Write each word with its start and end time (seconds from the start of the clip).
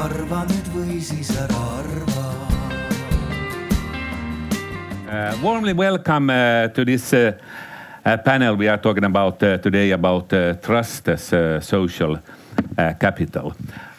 arva 0.00 0.44
nüüd 0.48 0.68
või 0.72 1.00
siis 1.04 1.28
ära 1.36 1.60
arva. 1.76 2.26
Uh, 5.10 5.34
warmly 5.42 5.74
welcome 5.74 6.30
uh, 6.30 6.68
to 6.72 6.84
this 6.84 7.12
uh, 7.12 7.32
uh, 8.06 8.16
panel. 8.24 8.56
We 8.56 8.68
are 8.68 8.78
talking 8.78 9.04
about 9.04 9.42
uh, 9.42 9.58
today 9.58 9.90
about 9.90 10.32
uh, 10.32 10.54
trust 10.62 11.08
as 11.08 11.32
uh, 11.32 11.60
social 11.60 12.16
uh, 12.16 12.92
capital. 12.98 13.52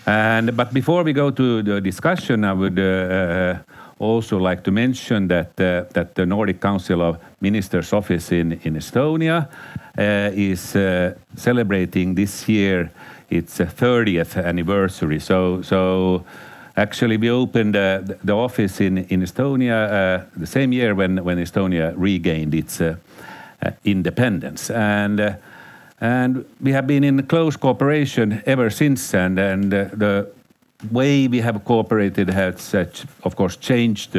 And 0.08 0.56
but 0.58 0.74
before 0.74 1.04
we 1.04 1.14
go 1.14 1.30
to 1.30 1.62
the 1.62 1.82
discussion, 1.82 2.46
I 2.46 2.54
would 2.54 2.80
uh, 2.80 2.84
uh, 2.84 3.58
also 4.00 4.38
like 4.40 4.64
to 4.64 4.72
mention 4.72 5.28
that 5.28 5.60
uh, 5.60 5.86
that 5.94 6.16
the 6.16 6.26
Nordic 6.26 6.62
Council 6.62 7.02
of 7.02 7.18
Ministers 7.42 7.94
office 7.94 8.32
in 8.32 8.54
in 8.64 8.76
Estonia 8.76 9.48
uh, 9.98 10.32
is 10.34 10.76
uh, 10.76 11.14
celebrating 11.36 12.16
this 12.16 12.50
year 12.50 12.90
its 13.32 13.60
uh, 13.60 13.66
30th 13.66 14.44
anniversary. 14.44 15.20
So 15.20 15.62
so. 15.62 16.24
Actually, 16.78 17.18
we 17.18 17.30
opened 17.30 17.76
uh, 17.76 18.00
the- 18.24 18.34
office 18.34 18.80
in, 18.80 18.98
in 18.98 19.22
Estonia 19.22 19.74
uh, 19.74 20.26
the 20.38 20.48
same 20.48 20.72
year 20.72 20.96
when, 20.96 21.22
when 21.24 21.38
Estonia 21.38 21.94
regained 21.98 22.54
its 22.56 22.80
uh, 22.80 22.96
uh, 23.62 23.72
independence. 23.84 24.70
And, 24.70 25.20
uh, 25.20 25.36
and 26.00 26.46
we 26.62 26.72
have 26.72 26.88
been 26.88 27.04
in 27.04 27.28
close 27.28 27.58
cooperation 27.58 28.42
ever 28.46 28.70
since. 28.70 29.14
And, 29.14 29.38
and 29.38 29.74
uh, 29.74 29.84
the 29.94 30.32
way 30.92 31.28
we 31.28 31.42
have 31.42 31.64
cooperated 31.66 32.30
has, 32.30 32.74
of 33.24 33.36
course, 33.36 33.58
changed 33.58 34.18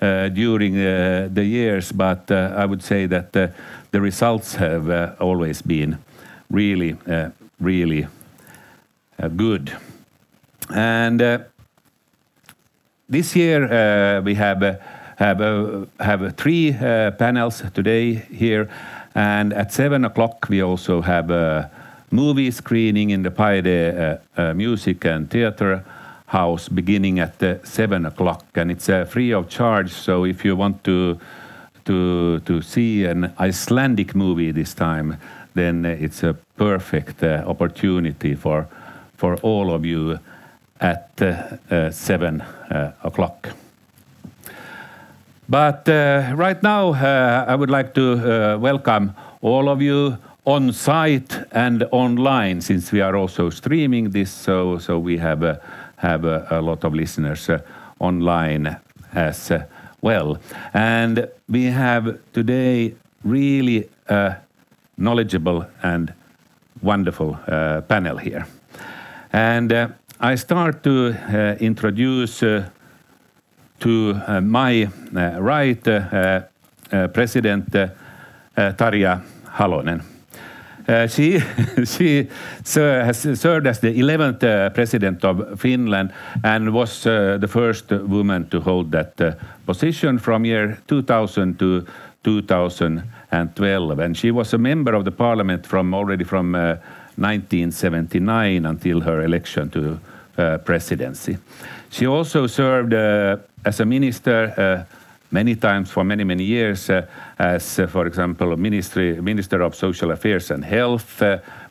during 0.00 0.74
the 0.74 1.44
years. 1.44 1.92
But 1.92 2.30
I 2.30 2.66
would 2.66 2.82
say 2.82 3.06
that 3.06 3.32
the 3.32 4.00
results 4.00 4.56
have 4.56 4.90
always 5.20 5.62
been 5.62 5.98
really, 6.50 6.96
really 7.58 8.06
good. 9.36 9.76
And 10.74 11.22
uh, 11.22 11.38
this 13.08 13.36
year 13.36 13.64
uh, 13.64 14.22
we 14.22 14.34
have 14.34 14.62
uh, 14.62 14.76
have 15.18 15.40
uh, 15.40 16.30
three 16.30 16.74
uh, 16.74 17.12
panels 17.12 17.62
today 17.72 18.14
here, 18.14 18.68
and 19.14 19.52
at 19.52 19.72
seven 19.72 20.04
o'clock 20.04 20.48
we 20.48 20.62
also 20.62 21.00
have 21.00 21.30
a 21.30 21.70
movie 22.10 22.50
screening 22.50 23.10
in 23.10 23.22
the 23.22 23.30
Paide 23.30 23.66
uh, 23.66 24.16
uh, 24.36 24.54
Music 24.54 25.04
and 25.04 25.30
Theatre 25.30 25.84
House 26.26 26.68
beginning 26.68 27.20
at 27.20 27.42
uh, 27.42 27.64
seven 27.64 28.06
o'clock, 28.06 28.44
and 28.54 28.70
it's 28.70 28.88
uh, 28.88 29.04
free 29.04 29.32
of 29.32 29.48
charge. 29.48 29.90
So 29.90 30.24
if 30.24 30.44
you 30.44 30.56
want 30.56 30.84
to 30.84 31.18
to 31.84 32.62
see 32.62 33.04
an 33.04 33.32
Icelandic 33.38 34.16
movie 34.16 34.50
this 34.50 34.74
time, 34.74 35.18
then 35.54 35.86
uh, 35.86 35.90
it's 35.90 36.24
a 36.24 36.34
perfect 36.56 37.22
uh, 37.22 37.44
opportunity 37.46 38.34
for 38.34 38.66
for 39.16 39.36
all 39.42 39.74
of 39.74 39.84
you 39.84 40.18
at 40.80 41.10
uh, 41.20 41.56
uh, 41.70 41.90
seven 41.90 42.40
uh, 42.40 42.92
o'clock. 43.02 43.48
But 45.48 45.88
uh, 45.88 46.32
right 46.34 46.62
now, 46.62 46.92
I 47.46 47.54
would 47.54 47.70
like 47.70 47.94
to 47.94 48.58
welcome 48.58 49.14
all 49.42 49.68
of 49.68 49.80
you 49.80 50.18
on 50.44 50.72
site 50.72 51.36
and 51.52 51.84
online, 51.90 52.60
since 52.60 52.92
we 52.92 53.00
are 53.00 53.16
also 53.16 53.50
streaming 53.50 54.10
this. 54.10 54.30
So, 54.30 54.78
so 54.78 54.98
we 54.98 55.18
have 55.18 55.42
uh, 55.42 55.56
have 55.96 56.24
a, 56.24 56.46
a 56.50 56.60
lot 56.60 56.84
of 56.84 56.94
listeners 56.94 57.48
uh, 57.48 57.58
online 57.98 58.76
as 59.12 59.50
uh, 59.50 59.64
well, 60.02 60.38
and 60.74 61.28
we 61.48 61.64
have 61.64 62.18
today 62.32 62.94
really 63.24 63.88
uh, 64.08 64.34
knowledgeable 64.96 65.66
and 65.82 66.12
wonderful 66.82 67.38
panel 67.88 68.18
here. 68.18 68.46
And 69.36 69.70
uh, 69.70 69.88
I 70.18 70.34
start 70.36 70.82
to 70.84 71.12
uh, 71.12 71.56
introduce 71.60 72.42
uh, 72.42 72.70
to 73.80 74.18
uh, 74.26 74.40
my 74.40 74.88
uh, 75.14 75.42
right 75.42 75.86
uh, 75.86 76.40
President 77.12 77.70
Tarja 78.56 79.20
Halonen. 79.44 80.02
She 81.10 81.38
has 82.80 83.18
served 83.38 83.66
as 83.66 83.80
the 83.80 83.92
11th 84.00 84.42
uh, 84.42 84.70
president 84.70 85.22
of 85.22 85.60
Finland 85.60 86.14
and 86.42 86.72
was 86.72 87.02
the 87.02 87.48
first 87.48 87.90
woman 87.90 88.48
to 88.48 88.60
hold 88.60 88.90
that 88.92 89.38
position 89.66 90.18
from 90.18 90.46
year 90.46 90.78
2000 90.88 91.58
to 91.58 91.84
2012 92.24 93.98
and 93.98 94.16
she 94.16 94.30
was 94.30 94.54
a 94.54 94.58
member 94.58 94.94
of 94.94 95.04
the 95.04 95.12
parliament 95.12 95.66
from 95.66 95.92
already 95.92 96.24
from 96.24 96.54
1979 97.16 98.66
until 98.66 99.00
her 99.00 99.22
election 99.22 99.70
to 99.70 99.98
uh, 100.38 100.58
presidency. 100.58 101.38
She 101.90 102.06
also 102.06 102.46
served 102.46 102.92
uh, 102.92 103.36
as 103.64 103.80
a 103.80 103.84
minister 103.84 104.52
uh, 104.56 104.94
many 105.30 105.56
times 105.56 105.90
for 105.90 106.04
many 106.04 106.24
many 106.24 106.44
years 106.44 106.90
uh, 106.90 107.06
as 107.38 107.78
uh, 107.78 107.86
for 107.86 108.06
example 108.06 108.56
ministry 108.56 109.20
minister 109.20 109.62
of 109.62 109.74
social 109.74 110.10
affairs 110.10 110.50
and 110.50 110.64
health 110.64 111.22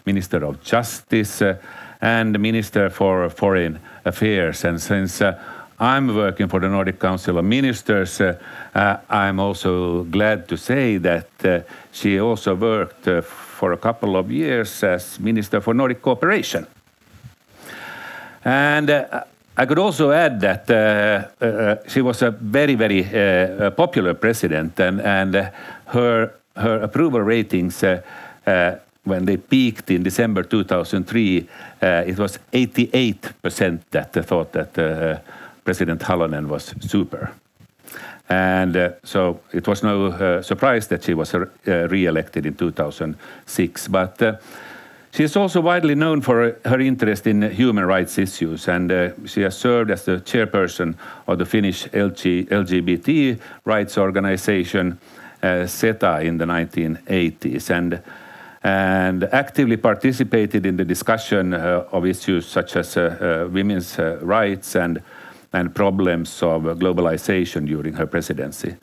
minister 0.06 0.44
of 0.46 0.62
justice 0.64 1.42
and 2.02 2.40
minister 2.40 2.90
for 2.90 3.30
foreign 3.30 3.80
affairs 4.04 4.66
and 4.66 4.82
since 4.82 5.22
I'm 5.80 6.16
working 6.16 6.48
for 6.48 6.62
the 6.62 6.70
Nordic 6.70 7.00
Council 7.00 7.38
of 7.38 7.44
Ministers. 7.44 8.22
Uh, 8.22 8.38
I'm 9.10 9.42
also 9.42 10.04
glad 10.04 10.48
to 10.48 10.58
say 10.58 10.98
that 10.98 11.28
uh, 11.44 11.60
she 11.92 12.20
also 12.20 12.56
worked 12.56 13.08
uh, 13.10 13.22
for 13.56 13.72
a 13.72 13.78
couple 13.78 14.18
of 14.18 14.30
years 14.30 14.84
as 14.84 15.20
Minister 15.20 15.62
for 15.62 15.74
Nordic 15.74 16.02
Cooperation. 16.02 16.68
And 18.44 18.90
uh, 18.90 19.24
I 19.58 19.66
could 19.66 19.80
also 19.80 20.12
add 20.12 20.42
that 20.42 20.70
uh, 20.70 21.46
uh, 21.46 21.76
she 21.88 22.02
was 22.02 22.22
a 22.22 22.32
very, 22.32 22.76
very 22.76 23.06
uh, 23.06 23.72
popular 23.72 24.14
president, 24.14 24.80
and, 24.80 25.00
and 25.02 25.36
uh, 25.36 25.50
her, 25.86 26.34
her 26.58 26.82
approval 26.82 27.22
ratings, 27.22 27.82
uh, 27.82 28.02
when 29.06 29.26
they 29.26 29.38
peaked 29.38 29.90
in 29.92 30.04
December 30.04 30.44
2003, 30.44 31.48
uh, 31.82 32.04
it 32.06 32.18
was 32.20 32.40
88% 32.52 33.80
that 33.92 34.14
thought 34.14 34.52
that 34.52 35.24
President 35.64 36.02
Halonen 36.02 36.48
was 36.48 36.74
super. 36.82 37.32
And 38.28 38.76
uh, 38.76 38.90
so 39.04 39.40
it 39.54 39.68
was 39.68 39.84
no 39.84 40.08
uh, 40.08 40.42
surprise 40.42 40.88
that 40.88 41.04
she 41.04 41.14
was 41.14 41.34
uh, 41.34 41.48
re-elected 41.66 42.46
in 42.46 42.56
2006. 42.56 43.88
But 43.88 44.22
uh, 44.22 44.38
she 45.12 45.24
is 45.24 45.36
also 45.38 45.62
widely 45.62 45.96
known 45.96 46.22
for 46.22 46.58
her 46.66 46.80
interest 46.80 47.28
in 47.28 47.42
human 47.42 47.86
rights 47.86 48.18
issues, 48.18 48.68
and 48.68 48.92
uh, 48.92 49.10
she 49.26 49.42
has 49.42 49.58
served 49.58 49.90
as 49.90 50.04
the 50.04 50.18
chairperson 50.18 50.96
of 51.28 51.38
the 51.38 51.46
Finnish 51.46 51.88
LG, 51.88 52.50
LGBT 52.50 53.40
rights 53.64 53.98
organization 53.98 55.00
uh, 55.42 55.66
SETA 55.68 56.22
in 56.22 56.38
the 56.38 56.46
1980s, 56.46 57.70
and 57.70 58.02
and 58.66 59.26
actively 59.26 59.78
participated 59.78 60.66
in 60.66 60.76
the 60.76 60.84
discussion 60.84 61.54
uh, 61.54 61.86
of 61.92 62.04
issues 62.04 62.48
such 62.48 62.76
as 62.76 62.98
uh, 62.98 63.02
uh, 63.46 63.48
women's 63.52 64.00
uh, 64.00 64.18
rights 64.24 64.76
and 64.76 65.04
and 65.56 65.74
problems 65.74 66.44
of 66.44 66.64
globalization 66.64 67.66
during 67.66 67.94
her 67.96 68.06
presidency. 68.06 68.76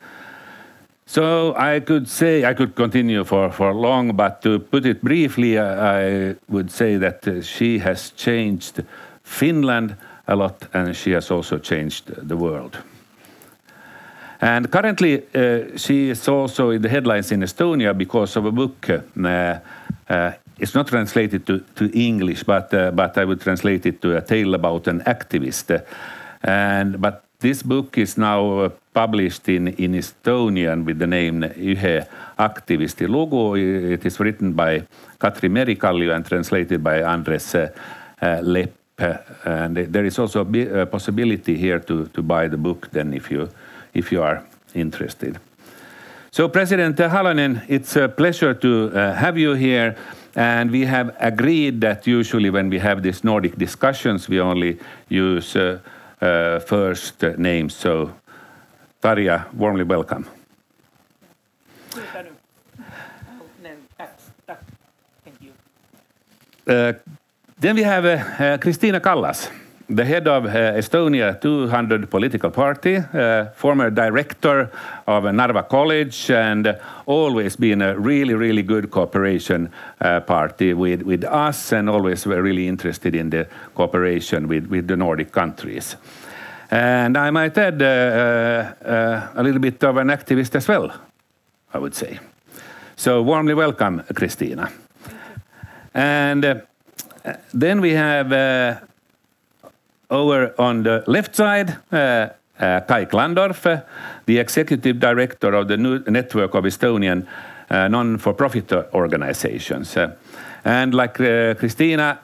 So 1.07 1.55
I 1.57 1.81
could 1.81 2.09
say 2.09 2.45
I 2.45 2.55
could 2.55 2.75
continue 2.75 3.25
for, 3.25 3.53
for 3.53 3.75
long, 3.75 4.17
but 4.17 4.41
to 4.43 4.59
put 4.59 4.87
it 4.87 5.03
briefly, 5.03 5.59
I, 5.59 6.31
I 6.31 6.35
would 6.49 6.71
say 6.71 6.97
that 6.97 7.29
uh, 7.29 7.43
she 7.43 7.79
has 7.81 8.13
changed 8.17 8.83
Finland 9.23 9.97
a 10.27 10.35
lot, 10.35 10.69
and 10.73 10.97
she 10.97 11.11
has 11.13 11.31
also 11.31 11.59
changed 11.59 12.07
the 12.29 12.37
world. 12.37 12.79
And 14.41 14.71
currently, 14.71 15.23
uh, 15.35 15.77
she 15.77 16.11
is 16.11 16.29
also 16.29 16.71
in 16.71 16.83
the 16.83 16.89
headlines 16.89 17.33
in 17.33 17.43
Estonia 17.43 17.93
because 17.93 18.39
of 18.39 18.47
a 18.47 18.51
book. 18.51 18.89
Uh, 18.89 19.59
uh, 20.09 20.33
it's 20.59 20.75
not 20.75 20.87
translated 20.87 21.45
to, 21.47 21.59
to 21.75 21.85
English, 21.93 22.45
but 22.45 22.73
uh, 22.73 22.91
but 22.91 23.19
I 23.19 23.25
would 23.25 23.41
translate 23.41 23.87
it 23.87 24.01
to 24.01 24.17
a 24.17 24.21
tale 24.21 24.55
about 24.55 24.89
an 24.89 25.03
activist. 25.05 25.83
And 26.43 27.01
but 27.01 27.25
this 27.41 27.63
book 27.63 27.99
is 27.99 28.17
now 28.17 28.59
uh, 28.59 28.69
published 28.95 29.49
in, 29.49 29.69
in 29.69 29.95
Estonian 29.95 30.85
with 30.85 30.99
the 30.99 31.07
name 31.07 31.43
Ühe 31.43 32.07
aktivisti 32.39 33.09
lugu. 33.09 33.57
It 33.93 34.07
is 34.07 34.21
written 34.21 34.53
by 34.53 34.85
Katri 35.19 35.49
Merikallio 35.49 36.15
and 36.15 36.25
translated 36.25 36.83
by 36.83 37.03
Andres 37.03 37.55
uh, 37.55 37.69
uh, 38.21 38.27
Lepp. 38.43 38.73
And 39.45 39.77
there 39.77 40.05
is 40.05 40.19
also 40.19 40.47
a 40.47 40.87
possibility 40.87 41.57
here 41.57 41.81
to, 41.81 42.07
to 42.07 42.23
buy 42.23 42.47
the 42.47 42.57
book 42.57 42.89
then 42.93 43.13
if 43.13 43.31
you, 43.31 43.49
if 43.95 44.13
you 44.13 44.23
are 44.23 44.45
interested. 44.75 45.41
So, 46.31 46.49
President 46.49 46.97
Halonen, 46.97 47.63
it's 47.69 47.97
a 47.97 48.09
pleasure 48.09 48.55
to 48.55 48.93
uh, 48.95 49.15
have 49.15 49.37
you 49.37 49.55
here. 49.55 49.97
And 50.35 50.71
we 50.71 50.87
have 50.87 51.15
agreed 51.19 51.81
that 51.81 52.07
usually 52.07 52.49
when 52.49 52.71
we 52.71 52.79
have 52.79 53.03
these 53.03 53.25
Nordic 53.25 53.59
discussions, 53.59 54.29
we 54.29 54.41
only 54.41 54.79
use 55.09 55.57
uh, 55.57 55.81
first 56.61 57.23
names. 57.39 57.75
So, 57.75 58.15
Tarja, 59.03 59.53
warmly 59.55 59.85
welcome. 59.85 60.27
Thank 65.25 65.41
you. 65.41 65.53
Uh, 66.67 66.93
then 67.59 67.77
we 67.77 67.83
have 67.83 68.05
uh, 68.05 68.09
uh, 68.11 68.59
Kristina 68.59 69.01
Kallas. 69.01 69.51
The 69.93 70.07
head 70.07 70.27
of 70.27 70.47
uh, 70.47 70.79
Estonia 70.79 71.39
200 71.39 72.09
political 72.11 72.51
party, 72.51 72.97
uh, 72.97 73.51
former 73.55 73.91
director 73.91 74.71
of 75.07 75.25
Narva 75.25 75.65
College, 75.65 76.31
and 76.31 76.79
always 77.05 77.57
been 77.57 77.83
a 77.83 77.99
really, 77.99 78.33
really 78.33 78.63
good 78.63 78.91
cooperation 78.91 79.71
uh, 80.01 80.21
party 80.21 80.73
with, 80.73 81.03
with 81.03 81.25
us, 81.25 81.73
and 81.73 81.91
always 81.91 82.25
were 82.25 82.41
really 82.41 82.69
interested 82.69 83.15
in 83.15 83.29
the 83.29 83.47
cooperation 83.75 84.49
with, 84.49 84.67
with 84.69 84.89
the 84.89 84.97
Nordic 84.97 85.31
countries. 85.31 85.97
And 86.71 87.19
I 87.19 87.31
might 87.31 87.59
add 87.59 87.83
uh, 87.83 87.85
uh, 87.85 89.29
a 89.35 89.43
little 89.43 89.61
bit 89.61 89.85
of 89.85 89.99
an 89.99 90.09
activist 90.09 90.55
as 90.55 90.67
well, 90.67 90.91
I 91.75 91.79
would 91.79 91.95
say. 91.95 92.19
So 92.97 93.21
warmly 93.21 93.53
welcome, 93.53 94.01
Kristina. 94.15 94.73
And 95.93 96.45
uh, 96.47 96.55
then 97.53 97.83
we 97.83 97.91
have 97.91 98.33
uh, 98.33 98.81
over 100.13 100.55
on 100.59 100.83
the 100.83 101.03
left 101.07 101.35
side, 101.35 101.77
uh, 101.91 102.29
uh, 102.61 102.81
Kai 102.87 103.07
Klandorf, 103.07 103.67
uh, 103.67 103.81
the 104.27 104.39
executive 104.39 105.01
director 105.01 105.55
of 105.55 105.69
the 105.69 105.77
new 105.77 105.99
network 106.07 106.55
of 106.55 106.65
Estonian 106.65 107.27
uh, 107.71 107.89
non-for-profit 107.89 108.73
organizations. 108.95 109.97
Uh, 109.97 110.15
and 110.65 110.95
like 110.95 111.19
uh, 111.19 111.55
Kristina, 111.55 112.19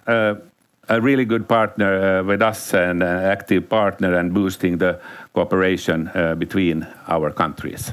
a 0.90 1.00
really 1.00 1.24
good 1.24 1.48
partner 1.48 2.22
with 2.22 2.40
us 2.40 2.72
and 2.72 3.02
an 3.02 3.24
active 3.24 3.68
partner 3.68 4.14
and 4.14 4.32
boosting 4.32 4.78
the 4.78 4.98
cooperation 5.34 6.10
between 6.38 6.86
our 7.08 7.30
countries. 7.30 7.92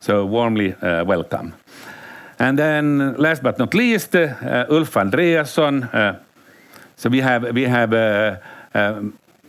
So 0.00 0.26
warmly 0.26 0.76
welcome. 0.80 1.54
And 2.38 2.56
then 2.56 3.16
last 3.16 3.42
but 3.42 3.58
not 3.58 3.74
least, 3.74 4.14
Ulf 4.14 4.94
Andreasson. 4.94 6.20
So 6.96 7.08
we 7.08 7.20
have 7.20 7.52
we 7.52 7.62
have 7.62 7.92
a 7.92 8.40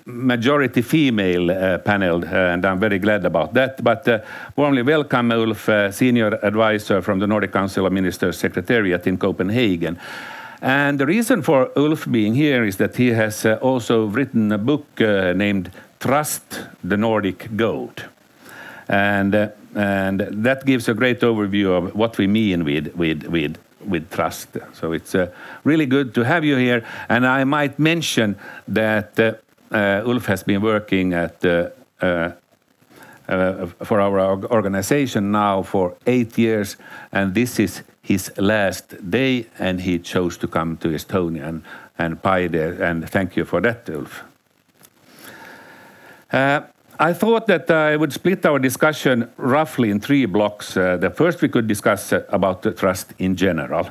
majority 0.05 0.81
female 0.81 1.51
uh, 1.51 1.77
panel, 1.79 2.23
uh, 2.23 2.53
and 2.53 2.65
I'm 2.65 2.79
very 2.79 2.99
glad 2.99 3.25
about 3.25 3.53
that. 3.53 3.83
But 3.83 4.07
uh, 4.07 4.19
warmly 4.55 4.81
welcome 4.81 5.31
Ulf, 5.31 5.69
uh, 5.69 5.91
senior 5.91 6.39
advisor 6.43 7.01
from 7.01 7.19
the 7.19 7.27
Nordic 7.27 7.51
Council 7.51 7.85
of 7.85 7.93
Ministers 7.93 8.37
Secretariat 8.37 9.05
in 9.07 9.17
Copenhagen. 9.17 9.99
And 10.61 10.99
the 10.99 11.05
reason 11.05 11.41
for 11.41 11.71
Ulf 11.75 12.07
being 12.11 12.35
here 12.35 12.63
is 12.63 12.77
that 12.77 12.95
he 12.95 13.09
has 13.09 13.45
uh, 13.45 13.57
also 13.61 14.05
written 14.05 14.51
a 14.51 14.57
book 14.57 14.85
uh, 15.01 15.33
named 15.33 15.71
Trust 15.99 16.59
the 16.83 16.97
Nordic 16.97 17.55
Gold. 17.55 18.05
And, 18.87 19.51
and 19.75 20.19
that 20.19 20.65
gives 20.65 20.87
a 20.87 20.93
great 20.93 21.21
overview 21.21 21.77
of 21.77 21.95
what 21.95 22.17
we 22.17 22.27
mean 22.27 22.63
with, 22.63 22.93
with, 22.95 23.23
with, 23.25 23.57
with 23.87 24.11
trust. 24.11 24.57
So 24.73 24.91
it's 24.91 25.15
uh, 25.15 25.31
really 25.63 25.85
good 25.85 26.13
to 26.15 26.25
have 26.25 26.43
you 26.43 26.57
here. 26.57 26.85
And 27.09 27.25
I 27.25 27.43
might 27.43 27.79
mention 27.79 28.35
that 28.67 29.19
uh, 29.19 29.33
Ulf 29.71 30.25
has 30.25 30.43
been 30.43 30.61
working 30.61 31.13
at 31.13 31.43
uh, 31.45 31.69
uh, 32.01 32.31
uh, 33.27 33.67
for 33.83 34.01
our 34.01 34.19
organization 34.51 35.31
now 35.31 35.63
for 35.63 35.95
eight 36.05 36.37
years, 36.37 36.75
and 37.11 37.33
this 37.33 37.59
is 37.59 37.83
his 38.01 38.31
last 38.37 39.09
day, 39.09 39.45
and 39.59 39.79
he 39.79 39.99
chose 39.99 40.37
to 40.37 40.47
come 40.47 40.75
to 40.77 40.89
Estonia 40.89 41.47
and, 41.47 41.63
and 41.97 42.21
Paide, 42.21 42.81
and 42.81 43.09
thank 43.09 43.37
you 43.37 43.45
for 43.45 43.61
that, 43.61 43.89
Ulf. 43.89 44.23
Uh, 46.33 46.61
I 46.99 47.13
thought 47.13 47.47
that 47.47 47.69
I 47.71 47.95
would 47.95 48.11
split 48.11 48.45
our 48.45 48.59
discussion 48.59 49.31
roughly 49.37 49.91
in 49.91 49.99
three 49.99 50.25
blocks. 50.25 50.75
Uh, 50.75 50.97
the 50.97 51.09
first, 51.09 51.41
we 51.41 51.49
could 51.49 51.67
discuss 51.67 52.13
uh, 52.13 52.23
about 52.29 52.63
trust 52.77 53.13
in 53.17 53.35
general, 53.35 53.89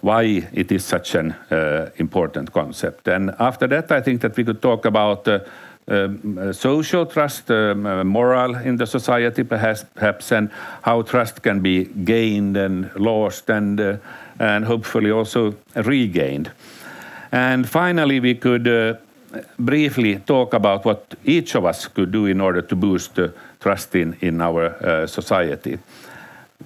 why 0.00 0.48
it 0.52 0.72
is 0.72 0.84
such 0.84 1.14
an 1.14 1.32
uh, 1.50 1.90
important 1.96 2.52
concept. 2.52 3.08
And 3.08 3.34
after 3.38 3.66
that, 3.68 3.92
I 3.92 4.00
think 4.00 4.20
that 4.22 4.36
we 4.36 4.44
could 4.44 4.62
talk 4.62 4.84
about 4.84 5.28
uh, 5.28 5.40
um, 5.88 6.38
uh, 6.38 6.52
social 6.52 7.06
trust, 7.06 7.50
um, 7.50 8.06
moral 8.06 8.54
in 8.54 8.76
the 8.76 8.86
society, 8.86 9.44
perhaps, 9.44 9.84
perhaps, 9.94 10.32
and 10.32 10.50
how 10.82 11.02
trust 11.02 11.42
can 11.42 11.60
be 11.60 11.84
gained 11.84 12.56
and 12.56 12.90
lost, 12.96 13.50
and 13.50 14.00
and 14.38 14.64
hopefully 14.64 15.10
also 15.10 15.54
regained. 15.74 16.50
And 17.32 17.68
finally, 17.68 18.20
we 18.20 18.34
could 18.34 18.98
briefly 19.58 20.16
talk 20.16 20.54
about 20.54 20.84
what 20.84 21.14
each 21.24 21.54
of 21.54 21.64
us 21.64 21.86
could 21.88 22.10
do 22.10 22.26
in 22.26 22.40
order 22.40 22.62
to 22.62 22.76
boost 22.76 23.18
uh, 23.18 23.28
trust 23.60 23.94
in, 23.94 24.16
in 24.20 24.40
our 24.40 24.74
uh, 24.84 25.06
society, 25.06 25.78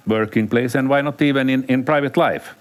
working 0.07 0.47
place, 0.47 0.75
and 0.75 0.89
why 0.89 1.01
not 1.01 1.21
even 1.21 1.49
in, 1.49 1.63
in 1.65 1.83
private 1.83 2.17
life. 2.17 2.55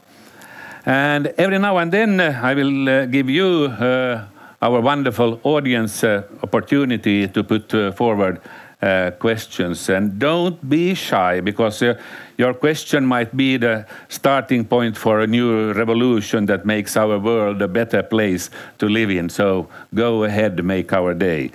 And 0.86 1.28
every 1.38 1.58
now 1.58 1.78
and 1.78 1.90
then, 1.90 2.20
uh, 2.20 2.40
I 2.42 2.54
will 2.54 2.88
uh, 2.88 3.06
give 3.06 3.30
you, 3.30 3.66
uh, 3.66 4.26
our 4.60 4.80
wonderful 4.80 5.40
audience, 5.42 6.04
opportunity 6.42 7.28
to 7.28 7.42
put 7.42 7.70
forward 7.96 8.40
uh, 8.82 9.12
questions. 9.12 9.88
And 9.88 10.18
don't 10.18 10.68
be 10.68 10.94
shy, 10.94 11.40
because 11.40 11.82
uh, 11.82 11.98
your 12.36 12.52
question 12.52 13.06
might 13.06 13.34
be 13.34 13.56
the 13.56 13.86
starting 14.08 14.64
point 14.66 14.96
for 14.96 15.20
a 15.20 15.26
new 15.26 15.72
revolution 15.72 16.46
that 16.46 16.66
makes 16.66 16.96
our 16.96 17.18
world 17.18 17.62
a 17.62 17.68
better 17.68 18.02
place 18.02 18.50
to 18.78 18.86
live 18.86 19.10
in. 19.10 19.30
So 19.30 19.68
go 19.94 20.24
ahead, 20.24 20.62
make 20.62 20.92
our 20.92 21.14
day. 21.14 21.50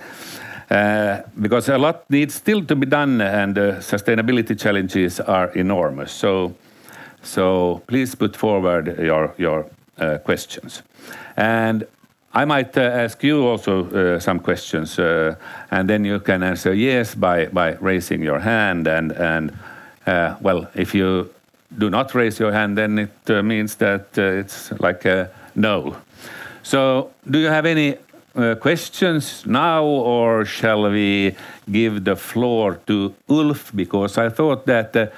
Uh, 0.70 1.22
because 1.40 1.68
a 1.68 1.78
lot 1.78 2.08
needs 2.10 2.34
still 2.34 2.64
to 2.64 2.76
be 2.76 2.86
done, 2.86 3.20
and 3.20 3.56
sustainability 3.78 4.58
challenges 4.58 5.20
are 5.20 5.50
enormous. 5.52 6.12
So, 6.12 6.54
so 7.22 7.82
please 7.86 8.14
put 8.14 8.36
forward 8.36 8.98
your 8.98 9.34
your 9.38 9.66
uh, 9.98 10.18
questions, 10.18 10.82
and 11.36 11.86
I 12.32 12.44
might 12.44 12.76
uh, 12.76 12.82
ask 12.82 13.24
you 13.24 13.44
also 13.44 13.86
uh, 13.90 14.20
some 14.20 14.38
questions, 14.38 14.98
uh, 14.98 15.34
and 15.70 15.90
then 15.90 16.04
you 16.04 16.20
can 16.20 16.42
answer 16.42 16.72
yes 16.72 17.14
by 17.14 17.46
by 17.46 17.76
raising 17.80 18.22
your 18.22 18.38
hand, 18.38 18.86
and 18.86 19.12
and 19.12 19.52
uh, 20.06 20.36
well, 20.40 20.68
if 20.74 20.94
you 20.94 21.28
do 21.76 21.90
not 21.90 22.14
raise 22.14 22.38
your 22.38 22.52
hand, 22.52 22.78
then 22.78 22.98
it 22.98 23.30
uh, 23.30 23.42
means 23.42 23.74
that 23.76 24.16
uh, 24.16 24.22
it's 24.22 24.70
like 24.78 25.04
a 25.04 25.30
no. 25.56 25.96
So, 26.62 27.10
do 27.28 27.38
you 27.38 27.48
have 27.48 27.66
any 27.66 27.96
questions 28.60 29.44
now, 29.44 29.84
or 29.84 30.44
shall 30.44 30.88
we 30.88 31.34
give 31.70 32.04
the 32.04 32.14
floor 32.14 32.78
to 32.86 33.12
Ulf? 33.28 33.72
Because 33.74 34.18
I 34.18 34.28
thought 34.28 34.66
that 34.66 35.12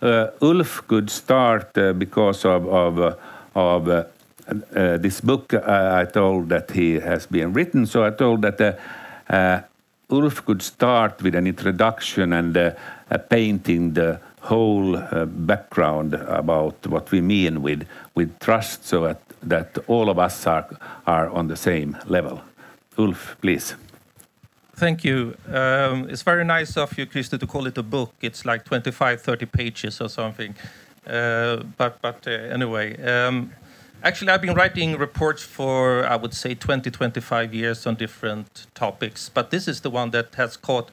Eh, 0.00 0.26
Ulf 0.42 0.86
could 0.86 1.10
start 1.10 1.76
uh, 1.76 1.92
because 1.92 2.44
of 2.44 2.66
of, 2.68 2.98
uh, 2.98 3.14
of 3.54 4.06
this 5.02 5.20
book. 5.20 5.52
I 5.52 6.06
told 6.06 6.48
that 6.48 6.70
he 6.70 7.00
has 7.00 7.26
been 7.26 7.52
written, 7.52 7.86
so 7.86 8.04
I 8.04 8.10
told 8.10 8.42
that. 8.42 8.78
Ulf 10.10 10.42
could 10.46 10.62
start 10.62 11.22
with 11.22 11.34
an 11.34 11.46
introduction 11.46 12.32
and 12.32 12.74
painting 13.28 13.92
the 13.92 14.18
whole 14.40 14.96
uh, 14.96 15.26
background 15.26 16.14
about 16.14 16.86
what 16.86 17.10
we 17.10 17.20
mean 17.20 17.60
with, 17.62 17.86
with 18.14 18.38
trust 18.38 18.86
so 18.86 19.04
that, 19.04 19.20
that 19.42 19.76
all 19.86 20.08
of 20.08 20.18
us 20.18 20.46
are, 20.46 20.66
are 21.06 21.28
on 21.28 21.48
the 21.48 21.56
same 21.56 21.96
level. 22.06 22.40
Ulf, 22.96 23.36
please. 23.42 23.74
Thank 24.78 25.02
you. 25.02 25.36
Um, 25.48 26.08
it's 26.08 26.22
very 26.22 26.44
nice 26.44 26.76
of 26.76 26.96
you, 26.96 27.04
Christer, 27.04 27.36
to 27.40 27.48
call 27.48 27.66
it 27.66 27.76
a 27.78 27.82
book. 27.82 28.14
It's 28.20 28.44
like 28.44 28.64
25, 28.64 29.20
30 29.20 29.46
pages 29.46 30.00
or 30.00 30.08
something. 30.08 30.54
Uh, 31.04 31.64
but 31.76 32.00
but 32.00 32.24
uh, 32.28 32.30
anyway, 32.30 32.96
um, 33.02 33.50
actually, 34.04 34.30
I've 34.30 34.40
been 34.40 34.54
writing 34.54 34.96
reports 34.96 35.42
for, 35.42 36.06
I 36.06 36.14
would 36.14 36.32
say, 36.32 36.54
20, 36.54 36.92
25 36.92 37.52
years 37.52 37.88
on 37.88 37.96
different 37.96 38.68
topics. 38.76 39.28
But 39.28 39.50
this 39.50 39.66
is 39.66 39.80
the 39.80 39.90
one 39.90 40.10
that 40.12 40.36
has 40.36 40.56
caught 40.56 40.92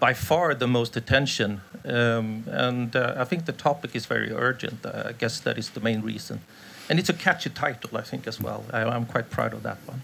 by 0.00 0.12
far 0.12 0.52
the 0.52 0.66
most 0.66 0.96
attention. 0.96 1.60
Um, 1.84 2.42
and 2.48 2.96
uh, 2.96 3.14
I 3.16 3.22
think 3.22 3.46
the 3.46 3.52
topic 3.52 3.94
is 3.94 4.06
very 4.06 4.32
urgent. 4.32 4.84
Uh, 4.84 5.04
I 5.06 5.12
guess 5.12 5.38
that 5.38 5.56
is 5.56 5.70
the 5.70 5.80
main 5.80 6.02
reason. 6.02 6.40
And 6.88 6.98
it's 6.98 7.08
a 7.08 7.14
catchy 7.14 7.50
title, 7.50 7.96
I 7.96 8.02
think, 8.02 8.26
as 8.26 8.40
well. 8.40 8.64
I, 8.72 8.82
I'm 8.82 9.06
quite 9.06 9.30
proud 9.30 9.52
of 9.52 9.62
that 9.62 9.78
one. 9.86 10.02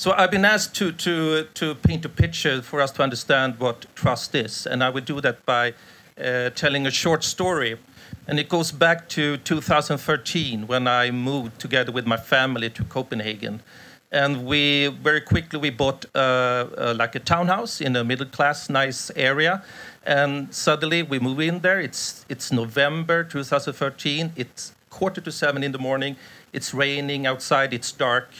So 0.00 0.12
I've 0.12 0.30
been 0.30 0.46
asked 0.46 0.74
to, 0.76 0.92
to, 0.92 1.44
to 1.52 1.74
paint 1.74 2.06
a 2.06 2.08
picture 2.08 2.62
for 2.62 2.80
us 2.80 2.90
to 2.92 3.02
understand 3.02 3.60
what 3.60 3.84
trust 3.94 4.34
is, 4.34 4.66
and 4.66 4.82
I 4.82 4.88
will 4.88 5.02
do 5.02 5.20
that 5.20 5.44
by 5.44 5.74
uh, 6.18 6.48
telling 6.54 6.86
a 6.86 6.90
short 6.90 7.22
story. 7.22 7.76
And 8.26 8.40
it 8.40 8.48
goes 8.48 8.72
back 8.72 9.10
to 9.10 9.36
2013 9.36 10.66
when 10.66 10.88
I 10.88 11.10
moved 11.10 11.60
together 11.60 11.92
with 11.92 12.06
my 12.06 12.16
family 12.16 12.70
to 12.70 12.84
Copenhagen. 12.84 13.60
And 14.10 14.46
we 14.46 14.86
very 14.86 15.20
quickly 15.20 15.58
we 15.58 15.68
bought 15.68 16.06
uh, 16.14 16.18
uh, 16.18 16.94
like 16.96 17.14
a 17.14 17.20
townhouse 17.20 17.82
in 17.82 17.94
a 17.94 18.02
middle 18.02 18.24
class, 18.24 18.70
nice 18.70 19.10
area. 19.16 19.62
And 20.02 20.54
suddenly 20.54 21.02
we 21.02 21.18
move 21.18 21.40
in 21.40 21.60
there. 21.60 21.78
It's 21.78 22.24
it's 22.30 22.50
November 22.50 23.22
2013. 23.22 24.32
It's 24.34 24.72
quarter 24.88 25.20
to 25.20 25.30
seven 25.30 25.62
in 25.62 25.72
the 25.72 25.78
morning. 25.78 26.16
It's 26.54 26.72
raining 26.72 27.26
outside. 27.26 27.74
It's 27.74 27.92
dark 27.92 28.30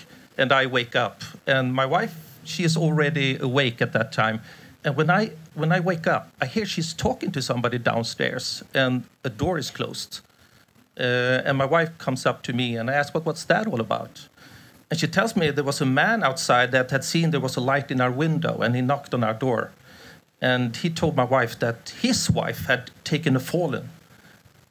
and 0.41 0.51
I 0.53 0.67
wake 0.67 0.97
up. 0.97 1.23
And 1.47 1.73
my 1.73 1.87
wife, 1.87 2.15
she 2.45 2.65
is 2.65 2.77
already 2.77 3.39
awake 3.39 3.81
at 3.83 3.93
that 3.93 4.11
time. 4.11 4.41
And 4.83 4.97
when 4.97 5.11
I 5.11 5.33
when 5.55 5.71
I 5.73 5.81
wake 5.81 6.07
up, 6.07 6.31
I 6.41 6.47
hear 6.47 6.65
she's 6.65 6.95
talking 6.95 7.31
to 7.33 7.43
somebody 7.43 7.79
downstairs, 7.79 8.63
and 8.75 9.05
a 9.23 9.29
door 9.29 9.59
is 9.59 9.71
closed. 9.71 10.21
Uh, 10.99 11.47
and 11.47 11.59
my 11.59 11.67
wife 11.67 11.91
comes 11.99 12.27
up 12.27 12.43
to 12.43 12.53
me 12.53 12.77
and 12.79 12.91
I 12.91 12.95
ask, 12.95 13.15
"What 13.15 13.27
what's 13.27 13.45
that 13.45 13.67
all 13.67 13.81
about?" 13.81 14.29
And 14.91 14.99
she 14.99 15.07
tells 15.07 15.37
me 15.37 15.51
there 15.51 15.65
was 15.73 15.81
a 15.81 15.87
man 15.87 16.25
outside 16.25 16.73
that 16.73 16.91
had 16.91 17.05
seen 17.05 17.31
there 17.31 17.47
was 17.49 17.57
a 17.57 17.61
light 17.61 17.91
in 17.91 18.01
our 18.01 18.11
window 18.11 18.63
and 18.63 18.75
he 18.75 18.83
knocked 18.83 19.15
on 19.15 19.23
our 19.23 19.35
door. 19.35 19.71
And 20.41 20.75
he 20.77 20.91
told 20.91 21.15
my 21.15 21.25
wife 21.25 21.59
that 21.59 21.93
his 22.01 22.31
wife 22.31 22.65
had 22.67 22.91
taken 23.05 23.37
a 23.37 23.41
fallen 23.41 23.91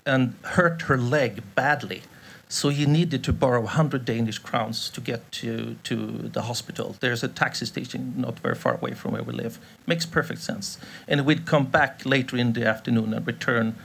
and 0.05 0.33
hurt 0.41 0.83
her 0.83 0.97
leg 0.97 1.43
badly. 1.55 2.01
So 2.51 2.69
he 2.69 2.87
needed 2.87 3.23
to 3.25 3.31
borrow 3.31 3.61
100 3.61 4.05
Danish 4.05 4.39
crowns 4.39 4.89
to 4.89 5.01
get 5.01 5.31
to, 5.33 5.75
to 5.83 5.95
the 6.33 6.41
hospital. 6.41 6.95
There's 6.99 7.23
a 7.23 7.27
taxi 7.27 7.67
station 7.67 8.15
not 8.17 8.39
very 8.39 8.55
far 8.55 8.73
away 8.73 8.95
from 8.95 9.11
where 9.11 9.21
we 9.21 9.33
live. 9.33 9.59
Makes 9.85 10.07
perfect 10.07 10.41
sense. 10.41 10.79
And 11.07 11.27
we'd 11.27 11.45
come 11.45 11.67
back 11.67 12.03
later 12.07 12.35
in 12.35 12.53
the 12.53 12.65
afternoon 12.67 13.13
and 13.13 13.25
return 13.27 13.75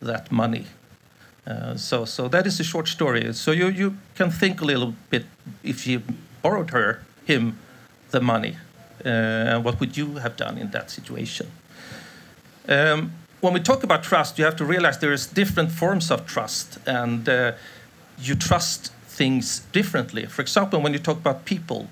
that 0.00 0.30
money. 0.30 0.66
Uh, 1.44 1.76
so, 1.76 2.04
so 2.04 2.28
that 2.28 2.46
is 2.46 2.60
a 2.60 2.64
short 2.64 2.86
story. 2.86 3.32
So 3.34 3.50
you, 3.50 3.66
you 3.66 3.96
can 4.14 4.30
think 4.30 4.60
a 4.60 4.64
little 4.64 4.94
bit 5.10 5.26
if 5.64 5.84
you 5.84 6.02
borrowed 6.40 6.70
her, 6.70 7.02
him, 7.24 7.58
the 8.12 8.20
money. 8.20 8.56
Uh, 9.04 9.58
what 9.60 9.80
would 9.80 9.96
you 9.96 10.16
have 10.16 10.36
done 10.36 10.56
in 10.56 10.70
that 10.70 10.88
situation? 10.88 11.50
Um, 12.68 13.12
when 13.40 13.52
we 13.52 13.60
talk 13.60 13.82
about 13.82 14.04
trust, 14.04 14.38
you 14.38 14.44
have 14.44 14.56
to 14.56 14.64
realize 14.64 15.00
there 15.00 15.12
is 15.12 15.26
different 15.26 15.70
forms 15.70 16.10
of 16.10 16.26
trust, 16.26 16.78
and 16.86 17.28
uh, 17.28 17.52
you 18.18 18.34
trust 18.34 18.92
things 19.06 19.60
differently. 19.72 20.26
For 20.26 20.42
example, 20.42 20.80
when 20.80 20.92
you 20.92 20.98
talk 20.98 21.18
about 21.18 21.44
people, 21.44 21.88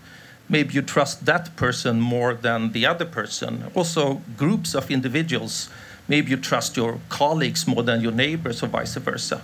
maybe 0.49 0.75
you 0.75 0.83
trust 0.83 1.25
that 1.27 1.55
person 1.57 2.01
more 2.01 2.35
than 2.35 2.73
the 2.73 2.87
other 2.87 3.05
person. 3.05 3.71
Also, 3.75 4.23
groups 4.37 4.75
of 4.75 4.91
individuals, 4.91 5.69
maybe 6.09 6.31
you 6.31 6.37
trust 6.37 6.77
your 6.77 7.01
colleagues 7.09 7.67
more 7.67 7.83
than 7.83 8.01
your 8.01 8.13
neighbors, 8.13 8.63
or 8.63 8.67
vice 8.67 8.95
versa. 8.97 9.43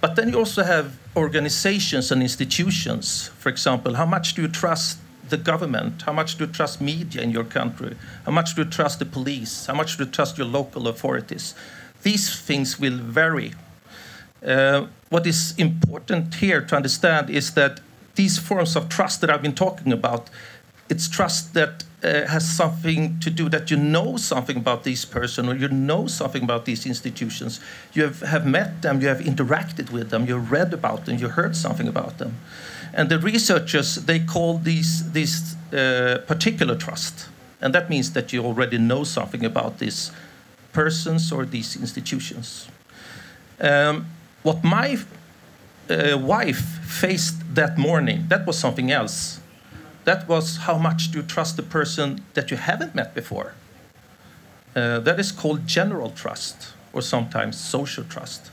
But 0.00 0.14
then 0.14 0.28
you 0.30 0.38
also 0.38 0.62
have 0.62 0.98
organizations 1.16 2.12
and 2.12 2.22
institutions. 2.22 3.28
For 3.38 3.48
example, 3.48 3.94
how 3.94 4.06
much 4.06 4.34
do 4.34 4.42
you 4.42 4.48
trust 4.48 4.98
the 5.28 5.36
government? 5.36 6.02
How 6.02 6.12
much 6.12 6.36
do 6.36 6.44
you 6.44 6.52
trust 6.52 6.80
media 6.80 7.22
in 7.22 7.30
your 7.30 7.44
country? 7.44 7.96
How 8.24 8.32
much 8.32 8.54
do 8.54 8.62
you 8.62 8.70
trust 8.70 8.98
the 8.98 9.06
police? 9.06 9.66
How 9.66 9.74
much 9.74 9.96
do 9.96 10.04
you 10.04 10.10
trust 10.10 10.38
your 10.38 10.46
local 10.46 10.86
authorities? 10.86 11.54
These 12.02 12.38
things 12.38 12.78
will 12.78 12.98
vary. 12.98 13.54
Uh, 14.46 14.86
what 15.08 15.26
is 15.26 15.54
important 15.58 16.34
here 16.36 16.60
to 16.60 16.76
understand 16.76 17.30
is 17.30 17.54
that 17.54 17.80
these 18.14 18.38
forms 18.38 18.76
of 18.76 18.88
trust 18.88 19.20
that 19.20 19.30
I've 19.30 19.42
been 19.42 19.54
talking 19.54 19.92
about, 19.92 20.30
it's 20.88 21.08
trust 21.08 21.54
that 21.54 21.84
uh, 22.04 22.26
has 22.26 22.48
something 22.48 23.18
to 23.20 23.30
do 23.30 23.48
that 23.48 23.70
you 23.70 23.76
know 23.76 24.16
something 24.16 24.56
about 24.56 24.84
this 24.84 25.04
person 25.04 25.48
or 25.48 25.56
you 25.56 25.68
know 25.68 26.06
something 26.06 26.44
about 26.44 26.64
these 26.64 26.86
institutions. 26.86 27.60
You 27.92 28.04
have, 28.04 28.20
have 28.20 28.46
met 28.46 28.82
them, 28.82 29.00
you 29.00 29.08
have 29.08 29.18
interacted 29.18 29.90
with 29.90 30.10
them, 30.10 30.26
you 30.26 30.36
read 30.36 30.72
about 30.72 31.06
them, 31.06 31.18
you 31.18 31.28
heard 31.28 31.56
something 31.56 31.88
about 31.88 32.18
them. 32.18 32.36
And 32.94 33.08
the 33.08 33.18
researchers, 33.18 33.96
they 33.96 34.20
call 34.20 34.58
these, 34.58 35.12
these 35.12 35.56
uh, 35.72 36.22
particular 36.26 36.76
trust. 36.76 37.28
And 37.60 37.74
that 37.74 37.90
means 37.90 38.12
that 38.12 38.32
you 38.32 38.44
already 38.44 38.78
know 38.78 39.02
something 39.04 39.44
about 39.44 39.78
these 39.78 40.12
persons 40.72 41.32
or 41.32 41.44
these 41.44 41.74
institutions. 41.74 42.68
Um, 43.60 44.06
what 44.46 44.62
my 44.62 44.88
uh, 45.90 46.18
wife 46.18 46.64
faced 47.02 47.36
that 47.54 47.76
morning, 47.76 48.18
that 48.28 48.46
was 48.46 48.58
something 48.58 48.90
else. 48.90 49.40
That 50.04 50.28
was 50.28 50.58
how 50.68 50.78
much 50.78 51.10
do 51.10 51.18
you 51.18 51.24
trust 51.24 51.56
the 51.56 51.62
person 51.62 52.06
that 52.34 52.50
you 52.50 52.56
haven't 52.56 52.94
met 52.94 53.14
before? 53.14 53.54
Uh, 54.74 55.00
that 55.00 55.18
is 55.18 55.32
called 55.32 55.66
general 55.66 56.10
trust, 56.10 56.74
or 56.92 57.02
sometimes 57.02 57.58
social 57.58 58.04
trust 58.04 58.50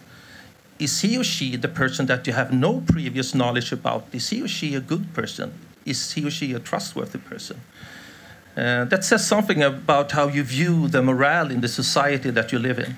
is 0.79 1.01
he 1.01 1.17
or 1.17 1.23
she 1.23 1.55
the 1.55 1.67
person 1.67 2.05
that 2.07 2.27
you 2.27 2.33
have 2.33 2.51
no 2.51 2.81
previous 2.81 3.33
knowledge 3.33 3.71
about? 3.71 4.05
Is 4.11 4.29
he 4.29 4.41
or 4.41 4.47
she 4.47 4.75
a 4.75 4.81
good 4.81 5.13
person? 5.13 5.53
Is 5.85 6.11
he 6.11 6.25
or 6.25 6.31
she 6.31 6.53
a 6.53 6.59
trustworthy 6.59 7.19
person? 7.19 7.61
Uh, 8.55 8.85
that 8.85 9.03
says 9.03 9.25
something 9.25 9.63
about 9.63 10.11
how 10.11 10.27
you 10.27 10.43
view 10.43 10.87
the 10.87 11.01
morale 11.01 11.51
in 11.51 11.61
the 11.61 11.67
society 11.67 12.29
that 12.29 12.51
you 12.51 12.59
live 12.59 12.79
in. 12.79 12.97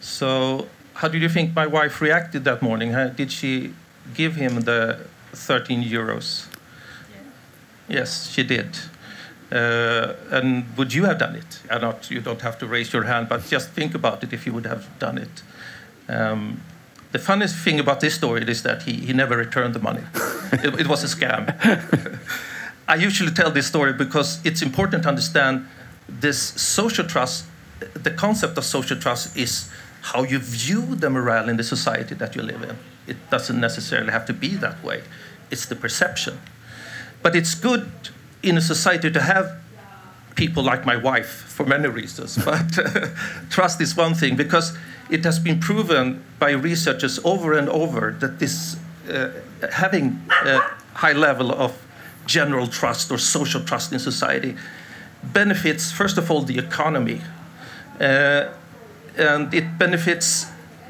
So, 0.00 0.66
how 0.96 1.08
did 1.08 1.20
you 1.20 1.28
think 1.28 1.54
my 1.54 1.66
wife 1.66 2.00
reacted 2.00 2.44
that 2.44 2.62
morning? 2.62 2.92
How, 2.92 3.08
did 3.08 3.30
she 3.30 3.74
give 4.14 4.36
him 4.36 4.62
the 4.62 4.98
13 5.32 5.84
euros? 5.84 6.46
Yeah. 7.10 7.98
Yes, 7.98 8.30
she 8.30 8.42
did. 8.42 8.78
Uh, 9.52 10.14
and 10.30 10.64
would 10.76 10.94
you 10.94 11.04
have 11.04 11.18
done 11.18 11.36
it? 11.36 11.60
Not, 11.70 12.10
you 12.10 12.20
don't 12.20 12.40
have 12.40 12.58
to 12.58 12.66
raise 12.66 12.92
your 12.92 13.04
hand, 13.04 13.28
but 13.28 13.44
just 13.44 13.70
think 13.70 13.94
about 13.94 14.24
it 14.24 14.32
if 14.32 14.46
you 14.46 14.54
would 14.54 14.66
have 14.66 14.86
done 14.98 15.18
it. 15.18 15.42
Um, 16.08 16.62
the 17.12 17.18
funniest 17.18 17.56
thing 17.56 17.78
about 17.78 18.00
this 18.00 18.14
story 18.14 18.42
is 18.48 18.62
that 18.62 18.82
he, 18.82 18.94
he 18.94 19.12
never 19.12 19.36
returned 19.36 19.74
the 19.74 19.80
money. 19.80 20.02
it, 20.52 20.80
it 20.80 20.86
was 20.86 21.04
a 21.04 21.16
scam. 21.16 21.44
I 22.88 22.94
usually 22.94 23.32
tell 23.32 23.50
this 23.50 23.66
story 23.66 23.92
because 23.92 24.44
it's 24.46 24.62
important 24.62 25.02
to 25.02 25.08
understand 25.10 25.66
this 26.08 26.40
social 26.40 27.04
trust. 27.04 27.44
The 27.94 28.10
concept 28.10 28.56
of 28.56 28.64
social 28.64 28.96
trust 28.96 29.36
is 29.36 29.70
how 30.12 30.22
you 30.22 30.38
view 30.38 30.94
the 30.94 31.10
morale 31.10 31.48
in 31.48 31.56
the 31.56 31.64
society 31.64 32.14
that 32.14 32.36
you 32.36 32.42
live 32.42 32.62
in. 32.62 32.76
It 33.08 33.16
doesn't 33.28 33.60
necessarily 33.60 34.12
have 34.12 34.24
to 34.26 34.32
be 34.32 34.54
that 34.56 34.82
way, 34.84 35.02
it's 35.50 35.66
the 35.66 35.76
perception. 35.76 36.38
But 37.22 37.34
it's 37.34 37.54
good 37.54 37.90
in 38.42 38.56
a 38.56 38.60
society 38.60 39.10
to 39.10 39.20
have 39.20 39.60
people 40.36 40.62
like 40.62 40.86
my 40.86 40.96
wife 40.96 41.28
for 41.28 41.66
many 41.66 41.88
reasons. 41.88 42.38
But 42.44 42.78
trust 43.50 43.80
is 43.80 43.96
one 43.96 44.14
thing 44.14 44.36
because 44.36 44.78
it 45.10 45.24
has 45.24 45.38
been 45.38 45.58
proven 45.58 46.22
by 46.38 46.50
researchers 46.50 47.18
over 47.24 47.58
and 47.58 47.68
over 47.68 48.14
that 48.20 48.38
this 48.38 48.76
uh, 49.10 49.30
having 49.72 50.20
a 50.44 50.60
high 50.94 51.14
level 51.14 51.50
of 51.50 51.72
general 52.26 52.66
trust 52.66 53.10
or 53.10 53.18
social 53.18 53.62
trust 53.64 53.92
in 53.92 53.98
society 53.98 54.56
benefits, 55.32 55.90
first 55.90 56.18
of 56.18 56.30
all, 56.30 56.42
the 56.42 56.58
economy. 56.58 57.20
Uh, 58.00 58.48
and 59.16 59.52
it 59.52 59.78
benefits 59.78 60.46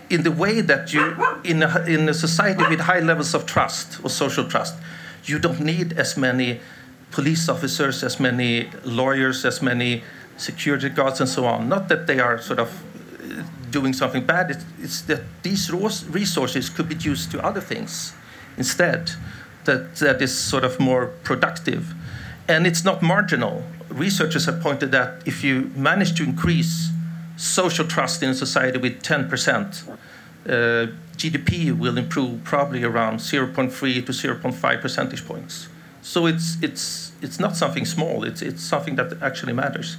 in 0.08 0.22
the 0.22 0.30
way 0.30 0.60
that 0.60 0.92
you, 0.92 1.16
in 1.44 1.62
a, 1.62 1.84
in 1.86 2.08
a 2.08 2.14
society 2.14 2.64
with 2.68 2.80
high 2.80 3.00
levels 3.00 3.34
of 3.34 3.46
trust 3.46 4.02
or 4.04 4.10
social 4.10 4.48
trust, 4.48 4.76
you 5.24 5.38
don't 5.38 5.60
need 5.60 5.92
as 5.94 6.16
many 6.16 6.60
police 7.10 7.48
officers, 7.48 8.04
as 8.04 8.20
many 8.20 8.70
lawyers, 8.84 9.44
as 9.44 9.62
many 9.62 10.02
security 10.36 10.88
guards, 10.88 11.20
and 11.20 11.28
so 11.28 11.44
on. 11.46 11.68
Not 11.68 11.88
that 11.88 12.06
they 12.06 12.20
are 12.20 12.40
sort 12.40 12.60
of 12.60 12.68
uh, 12.70 13.42
doing 13.70 13.92
something 13.92 14.24
bad. 14.24 14.50
It's, 14.50 14.64
it's 14.80 15.02
that 15.02 15.22
these 15.42 15.70
resources 15.70 16.68
could 16.68 16.88
be 16.88 16.94
used 16.94 17.30
to 17.32 17.44
other 17.44 17.60
things 17.60 18.12
instead 18.56 19.10
that, 19.64 19.96
that 19.96 20.22
is 20.22 20.36
sort 20.36 20.64
of 20.64 20.78
more 20.78 21.06
productive. 21.24 21.94
And 22.48 22.66
it's 22.66 22.84
not 22.84 23.02
marginal. 23.02 23.64
Researchers 23.88 24.46
have 24.46 24.60
pointed 24.60 24.92
that 24.92 25.26
if 25.26 25.42
you 25.42 25.72
manage 25.74 26.16
to 26.18 26.22
increase 26.22 26.90
social 27.36 27.86
trust 27.86 28.22
in 28.22 28.34
society 28.34 28.78
with 28.78 29.02
10%, 29.02 29.88
uh, 29.88 30.86
GDP 31.16 31.76
will 31.76 31.98
improve 31.98 32.44
probably 32.44 32.82
around 32.84 33.18
0.3 33.18 33.70
to 34.06 34.12
0.5 34.12 34.80
percentage 34.80 35.26
points. 35.26 35.68
So 36.02 36.26
it's, 36.26 36.56
it's, 36.62 37.12
it's 37.20 37.40
not 37.40 37.56
something 37.56 37.84
small, 37.84 38.24
it's, 38.24 38.42
it's 38.42 38.62
something 38.62 38.96
that 38.96 39.20
actually 39.22 39.52
matters. 39.52 39.96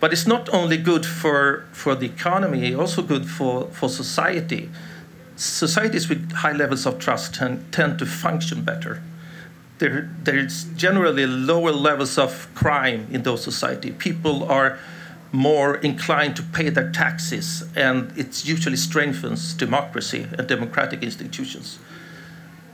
But 0.00 0.12
it's 0.12 0.26
not 0.26 0.52
only 0.52 0.76
good 0.76 1.06
for, 1.06 1.64
for 1.72 1.94
the 1.94 2.06
economy, 2.06 2.74
also 2.74 3.00
good 3.00 3.26
for, 3.26 3.68
for 3.68 3.88
society. 3.88 4.70
Societies 5.36 6.08
with 6.08 6.30
high 6.32 6.52
levels 6.52 6.84
of 6.84 6.98
trust 6.98 7.34
tend, 7.34 7.72
tend 7.72 7.98
to 8.00 8.06
function 8.06 8.62
better. 8.62 9.02
There, 9.78 10.10
there's 10.22 10.64
generally 10.76 11.26
lower 11.26 11.72
levels 11.72 12.18
of 12.18 12.48
crime 12.54 13.08
in 13.10 13.22
those 13.22 13.42
societies. 13.42 13.94
People 13.98 14.44
are 14.44 14.78
more 15.34 15.78
inclined 15.78 16.36
to 16.36 16.42
pay 16.44 16.70
their 16.70 16.92
taxes, 16.92 17.64
and 17.74 18.16
it 18.16 18.44
usually 18.46 18.76
strengthens 18.76 19.52
democracy 19.52 20.28
and 20.38 20.46
democratic 20.46 21.02
institutions. 21.02 21.80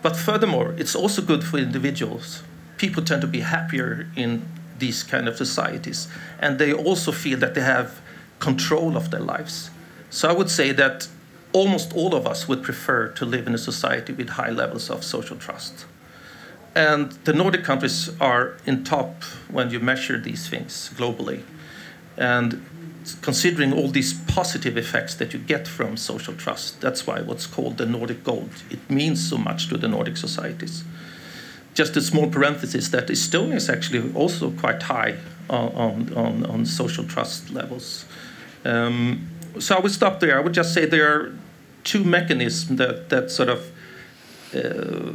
But 0.02 0.14
furthermore, 0.14 0.74
it's 0.76 0.94
also 0.94 1.22
good 1.22 1.42
for 1.42 1.56
individuals. 1.56 2.42
People 2.76 3.02
tend 3.02 3.22
to 3.22 3.26
be 3.26 3.40
happier 3.40 4.08
in 4.14 4.42
these 4.78 5.02
kind 5.02 5.26
of 5.26 5.38
societies. 5.38 6.08
And 6.38 6.58
they 6.58 6.70
also 6.70 7.12
feel 7.12 7.38
that 7.38 7.54
they 7.54 7.62
have 7.62 8.02
control 8.40 8.94
of 8.94 9.10
their 9.10 9.20
lives. 9.20 9.70
So 10.10 10.28
I 10.28 10.32
would 10.34 10.50
say 10.50 10.72
that 10.72 11.08
almost 11.54 11.94
all 11.94 12.14
of 12.14 12.26
us 12.26 12.46
would 12.46 12.62
prefer 12.62 13.08
to 13.08 13.24
live 13.24 13.46
in 13.46 13.54
a 13.54 13.58
society 13.58 14.12
with 14.12 14.30
high 14.30 14.50
levels 14.50 14.90
of 14.90 15.02
social 15.02 15.36
trust. 15.36 15.86
And 16.74 17.12
the 17.24 17.32
Nordic 17.32 17.64
countries 17.64 18.10
are 18.20 18.58
in 18.66 18.84
top 18.84 19.24
when 19.50 19.70
you 19.70 19.80
measure 19.80 20.18
these 20.18 20.46
things 20.46 20.90
globally. 20.94 21.42
And 22.20 22.64
considering 23.22 23.72
all 23.72 23.88
these 23.88 24.12
positive 24.12 24.76
effects 24.76 25.16
that 25.16 25.32
you 25.32 25.40
get 25.40 25.66
from 25.66 25.96
social 25.96 26.34
trust, 26.34 26.80
that's 26.80 27.06
why 27.06 27.22
what's 27.22 27.46
called 27.46 27.78
the 27.78 27.86
Nordic 27.86 28.22
Gold. 28.22 28.50
It 28.70 28.88
means 28.88 29.28
so 29.28 29.38
much 29.38 29.68
to 29.70 29.76
the 29.76 29.88
Nordic 29.88 30.16
societies 30.16 30.84
just 31.74 31.96
a 31.96 32.00
small 32.00 32.28
parenthesis 32.28 32.88
that 32.88 33.06
Estonia 33.08 33.54
is 33.54 33.68
actually 33.68 34.12
also 34.14 34.50
quite 34.50 34.82
high 34.82 35.16
on, 35.48 36.12
on, 36.14 36.44
on 36.46 36.66
social 36.66 37.04
trust 37.04 37.50
levels. 37.50 38.04
Um, 38.64 39.28
so 39.58 39.76
I 39.76 39.80
would 39.80 39.92
stop 39.92 40.20
there. 40.20 40.36
I 40.38 40.40
would 40.40 40.52
just 40.52 40.74
say 40.74 40.86
there 40.86 41.08
are 41.12 41.38
two 41.84 42.04
mechanisms 42.04 42.78
that, 42.78 43.08
that 43.08 43.30
sort 43.30 43.48
of 43.48 43.72
uh, 44.54 45.12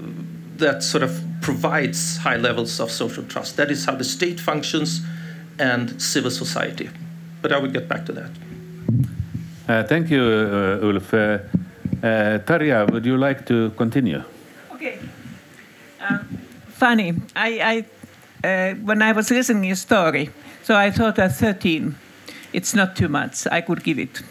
that 0.58 0.82
sort 0.82 1.04
of 1.04 1.22
provides 1.42 2.18
high 2.18 2.38
levels 2.38 2.80
of 2.80 2.90
social 2.90 3.26
trust. 3.26 3.58
That 3.58 3.70
is 3.70 3.84
how 3.86 3.96
the 3.96 4.06
state 4.06 4.40
functions 4.40 5.02
and 5.60 6.02
civil 6.02 6.32
society. 6.32 6.90
But 7.42 7.52
I 7.52 7.58
will 7.58 7.72
get 7.72 7.88
back 7.88 8.06
to 8.06 8.12
that. 8.14 8.32
Uh, 9.68 9.84
thank 9.84 10.10
you, 10.10 10.22
uh, 10.22 10.86
Ulf. 10.86 11.14
Uh, 11.14 11.40
uh, 12.04 12.40
Tarja, 12.46 12.90
would 12.92 13.06
you 13.06 13.18
like 13.18 13.46
to 13.48 13.72
continue? 13.72 14.24
Okay. 14.74 15.00
Um, 16.00 16.20
funny. 16.68 17.14
I, 17.36 17.86
I 18.44 18.48
uh, 18.48 18.76
when 18.76 19.02
I 19.02 19.12
was 19.12 19.32
listening 19.32 19.64
to 19.64 19.68
your 19.68 19.76
story, 19.76 20.30
so 20.64 20.76
I 20.76 20.92
thought 20.92 21.18
at 21.18 21.36
13, 21.36 21.96
it's 22.54 22.76
not 22.76 22.96
too 22.96 23.08
much. 23.08 23.48
I 23.52 23.62
could 23.62 23.84
give 23.84 23.98
it. 23.98 24.22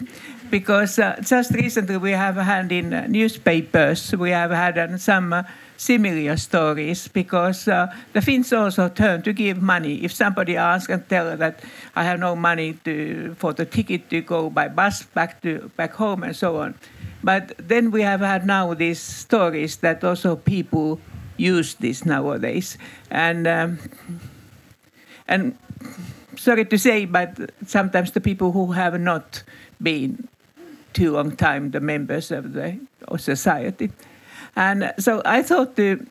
Because 0.49 0.99
uh, 0.99 1.17
just 1.21 1.51
recently 1.51 1.97
we 1.97 2.11
have 2.11 2.35
had 2.35 2.71
in 2.71 2.93
uh, 2.93 3.07
newspapers, 3.07 4.15
we 4.15 4.29
have 4.31 4.51
had 4.51 4.77
uh, 4.77 4.97
some 4.97 5.33
uh, 5.33 5.43
similar 5.77 6.37
stories 6.37 7.07
because 7.07 7.67
uh, 7.67 7.87
the 8.13 8.21
Finns 8.21 8.53
also 8.53 8.87
turn 8.89 9.21
to 9.23 9.33
give 9.33 9.61
money. 9.61 10.03
If 10.03 10.13
somebody 10.13 10.55
asks 10.55 10.89
and 10.89 11.07
tell 11.09 11.35
that 11.35 11.63
I 11.95 12.03
have 12.03 12.19
no 12.19 12.35
money 12.35 12.73
to, 12.85 13.35
for 13.37 13.53
the 13.53 13.65
ticket 13.65 14.09
to 14.09 14.21
go 14.21 14.49
by 14.49 14.67
bus 14.67 15.03
back 15.03 15.41
to 15.41 15.71
back 15.75 15.93
home 15.93 16.23
and 16.23 16.35
so 16.35 16.57
on. 16.57 16.75
But 17.23 17.53
then 17.57 17.91
we 17.91 18.01
have 18.03 18.21
had 18.21 18.45
now 18.45 18.73
these 18.73 18.99
stories 18.99 19.77
that 19.77 20.03
also 20.03 20.35
people 20.35 20.99
use 21.37 21.75
this 21.75 22.05
nowadays. 22.05 22.77
And 23.09 23.47
um, 23.47 23.79
and 25.27 25.57
sorry 26.37 26.65
to 26.65 26.77
say, 26.77 27.05
but 27.05 27.51
sometimes 27.65 28.11
the 28.11 28.21
people 28.21 28.51
who 28.51 28.71
have 28.73 28.99
not 28.99 29.43
been 29.81 30.27
too 30.95 31.11
long 31.11 31.35
time 31.35 31.71
the 31.71 31.79
members 31.79 32.31
of 32.31 32.53
the 32.53 32.79
of 33.07 33.21
society. 33.21 33.91
And 34.55 34.93
so 34.97 35.21
I 35.25 35.43
thought 35.43 35.75
to 35.75 36.05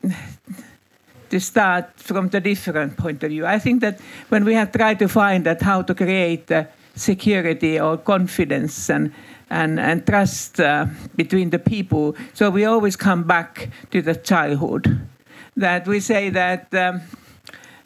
to 1.29 1.39
start 1.39 1.85
from 1.97 2.29
the 2.29 2.39
different 2.39 2.95
point 2.95 3.23
of 3.23 3.29
view. 3.29 3.45
I 3.45 3.59
think 3.59 3.81
that 3.81 3.99
when 4.29 4.45
we 4.45 4.53
have 4.53 4.71
tried 4.71 4.99
to 4.99 5.07
find 5.07 5.43
that 5.45 5.61
how 5.61 5.81
to 5.81 5.95
create 5.95 6.51
uh, 6.51 6.65
security 6.95 7.79
or 7.79 7.97
confidence 7.97 8.89
and 8.89 9.11
and, 9.49 9.79
and 9.79 10.05
trust 10.05 10.59
uh, 10.59 10.87
between 11.15 11.51
the 11.51 11.59
people, 11.59 12.15
so 12.33 12.49
we 12.49 12.65
always 12.65 12.95
come 12.95 13.23
back 13.23 13.69
to 13.91 14.01
the 14.01 14.15
childhood. 14.15 15.07
That 15.55 15.87
we 15.87 15.99
say 15.99 16.31
that 16.31 16.73
um, 16.73 17.01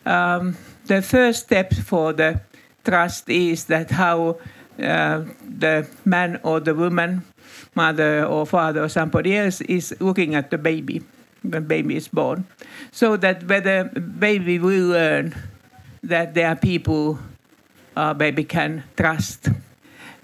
um, 0.06 0.58
the 0.86 1.02
first 1.02 1.44
step 1.44 1.74
for 1.74 2.14
the 2.14 2.42
trust 2.84 3.30
is 3.30 3.66
that 3.66 3.92
how 3.92 4.38
uh, 4.82 5.24
the 5.44 5.88
man 6.06 6.40
or 6.44 6.60
the 6.60 6.74
woman, 6.74 7.24
mother 7.76 8.26
or 8.26 8.46
father 8.46 8.84
or 8.84 8.90
somebody 8.90 9.36
else 9.36 9.62
is 9.62 9.96
looking 10.00 10.36
at 10.36 10.50
the 10.52 10.58
baby 10.58 11.02
when 11.42 11.64
baby 11.66 11.96
is 11.96 12.08
born, 12.08 12.46
so 12.92 13.16
that 13.18 13.44
whether 13.48 13.86
baby 14.20 14.60
will 14.60 14.90
learn 14.90 15.36
that 16.04 16.34
there 16.34 16.48
are 16.48 16.56
people 16.56 17.20
uh, 17.96 18.14
baby 18.14 18.44
can 18.44 18.84
trust, 18.98 19.48
uh, 19.48 19.52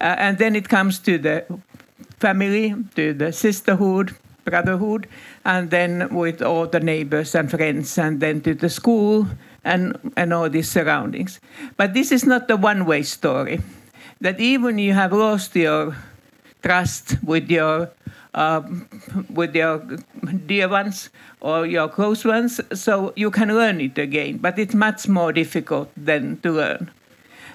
and 0.00 0.38
then 0.38 0.54
it 0.56 0.68
comes 0.68 0.98
to 0.98 1.18
the 1.18 1.44
family, 2.18 2.74
to 2.94 3.12
the 3.14 3.32
sisterhood, 3.32 4.14
brotherhood, 4.44 5.08
and 5.44 5.70
then 5.70 6.08
with 6.14 6.40
all 6.42 6.66
the 6.66 6.80
neighbors 6.80 7.34
and 7.34 7.50
friends, 7.50 7.98
and 7.98 8.20
then 8.20 8.40
to 8.40 8.54
the 8.54 8.68
school 8.68 9.26
and, 9.64 9.98
and 10.16 10.32
all 10.32 10.48
these 10.48 10.70
surroundings. 10.70 11.40
But 11.76 11.94
this 11.94 12.12
is 12.12 12.24
not 12.24 12.48
the 12.48 12.56
one 12.56 12.86
way 12.86 13.02
story. 13.02 13.60
That 14.20 14.40
even 14.40 14.78
you 14.78 14.94
have 14.94 15.12
lost 15.12 15.54
your 15.54 15.96
trust 16.62 17.22
with 17.22 17.50
your 17.50 17.90
um, 18.34 18.88
with 19.30 19.54
your 19.56 19.78
dear 20.46 20.68
ones 20.68 21.10
or 21.40 21.66
your 21.66 21.88
close 21.88 22.24
ones, 22.24 22.60
so 22.74 23.12
you 23.16 23.30
can 23.30 23.48
learn 23.48 23.80
it 23.80 23.98
again. 23.98 24.36
But 24.38 24.58
it's 24.58 24.74
much 24.74 25.08
more 25.08 25.32
difficult 25.32 25.90
than 25.96 26.38
to 26.40 26.52
learn. 26.52 26.90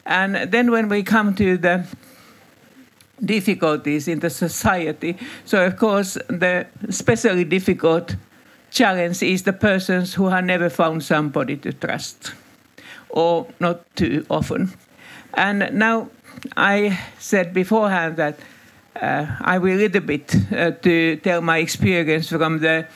And 0.06 0.52
then 0.52 0.72
when 0.72 0.90
we 0.90 1.04
come 1.04 1.36
to 1.36 1.58
the 1.58 1.86
difficulties 3.24 4.08
in 4.08 4.20
the 4.20 4.30
society, 4.30 5.18
so 5.46 5.66
of 5.66 5.78
course 5.78 6.18
the 6.28 6.66
especially 6.88 7.44
difficult 7.44 8.16
challenge 8.72 9.22
is 9.22 9.44
the 9.44 9.54
persons 9.54 10.16
who 10.16 10.30
have 10.30 10.46
never 10.46 10.70
found 10.70 11.04
somebody 11.04 11.58
to 11.58 11.74
trust 11.74 12.34
or 13.10 13.46
not 13.60 13.96
too 13.96 14.26
often. 14.30 14.74
And 15.36 15.70
now 15.74 16.10
I 16.56 17.00
said 17.20 17.54
beforehand 17.54 18.18
that 18.18 18.40
uh, 18.96 19.26
I 19.42 19.58
will 19.58 19.76
a 19.76 19.82
little 19.88 20.02
bit 20.02 20.36
uh, 20.52 20.72
to 20.72 21.16
tell 21.18 21.42
my 21.42 21.60
experience 21.60 22.30
from 22.30 22.60
the 22.60 22.88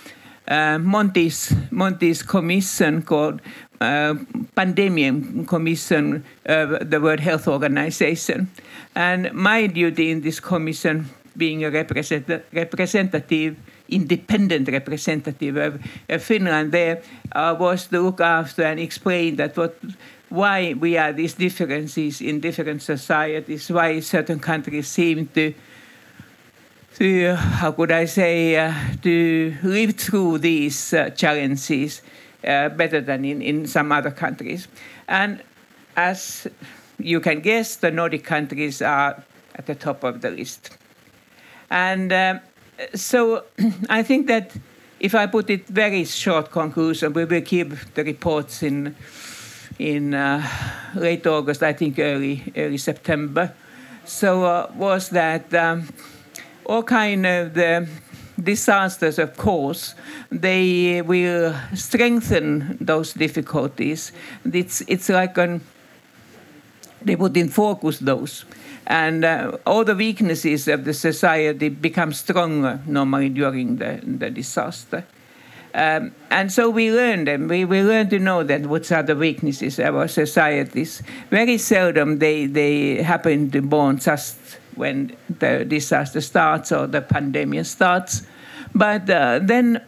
uh, 0.47 0.77
Monti's, 0.77 1.53
Monti's 1.71 2.21
commission 2.21 3.01
called 3.01 3.41
uh, 3.81 4.15
Pandemic 4.55 5.47
Commission, 5.47 6.23
the 6.43 6.99
World 7.01 7.19
Health 7.19 7.47
Organization. 7.47 8.49
And 8.95 9.34
my 9.34 9.67
duty 9.67 10.12
in 10.12 10.21
this 10.21 10.39
commission, 10.39 11.10
being 11.36 11.65
a 11.65 11.71
represent- 11.71 12.43
representative 12.53 13.58
independent 13.89 14.67
representative 14.69 15.58
of, 15.58 15.79
of 16.10 16.23
Finland 16.23 16.71
there 16.71 17.01
uh, 17.34 17.55
was 17.58 17.88
to 17.88 18.01
look 18.01 18.21
after 18.21 18.63
and 18.63 18.79
explain 18.79 19.36
that 19.36 19.55
what 19.58 19.77
why 20.29 20.73
we 20.73 20.93
have 20.93 21.15
these 21.15 21.33
differences 21.33 22.21
in 22.21 22.39
different 22.39 22.81
societies, 22.81 23.69
why 23.69 23.99
certain 23.99 24.39
countries 24.39 24.88
seem 24.88 25.27
to 25.27 25.53
to 26.95 27.35
how 27.35 27.73
could 27.73 27.91
I 27.91 28.05
say 28.05 28.55
uh, 28.55 28.73
to 29.01 29.53
live 29.63 29.95
through 29.95 30.38
these 30.38 30.93
uh, 30.93 31.09
challenges 31.09 32.01
uh, 32.47 32.69
better 32.69 33.01
than 33.01 33.25
in, 33.25 33.41
in 33.41 33.67
some 33.67 33.91
other 33.91 34.11
countries. 34.11 34.69
And 35.07 35.43
as 35.97 36.47
you 36.97 37.19
can 37.19 37.41
guess, 37.41 37.75
the 37.75 37.91
Nordic 37.91 38.23
countries 38.23 38.81
are 38.81 39.23
at 39.55 39.65
the 39.65 39.75
top 39.75 40.03
of 40.05 40.21
the 40.21 40.29
list. 40.29 40.77
And 41.69 42.13
um, 42.13 42.39
so 42.93 43.43
I 43.89 44.03
think 44.03 44.27
that 44.27 44.55
if 44.99 45.15
I 45.15 45.27
put 45.27 45.49
it 45.49 45.67
very 45.67 46.05
short 46.05 46.51
conclusion, 46.51 47.13
we 47.13 47.25
will 47.25 47.41
keep 47.41 47.73
the 47.93 48.03
reports 48.03 48.63
in 48.63 48.95
in 49.79 50.13
uh, 50.13 50.41
late 50.95 51.27
August, 51.27 51.63
I 51.63 51.73
think 51.73 51.99
early 51.99 52.53
early 52.55 52.77
September. 52.77 53.53
So 54.05 54.43
uh, 54.43 54.71
was 54.75 55.09
that 55.09 55.53
um, 55.53 55.89
all 56.65 56.83
kind 56.83 57.25
of 57.25 57.53
the 57.53 57.88
disasters, 58.41 59.19
of 59.19 59.35
course, 59.38 59.95
they 60.31 61.01
will 61.01 61.55
strengthen 61.73 62.77
those 62.79 63.13
difficulties. 63.13 64.11
It's 64.43 64.81
it's 64.88 65.09
like 65.09 65.38
an 65.38 65.61
they 67.01 67.15
put 67.15 67.38
in 67.38 67.49
focus 67.49 67.99
those 67.99 68.45
and 68.88 69.25
uh, 69.25 69.57
all 69.65 69.83
the 69.83 69.95
weaknesses 69.95 70.67
of 70.67 70.85
the 70.85 70.93
society 70.93 71.69
become 71.69 72.13
stronger 72.13 72.79
normally 72.85 73.29
during 73.29 73.77
the, 73.77 73.99
the 74.03 74.29
disaster. 74.29 75.05
Um, 75.75 76.15
and 76.29 76.49
so 76.49 76.69
we 76.69 76.89
learn 76.89 77.25
them. 77.25 77.49
We, 77.49 77.65
we 77.65 77.83
learn 77.83 78.09
to 78.11 78.17
know 78.17 78.43
that 78.43 78.65
what 78.65 78.89
are 78.93 79.03
the 79.03 79.15
weaknesses 79.15 79.77
of 79.77 79.93
our 79.93 80.07
societies. 80.07 81.03
Very 81.29 81.57
seldom 81.57 82.19
they, 82.19 82.45
they 82.45 83.03
happen 83.03 83.51
to 83.51 83.61
born 83.61 83.99
just 83.99 84.38
when 84.75 85.17
the 85.27 85.65
disaster 85.65 86.21
starts 86.21 86.71
or 86.71 86.88
the 86.88 87.01
pandemic 87.01 87.65
starts. 87.65 88.25
But 88.73 89.09
uh, 89.09 89.41
then 89.43 89.85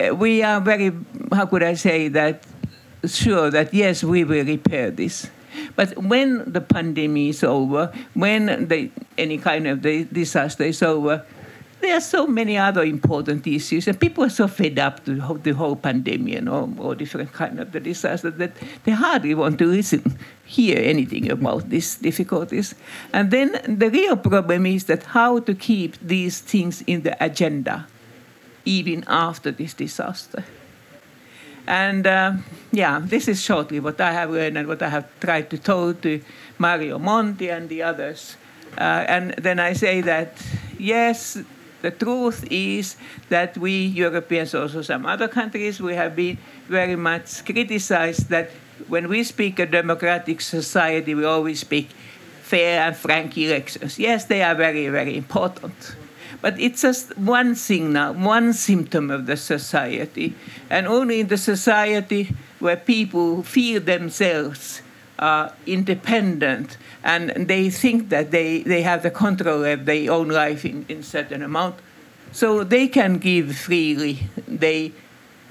uh, 0.00 0.16
we 0.16 0.42
are 0.42 0.60
very, 0.60 0.90
how 1.32 1.46
could 1.46 1.62
I 1.62 1.74
say 1.74 2.08
that, 2.08 2.44
sure 3.06 3.52
that 3.52 3.72
yes, 3.72 4.02
we 4.02 4.24
will 4.24 4.44
repair 4.44 4.90
this. 4.90 5.30
But 5.76 5.96
when 5.96 6.52
the 6.52 6.60
pandemic 6.60 7.30
is 7.30 7.44
over, 7.44 7.92
when 8.14 8.66
the, 8.66 8.90
any 9.16 9.38
kind 9.38 9.68
of 9.68 9.82
the 9.82 10.04
disaster 10.04 10.64
is 10.64 10.82
over, 10.82 11.24
there 11.80 11.96
are 11.96 12.00
so 12.00 12.26
many 12.26 12.56
other 12.56 12.82
important 12.82 13.46
issues, 13.46 13.88
and 13.88 13.98
people 13.98 14.24
are 14.24 14.30
so 14.30 14.48
fed 14.48 14.78
up 14.78 15.04
to 15.04 15.14
the 15.42 15.52
whole 15.52 15.76
pandemic 15.76 16.34
and 16.34 16.48
all, 16.48 16.70
all 16.78 16.94
different 16.94 17.32
kind 17.32 17.58
of 17.60 17.72
the 17.72 17.80
disaster 17.80 18.30
that 18.30 18.52
they 18.84 18.92
hardly 18.92 19.34
want 19.34 19.58
to 19.58 19.66
listen, 19.66 20.18
hear 20.44 20.78
anything 20.78 21.30
about 21.30 21.68
these 21.70 21.96
difficulties. 21.96 22.74
And 23.12 23.30
then 23.30 23.78
the 23.78 23.90
real 23.90 24.16
problem 24.16 24.66
is 24.66 24.84
that 24.84 25.04
how 25.04 25.40
to 25.40 25.54
keep 25.54 25.96
these 26.00 26.40
things 26.40 26.82
in 26.86 27.02
the 27.02 27.16
agenda, 27.22 27.86
even 28.64 29.04
after 29.06 29.50
this 29.50 29.74
disaster. 29.74 30.44
And 31.66 32.06
uh, 32.06 32.32
yeah, 32.72 33.00
this 33.02 33.28
is 33.28 33.40
shortly 33.40 33.80
what 33.80 34.00
I 34.00 34.12
have 34.12 34.30
learned 34.30 34.58
and 34.58 34.66
what 34.66 34.82
I 34.82 34.88
have 34.88 35.06
tried 35.20 35.50
to 35.50 35.58
tell 35.58 35.94
to 35.94 36.20
Mario 36.58 36.98
Monti 36.98 37.48
and 37.48 37.68
the 37.68 37.82
others. 37.82 38.36
Uh, 38.76 39.04
and 39.06 39.34
then 39.38 39.60
I 39.60 39.72
say 39.74 40.00
that 40.00 40.42
yes, 40.78 41.38
the 41.82 41.90
truth 41.90 42.46
is 42.50 42.96
that 43.28 43.56
we 43.56 43.86
Europeans, 43.86 44.54
also 44.54 44.82
some 44.82 45.06
other 45.06 45.28
countries, 45.28 45.80
we 45.80 45.94
have 45.94 46.14
been 46.14 46.38
very 46.68 46.96
much 46.96 47.44
criticized 47.44 48.28
that 48.28 48.50
when 48.88 49.08
we 49.08 49.24
speak 49.24 49.58
a 49.58 49.66
democratic 49.66 50.40
society, 50.40 51.14
we 51.14 51.24
always 51.24 51.60
speak 51.60 51.90
fair 52.42 52.82
and 52.82 52.96
frank 52.96 53.36
elections. 53.38 53.98
Yes, 53.98 54.24
they 54.24 54.42
are 54.42 54.54
very, 54.54 54.88
very 54.88 55.16
important. 55.16 55.96
But 56.40 56.58
it's 56.58 56.82
just 56.82 57.16
one 57.18 57.54
signal, 57.54 58.14
one 58.14 58.52
symptom 58.52 59.10
of 59.10 59.26
the 59.26 59.36
society. 59.36 60.34
And 60.70 60.86
only 60.86 61.20
in 61.20 61.28
the 61.28 61.36
society 61.36 62.34
where 62.58 62.76
people 62.76 63.42
feel 63.42 63.80
themselves 63.80 64.82
uh, 65.20 65.50
independent 65.66 66.76
and 67.04 67.30
they 67.46 67.70
think 67.70 68.08
that 68.08 68.30
they, 68.30 68.62
they 68.62 68.82
have 68.82 69.02
the 69.02 69.10
control 69.10 69.64
of 69.64 69.84
their 69.84 70.10
own 70.10 70.28
life 70.28 70.64
in, 70.64 70.84
in 70.88 71.02
certain 71.02 71.42
amount, 71.42 71.76
so 72.32 72.64
they 72.64 72.88
can 72.88 73.18
give 73.18 73.54
freely. 73.54 74.18
They 74.48 74.92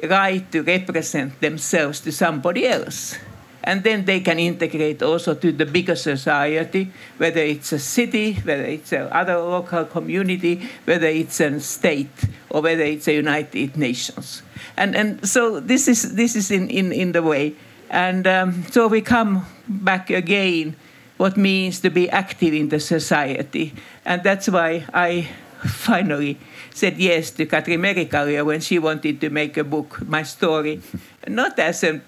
right 0.04 0.50
to 0.52 0.64
represent 0.64 1.40
themselves 1.40 2.00
to 2.02 2.12
somebody 2.12 2.66
else. 2.66 3.18
And 3.62 3.84
then 3.84 4.06
they 4.06 4.22
can 4.22 4.40
integrate 4.40 5.04
also 5.04 5.36
to 5.36 5.52
the 5.52 5.66
bigger 5.66 5.96
society, 5.96 6.92
whether 7.18 7.42
it's 7.42 7.72
a 7.74 7.78
city, 7.80 8.34
whether 8.34 8.64
it's 8.64 8.94
a 8.94 9.14
other 9.14 9.38
local 9.38 9.86
community, 9.86 10.68
whether 10.86 11.08
it's 11.08 11.40
a 11.42 11.60
state, 11.60 12.24
or 12.50 12.62
whether 12.62 12.84
it's 12.84 13.08
a 13.08 13.14
United 13.14 13.78
Nations. 13.78 14.42
And, 14.78 14.96
and 14.96 15.28
so 15.28 15.60
this 15.60 15.88
is, 15.88 16.16
this 16.16 16.36
is 16.36 16.50
in, 16.50 16.70
in, 16.70 16.92
in 16.92 17.12
the 17.12 17.22
way. 17.22 17.56
And 17.90 18.28
um, 18.28 18.64
so 18.70 18.88
we 18.88 19.02
come 19.02 19.46
back 19.68 20.10
again 20.10 20.76
what 21.18 21.36
means 21.36 21.80
to 21.82 21.90
be 21.90 22.10
active 22.10 22.54
in 22.54 22.70
the 22.70 22.80
society. 22.80 23.74
And 24.06 24.24
that's 24.24 24.48
why 24.48 24.86
I 24.94 25.28
finally 25.66 26.38
said 26.74 26.98
yes 26.98 27.32
to 27.32 27.46
Katri 27.46 27.78
Merikallio 27.78 28.46
when 28.46 28.62
she 28.62 28.80
wanted 28.80 29.20
to 29.22 29.30
make 29.30 29.58
a 29.58 29.64
book, 29.64 30.08
my 30.08 30.24
story, 30.24 30.82
not 31.28 31.60
as 31.60 31.84
a 31.84 32.02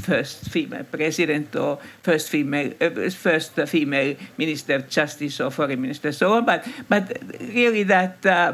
first 0.00 0.50
female 0.50 0.84
president 0.84 1.56
or 1.56 1.78
first 2.02 2.28
female 2.28 2.72
uh, 2.80 2.90
first 3.10 3.52
female 3.66 4.14
minister 4.36 4.74
of 4.74 4.88
justice 4.88 5.40
or 5.40 5.50
foreign 5.50 5.80
minister 5.80 6.12
so 6.12 6.34
on 6.34 6.44
but 6.44 6.68
but 6.86 7.16
really 7.40 7.82
that 7.82 8.24
uh, 8.26 8.52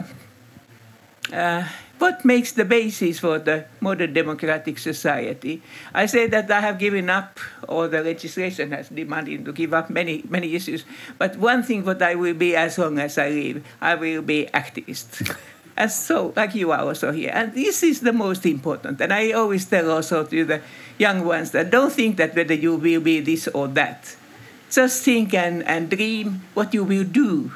uh, 1.32 1.66
what 2.00 2.24
makes 2.24 2.52
the 2.52 2.64
basis 2.64 3.20
for 3.20 3.38
the 3.38 3.66
modern 3.80 4.12
democratic 4.12 4.78
society? 4.78 5.60
I 5.92 6.06
say 6.06 6.26
that 6.28 6.50
I 6.50 6.60
have 6.60 6.78
given 6.78 7.10
up, 7.10 7.38
or 7.68 7.88
the 7.88 8.02
legislation 8.02 8.72
has 8.72 8.88
demanded 8.88 9.44
to 9.44 9.52
give 9.52 9.74
up 9.74 9.90
many, 9.90 10.24
many 10.28 10.56
issues. 10.56 10.84
But 11.18 11.36
one 11.36 11.62
thing 11.62 11.84
what 11.84 12.00
I 12.00 12.14
will 12.14 12.34
be 12.34 12.56
as 12.56 12.78
long 12.78 12.98
as 12.98 13.18
I 13.18 13.28
live, 13.28 13.64
I 13.80 13.94
will 13.94 14.22
be 14.22 14.48
activist. 14.52 15.36
and 15.76 15.92
so, 15.92 16.32
like 16.34 16.54
you 16.54 16.72
are 16.72 16.80
also 16.80 17.12
here. 17.12 17.30
And 17.34 17.52
this 17.52 17.82
is 17.82 18.00
the 18.00 18.14
most 18.14 18.46
important. 18.46 19.00
And 19.00 19.12
I 19.12 19.32
always 19.32 19.66
tell 19.66 19.90
also 19.90 20.24
to 20.24 20.44
the 20.44 20.62
young 20.96 21.24
ones 21.24 21.50
that 21.52 21.70
don't 21.70 21.92
think 21.92 22.16
that 22.16 22.34
whether 22.34 22.54
you 22.54 22.76
will 22.76 23.00
be 23.00 23.20
this 23.20 23.46
or 23.48 23.68
that. 23.76 24.16
Just 24.70 25.04
think 25.04 25.34
and, 25.34 25.62
and 25.64 25.90
dream 25.90 26.48
what 26.54 26.72
you 26.72 26.84
will 26.84 27.04
do 27.04 27.52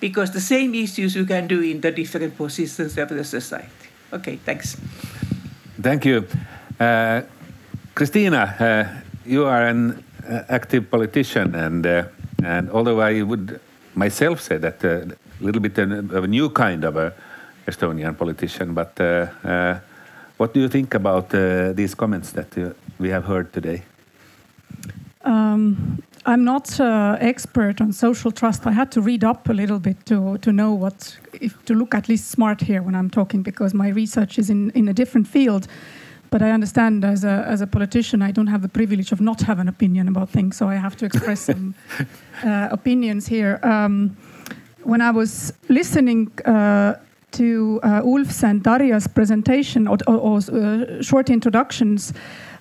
because 0.00 0.32
the 0.32 0.40
same 0.40 0.74
issues 0.74 1.14
you 1.14 1.24
can 1.24 1.46
do 1.46 1.62
in 1.62 1.80
the 1.80 1.92
different 1.92 2.36
positions 2.36 2.98
of 2.98 3.08
the 3.08 3.24
society. 3.24 3.83
Okay, 4.14 4.36
thanks. 4.36 4.76
Thank 5.82 6.04
you. 6.04 6.24
Uh, 6.78 7.22
Kristina, 7.96 8.60
uh, 8.60 8.88
you 9.26 9.44
are 9.44 9.66
an 9.66 10.04
uh, 10.28 10.42
active 10.48 10.88
politician, 10.88 11.54
and, 11.56 11.84
uh, 11.84 12.04
and 12.44 12.70
although 12.70 13.00
I 13.00 13.22
would 13.22 13.60
myself 13.96 14.40
say 14.40 14.58
that 14.58 14.84
uh, 14.84 14.88
a 15.40 15.44
little 15.44 15.60
bit 15.60 15.76
of 15.78 16.24
a 16.24 16.28
new 16.28 16.48
kind 16.50 16.84
of 16.84 16.96
a 16.96 17.12
Estonian 17.66 18.16
politician, 18.16 18.72
but 18.72 19.00
uh, 19.00 19.80
what 20.36 20.54
do 20.54 20.60
you 20.60 20.68
think 20.68 20.94
about 20.94 21.30
these 21.74 21.96
comments 21.96 22.30
that 22.32 22.76
we 22.98 23.08
have 23.08 23.24
heard 23.24 23.52
today? 23.52 23.82
Um, 25.24 26.02
I'm 26.26 26.44
not 26.44 26.80
uh, 26.80 27.16
expert 27.20 27.80
on 27.80 27.92
social 27.92 28.30
trust. 28.30 28.66
I 28.66 28.72
had 28.72 28.90
to 28.92 29.02
read 29.02 29.24
up 29.24 29.48
a 29.48 29.52
little 29.52 29.78
bit 29.78 30.06
to 30.06 30.38
to 30.38 30.52
know 30.52 30.72
what 30.72 31.18
if, 31.32 31.64
to 31.64 31.74
look 31.74 31.94
at 31.94 32.08
least 32.08 32.30
smart 32.30 32.62
here 32.62 32.82
when 32.82 32.94
I'm 32.94 33.10
talking 33.10 33.42
because 33.42 33.74
my 33.74 33.88
research 33.88 34.38
is 34.38 34.48
in 34.50 34.70
in 34.70 34.88
a 34.88 34.92
different 34.92 35.28
field. 35.28 35.66
But 36.30 36.42
I 36.42 36.50
understand 36.50 37.04
as 37.04 37.24
a 37.24 37.44
as 37.52 37.60
a 37.60 37.66
politician, 37.66 38.22
I 38.22 38.32
don't 38.32 38.48
have 38.48 38.62
the 38.62 38.68
privilege 38.68 39.12
of 39.12 39.20
not 39.20 39.42
have 39.42 39.60
an 39.60 39.68
opinion 39.68 40.08
about 40.08 40.30
things, 40.30 40.56
so 40.56 40.68
I 40.68 40.76
have 40.76 40.96
to 40.96 41.04
express 41.04 41.40
some 41.40 41.74
uh, 42.44 42.68
opinions 42.70 43.28
here. 43.28 43.58
Um, 43.62 44.16
when 44.82 45.00
I 45.00 45.10
was 45.10 45.52
listening. 45.68 46.30
Uh, 46.44 46.94
to 47.34 47.80
uh, 47.82 48.00
Ulf's 48.04 48.44
and 48.44 48.62
Tarja's 48.62 49.08
presentation 49.08 49.88
or, 49.88 49.98
or, 50.06 50.16
or 50.16 50.36
uh, 50.38 51.02
short 51.02 51.30
introductions, 51.30 52.12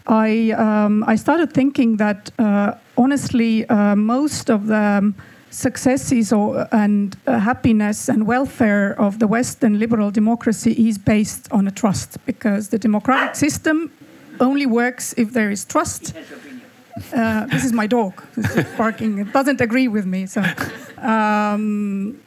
I 0.07 0.51
um, 0.51 1.03
I 1.07 1.15
started 1.15 1.53
thinking 1.53 1.97
that 1.97 2.31
uh, 2.37 2.73
honestly, 2.97 3.65
uh, 3.69 3.95
most 3.95 4.49
of 4.49 4.67
the 4.67 4.75
um, 4.75 5.15
successes 5.49 6.33
or, 6.33 6.67
and 6.71 7.15
uh, 7.27 7.39
happiness 7.39 8.09
and 8.09 8.25
welfare 8.25 8.99
of 8.99 9.19
the 9.19 9.27
Western 9.27 9.79
liberal 9.79 10.11
democracy 10.11 10.71
is 10.89 10.97
based 10.97 11.47
on 11.51 11.67
a 11.67 11.71
trust, 11.71 12.17
because 12.25 12.69
the 12.69 12.79
democratic 12.79 13.35
system 13.35 13.91
only 14.39 14.65
works 14.65 15.13
if 15.17 15.31
there 15.31 15.51
is 15.51 15.63
trust. 15.65 16.13
Uh, 17.15 17.45
this 17.47 17.63
is 17.63 17.71
my 17.71 17.87
dog 17.87 18.13
barking. 18.77 19.19
It 19.19 19.31
doesn't 19.31 19.61
agree 19.61 19.87
with 19.87 20.05
me. 20.05 20.25
So, 20.25 20.43
um, 20.97 22.19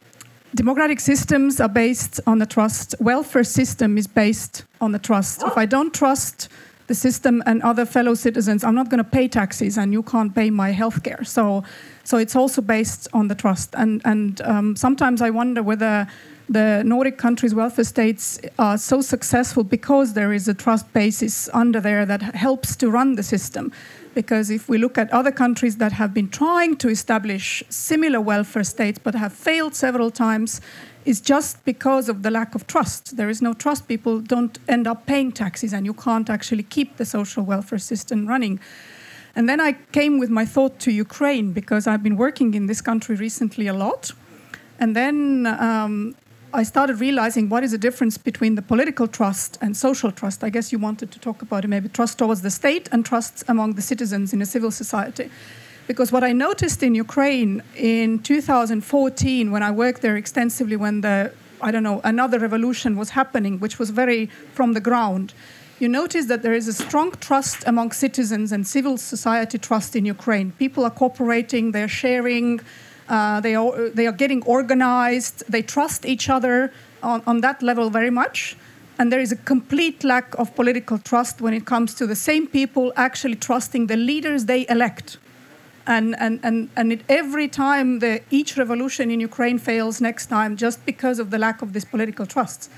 democratic 0.54 1.00
systems 1.00 1.60
are 1.60 1.68
based 1.68 2.20
on 2.26 2.38
the 2.38 2.46
trust. 2.46 2.94
Welfare 3.00 3.44
system 3.44 3.98
is 3.98 4.06
based 4.06 4.64
on 4.80 4.92
the 4.92 4.98
trust. 4.98 5.42
If 5.42 5.56
I 5.58 5.66
don't 5.66 5.92
trust 5.92 6.48
the 6.86 6.94
system 6.94 7.42
and 7.46 7.62
other 7.62 7.84
fellow 7.84 8.14
citizens, 8.14 8.64
I'm 8.64 8.74
not 8.74 8.88
going 8.88 9.02
to 9.02 9.10
pay 9.10 9.28
taxes 9.28 9.78
and 9.78 9.92
you 9.92 10.02
can't 10.02 10.34
pay 10.34 10.50
my 10.50 10.70
health 10.70 11.02
care. 11.02 11.24
So, 11.24 11.64
so 12.04 12.18
it's 12.18 12.36
also 12.36 12.62
based 12.62 13.08
on 13.12 13.28
the 13.28 13.34
trust. 13.34 13.74
And, 13.76 14.02
and 14.04 14.40
um, 14.42 14.76
sometimes 14.76 15.20
I 15.22 15.30
wonder 15.30 15.62
whether 15.62 16.06
the 16.48 16.82
Nordic 16.84 17.18
countries' 17.18 17.54
welfare 17.54 17.84
states 17.84 18.38
are 18.58 18.78
so 18.78 19.00
successful 19.00 19.64
because 19.64 20.12
there 20.12 20.32
is 20.32 20.46
a 20.46 20.54
trust 20.54 20.92
basis 20.92 21.48
under 21.52 21.80
there 21.80 22.06
that 22.06 22.22
helps 22.22 22.76
to 22.76 22.90
run 22.90 23.16
the 23.16 23.22
system. 23.22 23.72
Because 24.16 24.48
if 24.48 24.66
we 24.66 24.78
look 24.78 24.96
at 24.96 25.12
other 25.12 25.30
countries 25.30 25.76
that 25.76 25.92
have 25.92 26.14
been 26.14 26.30
trying 26.30 26.76
to 26.78 26.88
establish 26.88 27.62
similar 27.68 28.18
welfare 28.18 28.64
states 28.64 28.98
but 28.98 29.14
have 29.14 29.34
failed 29.34 29.74
several 29.74 30.10
times, 30.10 30.62
it's 31.04 31.20
just 31.20 31.62
because 31.66 32.08
of 32.08 32.22
the 32.22 32.30
lack 32.30 32.54
of 32.54 32.66
trust. 32.66 33.18
There 33.18 33.28
is 33.28 33.42
no 33.42 33.52
trust. 33.52 33.86
People 33.86 34.20
don't 34.20 34.58
end 34.68 34.86
up 34.86 35.04
paying 35.04 35.32
taxes, 35.32 35.74
and 35.74 35.84
you 35.84 35.92
can't 35.92 36.30
actually 36.30 36.62
keep 36.62 36.96
the 36.96 37.04
social 37.04 37.42
welfare 37.44 37.78
system 37.78 38.26
running. 38.26 38.58
And 39.34 39.50
then 39.50 39.60
I 39.60 39.72
came 39.92 40.18
with 40.18 40.30
my 40.30 40.46
thought 40.46 40.78
to 40.84 40.90
Ukraine 40.90 41.52
because 41.52 41.86
I've 41.86 42.02
been 42.02 42.16
working 42.16 42.54
in 42.54 42.64
this 42.68 42.80
country 42.80 43.16
recently 43.16 43.66
a 43.66 43.74
lot. 43.74 44.12
And 44.80 44.96
then 44.96 45.46
um, 45.46 46.14
I 46.56 46.62
started 46.62 47.00
realizing 47.00 47.50
what 47.50 47.64
is 47.64 47.72
the 47.72 47.78
difference 47.78 48.16
between 48.16 48.54
the 48.54 48.62
political 48.62 49.06
trust 49.06 49.58
and 49.60 49.76
social 49.76 50.10
trust. 50.10 50.42
I 50.42 50.48
guess 50.48 50.72
you 50.72 50.78
wanted 50.78 51.10
to 51.10 51.18
talk 51.18 51.42
about 51.42 51.66
it, 51.66 51.68
maybe 51.68 51.90
trust 51.90 52.16
towards 52.16 52.40
the 52.40 52.50
state 52.50 52.88
and 52.92 53.04
trust 53.04 53.44
among 53.46 53.74
the 53.74 53.82
citizens 53.82 54.32
in 54.32 54.40
a 54.40 54.46
civil 54.46 54.70
society. 54.70 55.30
Because 55.86 56.12
what 56.12 56.24
I 56.24 56.32
noticed 56.32 56.82
in 56.82 56.94
Ukraine 56.94 57.62
in 57.76 58.20
2014, 58.20 59.50
when 59.50 59.62
I 59.62 59.70
worked 59.70 60.00
there 60.00 60.16
extensively, 60.16 60.76
when 60.76 61.02
the, 61.02 61.30
I 61.60 61.70
don't 61.70 61.82
know, 61.82 62.00
another 62.04 62.38
revolution 62.38 62.96
was 62.96 63.10
happening, 63.10 63.60
which 63.60 63.78
was 63.78 63.90
very 63.90 64.30
from 64.54 64.72
the 64.72 64.80
ground, 64.80 65.34
you 65.78 65.90
notice 65.90 66.24
that 66.24 66.40
there 66.40 66.54
is 66.54 66.68
a 66.68 66.72
strong 66.72 67.10
trust 67.20 67.64
among 67.66 67.92
citizens 67.92 68.50
and 68.50 68.66
civil 68.66 68.96
society 68.96 69.58
trust 69.58 69.94
in 69.94 70.06
Ukraine. 70.06 70.52
People 70.52 70.86
are 70.86 70.90
cooperating, 70.90 71.72
they're 71.72 71.86
sharing, 71.86 72.60
uh, 73.08 73.40
they, 73.40 73.54
are, 73.54 73.88
they 73.90 74.06
are 74.06 74.12
getting 74.12 74.42
organized, 74.44 75.44
they 75.48 75.62
trust 75.62 76.04
each 76.04 76.28
other 76.28 76.72
on, 77.02 77.22
on 77.26 77.40
that 77.40 77.62
level 77.62 77.90
very 77.90 78.10
much. 78.10 78.56
And 78.98 79.12
there 79.12 79.20
is 79.20 79.30
a 79.30 79.36
complete 79.36 80.04
lack 80.04 80.34
of 80.38 80.54
political 80.54 80.98
trust 80.98 81.40
when 81.40 81.52
it 81.52 81.66
comes 81.66 81.94
to 81.94 82.06
the 82.06 82.16
same 82.16 82.46
people 82.46 82.92
actually 82.96 83.36
trusting 83.36 83.88
the 83.88 83.96
leaders 83.96 84.46
they 84.46 84.66
elect 84.68 85.18
and 85.86 86.16
and 86.18 86.40
and, 86.42 86.68
and 86.76 86.92
it, 86.92 87.00
every 87.08 87.48
time 87.48 88.00
the 88.00 88.20
each 88.30 88.56
revolution 88.56 89.10
in 89.10 89.20
Ukraine 89.20 89.58
fails 89.58 90.00
next 90.00 90.26
time 90.26 90.56
just 90.56 90.84
because 90.84 91.18
of 91.18 91.30
the 91.30 91.38
lack 91.38 91.62
of 91.62 91.72
this 91.72 91.84
political 91.84 92.26
trust. 92.26 92.70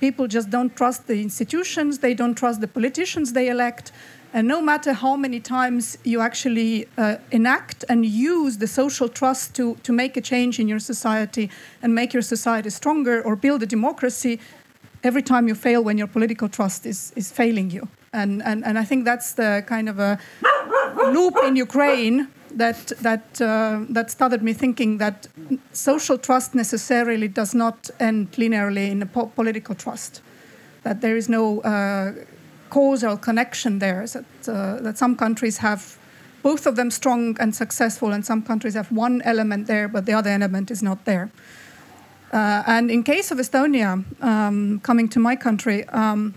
People 0.00 0.26
just 0.26 0.50
don't 0.50 0.74
trust 0.76 1.06
the 1.06 1.22
institutions, 1.22 1.98
they 1.98 2.14
don't 2.14 2.34
trust 2.34 2.60
the 2.60 2.68
politicians 2.68 3.32
they 3.32 3.48
elect, 3.48 3.92
and 4.34 4.48
no 4.48 4.60
matter 4.60 4.92
how 4.92 5.14
many 5.14 5.38
times 5.38 5.96
you 6.02 6.20
actually 6.20 6.88
uh, 6.98 7.16
enact 7.30 7.84
and 7.88 8.04
use 8.04 8.58
the 8.58 8.66
social 8.66 9.08
trust 9.08 9.54
to, 9.54 9.76
to 9.84 9.92
make 9.92 10.16
a 10.16 10.20
change 10.20 10.58
in 10.58 10.66
your 10.66 10.80
society 10.80 11.48
and 11.80 11.94
make 11.94 12.12
your 12.12 12.22
society 12.22 12.68
stronger 12.68 13.22
or 13.22 13.36
build 13.36 13.62
a 13.62 13.66
democracy, 13.66 14.40
every 15.04 15.22
time 15.22 15.46
you 15.46 15.54
fail 15.54 15.84
when 15.84 15.96
your 15.98 16.08
political 16.08 16.48
trust 16.48 16.84
is, 16.84 17.12
is 17.14 17.30
failing 17.30 17.70
you. 17.70 17.86
And, 18.12 18.42
and, 18.42 18.64
and 18.64 18.76
I 18.76 18.84
think 18.84 19.04
that's 19.04 19.34
the 19.34 19.62
kind 19.68 19.88
of 19.88 20.00
a 20.00 20.18
loop 21.12 21.36
in 21.44 21.54
Ukraine 21.54 22.26
that 22.56 22.92
that 23.00 23.40
uh, 23.40 23.80
that 23.88 24.10
started 24.12 24.40
me 24.40 24.52
thinking 24.52 24.98
that 24.98 25.26
social 25.72 26.16
trust 26.16 26.54
necessarily 26.54 27.26
does 27.26 27.52
not 27.52 27.90
end 27.98 28.30
linearly 28.32 28.90
in 28.90 29.02
a 29.02 29.06
po 29.06 29.26
political 29.26 29.74
trust. 29.74 30.22
That 30.84 31.00
there 31.00 31.16
is 31.16 31.28
no 31.28 31.60
uh, 31.62 32.12
causal 32.74 33.16
connection 33.16 33.78
there. 33.78 34.06
That 34.06 34.24
uh, 34.48 34.82
that 34.82 34.98
some 34.98 35.14
countries 35.16 35.58
have 35.58 35.82
both 36.42 36.66
of 36.66 36.74
them 36.74 36.90
strong 36.90 37.36
and 37.40 37.54
successful, 37.54 38.12
and 38.12 38.24
some 38.24 38.42
countries 38.42 38.74
have 38.74 38.88
one 38.92 39.22
element 39.22 39.66
there, 39.66 39.88
but 39.88 40.04
the 40.04 40.16
other 40.18 40.30
element 40.30 40.70
is 40.70 40.82
not 40.82 40.98
there. 41.04 41.28
Uh, 42.32 42.62
and 42.66 42.90
in 42.90 43.02
case 43.02 43.34
of 43.34 43.38
Estonia, 43.38 44.04
um, 44.20 44.80
coming 44.82 45.08
to 45.10 45.20
my 45.20 45.36
country, 45.36 45.84
um, 45.88 46.34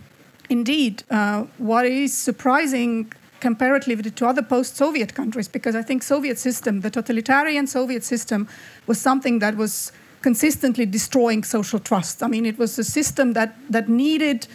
indeed, 0.50 1.04
uh, 1.10 1.46
what 1.58 1.86
is 1.86 2.14
surprising 2.14 3.12
comparatively 3.40 4.12
to 4.12 4.28
other 4.28 4.44
post-Soviet 4.44 5.14
countries, 5.14 5.50
because 5.50 5.80
I 5.80 5.84
think 5.84 6.04
Soviet 6.04 6.40
system, 6.40 6.82
the 6.82 6.90
totalitarian 6.90 7.68
Soviet 7.68 8.04
system, 8.04 8.48
was 8.88 9.02
something 9.02 9.40
that 9.40 9.56
was 9.56 9.92
consistently 10.22 10.86
destroying 10.86 11.46
social 11.46 11.80
trust. 11.80 12.22
I 12.22 12.28
mean, 12.28 12.46
it 12.46 12.58
was 12.58 12.80
a 12.80 12.84
system 12.84 13.34
that 13.34 13.50
that 13.70 13.88
needed 13.88 14.48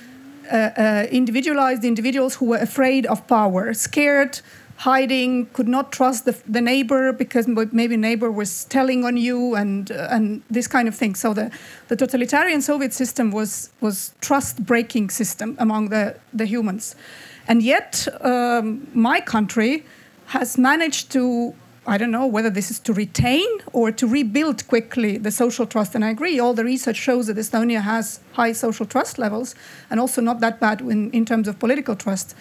uh, 0.52 0.70
uh, 0.76 1.06
individualized 1.10 1.84
individuals 1.84 2.34
who 2.34 2.46
were 2.46 2.58
afraid 2.58 3.06
of 3.06 3.26
power, 3.26 3.72
scared, 3.72 4.40
hiding, 4.76 5.46
could 5.52 5.68
not 5.68 5.92
trust 5.92 6.24
the, 6.24 6.36
the 6.46 6.60
neighbor 6.60 7.12
because 7.12 7.46
maybe 7.72 7.96
neighbor 7.96 8.30
was 8.30 8.64
telling 8.64 9.04
on 9.04 9.16
you 9.16 9.54
and 9.54 9.90
uh, 9.90 10.08
and 10.10 10.42
this 10.50 10.66
kind 10.66 10.88
of 10.88 10.94
thing. 10.94 11.14
So 11.14 11.32
the, 11.32 11.50
the 11.88 11.96
totalitarian 11.96 12.60
Soviet 12.62 12.92
system 12.92 13.30
was 13.30 13.70
was 13.80 14.12
trust 14.20 14.64
breaking 14.66 15.10
system 15.10 15.56
among 15.58 15.88
the, 15.90 16.16
the 16.34 16.44
humans, 16.44 16.96
and 17.48 17.62
yet 17.62 18.08
um, 18.20 18.86
my 18.92 19.20
country 19.20 19.84
has 20.26 20.58
managed 20.58 21.10
to 21.12 21.54
I 21.84 21.98
don't 21.98 22.12
know 22.12 22.26
whether 22.26 22.50
this 22.50 22.70
is 22.70 22.78
to 22.80 22.92
retain 22.92 23.48
or 23.72 23.90
to 23.90 24.06
rebuild 24.06 24.66
quickly 24.68 25.18
the 25.18 25.32
social 25.32 25.66
trust. 25.66 25.96
And 25.96 26.04
I 26.04 26.10
agree, 26.10 26.38
all 26.38 26.54
the 26.54 26.64
research 26.64 26.96
shows 26.96 27.26
that 27.26 27.36
Estonia 27.36 27.82
has 27.82 28.20
high 28.32 28.52
social 28.52 28.86
trust 28.86 29.18
levels 29.18 29.56
and 29.90 29.98
also 29.98 30.20
not 30.20 30.38
that 30.40 30.60
bad 30.60 30.80
in, 30.80 31.10
in 31.10 31.24
terms 31.24 31.48
of 31.48 31.58
political 31.58 31.96
trust. 31.96 32.36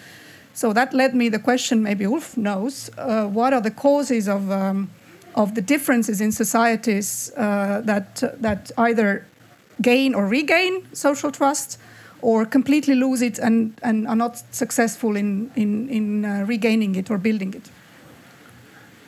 So 0.54 0.72
that 0.74 0.94
led 0.94 1.14
me 1.14 1.28
the 1.28 1.40
question, 1.40 1.82
maybe 1.82 2.06
Ulf 2.06 2.36
knows, 2.36 2.90
uh, 2.98 3.26
what 3.26 3.52
are 3.52 3.60
the 3.60 3.70
causes 3.70 4.28
of, 4.28 4.50
um, 4.50 4.90
of 5.34 5.54
the 5.56 5.62
differences 5.62 6.20
in 6.20 6.30
societies 6.30 7.32
uh, 7.36 7.80
that, 7.84 8.22
that 8.40 8.70
either 8.78 9.26
gain 9.80 10.14
or 10.14 10.28
regain 10.28 10.86
social 10.94 11.32
trust 11.32 11.78
or 12.20 12.44
completely 12.44 12.94
lose 12.94 13.22
it 13.22 13.40
and, 13.40 13.74
and 13.82 14.06
are 14.06 14.14
not 14.14 14.40
successful 14.54 15.16
in, 15.16 15.50
in, 15.56 15.88
in 15.88 16.24
uh, 16.24 16.44
regaining 16.46 16.94
it 16.94 17.10
or 17.10 17.18
building 17.18 17.54
it? 17.54 17.68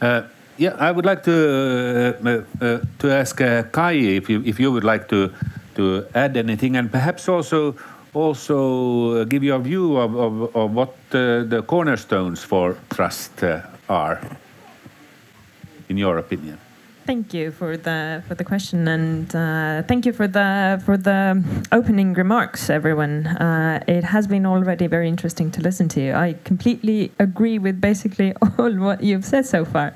Uh, 0.04 0.22
yeah, 0.58 0.76
I 0.78 0.92
would 0.92 1.06
like 1.06 1.22
to 1.24 1.32
uh, 1.32 2.42
uh, 2.60 2.80
to 2.98 3.10
ask 3.10 3.40
Kai 3.72 3.92
if 3.92 4.28
you 4.28 4.42
if 4.44 4.60
you 4.60 4.70
would 4.70 4.84
like 4.84 5.08
to 5.08 5.32
to 5.76 6.04
add 6.14 6.36
anything, 6.36 6.76
and 6.76 6.92
perhaps 6.92 7.26
also 7.26 7.74
also 8.12 9.24
give 9.24 9.42
your 9.42 9.58
view 9.58 9.96
of, 9.96 10.14
of, 10.14 10.54
of 10.54 10.74
what 10.74 10.94
the 11.10 11.64
cornerstones 11.66 12.44
for 12.44 12.76
trust 12.90 13.42
are, 13.88 14.20
in 15.88 15.96
your 15.96 16.18
opinion. 16.18 16.58
Thank 17.06 17.34
you 17.34 17.50
for 17.50 17.76
the 17.76 18.22
for 18.26 18.34
the 18.34 18.44
question, 18.44 18.88
and 18.88 19.28
uh, 19.36 19.82
thank 19.82 20.06
you 20.06 20.12
for 20.14 20.26
the 20.26 20.80
for 20.86 20.96
the 20.96 21.44
opening 21.70 22.14
remarks, 22.14 22.70
everyone. 22.70 23.26
Uh, 23.26 23.84
it 23.86 24.04
has 24.04 24.26
been 24.26 24.46
already 24.46 24.86
very 24.86 25.06
interesting 25.06 25.50
to 25.50 25.60
listen 25.60 25.86
to. 25.90 26.00
You. 26.00 26.12
I 26.14 26.36
completely 26.44 27.12
agree 27.18 27.58
with 27.58 27.78
basically 27.78 28.32
all 28.58 28.72
what 28.76 29.02
you've 29.02 29.26
said 29.26 29.44
so 29.44 29.66
far. 29.66 29.94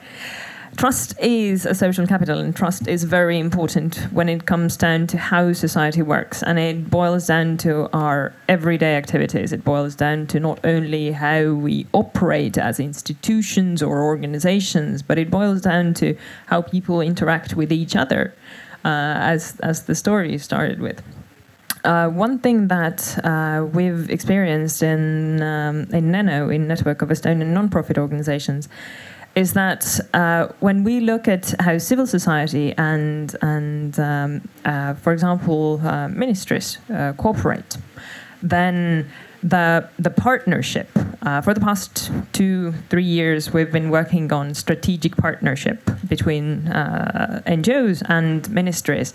Trust 0.79 1.19
is 1.19 1.67
a 1.67 1.75
social 1.75 2.07
capital, 2.07 2.39
and 2.39 2.55
trust 2.55 2.87
is 2.87 3.03
very 3.03 3.37
important 3.37 3.97
when 4.13 4.29
it 4.29 4.47
comes 4.47 4.77
down 4.77 5.09
to 5.09 5.19
how 5.19 5.53
society 5.53 6.03
works. 6.03 6.41
And 6.41 6.57
it 6.57 6.89
boils 6.89 7.27
down 7.27 7.57
to 7.59 7.91
our 7.93 8.33
everyday 8.49 8.95
activities. 8.95 9.53
It 9.53 9.65
boils 9.65 9.97
down 9.97 10.29
to 10.29 10.39
not 10.39 10.61
only 10.65 11.11
how 11.11 11.53
we 11.53 11.89
operate 11.93 12.57
as 12.57 12.79
institutions 12.79 13.83
or 13.83 14.05
organizations, 14.05 15.03
but 15.03 15.19
it 15.19 15.33
boils 15.33 15.63
down 15.63 15.95
to 15.95 16.17
how 16.47 16.63
people 16.63 17.01
interact 17.01 17.57
with 17.57 17.73
each 17.73 17.97
other, 17.97 18.33
uh, 18.85 19.19
as, 19.19 19.59
as 19.59 19.87
the 19.87 19.97
story 19.97 20.39
started 20.39 20.79
with. 20.79 21.03
Uh, 21.83 22.09
one 22.09 22.39
thing 22.39 22.69
that 22.69 23.19
uh, 23.25 23.65
we've 23.73 24.09
experienced 24.11 24.83
in 24.83 25.43
um, 25.43 25.87
in 25.93 26.11
NENO, 26.11 26.51
in 26.51 26.69
Network 26.69 27.03
of 27.03 27.09
Estonian 27.09 27.47
Non-Profit 27.47 27.99
Organizations, 27.99 28.69
is 29.39 29.53
that 29.53 30.01
uh, 30.15 30.49
when 30.59 30.83
we 30.83 30.99
look 30.99 31.29
at 31.29 31.55
how 31.61 31.79
civil 31.79 32.07
society 32.07 32.75
and 32.77 33.37
and 33.41 33.99
um, 34.01 34.43
uh, 34.65 34.95
for 34.95 35.13
example 35.13 35.81
uh, 35.85 36.09
ministries 36.09 36.79
uh, 36.91 37.13
cooperate, 37.17 37.77
then 38.43 39.07
the 39.43 39.89
the 39.99 40.11
partnership 40.11 40.89
uh, 41.23 41.41
for 41.41 41.55
the 41.55 41.61
past 41.61 42.11
two 42.33 42.73
three 42.91 43.11
years 43.19 43.53
we've 43.53 43.71
been 43.71 43.91
working 43.91 44.33
on 44.33 44.55
strategic 44.55 45.17
partnership 45.17 45.79
between 46.09 46.67
uh, 46.67 47.41
NGOs 47.47 48.03
and 48.09 48.51
ministries 48.51 49.15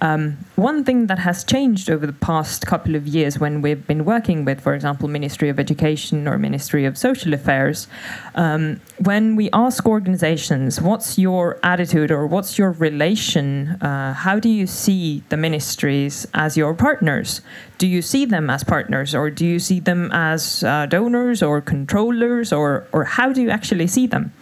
um, 0.00 0.36
one 0.56 0.84
thing 0.84 1.06
that 1.06 1.18
has 1.18 1.42
changed 1.42 1.88
over 1.88 2.06
the 2.06 2.12
past 2.12 2.66
couple 2.66 2.94
of 2.94 3.06
years 3.06 3.38
when 3.38 3.62
we've 3.62 3.86
been 3.86 4.04
working 4.04 4.44
with, 4.44 4.60
for 4.60 4.74
example, 4.74 5.08
Ministry 5.08 5.48
of 5.48 5.58
Education 5.58 6.28
or 6.28 6.38
Ministry 6.38 6.84
of 6.84 6.98
Social 6.98 7.32
Affairs, 7.32 7.88
um, 8.34 8.80
when 8.98 9.36
we 9.36 9.48
ask 9.52 9.86
organizations, 9.86 10.80
what's 10.80 11.18
your 11.18 11.58
attitude 11.62 12.10
or 12.10 12.26
what's 12.26 12.58
your 12.58 12.72
relation? 12.72 13.68
Uh, 13.80 14.12
how 14.12 14.38
do 14.38 14.48
you 14.48 14.66
see 14.66 15.22
the 15.30 15.36
ministries 15.36 16.26
as 16.34 16.56
your 16.56 16.74
partners? 16.74 17.40
Do 17.78 17.86
you 17.86 18.02
see 18.02 18.24
them 18.26 18.50
as 18.50 18.64
partners 18.64 19.14
or 19.14 19.30
do 19.30 19.46
you 19.46 19.58
see 19.58 19.80
them 19.80 20.10
as 20.12 20.62
uh, 20.62 20.86
donors 20.86 21.42
or 21.42 21.60
controllers 21.60 22.52
or, 22.52 22.86
or 22.92 23.04
how 23.04 23.32
do 23.32 23.42
you 23.42 23.50
actually 23.50 23.86
see 23.86 24.06
them? 24.06 24.32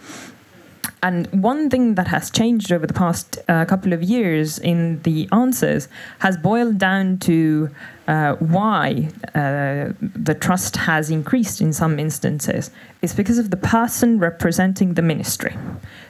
And 1.03 1.27
one 1.43 1.69
thing 1.69 1.95
that 1.95 2.07
has 2.07 2.31
changed 2.31 2.71
over 2.71 2.87
the 2.87 2.93
past 2.93 3.37
uh, 3.47 3.65
couple 3.65 3.93
of 3.93 4.01
years 4.01 4.57
in 4.57 5.01
the 5.03 5.29
answers 5.31 5.87
has 6.19 6.35
boiled 6.37 6.77
down 6.79 7.19
to 7.19 7.69
uh, 8.07 8.33
why 8.35 9.09
uh, 9.33 9.93
the 9.99 10.35
trust 10.39 10.75
has 10.75 11.09
increased 11.09 11.61
in 11.61 11.73
some 11.73 11.99
instances. 11.99 12.71
It's 13.01 13.13
because 13.13 13.37
of 13.37 13.49
the 13.49 13.57
person 13.57 14.19
representing 14.19 14.93
the 14.93 15.01
ministry. 15.01 15.55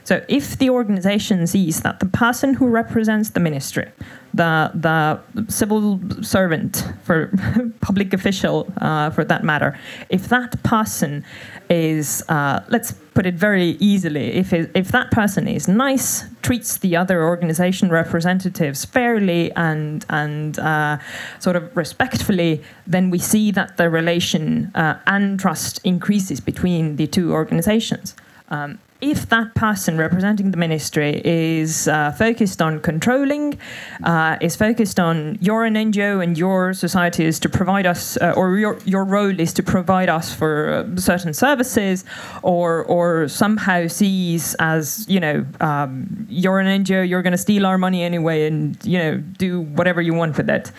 So 0.04 0.24
if 0.28 0.58
the 0.58 0.70
organization 0.70 1.48
sees 1.48 1.82
that 1.82 2.00
the 2.00 2.06
person 2.06 2.54
who 2.54 2.68
represents 2.68 3.32
the 3.32 3.40
ministry, 3.40 3.92
the 4.34 4.72
the 4.74 5.20
civil 5.50 6.00
servant 6.22 6.86
for 7.04 7.32
public 7.82 8.14
official 8.14 8.72
uh, 8.78 9.10
for 9.10 9.24
that 9.26 9.44
matter, 9.44 9.78
if 10.10 10.28
that 10.30 10.62
person 10.64 11.24
is 11.70 12.24
uh, 12.30 12.60
let's 12.70 12.94
put 13.16 13.26
it 13.26 13.34
very 13.34 13.78
easily, 13.80 14.34
if 14.34 14.54
it, 14.54 14.70
if 14.76 14.90
that 14.90 15.10
person 15.10 15.48
is 15.48 15.68
nice, 15.68 16.26
treats 16.42 16.78
the 16.78 16.96
other 16.96 17.24
organization 17.24 17.90
representatives 17.90 18.86
fairly 18.86 19.52
and 19.54 20.06
and 20.10 20.60
uh, 20.60 20.98
sort 21.40 21.56
of 21.56 21.76
respectfully, 21.76 22.62
then 22.86 23.10
we 23.10 23.18
see 23.18 23.52
that 23.52 23.78
the 23.78 23.90
relation 23.90 24.72
uh, 24.76 25.00
and 25.08 25.40
trust 25.40 25.80
increases 25.84 26.40
between 26.40 26.98
the 26.98 27.08
two 27.08 27.34
organizations. 27.34 28.16
Um, 28.50 28.80
if 29.02 29.28
that 29.30 29.54
person 29.56 29.98
representing 29.98 30.52
the 30.52 30.58
ministry 30.58 31.22
is 31.26 31.88
uh, 31.88 32.12
focused 32.14 32.62
on 32.62 32.80
controlling, 32.80 33.58
uh, 34.04 34.38
is 34.40 34.56
focused 34.56 35.00
on 35.00 35.38
you're 35.42 35.66
an 35.66 35.74
NGO 35.74 36.24
and 36.24 36.38
your 36.38 36.74
society 36.74 37.26
is 37.26 37.40
to 37.42 37.50
provide 37.50 37.86
us, 37.86 38.18
uh, 38.18 38.34
or 38.38 38.58
your, 38.58 38.80
your 38.86 39.04
role 39.04 39.38
is 39.38 39.52
to 39.54 39.64
provide 39.64 40.08
us 40.08 40.34
for 40.34 40.70
uh, 40.70 41.00
certain 41.00 41.34
services, 41.34 42.06
or 42.42 42.84
or 42.86 43.28
somehow 43.28 43.88
sees 43.88 44.56
as 44.60 45.06
you 45.10 45.20
know 45.20 45.46
um, 45.60 46.26
you're 46.30 46.60
an 46.60 46.84
NGO, 46.84 47.08
you're 47.08 47.22
going 47.22 47.32
to 47.32 47.38
steal 47.38 47.66
our 47.66 47.78
money 47.78 48.02
anyway, 48.02 48.48
and 48.48 48.78
you 48.86 48.98
know 48.98 49.18
do 49.18 49.62
whatever 49.62 50.02
you 50.02 50.14
want 50.14 50.38
with 50.38 50.50
it. 50.50 50.72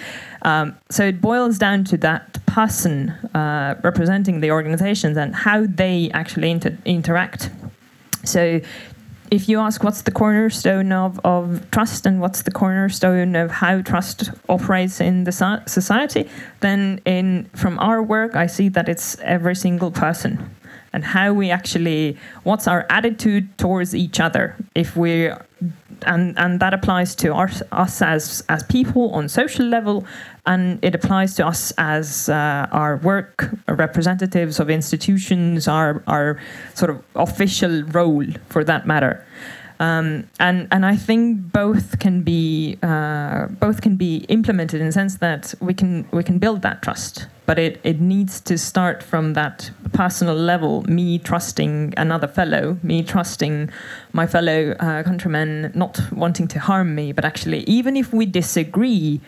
Um, 0.43 0.77
so 0.91 1.05
it 1.05 1.21
boils 1.21 1.59
down 1.59 1.85
to 1.85 1.97
that 1.99 2.45
person 2.47 3.11
uh, 3.35 3.79
representing 3.83 4.41
the 4.41 4.53
organizations 4.53 5.17
and 5.17 5.35
how 5.35 5.67
they 5.67 6.11
actually 6.15 6.51
inter- 6.51 6.79
interact. 6.85 7.51
So 8.29 8.61
if 9.31 9.49
you 9.49 9.59
ask 9.61 9.83
what's 9.83 10.03
the 10.03 10.13
cornerstone 10.13 10.93
of, 10.93 11.21
of 11.25 11.69
trust 11.71 12.07
and 12.07 12.21
what's 12.21 12.43
the 12.43 12.51
cornerstone 12.51 13.35
of 13.35 13.51
how 13.51 13.83
trust 13.83 14.31
operates 14.49 15.01
in 15.01 15.25
the 15.25 15.33
so- 15.33 15.63
society, 15.67 16.29
then 16.61 17.01
in 17.05 17.49
from 17.55 17.79
our 17.79 18.03
work 18.03 18.37
I 18.37 18.47
see 18.47 18.69
that 18.71 18.89
it's 18.89 19.19
every 19.21 19.57
single 19.57 19.91
person 19.91 20.55
and 20.93 21.05
how 21.05 21.33
we 21.33 21.51
actually 21.51 22.17
what's 22.45 22.69
our 22.69 22.87
attitude 22.89 23.59
towards 23.59 23.95
each 23.95 24.21
other. 24.21 24.57
If 24.75 24.97
we 24.97 25.31
and 26.03 26.39
and 26.39 26.61
that 26.61 26.75
applies 26.75 27.15
to 27.15 27.33
our, 27.33 27.51
us 27.73 28.03
as 28.03 28.45
as 28.49 28.63
people 28.65 29.11
on 29.13 29.29
social 29.29 29.65
level 29.65 30.05
and 30.47 30.79
it 30.83 30.95
applies 30.95 31.35
to 31.35 31.47
us 31.47 31.73
as 31.79 32.29
uh, 32.29 32.67
our 32.71 32.97
work 32.99 33.51
representatives 33.69 34.61
of 34.61 34.71
institutions 34.71 35.69
our 35.69 36.03
our 36.07 36.41
sort 36.75 36.91
of 36.91 37.03
official 37.15 37.83
role 37.85 38.27
for 38.49 38.65
that 38.65 38.87
matter 38.87 39.25
Um, 39.79 40.29
and 40.41 40.69
and 40.71 40.87
I 40.87 40.97
think 40.97 41.53
both 41.53 41.99
can 41.99 42.23
be 42.23 42.79
uh, 42.83 43.47
both 43.47 43.83
can 43.83 43.97
be 43.97 44.25
implemented 44.29 44.81
in 44.81 44.87
the 44.87 44.93
sense 44.93 45.17
that 45.17 45.55
we 45.61 45.75
can 45.75 46.09
we 46.13 46.23
can 46.23 46.39
build 46.39 46.63
that 46.63 46.83
trust, 46.83 47.27
but 47.45 47.59
it, 47.59 47.79
it 47.85 48.01
needs 48.01 48.41
to 48.43 48.57
start 48.57 49.03
from 49.03 49.35
that 49.35 49.71
personal 49.93 50.35
level. 50.35 50.83
Me 50.85 51.19
trusting 51.19 51.93
another 51.97 52.27
fellow, 52.27 52.79
me 52.83 53.03
trusting 53.03 53.71
my 54.13 54.27
fellow 54.27 54.71
uh, 54.81 55.03
countrymen, 55.03 55.73
not 55.75 56.01
wanting 56.11 56.49
to 56.49 56.59
harm 56.59 56.95
me, 56.95 57.13
but 57.13 57.25
actually 57.25 57.61
even 57.65 57.97
if 57.97 58.15
we 58.15 58.25
disagree, 58.25 59.21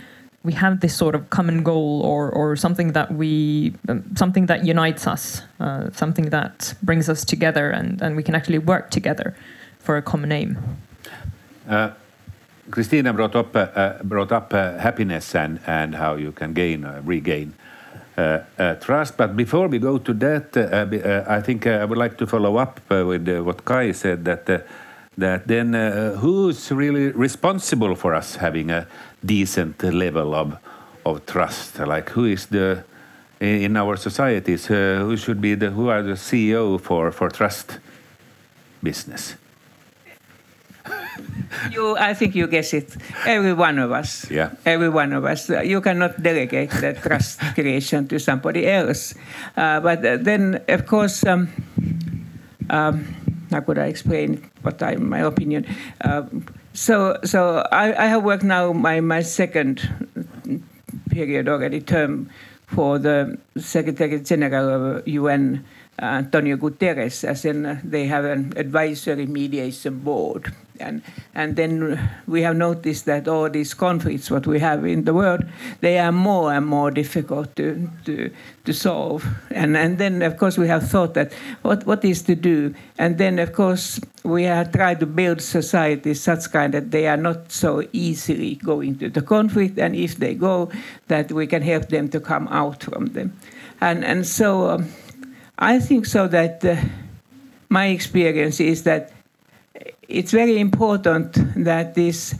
we 0.44 0.54
have 0.54 0.80
this 0.80 0.96
sort 0.96 1.14
of 1.14 1.28
common 1.28 1.62
goal 1.62 2.00
or 2.02 2.30
or 2.30 2.56
something 2.56 2.92
that 2.92 3.12
we 3.12 3.74
um, 3.90 4.02
something 4.16 4.46
that 4.46 4.64
unites 4.64 5.06
us, 5.06 5.42
uh, 5.60 5.90
something 5.92 6.30
that 6.30 6.74
brings 6.82 7.10
us 7.10 7.22
together, 7.22 7.68
and 7.68 8.00
and 8.00 8.16
we 8.16 8.22
can 8.22 8.34
actually 8.34 8.58
work 8.58 8.90
together 8.90 9.36
for 9.88 9.96
a 9.96 10.02
common 10.02 10.30
aim. 10.32 10.58
Uh, 11.66 11.92
Kristina 12.68 13.14
brought 13.16 13.34
up 13.34 13.56
uh, 13.56 13.60
uh, 13.60 14.02
brought 14.02 14.32
up 14.32 14.52
uh, 14.52 14.76
happiness 14.76 15.34
and 15.34 15.60
and 15.66 15.94
how 15.94 16.16
you 16.16 16.30
can 16.30 16.52
gain 16.52 16.84
uh, 16.84 17.00
regain 17.06 17.54
uh, 18.18 18.74
trust. 18.84 19.16
But 19.16 19.34
before 19.34 19.66
we 19.68 19.78
go 19.78 19.96
to 19.96 20.12
that, 20.12 20.56
I 21.26 21.40
think 21.40 21.66
I 21.66 21.86
would 21.86 21.96
like 21.96 22.18
to 22.18 22.26
follow 22.26 22.58
up 22.58 22.80
with 22.90 23.28
what 23.46 23.64
Kai 23.64 23.92
said 23.92 24.24
that. 24.26 24.66
That 25.16 25.48
then 25.48 25.74
who's 26.20 26.70
really 26.70 27.10
responsible 27.10 27.96
for 27.96 28.14
us 28.14 28.36
having 28.36 28.70
a 28.70 28.86
decent 29.24 29.82
level 29.82 30.34
of 30.34 30.58
of 31.04 31.26
trust 31.26 31.80
like 31.80 32.10
who 32.10 32.24
is 32.26 32.46
the 32.46 32.84
in 33.40 33.76
our 33.76 33.96
societies 33.96 34.66
who 34.68 35.16
should 35.16 35.40
be 35.40 35.56
the 35.56 35.70
who 35.70 35.88
are 35.90 36.04
the 36.04 36.16
ceo 36.16 36.78
for 36.78 37.10
for 37.10 37.30
trust 37.30 37.80
business 38.80 39.34
You, 41.72 41.96
I 41.96 42.14
think 42.14 42.34
you 42.34 42.46
guess 42.46 42.74
it. 42.74 42.94
Every 43.26 43.52
one 43.52 43.78
of 43.78 43.90
us. 43.90 44.30
Yeah. 44.30 44.52
Every 44.66 44.88
one 44.88 45.12
of 45.12 45.24
us. 45.24 45.48
Uh, 45.48 45.60
You 45.62 45.80
cannot 45.80 46.22
delegate 46.22 46.70
the 46.70 46.92
trust 46.92 47.40
creation 47.54 48.06
to 48.08 48.18
somebody 48.20 48.68
else. 48.68 49.14
Uh, 49.56 49.80
but 49.80 50.04
uh, 50.04 50.18
then, 50.20 50.62
of 50.68 50.86
course, 50.86 51.24
um, 51.24 51.48
um, 52.70 53.16
how 53.50 53.60
could 53.60 53.78
I 53.78 53.86
explain 53.86 54.44
what 54.62 54.82
I, 54.82 54.96
my 54.96 55.20
opinion? 55.20 55.66
Um, 56.02 56.44
so, 56.74 57.18
so 57.24 57.66
I, 57.72 57.96
I 57.96 58.06
have 58.06 58.22
worked 58.22 58.44
now 58.44 58.72
my, 58.72 59.00
my 59.00 59.22
second 59.22 59.80
period 61.10 61.48
already 61.48 61.80
term 61.80 62.30
for 62.66 62.98
the 62.98 63.38
Secretary 63.56 64.20
General 64.20 64.68
of 64.98 65.08
UN, 65.08 65.64
uh, 66.00 66.22
Antonio 66.22 66.56
Guterres, 66.56 67.24
as 67.24 67.44
in 67.44 67.64
uh, 67.64 67.80
they 67.82 68.06
have 68.06 68.24
an 68.24 68.52
advisory 68.56 69.26
mediation 69.26 69.98
board. 70.00 70.52
And, 70.80 71.02
and 71.34 71.56
then 71.56 72.10
we 72.26 72.42
have 72.42 72.56
noticed 72.56 73.04
that 73.06 73.28
all 73.28 73.50
these 73.50 73.74
conflicts, 73.74 74.30
what 74.30 74.46
we 74.46 74.58
have 74.60 74.84
in 74.84 75.04
the 75.04 75.14
world, 75.14 75.44
they 75.80 75.98
are 75.98 76.12
more 76.12 76.52
and 76.52 76.66
more 76.66 76.90
difficult 76.90 77.54
to, 77.56 77.88
to, 78.04 78.30
to 78.64 78.72
solve. 78.72 79.26
And, 79.50 79.76
and 79.76 79.98
then, 79.98 80.22
of 80.22 80.36
course, 80.38 80.58
we 80.58 80.68
have 80.68 80.88
thought 80.88 81.14
that 81.14 81.32
what, 81.62 81.86
what 81.86 82.04
is 82.04 82.22
to 82.22 82.34
do? 82.34 82.74
And 82.98 83.18
then, 83.18 83.38
of 83.38 83.52
course, 83.52 84.00
we 84.24 84.44
have 84.44 84.72
tried 84.72 85.00
to 85.00 85.06
build 85.06 85.40
societies 85.40 86.22
such 86.22 86.50
kind 86.52 86.74
that 86.74 86.90
they 86.90 87.06
are 87.06 87.16
not 87.16 87.50
so 87.52 87.82
easily 87.92 88.56
going 88.56 88.98
to 88.98 89.08
the 89.08 89.22
conflict. 89.22 89.78
And 89.78 89.94
if 89.94 90.16
they 90.16 90.34
go, 90.34 90.70
that 91.08 91.32
we 91.32 91.46
can 91.46 91.62
help 91.62 91.88
them 91.88 92.08
to 92.10 92.20
come 92.20 92.48
out 92.48 92.82
from 92.82 93.06
them. 93.06 93.38
And, 93.80 94.04
and 94.04 94.26
so 94.26 94.70
um, 94.70 94.88
I 95.58 95.78
think 95.80 96.06
so 96.06 96.28
that 96.28 96.64
uh, 96.64 96.76
my 97.68 97.86
experience 97.86 98.60
is 98.60 98.84
that 98.84 99.12
it's 100.08 100.32
very 100.32 100.58
important 100.58 101.36
that 101.64 101.94
this 101.94 102.34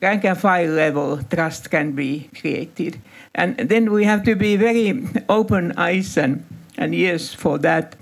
rank 0.00 0.24
and 0.24 0.38
file 0.38 0.70
level 0.70 1.22
trust 1.22 1.70
can 1.70 1.92
be 1.92 2.30
created. 2.40 3.00
And 3.34 3.56
then 3.56 3.92
we 3.92 4.04
have 4.04 4.24
to 4.24 4.34
be 4.34 4.56
very 4.56 5.06
open 5.28 5.72
eyes 5.76 6.16
and, 6.16 6.44
and 6.76 6.94
ears 6.94 7.32
for 7.32 7.58
that, 7.58 7.94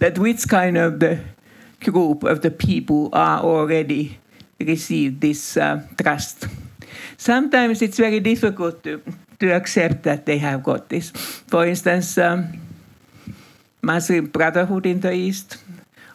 that 0.00 0.18
which 0.18 0.46
kind 0.48 0.76
of 0.76 1.00
the 1.00 1.20
group 1.80 2.24
of 2.24 2.42
the 2.42 2.50
people 2.50 3.08
are 3.12 3.40
already 3.40 4.18
receive 4.60 5.20
this 5.20 5.56
uh, 5.56 5.86
trust. 6.00 6.48
Sometimes 7.16 7.82
it's 7.82 7.98
very 7.98 8.20
difficult 8.20 8.82
to, 8.82 9.00
to 9.38 9.50
accept 9.50 10.02
that 10.02 10.26
they 10.26 10.38
have 10.38 10.64
got 10.64 10.88
this. 10.88 11.10
For 11.10 11.66
instance, 11.66 12.18
um, 12.18 12.60
Muslim 13.80 14.26
Brotherhood 14.26 14.86
in 14.86 15.00
the 15.00 15.12
East, 15.12 15.58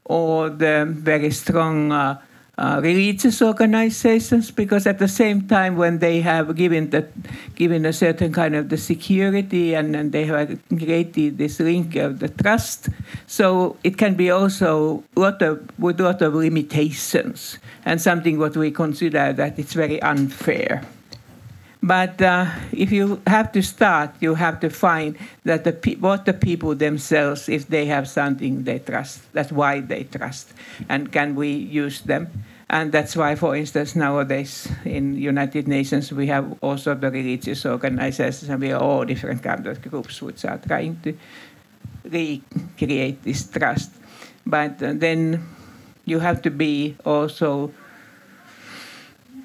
or 0.05 0.49
the 0.49 0.85
very 0.89 1.31
strong 1.31 1.91
uh, 1.91 2.21
uh, 2.55 2.79
religious 2.83 3.41
organizations, 3.41 4.51
because 4.51 4.85
at 4.85 4.99
the 4.99 5.07
same 5.07 5.47
time, 5.47 5.75
when 5.75 5.97
they 5.97 6.21
have 6.21 6.55
given 6.55 6.91
the, 6.91 7.07
given 7.55 7.83
a 7.83 7.91
certain 7.91 8.31
kind 8.31 8.55
of 8.55 8.69
the 8.69 8.77
security 8.77 9.73
and, 9.73 9.95
and 9.95 10.11
they 10.11 10.25
have 10.25 10.59
created 10.69 11.39
this 11.39 11.59
link 11.59 11.95
of 11.95 12.19
the 12.19 12.29
trust, 12.29 12.89
so 13.25 13.75
it 13.83 13.97
can 13.97 14.13
be 14.13 14.29
also 14.29 15.03
lot 15.15 15.41
of 15.41 15.67
with 15.79 15.99
lot 15.99 16.21
of 16.21 16.35
limitations 16.35 17.57
and 17.85 17.99
something 17.99 18.37
what 18.37 18.55
we 18.55 18.69
consider 18.69 19.33
that 19.33 19.57
it's 19.57 19.73
very 19.73 19.99
unfair. 20.03 20.83
But 21.83 22.21
uh, 22.21 22.47
if 22.71 22.93
you 22.93 23.21
have 23.27 23.51
to 23.51 23.61
start, 23.61 24.15
you 24.21 24.35
have 24.35 24.61
to 24.61 24.69
find 24.69 25.17
that 25.43 25.65
the 25.65 25.73
pe- 25.73 25.99
what 25.99 26.23
the 26.23 26.31
people 26.31 26.75
themselves, 26.75 27.49
if 27.49 27.67
they 27.67 27.87
have 27.87 28.07
something 28.07 28.63
they 28.63 28.79
trust, 28.79 29.19
that's 29.33 29.51
why 29.51 29.81
they 29.81 30.05
trust, 30.05 30.53
and 30.87 31.11
can 31.11 31.35
we 31.35 31.51
use 31.51 31.99
them? 32.07 32.31
And 32.69 32.93
that's 32.93 33.17
why, 33.17 33.35
for 33.35 33.53
instance, 33.53 33.97
nowadays 33.97 34.71
in 34.85 35.17
United 35.19 35.67
Nations 35.67 36.09
we 36.13 36.27
have 36.27 36.55
also 36.63 36.95
the 36.95 37.11
religious 37.11 37.65
organizations, 37.65 38.47
and 38.47 38.61
we 38.61 38.71
are 38.71 38.79
all 38.79 39.03
different 39.03 39.43
kinds 39.43 39.67
of 39.67 39.81
groups 39.83 40.21
which 40.21 40.45
are 40.45 40.59
trying 40.59 41.01
to 41.03 41.13
recreate 42.07 43.23
this 43.23 43.43
trust. 43.51 43.91
But 44.47 44.81
uh, 44.81 44.93
then 44.95 45.43
you 46.05 46.19
have 46.19 46.41
to 46.43 46.49
be 46.49 46.95
also 47.03 47.73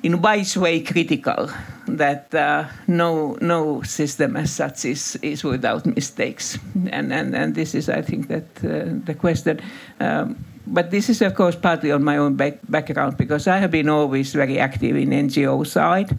in 0.02 0.22
wise 0.22 0.56
way 0.56 0.80
critical 0.80 1.50
that 1.86 2.34
uh, 2.34 2.64
no 2.86 3.36
no 3.40 3.82
system 3.82 4.36
as 4.36 4.52
such 4.52 4.84
is, 4.84 5.16
is 5.22 5.42
without 5.42 5.86
mistakes. 5.86 6.58
And, 6.90 7.12
and 7.12 7.34
and 7.34 7.54
this 7.54 7.74
is 7.74 7.88
I 7.88 8.02
think 8.02 8.28
that 8.28 8.46
uh, 8.64 9.00
the 9.04 9.14
question. 9.14 9.60
Um, 10.00 10.36
but 10.66 10.90
this 10.90 11.08
is 11.08 11.22
of 11.22 11.34
course 11.34 11.56
partly 11.56 11.90
on 11.90 12.04
my 12.04 12.18
own 12.18 12.36
back, 12.36 12.58
background 12.68 13.16
because 13.16 13.48
I 13.48 13.56
have 13.58 13.70
been 13.70 13.88
always 13.88 14.32
very 14.32 14.58
active 14.58 14.96
in 14.96 15.10
NGO 15.10 15.66
side. 15.66 16.16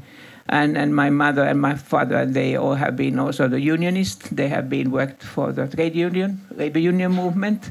And, 0.52 0.76
and 0.80 0.96
my 0.96 1.12
mother 1.12 1.44
and 1.44 1.62
my 1.62 1.76
father 1.76 2.26
they 2.26 2.56
all 2.56 2.74
have 2.74 2.96
been 2.96 3.20
also 3.20 3.48
the 3.48 3.62
unionists. 3.62 4.30
They 4.30 4.48
have 4.48 4.68
been 4.68 4.90
worked 4.90 5.22
for 5.22 5.52
the 5.52 5.68
trade 5.68 5.96
union 5.96 6.42
labor 6.56 6.80
union 6.80 7.12
movement. 7.12 7.70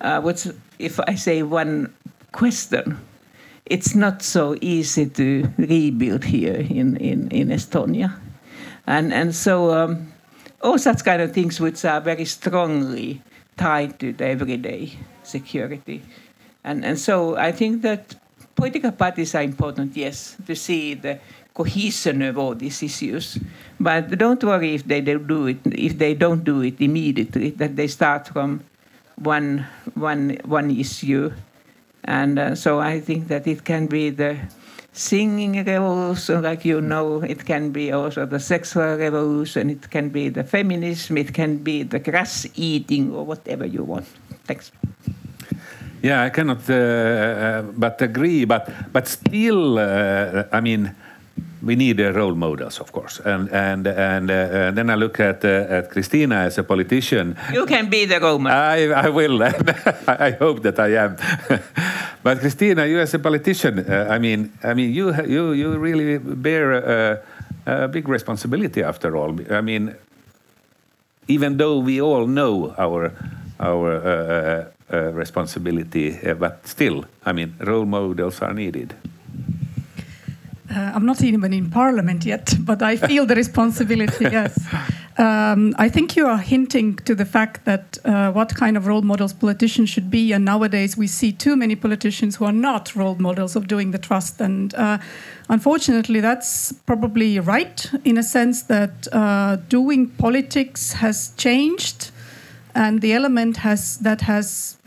Uh, 0.00 0.32
if 0.78 1.00
I 1.00 1.16
say 1.16 1.42
one 1.42 1.92
question 2.30 2.98
it's 3.66 3.94
not 3.94 4.22
so 4.22 4.56
easy 4.60 5.06
to 5.06 5.48
rebuild 5.56 6.24
here 6.24 6.56
in, 6.56 6.96
in, 6.96 7.28
in 7.30 7.48
Estonia. 7.48 8.18
And, 8.86 9.12
and 9.12 9.34
so 9.34 9.72
um, 9.72 10.12
all 10.60 10.78
such 10.78 11.04
kind 11.04 11.22
of 11.22 11.32
things 11.32 11.60
which 11.60 11.84
are 11.84 12.00
very 12.00 12.24
strongly 12.24 13.22
tied 13.56 14.00
to 14.00 14.12
the 14.12 14.26
everyday 14.26 14.92
security. 15.22 16.02
And, 16.64 16.84
and 16.84 16.98
so 16.98 17.36
I 17.36 17.52
think 17.52 17.82
that 17.82 18.14
political 18.56 18.92
parties 18.92 19.34
are 19.34 19.42
important, 19.42 19.96
yes, 19.96 20.36
to 20.46 20.54
see 20.54 20.94
the 20.94 21.20
cohesion 21.54 22.22
of 22.22 22.38
all 22.38 22.54
these 22.54 22.82
issues. 22.82 23.38
But 23.78 24.18
don't 24.18 24.42
worry 24.42 24.74
if 24.74 24.84
they 24.84 25.00
don't 25.00 25.26
do 25.26 25.46
it, 25.46 25.58
if 25.66 25.98
they 25.98 26.14
don't 26.14 26.44
do 26.44 26.62
it 26.62 26.80
immediately, 26.80 27.50
that 27.50 27.76
they 27.76 27.86
start 27.86 28.28
from 28.28 28.64
one, 29.16 29.66
one, 29.94 30.38
one 30.44 30.70
issue 30.70 31.32
and 32.04 32.38
uh, 32.38 32.54
so 32.54 32.80
I 32.80 33.00
think 33.00 33.28
that 33.28 33.46
it 33.46 33.64
can 33.64 33.86
be 33.86 34.10
the 34.10 34.36
singing 34.92 35.64
revolution, 35.64 36.42
like 36.42 36.64
you 36.64 36.80
know, 36.80 37.22
it 37.22 37.44
can 37.44 37.70
be 37.70 37.92
also 37.92 38.26
the 38.26 38.40
sexual 38.40 38.96
revolution, 38.96 39.70
it 39.70 39.90
can 39.90 40.10
be 40.10 40.28
the 40.28 40.44
feminism, 40.44 41.16
it 41.16 41.32
can 41.32 41.58
be 41.58 41.82
the 41.82 41.98
grass 41.98 42.46
eating, 42.54 43.14
or 43.14 43.24
whatever 43.24 43.64
you 43.64 43.82
want. 43.84 44.06
Thanks. 44.44 44.72
Yeah, 46.02 46.22
I 46.24 46.30
cannot 46.30 46.68
uh, 46.68 46.74
uh, 46.74 47.62
but 47.62 48.02
agree. 48.02 48.44
But 48.44 48.68
but 48.92 49.06
still, 49.06 49.78
uh, 49.78 50.44
I 50.52 50.60
mean, 50.60 50.94
we 51.62 51.76
need 51.76 52.00
uh, 52.00 52.12
role 52.12 52.34
models, 52.34 52.80
of 52.80 52.92
course. 52.92 53.20
And 53.20 53.48
and 53.50 53.86
and 53.86 54.30
uh, 54.30 54.70
then 54.72 54.90
I 54.90 54.94
look 54.94 55.20
at 55.20 55.44
uh, 55.44 55.78
at 55.78 55.90
Kristina 55.90 56.46
as 56.46 56.58
a 56.58 56.62
politician. 56.62 57.36
You 57.52 57.66
can 57.66 57.88
be 57.88 58.06
the 58.06 58.20
Roman. 58.20 58.52
I 58.52 59.06
I 59.06 59.08
will. 59.08 59.42
I 60.06 60.36
hope 60.38 60.62
that 60.62 60.78
I 60.78 60.96
am. 60.96 61.16
but 62.22 62.38
Kristina, 62.40 62.88
you 62.88 63.00
as 63.00 63.14
a 63.14 63.18
politician, 63.18 63.78
uh, 63.78 64.08
I 64.10 64.18
mean, 64.18 64.52
I 64.62 64.74
mean, 64.74 64.92
you 64.92 65.14
you 65.26 65.52
you 65.52 65.78
really 65.78 66.18
bear 66.18 66.72
a, 66.72 67.22
a 67.66 67.88
big 67.88 68.08
responsibility 68.08 68.82
after 68.82 69.16
all. 69.16 69.38
I 69.50 69.60
mean, 69.60 69.94
even 71.28 71.56
though 71.56 71.78
we 71.78 72.00
all 72.00 72.26
know 72.26 72.74
our 72.78 73.12
our 73.60 73.94
uh, 73.94 74.64
uh, 74.92 75.10
responsibility. 75.12 76.18
But 76.38 76.66
still, 76.66 77.06
I 77.24 77.32
mean, 77.32 77.54
role 77.60 77.86
models 77.86 78.42
are 78.42 78.52
needed. 78.52 78.94
Uh, 80.74 80.92
I'm 80.94 81.04
not 81.04 81.22
even 81.22 81.52
in 81.52 81.70
parliament 81.70 82.24
yet, 82.24 82.54
but 82.60 82.82
I 82.82 82.96
feel 82.96 83.26
the 83.26 83.34
responsibility, 83.34 84.24
yes. 84.30 84.58
Um, 85.18 85.74
I 85.76 85.90
think 85.90 86.16
you 86.16 86.26
are 86.26 86.38
hinting 86.38 86.96
to 87.04 87.14
the 87.14 87.26
fact 87.26 87.66
that 87.66 87.98
uh, 88.04 88.32
what 88.32 88.54
kind 88.54 88.78
of 88.78 88.86
role 88.86 89.02
models 89.02 89.34
politicians 89.34 89.90
should 89.90 90.10
be, 90.10 90.32
and 90.32 90.44
nowadays 90.44 90.96
we 90.96 91.06
see 91.06 91.32
too 91.32 91.56
many 91.56 91.76
politicians 91.76 92.36
who 92.36 92.46
are 92.46 92.52
not 92.52 92.96
role 92.96 93.16
models 93.16 93.54
of 93.54 93.68
doing 93.68 93.90
the 93.90 93.98
trust. 93.98 94.40
And 94.40 94.74
uh, 94.74 94.98
unfortunately, 95.50 96.20
that's 96.20 96.72
probably 96.86 97.38
right 97.38 97.90
in 98.04 98.16
a 98.16 98.22
sense 98.22 98.62
that 98.64 99.06
uh, 99.12 99.56
doing 99.68 100.08
politics 100.08 100.94
has 100.94 101.32
changed, 101.36 102.10
and 102.74 103.02
the 103.02 103.12
element 103.12 103.58
has 103.58 103.98
that 103.98 104.22
has 104.22 104.78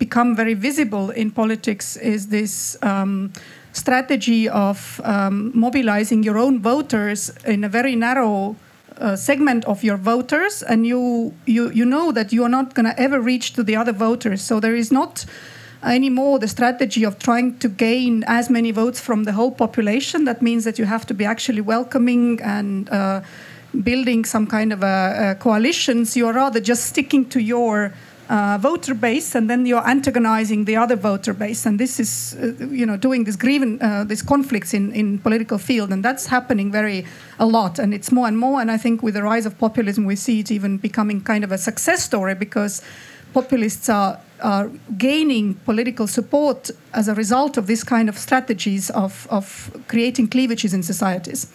become 0.00 0.34
very 0.34 0.54
visible 0.54 1.10
in 1.10 1.30
politics 1.30 1.96
is 1.96 2.28
this. 2.28 2.76
Um, 2.82 3.32
strategy 3.72 4.48
of 4.48 5.00
um, 5.04 5.52
mobilizing 5.54 6.22
your 6.22 6.38
own 6.38 6.60
voters 6.60 7.30
in 7.44 7.64
a 7.64 7.68
very 7.68 7.96
narrow 7.96 8.56
uh, 8.98 9.16
segment 9.16 9.64
of 9.64 9.82
your 9.82 9.96
voters, 9.96 10.62
and 10.62 10.86
you 10.86 11.32
you 11.46 11.70
you 11.70 11.84
know 11.84 12.12
that 12.12 12.32
you 12.32 12.44
are 12.44 12.48
not 12.48 12.74
going 12.74 12.86
to 12.86 13.00
ever 13.00 13.20
reach 13.20 13.52
to 13.54 13.62
the 13.62 13.76
other 13.76 13.92
voters. 13.92 14.42
So 14.42 14.60
there 14.60 14.76
is 14.76 14.92
not 14.92 15.24
anymore 15.82 16.38
the 16.38 16.48
strategy 16.48 17.04
of 17.04 17.18
trying 17.18 17.58
to 17.58 17.68
gain 17.68 18.24
as 18.26 18.50
many 18.50 18.70
votes 18.70 19.00
from 19.00 19.24
the 19.24 19.32
whole 19.32 19.52
population. 19.52 20.24
That 20.24 20.42
means 20.42 20.64
that 20.64 20.78
you 20.78 20.84
have 20.84 21.06
to 21.06 21.14
be 21.14 21.24
actually 21.24 21.62
welcoming 21.62 22.40
and 22.42 22.88
uh, 22.90 23.22
building 23.82 24.26
some 24.26 24.46
kind 24.46 24.72
of 24.72 24.82
a, 24.82 25.30
a 25.30 25.34
coalitions. 25.42 26.16
You 26.16 26.26
are 26.26 26.34
rather 26.34 26.60
just 26.60 26.84
sticking 26.84 27.28
to 27.30 27.40
your 27.40 27.92
uh, 28.30 28.58
voter 28.58 28.94
base, 28.94 29.34
and 29.34 29.50
then 29.50 29.66
you're 29.66 29.86
antagonizing 29.86 30.64
the 30.64 30.76
other 30.76 30.94
voter 30.94 31.34
base, 31.34 31.66
and 31.66 31.80
this 31.80 31.98
is, 31.98 32.36
uh, 32.40 32.64
you 32.66 32.86
know, 32.86 32.96
doing 32.96 33.24
this 33.24 33.34
grievance, 33.36 33.82
uh, 33.82 34.04
these 34.04 34.22
conflicts 34.22 34.72
in 34.72 34.92
in 34.92 35.18
political 35.18 35.58
field, 35.58 35.92
and 35.92 36.04
that's 36.04 36.26
happening 36.26 36.70
very 36.70 37.04
a 37.38 37.46
lot, 37.46 37.78
and 37.80 37.92
it's 37.92 38.12
more 38.12 38.28
and 38.28 38.38
more. 38.38 38.60
And 38.60 38.70
I 38.70 38.78
think 38.78 39.02
with 39.02 39.14
the 39.14 39.22
rise 39.22 39.46
of 39.46 39.58
populism, 39.58 40.04
we 40.06 40.16
see 40.16 40.38
it 40.40 40.50
even 40.50 40.78
becoming 40.78 41.20
kind 41.22 41.44
of 41.44 41.50
a 41.52 41.58
success 41.58 42.04
story 42.04 42.34
because 42.34 42.82
populists 43.32 43.88
are 43.88 44.18
are 44.40 44.70
gaining 44.96 45.54
political 45.64 46.06
support 46.06 46.70
as 46.92 47.08
a 47.08 47.14
result 47.14 47.56
of 47.56 47.66
this 47.66 47.84
kind 47.84 48.08
of 48.08 48.16
strategies 48.16 48.90
of 48.90 49.26
of 49.30 49.70
creating 49.88 50.28
cleavages 50.28 50.72
in 50.72 50.82
societies 50.82 51.46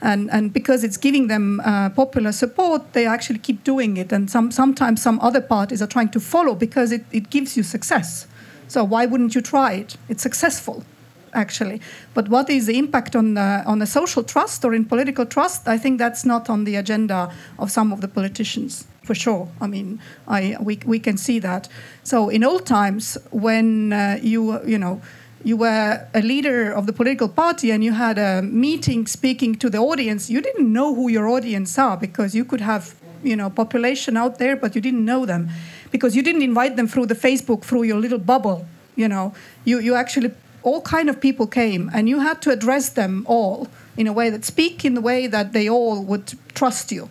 and 0.00 0.30
and 0.30 0.52
because 0.52 0.84
it's 0.84 0.96
giving 0.96 1.28
them 1.28 1.60
uh, 1.60 1.90
popular 1.90 2.32
support, 2.32 2.92
they 2.92 3.06
actually 3.06 3.38
keep 3.38 3.64
doing 3.64 3.96
it. 3.96 4.12
And 4.12 4.30
some 4.30 4.50
sometimes 4.50 5.02
some 5.02 5.18
other 5.20 5.40
parties 5.40 5.82
are 5.82 5.86
trying 5.86 6.10
to 6.10 6.20
follow 6.20 6.54
because 6.54 6.92
it, 6.92 7.04
it 7.12 7.30
gives 7.30 7.56
you 7.56 7.62
success. 7.62 8.26
So 8.68 8.84
why 8.84 9.06
wouldn't 9.06 9.34
you 9.34 9.40
try 9.40 9.72
it? 9.72 9.96
It's 10.08 10.22
successful, 10.22 10.84
actually. 11.32 11.80
But 12.14 12.28
what 12.28 12.50
is 12.50 12.66
the 12.66 12.78
impact 12.78 13.14
on 13.16 13.34
the 13.34 13.62
on 13.66 13.78
the 13.78 13.86
social 13.86 14.22
trust 14.22 14.64
or 14.64 14.74
in 14.74 14.84
political 14.84 15.26
trust? 15.26 15.68
I 15.68 15.78
think 15.78 15.98
that's 15.98 16.24
not 16.24 16.50
on 16.50 16.64
the 16.64 16.76
agenda 16.76 17.32
of 17.58 17.70
some 17.70 17.92
of 17.92 18.00
the 18.00 18.08
politicians 18.08 18.86
for 19.06 19.14
sure. 19.14 19.48
I 19.60 19.66
mean, 19.68 20.00
I 20.26 20.56
we 20.60 20.78
we 20.84 20.98
can 20.98 21.16
see 21.16 21.38
that. 21.40 21.68
So 22.02 22.28
in 22.28 22.44
old 22.44 22.66
times, 22.66 23.16
when 23.30 23.92
uh, 23.92 24.18
you 24.22 24.60
you 24.66 24.78
know 24.78 25.00
you 25.46 25.56
were 25.56 26.04
a 26.12 26.20
leader 26.22 26.72
of 26.72 26.86
the 26.86 26.92
political 26.92 27.28
party 27.28 27.70
and 27.70 27.84
you 27.84 27.92
had 27.92 28.18
a 28.18 28.42
meeting 28.42 29.06
speaking 29.06 29.54
to 29.54 29.70
the 29.70 29.78
audience, 29.78 30.28
you 30.28 30.40
didn't 30.40 30.72
know 30.72 30.92
who 30.92 31.08
your 31.08 31.28
audience 31.28 31.78
are 31.78 31.96
because 31.96 32.34
you 32.34 32.44
could 32.44 32.60
have, 32.60 32.96
you 33.22 33.36
know, 33.36 33.48
population 33.48 34.16
out 34.16 34.40
there, 34.40 34.56
but 34.56 34.74
you 34.74 34.80
didn't 34.80 35.04
know 35.04 35.24
them 35.24 35.48
because 35.92 36.16
you 36.16 36.22
didn't 36.24 36.42
invite 36.42 36.74
them 36.74 36.88
through 36.88 37.06
the 37.06 37.14
Facebook, 37.14 37.62
through 37.62 37.84
your 37.84 38.00
little 38.00 38.18
bubble. 38.18 38.66
You 38.96 39.06
know, 39.06 39.34
you 39.64 39.78
you 39.78 39.94
actually 39.94 40.32
all 40.64 40.80
kind 40.80 41.08
of 41.08 41.20
people 41.20 41.46
came 41.46 41.92
and 41.94 42.08
you 42.08 42.18
had 42.18 42.42
to 42.42 42.50
address 42.50 42.88
them 42.88 43.24
all 43.28 43.68
in 43.96 44.08
a 44.08 44.12
way 44.12 44.30
that 44.30 44.44
speak 44.44 44.84
in 44.84 44.94
the 44.94 45.00
way 45.00 45.28
that 45.28 45.52
they 45.52 45.68
all 45.68 46.02
would 46.02 46.34
trust 46.54 46.90
you. 46.90 47.08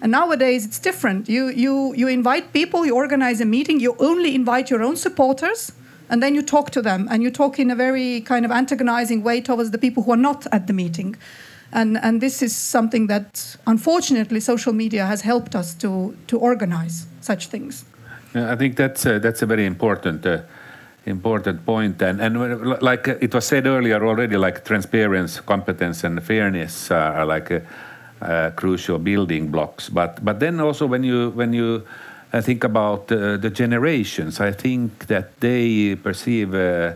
And 0.00 0.12
nowadays 0.12 0.64
it's 0.64 0.78
different. 0.78 1.28
You 1.28 1.48
you 1.48 1.92
you 1.94 2.08
invite 2.08 2.54
people, 2.54 2.86
you 2.86 2.96
organize 2.96 3.42
a 3.42 3.44
meeting, 3.44 3.80
you 3.80 3.96
only 3.98 4.34
invite 4.34 4.70
your 4.70 4.82
own 4.82 4.96
supporters 4.96 5.72
and 6.08 6.22
then 6.22 6.34
you 6.34 6.42
talk 6.42 6.70
to 6.70 6.82
them 6.82 7.08
and 7.10 7.22
you 7.22 7.30
talk 7.30 7.58
in 7.58 7.70
a 7.70 7.74
very 7.74 8.20
kind 8.20 8.44
of 8.44 8.50
antagonizing 8.50 9.22
way 9.22 9.40
towards 9.40 9.70
the 9.70 9.78
people 9.78 10.02
who 10.02 10.12
are 10.12 10.22
not 10.30 10.46
at 10.52 10.66
the 10.66 10.72
meeting. 10.72 11.16
And 11.72 11.98
and 11.98 12.20
this 12.20 12.42
is 12.42 12.54
something 12.54 13.08
that 13.08 13.56
unfortunately 13.66 14.40
social 14.40 14.72
media 14.72 15.06
has 15.06 15.22
helped 15.22 15.54
us 15.54 15.74
to 15.74 16.14
to 16.26 16.38
organize 16.38 17.06
such 17.20 17.48
things. 17.48 17.84
Yeah, 18.34 18.52
i 18.52 18.56
think 18.56 18.76
that's 18.76 19.06
a, 19.06 19.18
that's 19.18 19.42
a 19.42 19.46
very 19.46 19.66
important 19.66 20.26
uh, 20.26 20.38
important 21.06 21.64
point. 21.64 22.02
And 22.02 22.20
and 22.20 22.82
like 22.82 23.08
it 23.08 23.34
was 23.34 23.44
said 23.46 23.66
earlier 23.66 24.04
already 24.06 24.36
like 24.36 24.64
transparency 24.64 25.40
competence 25.46 26.04
and 26.06 26.22
fairness 26.22 26.90
are 26.90 27.26
like 27.26 27.62
crucial 28.56 28.98
building 28.98 29.50
blocks. 29.50 29.88
But 29.88 30.24
but 30.24 30.38
then 30.38 30.60
also 30.60 30.86
when 30.86 31.04
you 31.04 31.30
when 31.30 31.52
you 31.52 31.82
I 32.36 32.42
think 32.42 32.64
about 32.64 33.10
uh, 33.10 33.38
the 33.38 33.48
generations. 33.48 34.40
I 34.40 34.52
think 34.52 35.06
that 35.06 35.40
they 35.40 35.96
perceive 35.96 36.54
uh, 36.54 36.92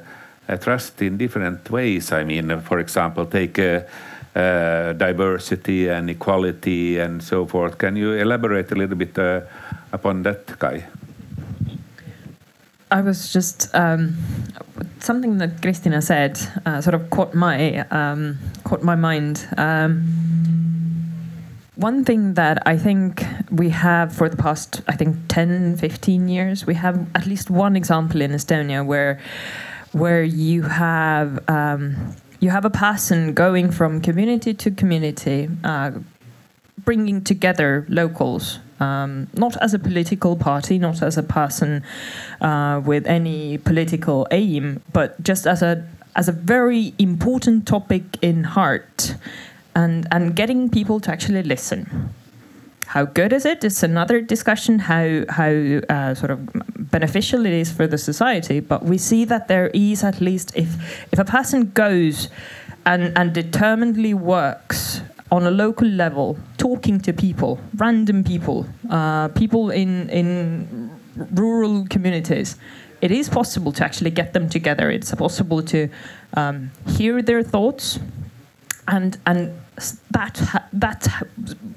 trust 0.61 1.01
in 1.01 1.16
different 1.16 1.70
ways. 1.70 2.12
I 2.12 2.24
mean, 2.24 2.61
for 2.61 2.78
example, 2.78 3.24
take 3.24 3.59
uh, 3.59 3.80
uh, 4.36 4.93
diversity 4.93 5.88
and 5.88 6.11
equality 6.11 6.99
and 6.99 7.22
so 7.22 7.47
forth. 7.47 7.78
Can 7.78 7.97
you 7.97 8.12
elaborate 8.12 8.70
a 8.70 8.74
little 8.74 8.97
bit 8.97 9.18
uh, 9.18 9.41
upon 9.93 10.24
that, 10.24 10.47
Kai? 10.59 10.84
I 12.91 13.01
was 13.01 13.32
just 13.32 13.74
um, 13.74 14.16
something 14.99 15.38
that 15.38 15.62
Kristina 15.62 16.03
said 16.03 16.38
uh, 16.66 16.82
sort 16.82 16.95
of 16.95 17.09
caught 17.09 17.34
my 17.34 17.78
um, 17.91 18.36
caught 18.64 18.82
my 18.82 18.97
mind. 18.97 19.47
Um, 19.57 20.59
one 21.81 22.05
thing 22.05 22.35
that 22.35 22.62
I 22.66 22.76
think 22.76 23.24
we 23.51 23.70
have 23.70 24.12
for 24.12 24.28
the 24.28 24.37
past, 24.37 24.83
I 24.87 24.97
think 24.97 25.16
10, 25.28 25.78
15 25.78 26.28
years, 26.28 26.66
we 26.66 26.74
have 26.74 27.09
at 27.14 27.26
least 27.26 27.49
one 27.49 27.74
example 27.74 28.20
in 28.20 28.33
Estonia 28.33 28.85
where 28.85 29.18
where 29.93 30.22
you 30.22 30.62
have 30.62 31.43
um, 31.49 32.14
you 32.39 32.51
have 32.51 32.64
a 32.64 32.70
person 32.70 33.35
going 33.35 33.72
from 33.72 34.01
community 34.01 34.55
to 34.55 34.70
community, 34.70 35.49
uh, 35.64 35.91
bringing 36.85 37.24
together 37.24 37.87
locals, 37.89 38.61
um, 38.78 39.26
not 39.35 39.57
as 39.62 39.74
a 39.74 39.78
political 39.78 40.37
party, 40.37 40.78
not 40.78 41.03
as 41.03 41.16
a 41.16 41.22
person 41.22 41.83
uh, 42.41 42.81
with 42.85 43.07
any 43.07 43.59
political 43.59 44.28
aim, 44.31 44.83
but 44.93 45.20
just 45.22 45.47
as 45.47 45.62
a 45.62 45.89
as 46.14 46.28
a 46.28 46.33
very 46.33 46.93
important 46.99 47.66
topic 47.66 48.03
in 48.20 48.45
heart 48.45 49.14
and 49.74 50.06
and 50.10 50.34
getting 50.34 50.70
people 50.70 51.00
to 51.00 51.10
actually 51.10 51.42
listen. 51.42 52.14
How 52.86 53.04
good 53.04 53.32
is 53.32 53.44
it? 53.44 53.62
It's 53.62 53.82
another 53.82 54.20
discussion. 54.20 54.80
How 54.80 55.24
how 55.28 55.50
uh, 55.88 56.14
sort 56.14 56.30
of 56.30 56.40
beneficial 56.90 57.46
it 57.46 57.52
is 57.52 57.72
for 57.72 57.86
the 57.86 57.98
society. 57.98 58.60
But 58.60 58.84
we 58.84 58.98
see 58.98 59.24
that 59.26 59.48
there 59.48 59.68
is 59.68 60.02
at 60.04 60.20
least 60.20 60.52
if 60.56 60.68
if 61.12 61.18
a 61.18 61.24
person 61.24 61.70
goes 61.70 62.28
and 62.84 63.12
and 63.16 63.32
determinedly 63.32 64.14
works 64.14 65.02
on 65.30 65.46
a 65.46 65.50
local 65.50 65.86
level, 65.86 66.36
talking 66.58 67.00
to 67.00 67.12
people, 67.12 67.60
random 67.76 68.24
people, 68.24 68.66
uh, 68.90 69.28
people 69.28 69.70
in 69.70 70.10
in 70.10 70.90
rural 71.32 71.86
communities, 71.88 72.56
it 73.00 73.10
is 73.10 73.28
possible 73.28 73.72
to 73.72 73.84
actually 73.84 74.10
get 74.10 74.32
them 74.32 74.48
together. 74.48 74.90
It's 74.90 75.14
possible 75.14 75.62
to 75.62 75.88
um, 76.34 76.70
hear 76.86 77.22
their 77.22 77.42
thoughts, 77.42 77.98
and 78.89 79.18
and 79.26 79.53
that 80.11 80.66
that's 80.72 81.09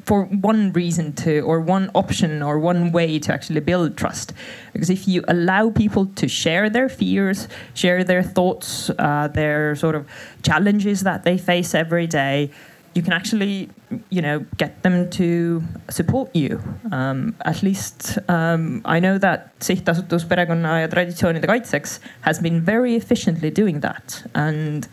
for 0.03 0.25
one 0.25 0.73
reason 0.73 1.13
to 1.13 1.41
or 1.41 1.59
one 1.59 1.89
option 1.95 2.41
or 2.41 2.59
one 2.59 2.91
way 2.91 3.19
to 3.19 3.33
actually 3.33 3.59
build 3.59 3.97
trust. 3.97 4.33
Because 4.73 4.89
if 4.89 5.07
you 5.07 5.23
allow 5.27 5.69
people 5.69 6.05
to 6.07 6.27
share 6.27 6.69
their 6.69 6.89
fears 6.89 7.47
share 7.73 8.03
their 8.03 8.23
thoughts 8.23 8.89
uh, 8.97 9.27
their 9.27 9.75
sort 9.75 9.95
of 9.95 10.07
challenges 10.41 11.03
that 11.03 11.23
they 11.23 11.37
face 11.37 11.73
every 11.73 12.07
day 12.07 12.51
you 12.93 13.01
can 13.01 13.13
actually 13.13 13.69
you 14.09 14.21
know 14.21 14.45
get 14.57 14.81
them 14.83 15.09
to 15.09 15.63
support 15.89 16.35
you. 16.35 16.61
Um, 16.91 17.35
at 17.45 17.63
least 17.63 18.19
um, 18.29 18.81
I 18.85 18.99
know 18.99 19.17
that 19.17 19.59
sihtasutus 19.59 20.25
perekonna 20.25 20.81
ja 20.81 20.87
traditsioonide 20.87 21.45
kaitseks 21.45 21.99
has 22.21 22.39
been 22.39 22.61
very 22.61 22.95
efficiently 22.95 23.49
doing 23.49 23.81
that. 23.81 24.23
And 24.35 24.87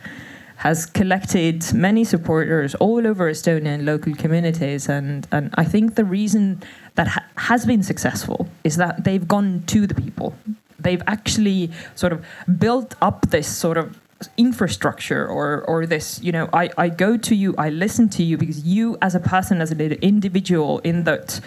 has 0.60 0.84
collected 0.84 1.72
many 1.72 2.04
supporters 2.04 2.74
all 2.74 3.06
over 3.06 3.30
Estonia 3.30 3.68
and 3.76 3.86
local 3.86 4.14
communities. 4.14 4.90
And, 4.90 5.26
and 5.32 5.48
I 5.54 5.64
think 5.64 5.94
the 5.94 6.04
reason 6.04 6.62
that 6.96 7.08
ha 7.08 7.20
has 7.50 7.64
been 7.64 7.82
successful 7.82 8.46
is 8.62 8.76
that 8.76 9.04
they've 9.04 9.26
gone 9.26 9.62
to 9.68 9.86
the 9.86 9.94
people. 9.94 10.34
They've 10.78 11.02
actually 11.06 11.70
sort 11.94 12.12
of 12.12 12.18
built 12.58 12.94
up 13.00 13.30
this 13.30 13.48
sort 13.64 13.78
of 13.78 13.98
infrastructure 14.36 15.26
or 15.26 15.62
or 15.70 15.86
this 15.86 16.20
you 16.26 16.32
know 16.36 16.46
I, 16.52 16.68
I 16.76 16.86
go 16.90 17.16
to 17.16 17.34
you 17.34 17.54
i 17.56 17.70
listen 17.70 18.10
to 18.16 18.22
you 18.22 18.36
because 18.36 18.58
you 18.74 18.98
as 19.00 19.14
a 19.14 19.22
person 19.34 19.62
as 19.62 19.70
an 19.70 19.80
individual 19.80 20.80
in 20.80 21.04
that 21.04 21.40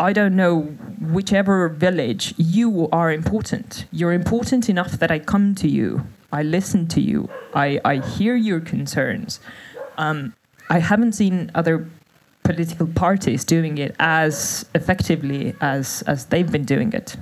I 0.00 0.12
don't 0.12 0.34
know 0.34 0.62
whichever 1.16 1.68
village, 1.68 2.32
you 2.38 2.88
are 2.90 3.12
important. 3.12 3.84
You're 3.92 4.14
important 4.14 4.70
enough 4.70 4.92
that 4.92 5.10
I 5.10 5.18
come 5.18 5.54
to 5.56 5.68
you, 5.68 6.06
I 6.32 6.42
listen 6.42 6.86
to 6.88 7.00
you, 7.00 7.28
I, 7.54 7.80
I 7.84 7.96
hear 7.96 8.36
your 8.36 8.60
concerns. 8.60 9.40
Um, 9.98 10.34
I 10.68 10.78
haven't 10.78 11.12
seen 11.12 11.50
other 11.54 11.86
political 12.44 12.86
parties 12.86 13.44
doing 13.44 13.78
it 13.78 13.94
as 13.98 14.64
effectively 14.74 15.54
as, 15.60 16.02
as 16.06 16.26
they've 16.26 16.50
been 16.50 16.64
doing 16.64 16.92
it. 16.92 17.16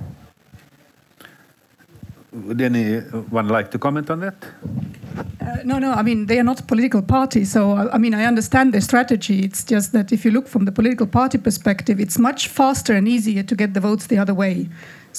Would 2.31 2.61
anyone 2.61 3.47
like 3.47 3.71
to 3.71 3.79
comment 3.79 4.09
on 4.11 4.19
that? 4.19 4.35
Uh, 5.41 5.57
no, 5.65 5.79
no. 5.79 5.93
I 5.93 6.03
mean, 6.03 6.27
they 6.27 6.39
are 6.39 6.43
not 6.43 6.67
political 6.67 7.01
parties. 7.01 7.51
So, 7.51 7.89
I 7.91 7.97
mean, 7.97 8.13
I 8.13 8.25
understand 8.25 8.71
their 8.71 8.81
strategy. 8.81 9.43
It's 9.43 9.63
just 9.63 9.93
that 9.93 10.11
if 10.11 10.23
you 10.23 10.31
look 10.31 10.47
from 10.47 10.65
the 10.65 10.71
political 10.71 11.07
party 11.07 11.39
perspective, 11.39 11.99
it's 11.99 12.19
much 12.19 12.47
faster 12.47 12.93
and 12.93 13.07
easier 13.07 13.41
to 13.41 13.55
get 13.55 13.73
the 13.73 13.79
votes 13.79 14.07
the 14.07 14.19
other 14.19 14.35
way. 14.35 14.69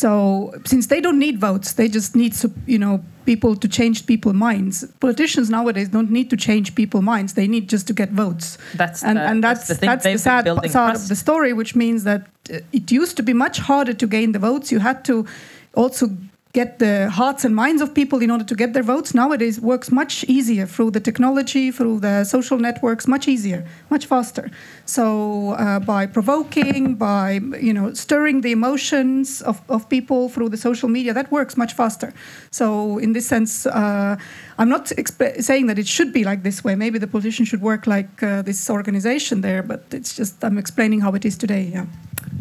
So, 0.00 0.54
since 0.64 0.86
they 0.86 1.00
don't 1.02 1.18
need 1.18 1.38
votes, 1.38 1.74
they 1.74 1.86
just 1.86 2.16
need, 2.16 2.34
you 2.66 2.78
know, 2.78 3.04
people 3.26 3.54
to 3.54 3.68
change 3.68 4.06
people's 4.06 4.38
minds. 4.48 4.84
Politicians 4.98 5.50
nowadays 5.50 5.88
don't 5.90 6.10
need 6.10 6.30
to 6.30 6.38
change 6.38 6.74
people's 6.74 7.04
minds. 7.04 7.34
They 7.34 7.46
need 7.46 7.68
just 7.68 7.86
to 7.88 7.92
get 7.92 8.10
votes. 8.10 8.56
That's 8.74 9.04
and, 9.04 9.18
the, 9.18 9.22
and 9.30 9.44
that's 9.44 9.68
that's 9.68 9.80
the, 9.80 9.86
that's 9.86 10.04
the 10.04 10.16
sad 10.16 10.44
side 10.70 10.96
of 10.96 11.08
the 11.08 11.16
story, 11.16 11.52
which 11.52 11.74
means 11.76 12.04
that 12.04 12.22
uh, 12.50 12.60
it 12.72 12.90
used 12.90 13.16
to 13.18 13.22
be 13.22 13.34
much 13.34 13.58
harder 13.58 13.92
to 13.92 14.06
gain 14.06 14.32
the 14.32 14.38
votes. 14.38 14.72
You 14.72 14.78
had 14.78 15.04
to 15.04 15.26
also 15.74 16.08
get 16.52 16.80
the 16.80 17.08
hearts 17.10 17.44
and 17.44 17.54
minds 17.54 17.80
of 17.80 17.94
people 17.94 18.20
in 18.22 18.30
order 18.30 18.44
to 18.44 18.56
get 18.56 18.72
their 18.72 18.82
votes. 18.82 19.14
Nowadays 19.14 19.60
works 19.60 19.92
much 19.92 20.24
easier 20.24 20.66
through 20.66 20.90
the 20.90 21.00
technology 21.00 21.70
through 21.70 22.00
the 22.00 22.24
social 22.24 22.58
networks 22.58 23.06
much 23.06 23.28
easier 23.28 23.64
much 23.88 24.06
faster. 24.06 24.50
So 24.84 25.52
uh, 25.52 25.78
by 25.78 26.06
provoking 26.06 26.96
by 26.96 27.40
you 27.60 27.72
know 27.72 27.94
stirring 27.94 28.40
the 28.40 28.50
emotions 28.50 29.42
of, 29.42 29.62
of 29.68 29.88
people 29.88 30.28
through 30.28 30.48
the 30.48 30.56
social 30.56 30.88
media 30.88 31.12
that 31.14 31.30
works 31.30 31.56
much 31.56 31.74
faster. 31.74 32.12
So 32.50 32.98
in 32.98 33.12
this 33.12 33.26
sense 33.26 33.66
uh, 33.66 34.16
i'm 34.58 34.68
not 34.68 34.88
saying 35.40 35.66
that 35.68 35.78
it 35.78 35.86
should 35.86 36.12
be 36.12 36.24
like 36.24 36.42
this 36.42 36.64
way. 36.64 36.74
Maybe 36.74 36.98
the 36.98 37.06
politician 37.06 37.44
should 37.44 37.62
work 37.62 37.86
like 37.86 38.22
uh, 38.22 38.42
this 38.42 38.68
organization 38.68 39.40
there 39.42 39.62
but 39.62 39.84
it's 39.92 40.16
just 40.16 40.44
i'm 40.44 40.58
explaining 40.58 41.00
how 41.00 41.14
it 41.14 41.24
is 41.24 41.38
today 41.38 41.70
yeah. 41.72 41.86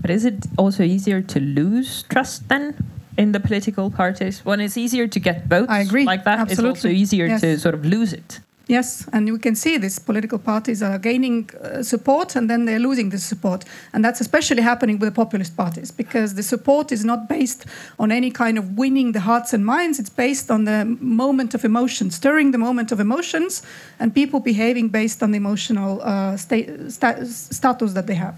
But 0.01 0.09
is 0.11 0.25
it 0.25 0.45
also 0.57 0.83
easier 0.83 1.21
to 1.21 1.39
lose 1.39 2.03
trust 2.03 2.47
then 2.49 2.73
in 3.19 3.33
the 3.33 3.39
political 3.39 3.91
parties 3.91 4.35
when 4.45 4.59
it's 4.61 4.77
easier 4.77 5.05
to 5.15 5.19
get 5.19 5.45
votes 5.47 5.69
I 5.69 5.81
agree. 5.81 6.05
like 6.05 6.23
that 6.23 6.39
Absolutely. 6.39 6.69
it's 6.71 6.85
also 6.85 6.89
easier 7.03 7.27
yes. 7.27 7.41
to 7.41 7.59
sort 7.59 7.75
of 7.75 7.85
lose 7.85 8.13
it 8.13 8.39
Yes, 8.69 9.07
and 9.11 9.25
we 9.31 9.39
can 9.39 9.55
see 9.55 9.79
these 9.79 9.97
political 9.97 10.37
parties 10.37 10.83
are 10.83 10.99
gaining 10.99 11.49
uh, 11.49 11.81
support 11.81 12.35
and 12.35 12.47
then 12.47 12.65
they're 12.65 12.77
losing 12.77 13.09
this 13.09 13.23
support. 13.23 13.65
And 13.93 14.05
that's 14.05 14.21
especially 14.21 14.61
happening 14.61 14.99
with 14.99 15.09
the 15.09 15.15
populist 15.15 15.57
parties 15.57 15.89
because 15.89 16.35
the 16.35 16.43
support 16.43 16.91
is 16.91 17.03
not 17.03 17.27
based 17.27 17.65
on 17.97 18.11
any 18.11 18.29
kind 18.29 18.59
of 18.59 18.77
winning 18.77 19.13
the 19.13 19.21
hearts 19.21 19.53
and 19.53 19.65
minds. 19.65 19.97
It's 19.97 20.11
based 20.11 20.51
on 20.51 20.65
the 20.65 20.85
moment 21.01 21.55
of 21.55 21.65
emotion, 21.65 22.11
stirring 22.11 22.51
the 22.51 22.59
moment 22.59 22.91
of 22.91 22.99
emotions, 22.99 23.63
and 23.99 24.13
people 24.13 24.39
behaving 24.39 24.89
based 24.89 25.23
on 25.23 25.31
the 25.31 25.37
emotional 25.37 25.99
uh, 26.03 26.37
sta- 26.37 26.89
sta- 26.89 27.25
status 27.25 27.93
that 27.93 28.05
they 28.05 28.15
have. 28.15 28.35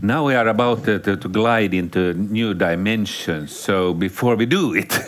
Now 0.00 0.24
we 0.24 0.34
are 0.34 0.48
about 0.48 0.84
to, 0.84 0.98
to, 1.00 1.16
to 1.18 1.28
glide 1.28 1.74
into 1.74 2.14
new 2.14 2.54
dimensions. 2.54 3.52
So 3.52 3.92
before 3.92 4.34
we 4.34 4.46
do 4.46 4.72
it, 4.74 4.98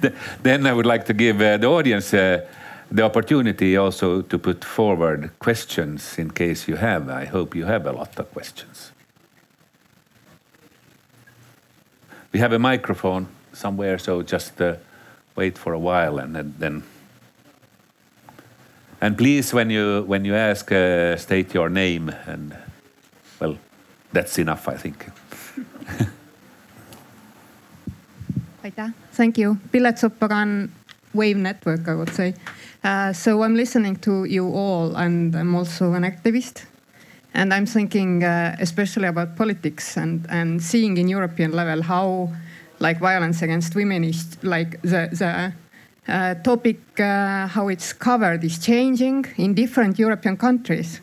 then 0.44 0.64
I 0.64 0.72
would 0.72 0.86
like 0.86 1.06
to 1.06 1.12
give 1.12 1.40
uh, 1.40 1.56
the 1.56 1.66
audience 1.66 2.14
uh, 2.14 2.46
the 2.92 3.02
opportunity 3.02 3.76
also 3.76 4.20
to 4.20 4.38
put 4.38 4.64
forward 4.64 5.30
questions 5.38 6.18
in 6.18 6.30
case 6.30 6.68
you 6.68 6.76
have. 6.76 7.08
I 7.08 7.24
hope 7.24 7.54
you 7.54 7.64
have 7.64 7.86
a 7.86 7.92
lot 7.92 8.18
of 8.18 8.30
questions. 8.32 8.92
We 12.32 12.40
have 12.40 12.52
a 12.52 12.58
microphone 12.58 13.28
somewhere, 13.52 13.98
so 13.98 14.22
just 14.22 14.60
uh, 14.60 14.76
wait 15.36 15.56
for 15.56 15.72
a 15.72 15.78
while 15.78 16.18
and, 16.18 16.36
and, 16.36 16.54
then. 16.58 16.82
And 19.00 19.16
please, 19.16 19.54
when 19.54 19.70
you 19.70 20.04
when 20.06 20.24
you 20.24 20.34
ask, 20.34 20.70
uh, 20.70 21.16
state 21.16 21.54
your 21.54 21.70
name 21.70 22.14
and 22.26 22.54
well, 23.40 23.56
that's 24.12 24.38
enough, 24.38 24.68
I 24.68 24.76
think. 24.76 25.06
Thank 29.12 29.38
you. 29.38 29.58
Pilet 29.72 29.98
Sopagan 29.98 30.70
Wave 31.12 31.36
Network, 31.36 31.88
I 31.88 31.94
would 31.94 32.14
say. 32.14 32.34
Uh, 32.84 33.12
so 33.12 33.44
I'm 33.44 33.54
listening 33.54 33.96
to 33.96 34.24
you 34.24 34.48
all, 34.48 34.96
and 34.96 35.36
I'm 35.36 35.54
also 35.54 35.92
an 35.92 36.02
activist. 36.02 36.64
And 37.32 37.54
I'm 37.54 37.64
thinking 37.64 38.24
uh, 38.24 38.56
especially 38.60 39.06
about 39.06 39.36
politics 39.36 39.96
and, 39.96 40.26
and 40.28 40.62
seeing 40.62 40.96
in 40.96 41.08
European 41.08 41.52
level 41.52 41.82
how 41.82 42.30
like 42.80 42.98
violence 42.98 43.40
against 43.40 43.74
women 43.74 44.04
is 44.04 44.36
like 44.42 44.82
the, 44.82 45.08
the 45.12 45.52
uh, 46.12 46.34
topic, 46.42 46.80
uh, 46.98 47.46
how 47.46 47.68
it's 47.68 47.92
covered 47.92 48.42
is 48.42 48.58
changing 48.58 49.24
in 49.36 49.54
different 49.54 49.98
European 49.98 50.36
countries. 50.36 51.00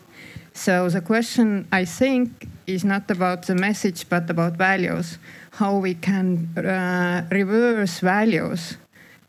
So 0.52 0.88
the 0.90 1.00
question 1.00 1.66
I 1.72 1.86
think 1.86 2.46
is 2.66 2.84
not 2.84 3.10
about 3.10 3.46
the 3.46 3.54
message, 3.54 4.08
but 4.08 4.28
about 4.28 4.56
values, 4.56 5.18
how 5.52 5.78
we 5.78 5.94
can 5.94 6.50
uh, 6.58 7.26
reverse 7.30 8.00
values 8.00 8.76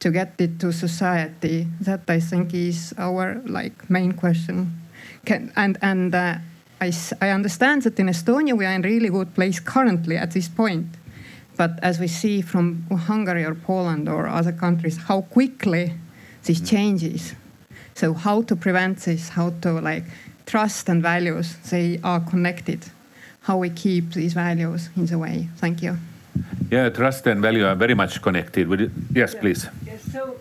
to 0.01 0.11
get 0.11 0.33
it 0.39 0.59
to 0.59 0.73
society. 0.73 1.67
That 1.79 2.01
I 2.09 2.19
think 2.19 2.53
is 2.53 2.93
our 2.97 3.41
like 3.45 3.89
main 3.89 4.11
question. 4.11 4.81
Can, 5.25 5.51
and 5.55 5.77
and 5.81 6.13
uh, 6.13 6.35
I, 6.81 6.91
I 7.21 7.29
understand 7.29 7.83
that 7.83 7.99
in 7.99 8.07
Estonia 8.07 8.57
we 8.57 8.65
are 8.65 8.73
in 8.73 8.81
really 8.81 9.09
good 9.09 9.33
place 9.33 9.59
currently 9.59 10.17
at 10.17 10.31
this 10.31 10.49
point. 10.49 10.87
But 11.55 11.79
as 11.83 11.99
we 11.99 12.07
see 12.07 12.41
from 12.41 12.83
Hungary 12.89 13.45
or 13.45 13.55
Poland 13.55 14.09
or 14.09 14.27
other 14.27 14.51
countries, 14.51 14.97
how 14.97 15.21
quickly 15.21 15.93
this 16.43 16.59
mm. 16.59 16.67
changes. 16.67 17.35
So 17.93 18.13
how 18.13 18.41
to 18.43 18.55
prevent 18.55 18.97
this? 18.99 19.29
How 19.29 19.51
to 19.61 19.79
like 19.79 20.05
trust 20.45 20.89
and 20.89 21.03
values? 21.03 21.55
They 21.69 21.99
are 22.03 22.19
connected. 22.19 22.85
How 23.41 23.57
we 23.57 23.69
keep 23.69 24.13
these 24.13 24.33
values 24.33 24.89
in 24.95 25.05
the 25.05 25.17
way. 25.17 25.49
Thank 25.57 25.83
you. 25.83 25.97
Yeah, 26.71 26.89
trust 26.89 27.27
and 27.27 27.41
value 27.41 27.65
are 27.65 27.75
very 27.75 27.93
much 27.93 28.21
connected. 28.21 28.67
Would 28.67 28.79
you, 28.79 28.91
yes, 29.13 29.33
yeah. 29.33 29.39
please. 29.41 29.67
Yes, 29.85 30.01
so 30.11 30.37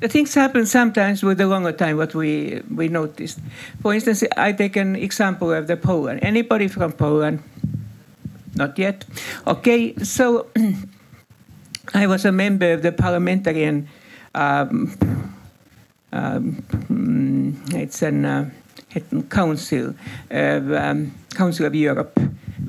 the 0.00 0.08
things 0.08 0.34
happen 0.34 0.66
sometimes 0.66 1.22
with 1.22 1.40
a 1.40 1.46
longer 1.46 1.72
time. 1.72 1.96
What 1.96 2.14
we 2.14 2.62
we 2.74 2.88
noticed, 2.88 3.40
for 3.82 3.94
instance, 3.94 4.22
I 4.36 4.52
take 4.52 4.76
an 4.76 4.94
example 4.96 5.52
of 5.52 5.66
the 5.66 5.76
Poland. 5.76 6.20
Anybody 6.22 6.68
from 6.68 6.92
Poland? 6.92 7.42
Not 8.54 8.78
yet. 8.78 9.04
Okay, 9.46 9.94
so 10.02 10.46
I 11.94 12.06
was 12.06 12.24
a 12.24 12.32
member 12.32 12.72
of 12.72 12.82
the 12.82 12.92
parliamentarian. 12.92 13.88
Um, 14.34 14.94
um, 16.12 16.62
it's 17.74 18.02
an 18.02 18.24
uh, 18.24 18.50
council 19.28 19.94
of 20.30 20.72
um, 20.72 21.12
Council 21.34 21.66
of 21.66 21.74
Europe 21.74 22.18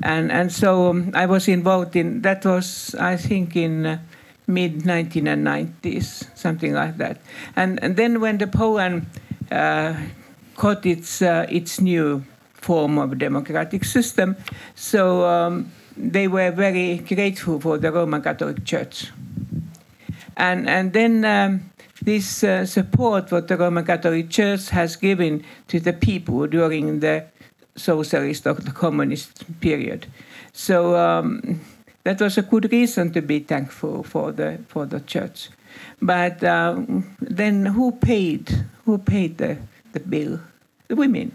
and 0.02 0.30
and 0.30 0.52
so 0.52 0.90
um, 0.90 1.10
I 1.14 1.26
was 1.26 1.48
involved 1.48 1.96
in 1.96 2.22
that 2.22 2.44
was 2.44 2.94
I 2.98 3.16
think 3.16 3.56
in 3.56 3.86
uh, 3.86 3.98
mid 4.46 4.80
1990s 4.80 6.36
something 6.36 6.72
like 6.72 6.96
that. 6.98 7.20
And 7.56 7.82
and 7.82 7.96
then 7.96 8.20
when 8.20 8.38
the 8.38 8.46
Poland 8.46 9.06
uh, 9.50 9.94
got 10.56 10.84
its 10.86 11.22
uh, 11.22 11.46
its 11.48 11.80
new 11.80 12.24
form 12.52 12.98
of 12.98 13.16
democratic 13.18 13.84
system 13.84 14.36
so 14.74 15.24
um, 15.24 15.70
they 15.96 16.28
were 16.28 16.50
very 16.50 16.98
grateful 16.98 17.60
for 17.60 17.78
the 17.78 17.90
Roman 17.90 18.22
Catholic 18.22 18.64
Church. 18.64 19.10
And 20.36 20.68
and 20.68 20.92
then 20.92 21.24
um, 21.24 21.70
this 22.02 22.44
uh, 22.44 22.64
support 22.64 23.32
what 23.32 23.48
the 23.48 23.56
Roman 23.56 23.84
Catholic 23.84 24.30
Church 24.30 24.70
has 24.70 24.96
given 24.96 25.44
to 25.66 25.80
the 25.80 25.92
people 25.92 26.46
during 26.46 27.00
the 27.00 27.24
socialist 27.78 28.46
or 28.46 28.54
the 28.54 28.72
communist 28.72 29.44
period. 29.60 30.06
So 30.52 30.96
um, 30.96 31.60
that 32.04 32.20
was 32.20 32.38
a 32.38 32.42
good 32.42 32.70
reason 32.72 33.12
to 33.12 33.22
be 33.22 33.40
thankful 33.40 34.02
for 34.02 34.32
the 34.32 34.58
for 34.68 34.86
the 34.86 35.00
church. 35.00 35.50
But 36.00 36.42
um, 36.44 37.16
then 37.20 37.66
who 37.66 37.92
paid 37.92 38.66
who 38.84 38.98
paid 38.98 39.38
the, 39.38 39.58
the 39.92 40.00
bill? 40.00 40.40
The 40.88 40.96
women. 40.96 41.32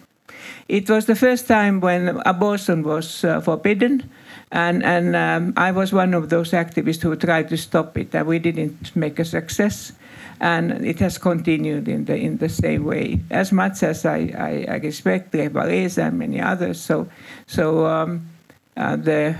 It 0.67 0.89
was 0.89 1.05
the 1.05 1.15
first 1.15 1.47
time 1.47 1.79
when 1.79 2.21
abortion 2.25 2.83
was 2.83 3.23
uh, 3.23 3.41
forbidden, 3.41 4.09
and 4.51 4.83
and 4.83 5.15
um, 5.15 5.53
I 5.57 5.71
was 5.71 5.93
one 5.93 6.13
of 6.13 6.29
those 6.29 6.51
activists 6.51 7.03
who 7.03 7.15
tried 7.15 7.49
to 7.49 7.57
stop 7.57 7.97
it, 7.97 8.15
and 8.15 8.27
we 8.27 8.39
didn't 8.39 8.95
make 8.95 9.19
a 9.19 9.25
success 9.25 9.93
and 10.39 10.85
it 10.85 10.99
has 10.99 11.17
continued 11.17 11.87
in 11.87 12.05
the 12.05 12.15
in 12.15 12.37
the 12.37 12.49
same 12.49 12.85
way. 12.85 13.19
As 13.29 13.51
much 13.51 13.83
as 13.83 14.05
I, 14.05 14.33
I, 14.37 14.65
I 14.67 14.75
respect 14.77 15.31
Walesa 15.33 16.07
and 16.07 16.19
many 16.19 16.41
others, 16.41 16.79
so 16.79 17.07
so 17.47 17.85
um, 17.85 18.27
uh, 18.77 18.95
the 18.95 19.35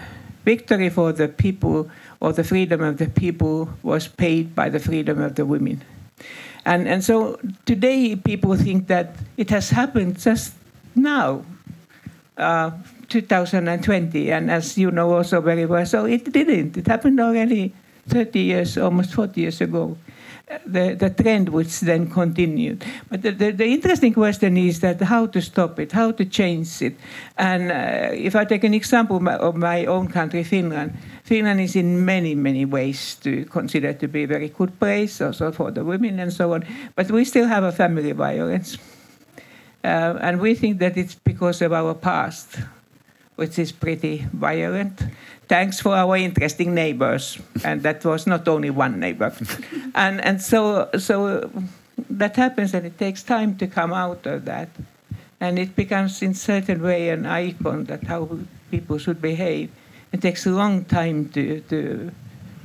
victory 0.46 0.89
for 0.89 1.12
the 1.12 1.28
people 1.28 1.89
or 2.20 2.34
the 2.34 2.44
freedom 2.44 2.82
of 2.82 2.98
the 2.98 3.08
people 3.08 3.70
was 3.82 4.08
paid 4.08 4.56
by 4.56 4.70
the 4.70 4.80
freedom 4.80 5.22
of 5.22 5.36
the 5.36 5.46
women. 5.46 5.84
And 6.66 6.88
and 6.88 7.04
so 7.04 7.39
today 7.66 8.16
people 8.16 8.56
think 8.56 8.88
that 8.88 9.16
it 9.38 9.50
has 9.50 9.70
happened 9.70 10.20
just 10.20 10.54
now. 10.96 11.46
Uh, 12.38 12.72
2020, 13.10 14.32
and 14.32 14.50
as 14.50 14.76
you 14.76 14.89
know 14.89 15.14
also 15.14 15.39
very 15.39 15.68
well, 15.68 15.86
so 15.86 16.06
it 16.06 16.32
didn't. 16.32 16.76
It 16.76 16.88
happened 16.88 17.20
already 17.20 17.74
30 18.08 18.39
years, 18.39 18.78
almost 18.78 19.14
40 19.14 19.39
years 19.39 19.62
ago. 19.62 19.98
The, 20.66 20.94
the 20.94 21.10
trend 21.10 21.50
which 21.50 21.80
then 21.80 22.12
continued. 22.12 22.84
But 23.10 23.22
the, 23.22 23.32
the, 23.32 23.52
the 23.52 23.66
interesting 23.66 24.14
question 24.14 24.58
is 24.58 24.82
that 24.82 25.02
how 25.02 25.26
to 25.28 25.41
stop 25.41 25.80
it, 25.80 25.94
how 25.94 26.12
to 26.12 26.26
change 26.26 26.82
it. 26.82 26.96
And 27.38 27.72
uh, 27.72 28.14
if 28.14 28.36
I 28.36 28.44
take 28.46 28.66
an 28.66 28.74
example 28.74 29.26
of 29.28 29.56
my, 29.56 29.86
own 29.86 30.10
country, 30.10 30.44
Finland, 30.44 30.96
Finland 31.24 31.62
is 31.62 31.76
in 31.76 32.06
many, 32.06 32.36
many 32.36 32.66
ways 32.66 33.16
to 33.24 33.46
consider 33.46 33.94
to 33.94 34.08
be 34.08 34.24
a 34.24 34.28
very 34.28 34.50
good 34.50 34.78
place 34.80 35.22
also 35.22 35.52
for 35.52 35.72
the 35.72 35.84
women 35.84 36.20
and 36.20 36.32
so 36.32 36.54
on. 36.54 36.66
But 36.94 37.10
we 37.10 37.24
still 37.24 37.48
have 37.48 37.64
a 37.64 37.72
family 37.72 38.12
violence. 38.12 38.78
Uh, 39.84 40.18
and 40.22 40.39
we 40.39 40.56
think 40.56 40.80
that 40.80 40.98
it's 40.98 41.16
because 41.16 41.62
of 41.62 41.74
our 41.74 41.94
past, 41.94 42.60
which 43.36 43.58
is 43.58 43.72
pretty 43.72 44.26
violent. 44.34 45.02
Thanks 45.48 45.80
for 45.80 45.96
our 45.96 46.16
interesting 46.18 46.74
neighbors, 46.74 47.38
and 47.64 47.84
that 47.84 48.04
was 48.06 48.26
not 48.26 48.48
only 48.48 48.70
one 48.70 49.00
neighbor. 49.00 49.34
and 49.96 50.24
and 50.24 50.41
so 50.41 50.89
so 50.98 51.50
that 52.10 52.36
happens, 52.36 52.74
and 52.74 52.86
it 52.86 52.98
takes 52.98 53.24
time 53.24 53.58
to 53.58 53.68
come 53.68 53.94
out 53.94 54.26
of 54.26 54.46
that, 54.46 54.70
and 55.39 55.60
it 55.60 55.76
becomes 55.76 56.22
in 56.22 56.34
certain 56.34 56.82
way 56.82 57.10
an 57.10 57.26
icon 57.26 57.86
that 57.86 58.04
how 58.04 58.39
people 58.72 58.98
should 58.98 59.22
behave. 59.22 59.70
It 60.12 60.22
takes 60.22 60.46
a 60.46 60.52
long 60.52 60.86
time 60.86 61.30
to 61.36 61.60
to 61.70 62.12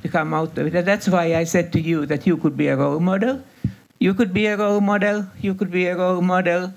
to 0.02 0.08
come 0.08 0.32
out 0.32 0.56
of 0.56 0.66
it, 0.66 0.74
and 0.74 0.86
that's 0.86 1.08
why 1.08 1.34
I 1.34 1.44
said 1.44 1.72
to 1.72 1.80
you 1.80 2.06
that 2.06 2.26
you 2.26 2.36
could 2.36 2.56
be 2.56 2.68
a 2.68 2.76
role 2.76 3.00
model. 3.00 3.42
You 3.98 4.14
could 4.14 4.32
be 4.32 4.46
a 4.46 4.56
role 4.56 4.80
model. 4.80 5.26
You 5.42 5.54
could 5.54 5.72
be 5.72 5.86
a 5.86 5.96
role 5.96 6.22
model 6.22 6.72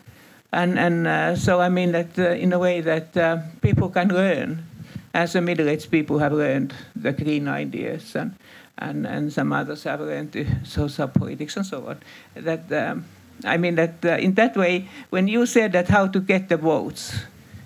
and 0.51 0.77
and 0.77 1.07
uh, 1.07 1.35
so 1.35 1.61
I 1.61 1.69
mean 1.69 1.91
that 1.93 2.19
uh, 2.19 2.35
in 2.35 2.53
a 2.53 2.59
way 2.59 2.81
that 2.81 3.15
uh, 3.15 3.37
people 3.61 3.89
can 3.89 4.09
learn, 4.09 4.63
as 5.13 5.33
the 5.33 5.41
middle-aged 5.41 5.91
people 5.91 6.19
have 6.19 6.33
learned 6.33 6.73
the 6.95 7.11
green 7.11 7.47
ideas, 7.47 8.15
and 8.15 8.35
and, 8.77 9.05
and 9.05 9.31
some 9.31 9.53
others 9.53 9.83
have 9.83 10.01
learned 10.01 10.31
the 10.31 10.45
social 10.63 11.07
politics 11.07 11.55
and 11.55 11.65
so 11.65 11.87
on. 11.87 11.97
That 12.35 12.71
um, 12.71 13.05
I 13.45 13.57
mean 13.57 13.75
that 13.75 14.03
uh, 14.03 14.17
in 14.17 14.33
that 14.35 14.57
way, 14.57 14.87
when 15.09 15.27
you 15.27 15.45
said 15.45 15.73
that 15.73 15.87
how 15.89 16.07
to 16.07 16.19
get 16.19 16.49
the 16.49 16.57
votes. 16.57 17.13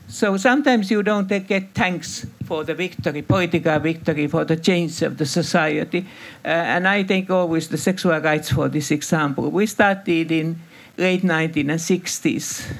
So 0.07 0.37
sometimes 0.37 0.91
you 0.91 1.01
don't 1.01 1.27
get 1.27 1.73
thanks 1.73 2.27
for 2.45 2.63
the 2.63 2.75
victory, 2.75 3.23
political 3.23 3.79
victory, 3.79 4.27
for 4.27 4.45
the 4.45 4.55
change 4.55 5.01
of 5.01 5.17
the 5.17 5.25
society. 5.25 6.05
Uh, 6.43 6.49
and 6.49 6.87
I 6.87 7.01
take 7.01 7.31
always 7.31 7.69
the 7.69 7.77
sexual 7.77 8.19
rights 8.19 8.51
for 8.51 8.69
this 8.69 8.91
example. 8.91 9.49
We 9.49 9.65
started 9.65 10.31
in 10.31 10.59
late 10.95 11.23
1960s 11.23 12.71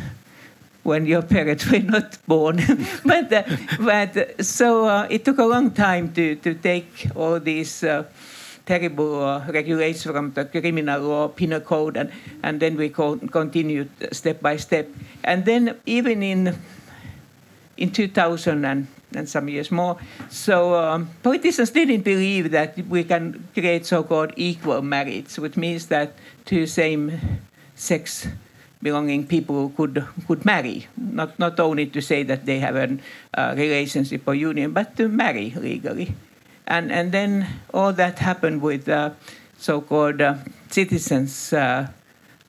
when 0.86 1.08
your 1.08 1.24
parents 1.24 1.66
were 1.72 1.80
not 1.80 2.18
born. 2.28 2.58
but 3.06 3.34
uh, 3.34 3.44
but 3.80 4.46
so 4.46 4.86
uh, 4.88 5.08
it 5.10 5.26
took 5.26 5.40
a 5.40 5.46
long 5.46 5.72
time 5.72 6.14
to, 6.14 6.36
to 6.36 6.54
take 6.54 7.10
all 7.16 7.40
these 7.40 7.84
uh, 7.84 8.04
terrible 8.66 9.24
uh, 9.24 9.46
regulations 9.50 10.04
from 10.04 10.32
the 10.34 10.46
criminal 10.46 11.02
law, 11.02 11.28
penal 11.28 11.60
code, 11.60 11.98
and, 11.98 12.12
and 12.44 12.60
then 12.60 12.78
we 12.78 12.90
co- 12.90 13.18
continued 13.18 13.90
step 14.12 14.42
by 14.42 14.58
step. 14.58 14.88
And 15.24 15.44
then 15.46 15.76
even 15.86 16.24
in 16.24 16.56
in 17.78 17.92
2000 17.92 18.64
and, 18.64 18.88
and 19.14 19.28
some 19.28 19.50
years 19.50 19.70
more, 19.70 19.98
so 20.30 20.76
um, 20.76 21.10
politicians 21.24 21.72
didn't 21.72 22.04
believe 22.04 22.52
that 22.52 22.78
we 22.88 23.04
can 23.04 23.46
create 23.54 23.86
so-called 23.86 24.32
equal 24.38 24.82
marriage, 24.82 25.36
which 25.38 25.58
means 25.58 25.88
that 25.88 26.14
two 26.46 26.66
same 26.66 27.12
sex 27.76 28.28
belonging 28.86 29.26
people 29.26 29.74
could 29.78 30.06
could 30.28 30.46
marry, 30.46 30.86
not 30.96 31.40
not 31.40 31.60
only 31.60 31.86
to 31.90 32.02
say 32.02 32.22
that 32.24 32.46
they 32.46 32.60
have 32.62 32.78
a 32.78 32.88
uh, 33.34 33.58
relationship 33.58 34.22
or 34.30 34.36
union, 34.36 34.72
but 34.78 34.94
to 34.98 35.10
marry 35.10 35.50
legally, 35.58 36.14
and 36.68 36.92
and 36.94 37.12
then 37.12 37.48
all 37.74 37.92
that 37.94 38.20
happened 38.20 38.62
with 38.62 38.86
uh, 38.88 39.10
so-called 39.58 40.22
uh, 40.22 40.38
citizens 40.70 41.54
uh, 41.54 41.90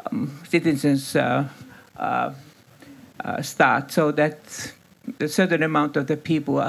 um, 0.04 0.28
citizens 0.44 1.16
uh, 1.16 1.48
uh, 1.96 2.30
start, 3.40 3.90
so 3.90 4.12
that 4.12 4.38
a 5.20 5.28
certain 5.28 5.62
amount 5.62 5.96
of 5.96 6.06
the 6.06 6.16
people 6.16 6.60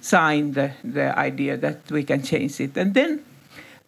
signed 0.00 0.54
the, 0.58 0.72
the 0.82 1.16
idea 1.16 1.56
that 1.56 1.78
we 1.94 2.02
can 2.02 2.22
change 2.22 2.58
it, 2.60 2.76
and 2.76 2.94
then 2.94 3.22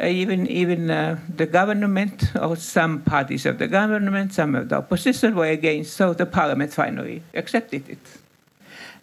even 0.03 0.47
even 0.49 0.91
uh, 0.91 1.19
the 1.37 1.47
government 1.47 2.33
or 2.41 2.57
some 2.57 3.03
parties 3.03 3.47
of 3.47 3.59
the 3.59 3.69
government, 3.69 4.35
some 4.35 4.55
of 4.55 4.69
the 4.69 4.77
opposition 4.77 5.35
were 5.35 5.47
against, 5.47 5.95
so 5.95 6.13
the 6.15 6.27
parliament 6.27 6.73
finally 6.73 7.23
accepted 7.35 7.89
it. 7.89 7.99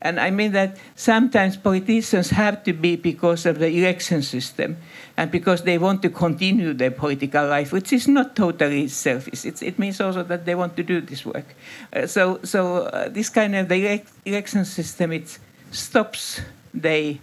And 0.01 0.19
I 0.19 0.31
mean 0.31 0.51
that 0.53 0.77
sometimes 0.95 1.57
politicians 1.57 2.31
have 2.31 2.63
to 2.63 2.73
be 2.73 2.95
because 2.95 3.45
of 3.45 3.59
the 3.59 3.67
election 3.67 4.23
system 4.23 4.77
and 5.15 5.29
because 5.29 5.61
they 5.61 5.77
want 5.77 6.01
to 6.01 6.09
continue 6.09 6.73
their 6.73 6.89
political 6.89 7.47
life, 7.47 7.71
which 7.71 7.93
is 7.93 8.07
not 8.07 8.35
totally 8.35 8.87
selfish. 8.87 9.45
It's, 9.45 9.61
it 9.61 9.77
means 9.77 10.01
also 10.01 10.23
that 10.23 10.45
they 10.45 10.55
want 10.55 10.75
to 10.77 10.83
do 10.83 11.01
this 11.01 11.23
work. 11.23 11.55
Uh, 11.93 12.07
so 12.07 12.39
so 12.43 12.85
uh, 12.87 13.09
this 13.09 13.29
kind 13.29 13.55
of 13.55 13.69
the 13.69 14.01
election 14.25 14.65
system, 14.65 15.11
it 15.11 15.37
stops 15.69 16.41
they 16.73 17.21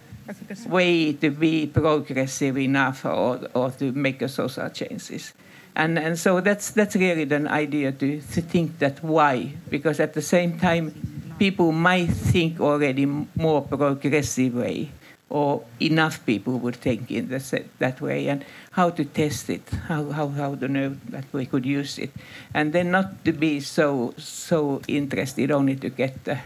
way 0.67 1.13
to 1.13 1.29
be 1.31 1.67
progressive 1.67 2.57
enough 2.57 3.05
or, 3.05 3.47
or 3.53 3.71
to 3.71 3.91
make 3.91 4.21
a 4.21 4.29
social 4.29 4.69
changes. 4.69 5.33
And, 5.75 5.97
and 5.97 6.17
so 6.17 6.41
that's, 6.41 6.71
that's 6.71 6.95
really 6.95 7.25
the 7.25 7.47
idea 7.49 7.91
to, 7.91 8.21
to 8.21 8.41
think 8.41 8.79
that 8.79 9.03
why, 9.03 9.53
because 9.69 9.99
at 9.99 10.13
the 10.13 10.21
same 10.21 10.59
time, 10.59 10.93
people 11.39 11.71
might 11.71 12.07
think 12.07 12.59
already 12.59 13.05
more 13.05 13.61
progressive 13.61 14.55
way, 14.55 14.91
or 15.29 15.63
enough 15.79 16.25
people 16.25 16.59
would 16.59 16.75
think 16.75 17.09
in 17.11 17.29
the, 17.29 17.63
that 17.77 18.01
way, 18.01 18.27
and 18.27 18.43
how 18.71 18.89
to 18.89 19.05
test 19.05 19.49
it, 19.49 19.61
how, 19.87 20.09
how, 20.11 20.27
how 20.27 20.55
to 20.55 20.67
know 20.67 20.97
that 21.09 21.23
we 21.31 21.45
could 21.45 21.65
use 21.65 21.97
it, 21.97 22.11
and 22.53 22.73
then 22.73 22.91
not 22.91 23.23
to 23.23 23.31
be 23.31 23.59
so 23.61 24.13
so 24.17 24.81
interested 24.87 25.51
only 25.51 25.75
to 25.75 25.89
get 25.89 26.23
the 26.25 26.39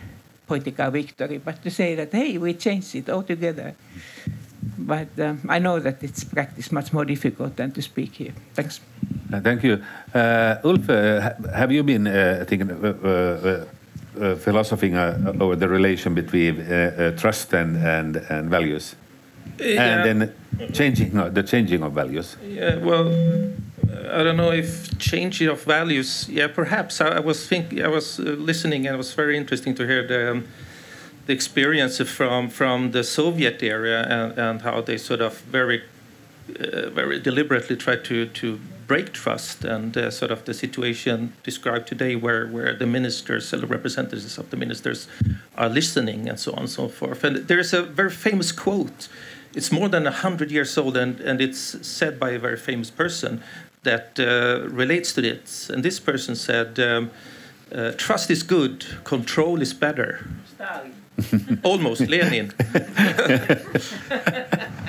political 0.54 0.92
victory, 0.92 1.38
but 1.48 1.56
to 1.64 1.70
say 1.70 1.96
that, 1.96 2.12
hey, 2.12 2.38
we 2.38 2.54
changed 2.54 2.96
it 2.96 3.10
altogether. 3.10 3.74
But 4.78 5.12
um, 5.20 5.40
I 5.50 5.60
know 5.60 5.80
that 5.80 6.04
it's 6.04 6.24
practice 6.24 6.72
much 6.72 6.94
more 6.94 7.06
difficult 7.06 7.56
than 7.56 7.72
to 7.72 7.82
speak 7.82 8.12
here. 8.22 8.34
Thanks. 8.54 8.80
Uh, 9.34 9.42
thank 9.42 9.64
you. 9.64 9.76
Uh, 10.14 10.70
Ulf, 10.70 10.90
uh, 10.90 10.96
have 11.56 11.72
you 11.72 11.84
been 11.84 12.08
uh, 12.08 12.46
thinking, 12.48 12.72
uh, 12.72 13.66
uh, 14.22 14.36
philosophizing 14.36 14.96
over 15.42 15.56
the 15.56 15.68
relation 15.68 16.14
between 16.14 16.56
trust 17.18 17.54
and, 17.54 17.78
and, 17.78 18.18
and 18.30 18.50
values? 18.50 18.96
Yeah. 19.60 20.04
And 20.04 20.22
then 20.22 20.72
changing 20.74 21.12
the 21.34 21.44
changing 21.44 21.84
of 21.84 21.94
values. 21.94 22.38
Yeah, 22.46 22.78
well, 22.78 23.08
I 24.12 24.24
don't 24.24 24.38
know 24.38 24.52
if 24.52 24.98
change 25.00 25.42
of 25.42 25.64
values. 25.64 26.28
Yeah, 26.30 26.48
perhaps. 26.48 27.02
I, 27.02 27.18
I 27.18 27.20
was 27.20 27.48
thinking. 27.48 27.84
I 27.84 27.88
was 27.88 28.20
uh, 28.20 28.24
listening, 28.24 28.88
and 28.88 28.96
it 28.96 28.98
was 28.98 29.14
very 29.14 29.38
interesting 29.38 29.76
to 29.76 29.88
hear 29.88 30.06
the 30.08 30.32
um, 30.32 30.48
the 31.26 31.34
experience 31.34 32.02
from 32.02 32.50
from 32.50 32.92
the 32.92 33.04
Soviet 33.04 33.62
era 33.64 34.06
and, 34.10 34.38
and 34.38 34.62
how 34.62 34.82
they 34.82 34.98
sort 34.98 35.22
of 35.22 35.40
very 35.42 35.84
uh, 36.60 36.90
very 36.90 37.20
deliberately 37.20 37.76
tried 37.76 38.04
to 38.06 38.28
to 38.28 38.60
break 38.86 39.14
trust 39.14 39.64
and 39.64 39.96
uh, 39.98 40.12
sort 40.12 40.30
of 40.32 40.44
the 40.44 40.54
situation 40.54 41.34
described 41.44 41.88
today 41.88 42.16
where 42.16 42.48
where 42.48 42.76
the 42.76 42.86
ministers 42.86 43.52
the 43.52 43.66
representatives 43.66 44.38
of 44.38 44.50
the 44.50 44.58
ministers 44.58 45.08
are 45.58 45.70
listening 45.70 46.28
and 46.28 46.38
so 46.40 46.52
on 46.54 46.60
and 46.60 46.70
so 46.70 46.88
forth 46.88 47.24
and 47.24 47.48
there 47.48 47.60
is 47.60 47.74
a 47.74 47.82
very 47.82 48.12
famous 48.12 48.52
quote 48.52 49.08
it's 49.56 49.72
more 49.72 49.90
than 49.90 50.04
100 50.04 50.52
years 50.52 50.78
old 50.78 50.98
and, 50.98 51.20
and 51.20 51.42
it's 51.42 51.88
said 51.88 52.20
by 52.20 52.32
a 52.32 52.40
very 52.40 52.58
famous 52.58 52.90
person 52.90 53.44
that 53.84 54.20
uh, 54.20 54.68
relates 54.70 55.14
to 55.14 55.22
this. 55.22 55.70
And 55.70 55.84
this 55.84 56.00
person 56.00 56.36
said, 56.36 56.80
um, 56.80 57.12
uh, 57.74 57.92
"Trust 57.98 58.30
is 58.32 58.44
good, 58.44 58.86
control 59.04 59.62
is 59.62 59.74
better." 59.74 60.26
Almost 61.64 62.08
Lenin. 62.08 62.54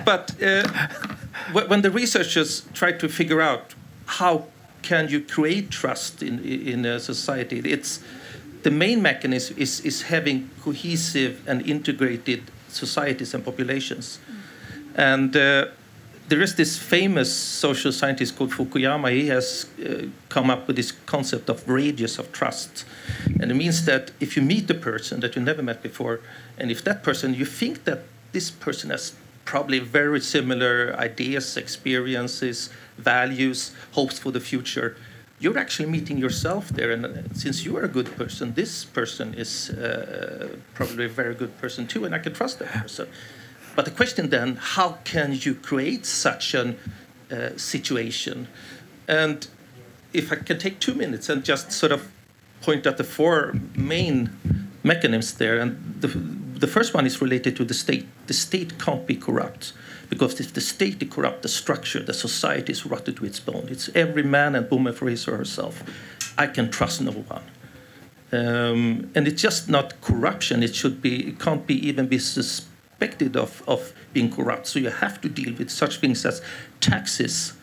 but 0.04 0.32
uh, 0.42 0.62
when 1.52 1.82
the 1.82 1.90
researchers 1.90 2.62
tried 2.72 2.98
to 3.00 3.08
figure 3.08 3.42
out 3.42 3.74
how 4.06 4.46
can 4.82 5.08
you 5.08 5.20
create 5.20 5.70
trust 5.70 6.22
in 6.22 6.38
in 6.44 6.86
a 6.86 6.98
society, 6.98 7.58
it's 7.58 8.00
the 8.62 8.70
main 8.70 9.02
mechanism 9.02 9.56
is, 9.58 9.80
is 9.80 10.02
having 10.02 10.48
cohesive 10.62 11.46
and 11.46 11.66
integrated 11.68 12.42
societies 12.68 13.34
and 13.34 13.44
populations. 13.44 14.18
And 14.94 15.36
uh, 15.36 15.66
there 16.28 16.40
is 16.40 16.54
this 16.54 16.78
famous 16.78 17.32
social 17.32 17.92
scientist 17.92 18.36
called 18.36 18.50
Fukuyama. 18.50 19.12
He 19.12 19.28
has 19.28 19.66
uh, 19.84 20.06
come 20.28 20.50
up 20.50 20.66
with 20.66 20.76
this 20.76 20.92
concept 20.92 21.50
of 21.50 21.68
radius 21.68 22.18
of 22.18 22.32
trust. 22.32 22.84
And 23.40 23.50
it 23.50 23.54
means 23.54 23.84
that 23.84 24.12
if 24.20 24.36
you 24.36 24.42
meet 24.42 24.70
a 24.70 24.74
person 24.74 25.20
that 25.20 25.36
you 25.36 25.42
never 25.42 25.62
met 25.62 25.82
before, 25.82 26.20
and 26.56 26.70
if 26.70 26.82
that 26.84 27.02
person, 27.02 27.34
you 27.34 27.44
think 27.44 27.84
that 27.84 28.04
this 28.32 28.50
person 28.50 28.90
has 28.90 29.14
probably 29.44 29.78
very 29.78 30.20
similar 30.20 30.96
ideas, 30.98 31.56
experiences, 31.56 32.70
values, 32.96 33.74
hopes 33.92 34.18
for 34.18 34.32
the 34.32 34.40
future, 34.40 34.96
you're 35.38 35.58
actually 35.58 35.90
meeting 35.90 36.16
yourself 36.16 36.70
there. 36.70 36.90
And 36.90 37.04
uh, 37.04 37.08
since 37.34 37.64
you 37.64 37.76
are 37.76 37.82
a 37.82 37.88
good 37.88 38.16
person, 38.16 38.54
this 38.54 38.84
person 38.84 39.34
is 39.34 39.70
uh, 39.70 40.48
probably 40.72 41.04
a 41.04 41.08
very 41.08 41.34
good 41.34 41.58
person 41.58 41.86
too, 41.86 42.06
and 42.06 42.14
I 42.14 42.18
can 42.18 42.32
trust 42.32 42.60
that 42.60 42.68
person. 42.68 43.08
But 43.74 43.84
the 43.84 43.90
question 43.90 44.30
then, 44.30 44.56
how 44.56 44.98
can 45.04 45.32
you 45.32 45.54
create 45.54 46.06
such 46.06 46.54
a 46.54 46.76
uh, 47.30 47.56
situation? 47.56 48.48
And 49.08 49.46
if 50.12 50.32
I 50.32 50.36
can 50.36 50.58
take 50.58 50.78
two 50.78 50.94
minutes 50.94 51.28
and 51.28 51.44
just 51.44 51.72
sort 51.72 51.92
of 51.92 52.10
point 52.62 52.86
at 52.86 52.96
the 52.96 53.04
four 53.04 53.54
main 53.76 54.30
mechanisms 54.82 55.34
there, 55.34 55.58
and 55.58 56.00
the, 56.00 56.08
the 56.08 56.66
first 56.66 56.94
one 56.94 57.04
is 57.04 57.20
related 57.20 57.56
to 57.56 57.64
the 57.64 57.74
state. 57.74 58.06
The 58.26 58.34
state 58.34 58.78
can't 58.78 59.06
be 59.06 59.16
corrupt 59.16 59.72
because 60.08 60.40
if 60.40 60.52
the 60.52 60.60
state 60.60 61.02
is 61.02 61.08
corrupt, 61.10 61.42
the 61.42 61.48
structure, 61.48 62.00
the 62.02 62.14
society 62.14 62.72
is 62.72 62.86
rotted 62.86 63.16
to 63.16 63.24
its 63.24 63.40
bone. 63.40 63.66
It's 63.68 63.90
every 63.94 64.22
man 64.22 64.54
and 64.54 64.70
woman 64.70 64.92
for 64.92 65.08
his 65.08 65.26
or 65.26 65.36
herself. 65.36 65.82
I 66.38 66.46
can 66.46 66.70
trust 66.70 67.00
no 67.00 67.12
one. 67.12 67.42
Um, 68.32 69.10
and 69.14 69.28
it's 69.28 69.40
just 69.42 69.68
not 69.68 70.00
corruption. 70.00 70.62
It 70.62 70.74
should 70.74 71.00
be. 71.00 71.28
It 71.28 71.38
can't 71.38 71.66
be 71.66 71.74
even 71.86 72.06
be 72.06 72.18
suspected 72.18 72.73
of, 73.00 73.62
of 73.66 73.92
being 74.12 74.30
corrupt. 74.30 74.66
So 74.66 74.78
you 74.78 74.90
have 74.90 75.20
to 75.20 75.28
deal 75.28 75.54
with 75.54 75.70
such 75.70 75.98
things 75.98 76.24
as 76.24 76.42
taxes. 76.80 77.54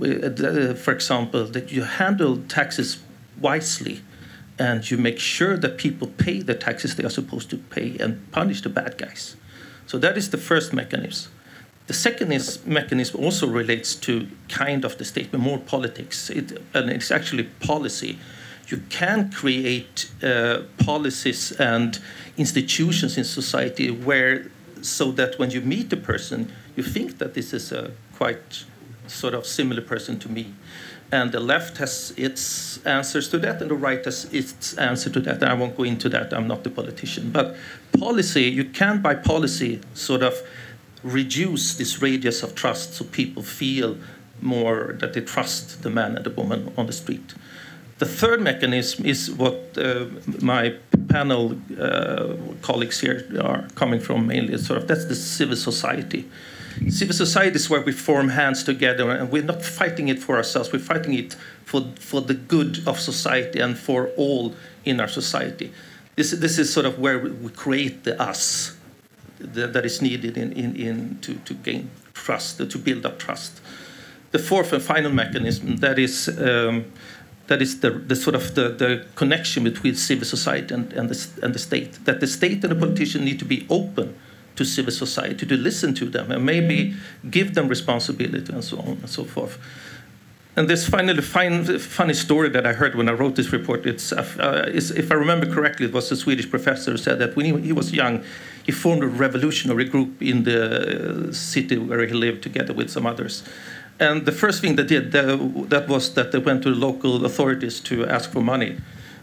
Uh, 0.00 0.74
for 0.74 0.92
example, 0.92 1.44
that 1.46 1.70
you 1.72 1.82
handle 1.82 2.38
taxes 2.48 2.98
wisely 3.40 4.00
and 4.58 4.90
you 4.90 4.98
make 4.98 5.18
sure 5.18 5.56
that 5.56 5.78
people 5.78 6.06
pay 6.06 6.42
the 6.42 6.54
taxes 6.54 6.94
they 6.96 7.04
are 7.04 7.10
supposed 7.10 7.48
to 7.50 7.56
pay 7.56 7.96
and 7.98 8.30
punish 8.30 8.60
the 8.62 8.68
bad 8.68 8.98
guys. 8.98 9.36
So 9.86 9.98
that 9.98 10.16
is 10.16 10.30
the 10.30 10.38
first 10.38 10.72
mechanism. 10.72 11.32
The 11.86 11.94
second 11.94 12.30
is, 12.30 12.64
mechanism 12.64 13.24
also 13.24 13.48
relates 13.48 13.96
to 13.96 14.28
kind 14.48 14.84
of 14.84 14.96
the 14.98 15.04
statement, 15.04 15.42
more 15.42 15.58
politics, 15.58 16.30
it, 16.30 16.62
and 16.72 16.88
it's 16.90 17.10
actually 17.10 17.44
policy. 17.58 18.18
You 18.68 18.82
can 18.90 19.32
create 19.32 20.08
uh, 20.22 20.62
policies 20.78 21.50
and 21.52 21.98
institutions 22.36 23.18
in 23.18 23.24
society 23.24 23.90
where, 23.90 24.52
so 24.82 25.10
that 25.12 25.38
when 25.38 25.50
you 25.50 25.60
meet 25.60 25.92
a 25.92 25.96
person, 25.96 26.52
you 26.76 26.82
think 26.82 27.18
that 27.18 27.34
this 27.34 27.52
is 27.52 27.72
a 27.72 27.92
quite 28.16 28.64
sort 29.06 29.34
of 29.34 29.46
similar 29.46 29.82
person 29.82 30.18
to 30.20 30.28
me 30.28 30.54
and 31.12 31.32
the 31.32 31.40
left 31.40 31.78
has 31.78 32.12
its 32.16 32.84
answers 32.86 33.28
to 33.30 33.38
that, 33.38 33.60
and 33.60 33.70
the 33.70 33.74
right 33.74 34.04
has 34.04 34.32
its 34.32 34.74
answer 34.78 35.10
to 35.10 35.20
that. 35.20 35.42
And 35.42 35.50
I 35.50 35.54
won't 35.54 35.76
go 35.76 35.82
into 35.82 36.08
that. 36.10 36.32
I'm 36.32 36.46
not 36.46 36.62
the 36.62 36.70
politician, 36.70 37.30
but 37.32 37.56
policy 37.98 38.44
you 38.44 38.64
can 38.64 39.02
by 39.02 39.14
policy 39.14 39.80
sort 39.94 40.22
of 40.22 40.40
reduce 41.02 41.74
this 41.74 42.00
radius 42.00 42.42
of 42.42 42.54
trust, 42.54 42.94
so 42.94 43.04
people 43.04 43.42
feel 43.42 43.96
more 44.40 44.94
that 45.00 45.12
they 45.12 45.20
trust 45.20 45.82
the 45.82 45.90
man 45.90 46.16
and 46.16 46.24
the 46.24 46.30
woman 46.30 46.72
on 46.76 46.86
the 46.86 46.92
street. 46.92 47.34
The 48.00 48.06
third 48.06 48.40
mechanism 48.40 49.04
is 49.04 49.30
what 49.30 49.76
uh, 49.76 50.06
my 50.40 50.74
panel 51.08 51.54
uh, 51.78 52.34
colleagues 52.62 52.98
here 52.98 53.26
are 53.42 53.68
coming 53.74 54.00
from 54.00 54.26
mainly. 54.26 54.56
Sort 54.56 54.78
of 54.80 54.88
that's 54.88 55.04
the 55.04 55.14
civil 55.14 55.56
society 55.56 56.24
civil 56.88 57.14
society 57.14 57.56
is 57.56 57.68
where 57.68 57.80
we 57.80 57.92
form 57.92 58.28
hands 58.28 58.64
together 58.64 59.10
and 59.10 59.30
we're 59.30 59.42
not 59.42 59.62
fighting 59.62 60.08
it 60.08 60.18
for 60.18 60.36
ourselves 60.36 60.72
we're 60.72 60.78
fighting 60.78 61.14
it 61.14 61.34
for, 61.64 61.82
for 61.98 62.20
the 62.20 62.34
good 62.34 62.78
of 62.86 62.98
society 62.98 63.60
and 63.60 63.78
for 63.78 64.08
all 64.16 64.54
in 64.84 65.00
our 65.00 65.08
society 65.08 65.72
this, 66.16 66.30
this 66.32 66.58
is 66.58 66.72
sort 66.72 66.86
of 66.86 66.98
where 66.98 67.18
we 67.18 67.50
create 67.50 68.04
the 68.04 68.20
us 68.20 68.76
that, 69.38 69.84
is 69.84 70.02
needed 70.02 70.36
in, 70.36 70.52
in, 70.52 70.76
in 70.76 71.18
to, 71.20 71.34
to 71.36 71.54
gain 71.54 71.90
trust 72.14 72.58
to 72.58 72.78
build 72.78 73.04
up 73.04 73.18
trust 73.18 73.60
the 74.30 74.38
fourth 74.38 74.72
and 74.72 74.82
final 74.82 75.12
mechanism 75.12 75.76
that 75.76 75.98
is 75.98 76.28
um, 76.38 76.84
that 77.50 77.60
is 77.60 77.80
the, 77.80 77.90
the 77.90 78.14
sort 78.14 78.36
of 78.36 78.54
the, 78.54 78.68
the 78.68 79.04
connection 79.16 79.64
between 79.64 79.96
civil 79.96 80.24
society 80.24 80.72
and, 80.72 80.92
and, 80.92 81.08
the, 81.08 81.28
and 81.42 81.52
the 81.52 81.58
state 81.58 81.98
that 82.04 82.20
the 82.20 82.26
state 82.28 82.62
and 82.62 82.70
the 82.70 82.76
politician 82.76 83.24
need 83.24 83.40
to 83.40 83.44
be 83.44 83.66
open 83.68 84.16
to 84.54 84.64
civil 84.64 84.92
society, 84.92 85.44
to 85.46 85.56
listen 85.56 85.92
to 85.94 86.04
them, 86.04 86.30
and 86.30 86.46
maybe 86.46 86.94
give 87.28 87.54
them 87.54 87.66
responsibility 87.66 88.52
and 88.52 88.62
so 88.62 88.78
on 88.78 88.98
and 89.02 89.10
so 89.10 89.24
forth. 89.24 89.58
And 90.56 90.68
this 90.68 90.88
finally 90.88 91.22
fine, 91.22 91.64
funny 91.78 92.14
story 92.14 92.50
that 92.50 92.66
I 92.66 92.72
heard 92.72 92.94
when 92.94 93.08
I 93.08 93.12
wrote 93.12 93.34
this 93.34 93.50
report, 93.50 93.84
it's, 93.84 94.12
uh, 94.12 94.70
is, 94.72 94.92
if 94.92 95.10
I 95.10 95.14
remember 95.14 95.52
correctly, 95.52 95.86
it 95.86 95.92
was 95.92 96.12
a 96.12 96.16
Swedish 96.16 96.48
professor 96.48 96.92
who 96.92 96.98
said 96.98 97.18
that 97.18 97.34
when 97.34 97.46
he, 97.46 97.60
he, 97.62 97.72
was 97.72 97.92
young, 97.92 98.22
he 98.64 98.70
formed 98.70 99.02
a 99.02 99.08
revolutionary 99.08 99.86
group 99.86 100.22
in 100.22 100.44
the 100.44 101.30
city 101.32 101.78
where 101.78 102.06
he 102.06 102.14
lived 102.14 102.42
together 102.42 102.72
with 102.72 102.90
some 102.90 103.06
others. 103.06 103.42
And 104.00 104.24
the 104.24 104.32
first 104.32 104.62
thing 104.62 104.76
they 104.76 104.84
did, 104.84 105.12
that 105.12 105.84
was 105.86 106.14
that 106.14 106.32
they 106.32 106.38
went 106.38 106.62
to 106.62 106.70
the 106.70 106.80
local 106.86 107.24
authorities 107.26 107.80
to 107.80 108.06
ask 108.06 108.30
for 108.32 108.40
money. 108.40 108.78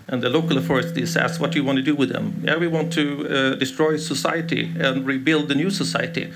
And 0.07 0.21
the 0.21 0.29
local 0.29 0.57
authorities 0.57 1.17
asked, 1.17 1.41
What 1.41 1.51
do 1.51 1.59
you 1.59 1.65
want 1.65 1.77
to 1.77 1.83
do 1.83 1.95
with 1.95 2.09
them? 2.09 2.41
Yeah, 2.43 2.57
we 2.57 2.67
want 2.67 2.93
to 2.93 3.27
uh, 3.27 3.55
destroy 3.55 3.97
society 3.97 4.71
and 4.79 5.05
rebuild 5.05 5.49
the 5.49 5.55
new 5.55 5.69
society. 5.69 6.31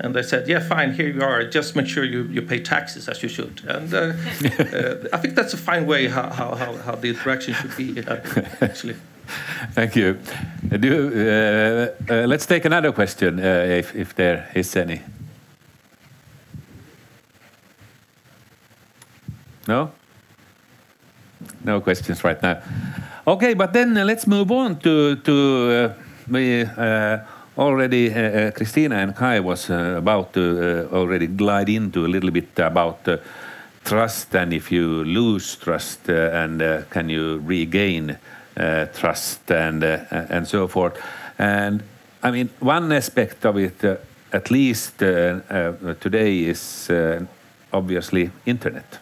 And 0.00 0.14
they 0.14 0.22
said, 0.22 0.48
Yeah, 0.48 0.60
fine, 0.60 0.94
here 0.94 1.08
you 1.08 1.22
are. 1.22 1.44
Just 1.44 1.76
make 1.76 1.88
sure 1.88 2.04
you, 2.04 2.22
you 2.24 2.40
pay 2.40 2.60
taxes 2.60 3.08
as 3.08 3.22
you 3.22 3.28
should. 3.28 3.60
And 3.66 3.92
uh, 3.92 3.98
uh, 3.98 5.08
I 5.12 5.18
think 5.18 5.34
that's 5.34 5.52
a 5.52 5.58
fine 5.58 5.86
way 5.86 6.06
how, 6.06 6.30
how, 6.30 6.54
how, 6.54 6.94
the 6.94 7.08
interaction 7.08 7.54
should 7.54 7.76
be, 7.76 8.00
uh, 8.06 8.20
actually. 8.60 8.94
Thank 9.72 9.96
you. 9.96 10.18
Do, 10.68 11.08
uh, 11.08 12.12
uh, 12.12 12.26
let's 12.26 12.46
take 12.46 12.64
another 12.64 12.92
question, 12.92 13.38
if, 13.38 13.94
if 13.94 14.14
there 14.14 14.50
is 14.54 14.74
any. 14.76 15.02
No? 19.68 19.90
No 21.64 21.80
questions 21.80 22.24
right 22.24 22.42
now. 22.42 22.62
Okay, 23.26 23.54
but 23.54 23.72
then 23.72 23.96
uh, 23.96 24.04
let's 24.04 24.26
move 24.26 24.50
on 24.50 24.78
to 24.80 25.16
to 25.16 25.34
uh, 25.70 25.94
we 26.28 26.62
uh, 26.62 27.18
already 27.56 28.10
uh, 28.10 28.50
Kristina 28.50 29.02
and 29.02 29.14
Kai 29.14 29.40
was 29.40 29.70
uh, 29.70 29.94
about 29.96 30.32
to 30.32 30.88
uh, 30.90 30.96
already 30.96 31.28
glide 31.28 31.68
into 31.68 32.04
a 32.04 32.08
little 32.08 32.30
bit 32.30 32.58
about 32.58 33.08
trust 33.84 34.34
and 34.34 34.52
if 34.52 34.72
you 34.72 35.04
lose 35.04 35.56
trust 35.56 36.08
and 36.08 36.62
can 36.90 37.08
you 37.08 37.38
regain 37.46 38.18
trust 38.94 39.50
and 39.50 39.84
and 39.84 40.46
so 40.46 40.68
forth. 40.68 40.98
And 41.38 41.82
I 42.22 42.30
mean 42.30 42.50
one 42.60 42.92
aspect 42.92 43.44
of 43.44 43.56
it, 43.56 43.84
at 44.32 44.50
least 44.50 44.98
today, 44.98 46.44
is 46.44 46.90
obviously 47.72 48.30
internet 48.46 49.01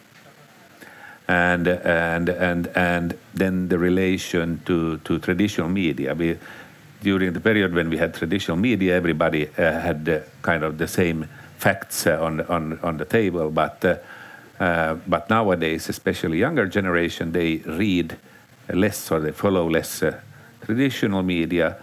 and 1.31 1.68
and 1.68 2.28
and 2.28 2.66
and 2.74 3.14
then 3.35 3.68
the 3.68 3.78
relation 3.78 4.61
to 4.66 4.99
to 4.99 5.18
traditional 5.18 5.68
media. 5.68 6.14
We, 6.14 6.39
during 7.03 7.33
the 7.33 7.41
period 7.41 7.72
when 7.72 7.89
we 7.89 7.99
had 7.99 8.14
traditional 8.14 8.59
media, 8.59 8.97
everybody 8.97 9.47
uh, 9.47 9.81
had 9.81 10.09
uh, 10.09 10.18
kind 10.43 10.64
of 10.64 10.76
the 10.76 10.89
same 10.89 11.28
facts 11.59 12.07
uh, 12.07 12.18
on 12.20 12.41
on 12.41 12.78
on 12.83 12.97
the 12.97 13.05
table, 13.05 13.51
but. 13.51 13.85
Uh, 13.85 13.97
uh, 14.61 14.95
but 15.09 15.31
nowadays, 15.31 15.89
especially 15.89 16.39
younger 16.39 16.66
generation, 16.66 17.33
they 17.33 17.62
read 17.64 18.14
less 18.68 19.11
or 19.11 19.18
they 19.18 19.33
follow 19.33 19.70
less 19.70 20.03
uh, 20.03 20.20
traditional 20.66 21.22
media, 21.22 21.76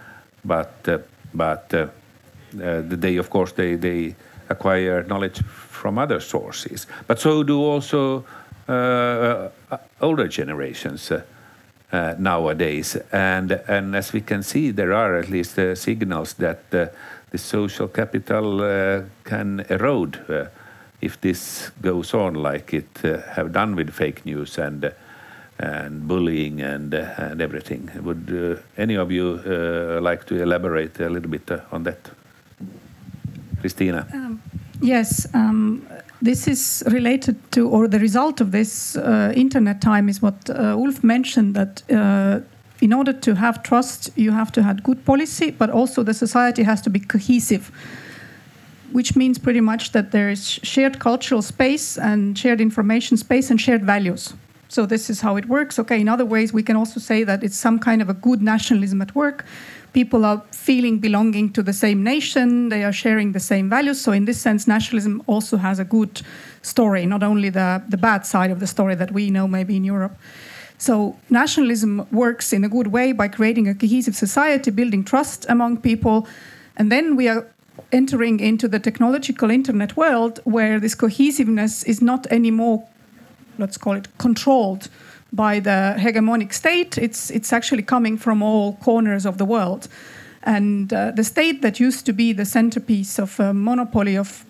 but 0.44 0.88
but 1.34 1.68
they 2.52 3.16
of 3.16 3.30
course 3.30 3.50
they 3.54 3.74
they 3.74 4.14
acquire 4.48 5.02
knowledge 5.08 5.42
from 5.44 5.98
other 5.98 6.20
sources. 6.20 6.86
But 7.08 7.18
so 7.18 7.42
do 7.42 7.64
also 7.64 8.24
older 8.68 10.28
generations 10.28 11.10
uh, 11.10 12.14
nowadays. 12.18 12.96
And, 13.12 13.52
and 13.66 13.96
as 13.96 14.12
we 14.12 14.20
can 14.20 14.42
see, 14.42 14.70
there 14.70 14.92
are 14.92 15.16
at 15.16 15.28
least 15.30 15.58
signals 15.74 16.34
that 16.34 16.70
the 16.70 16.90
social 17.36 17.88
capital 17.88 19.04
can 19.24 19.64
erode 19.70 20.18
if 21.00 21.20
this 21.20 21.70
goes 21.80 22.14
on 22.14 22.34
like 22.34 22.74
it 22.74 22.88
have 23.34 23.52
done 23.52 23.76
with 23.76 23.90
fake 23.90 24.26
news 24.26 24.58
and 24.58 24.92
and 25.58 26.06
bullying 26.06 26.60
and 26.60 26.94
uh, 26.94 27.14
and 27.16 27.40
everything. 27.40 27.90
Would 28.02 28.30
uh, 28.30 28.62
any 28.76 28.96
of 28.96 29.10
you 29.10 29.40
uh, 29.44 30.00
like 30.00 30.24
to 30.26 30.40
elaborate 30.42 31.00
a 31.00 31.08
little 31.08 31.30
bit 31.30 31.50
on 31.72 31.82
that, 31.84 32.10
Kristina? 33.60 34.12
Um, 34.14 34.40
yes, 34.80 35.26
um, 35.34 35.86
this 36.20 36.48
is 36.48 36.82
related 36.86 37.36
to, 37.52 37.68
or 37.68 37.88
the 37.88 37.98
result 37.98 38.40
of 38.40 38.50
this 38.50 38.96
uh, 38.96 39.32
internet 39.36 39.80
time 39.80 40.08
is 40.08 40.20
what 40.20 40.50
uh, 40.50 40.76
Ulf 40.76 41.04
mentioned 41.04 41.54
that 41.54 41.82
uh, 41.92 42.40
in 42.80 42.92
order 42.92 43.12
to 43.12 43.34
have 43.34 43.62
trust, 43.62 44.10
you 44.16 44.32
have 44.32 44.52
to 44.52 44.62
have 44.62 44.82
good 44.82 45.04
policy, 45.04 45.50
but 45.50 45.70
also 45.70 46.02
the 46.02 46.14
society 46.14 46.62
has 46.62 46.80
to 46.82 46.90
be 46.90 47.00
cohesive, 47.00 47.70
which 48.92 49.16
means 49.16 49.38
pretty 49.38 49.60
much 49.60 49.92
that 49.92 50.10
there 50.10 50.30
is 50.30 50.60
shared 50.62 50.98
cultural 50.98 51.42
space 51.42 51.98
and 51.98 52.38
shared 52.38 52.60
information 52.60 53.16
space 53.16 53.50
and 53.50 53.60
shared 53.60 53.84
values. 53.84 54.34
So 54.68 54.84
this 54.86 55.08
is 55.08 55.20
how 55.20 55.36
it 55.36 55.46
works. 55.48 55.78
Okay, 55.78 56.00
in 56.00 56.08
other 56.08 56.26
ways, 56.26 56.52
we 56.52 56.62
can 56.62 56.76
also 56.76 57.00
say 57.00 57.24
that 57.24 57.42
it's 57.42 57.56
some 57.56 57.78
kind 57.78 58.02
of 58.02 58.08
a 58.08 58.14
good 58.14 58.42
nationalism 58.42 59.00
at 59.00 59.14
work, 59.14 59.44
people 59.92 60.24
are 60.24 60.42
feeling 60.52 60.98
belonging 60.98 61.52
to 61.52 61.62
the 61.62 61.72
same 61.72 62.02
nation, 62.02 62.68
they 62.68 62.84
are 62.84 62.92
sharing 62.92 63.32
the 63.32 63.40
same 63.40 63.70
values. 63.70 64.00
So, 64.00 64.12
in 64.12 64.24
this 64.26 64.40
sense, 64.40 64.66
nationalism 64.66 65.22
also 65.26 65.56
has 65.56 65.78
a 65.78 65.84
good 65.84 66.22
story, 66.62 67.06
not 67.06 67.22
only 67.22 67.50
the, 67.50 67.82
the 67.88 67.96
bad 67.96 68.26
side 68.26 68.50
of 68.50 68.60
the 68.60 68.66
story 68.66 68.94
that 68.94 69.10
we 69.12 69.30
know 69.30 69.48
maybe 69.48 69.76
in 69.76 69.84
Europe. 69.84 70.16
So, 70.78 71.16
nationalism 71.30 72.06
works 72.12 72.52
in 72.52 72.64
a 72.64 72.68
good 72.68 72.88
way 72.88 73.12
by 73.12 73.28
creating 73.28 73.68
a 73.68 73.74
cohesive 73.74 74.14
society, 74.14 74.70
building 74.70 75.04
trust 75.04 75.46
among 75.48 75.78
people. 75.78 76.28
And 76.76 76.92
then 76.92 77.16
we 77.16 77.26
are 77.28 77.46
entering 77.92 78.40
into 78.40 78.68
the 78.68 78.78
technological 78.78 79.50
internet 79.50 79.96
world 79.96 80.40
where 80.44 80.78
this 80.78 80.94
cohesiveness 80.94 81.82
is 81.84 82.00
not 82.02 82.26
anymore, 82.30 82.86
let's 83.58 83.76
call 83.76 83.94
it, 83.94 84.08
controlled 84.18 84.88
by 85.32 85.60
the 85.60 85.94
hegemonic 85.98 86.52
state. 86.52 86.96
It's, 86.96 87.30
it's 87.30 87.52
actually 87.52 87.82
coming 87.82 88.16
from 88.16 88.42
all 88.42 88.74
corners 88.76 89.26
of 89.26 89.38
the 89.38 89.44
world. 89.44 89.88
And 90.42 90.92
uh, 90.92 91.10
the 91.10 91.24
state 91.24 91.62
that 91.62 91.78
used 91.80 92.06
to 92.06 92.12
be 92.12 92.32
the 92.32 92.44
centerpiece 92.44 93.18
of 93.18 93.38
a 93.38 93.52
monopoly 93.52 94.16
of 94.16 94.46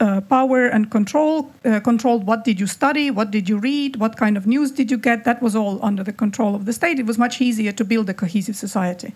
uh, 0.00 0.20
power 0.20 0.66
and 0.66 0.90
control, 0.90 1.50
uh, 1.64 1.80
controlled 1.80 2.26
what 2.26 2.44
did 2.44 2.60
you 2.60 2.66
study, 2.66 3.10
what 3.10 3.30
did 3.30 3.48
you 3.48 3.58
read, 3.58 3.96
what 3.96 4.16
kind 4.16 4.36
of 4.36 4.46
news 4.46 4.70
did 4.70 4.90
you 4.90 4.98
get, 4.98 5.24
that 5.24 5.42
was 5.42 5.56
all 5.56 5.82
under 5.82 6.04
the 6.04 6.12
control 6.12 6.54
of 6.54 6.66
the 6.66 6.72
state. 6.72 6.98
It 6.98 7.06
was 7.06 7.18
much 7.18 7.40
easier 7.40 7.72
to 7.72 7.84
build 7.84 8.08
a 8.08 8.14
cohesive 8.14 8.56
society. 8.56 9.14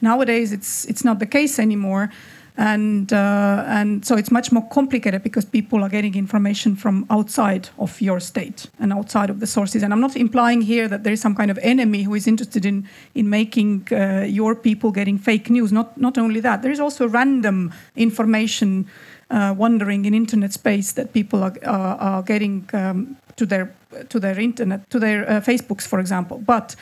Nowadays, 0.00 0.52
it's, 0.52 0.84
it's 0.86 1.04
not 1.04 1.18
the 1.18 1.26
case 1.26 1.58
anymore 1.58 2.10
and 2.56 3.12
uh, 3.12 3.64
and 3.66 4.04
so 4.04 4.16
it's 4.16 4.30
much 4.30 4.52
more 4.52 4.66
complicated 4.68 5.22
because 5.22 5.44
people 5.44 5.82
are 5.82 5.88
getting 5.88 6.14
information 6.14 6.76
from 6.76 7.06
outside 7.10 7.68
of 7.78 8.00
your 8.00 8.20
state 8.20 8.66
and 8.78 8.92
outside 8.92 9.30
of 9.30 9.40
the 9.40 9.46
sources. 9.46 9.82
And 9.82 9.92
i'm 9.92 10.00
not 10.00 10.16
implying 10.16 10.60
here 10.62 10.88
that 10.88 11.04
there 11.04 11.12
is 11.12 11.20
some 11.20 11.34
kind 11.34 11.50
of 11.50 11.58
enemy 11.62 12.02
who 12.02 12.14
is 12.14 12.26
interested 12.26 12.64
in 12.64 12.88
in 13.14 13.28
making 13.28 13.88
uh, 13.92 14.26
your 14.28 14.54
people 14.54 14.90
getting 14.90 15.18
fake 15.18 15.50
news. 15.50 15.72
Not 15.72 15.96
not 15.96 16.18
only 16.18 16.40
that 16.40 16.62
there 16.62 16.72
is 16.72 16.80
also 16.80 17.08
random 17.08 17.72
information 17.96 18.86
uh, 19.30 19.54
wandering 19.56 20.04
in 20.04 20.14
internet 20.14 20.52
space 20.52 20.92
that 20.92 21.12
people 21.12 21.42
are, 21.42 21.56
are 21.64 22.22
getting 22.22 22.68
um, 22.72 23.16
to 23.36 23.46
their 23.46 23.72
to 24.08 24.20
their 24.20 24.38
internet 24.38 24.88
to 24.90 24.98
their 24.98 25.28
uh, 25.28 25.40
facebooks 25.40 25.86
for 25.86 26.00
example. 26.00 26.38
But 26.38 26.76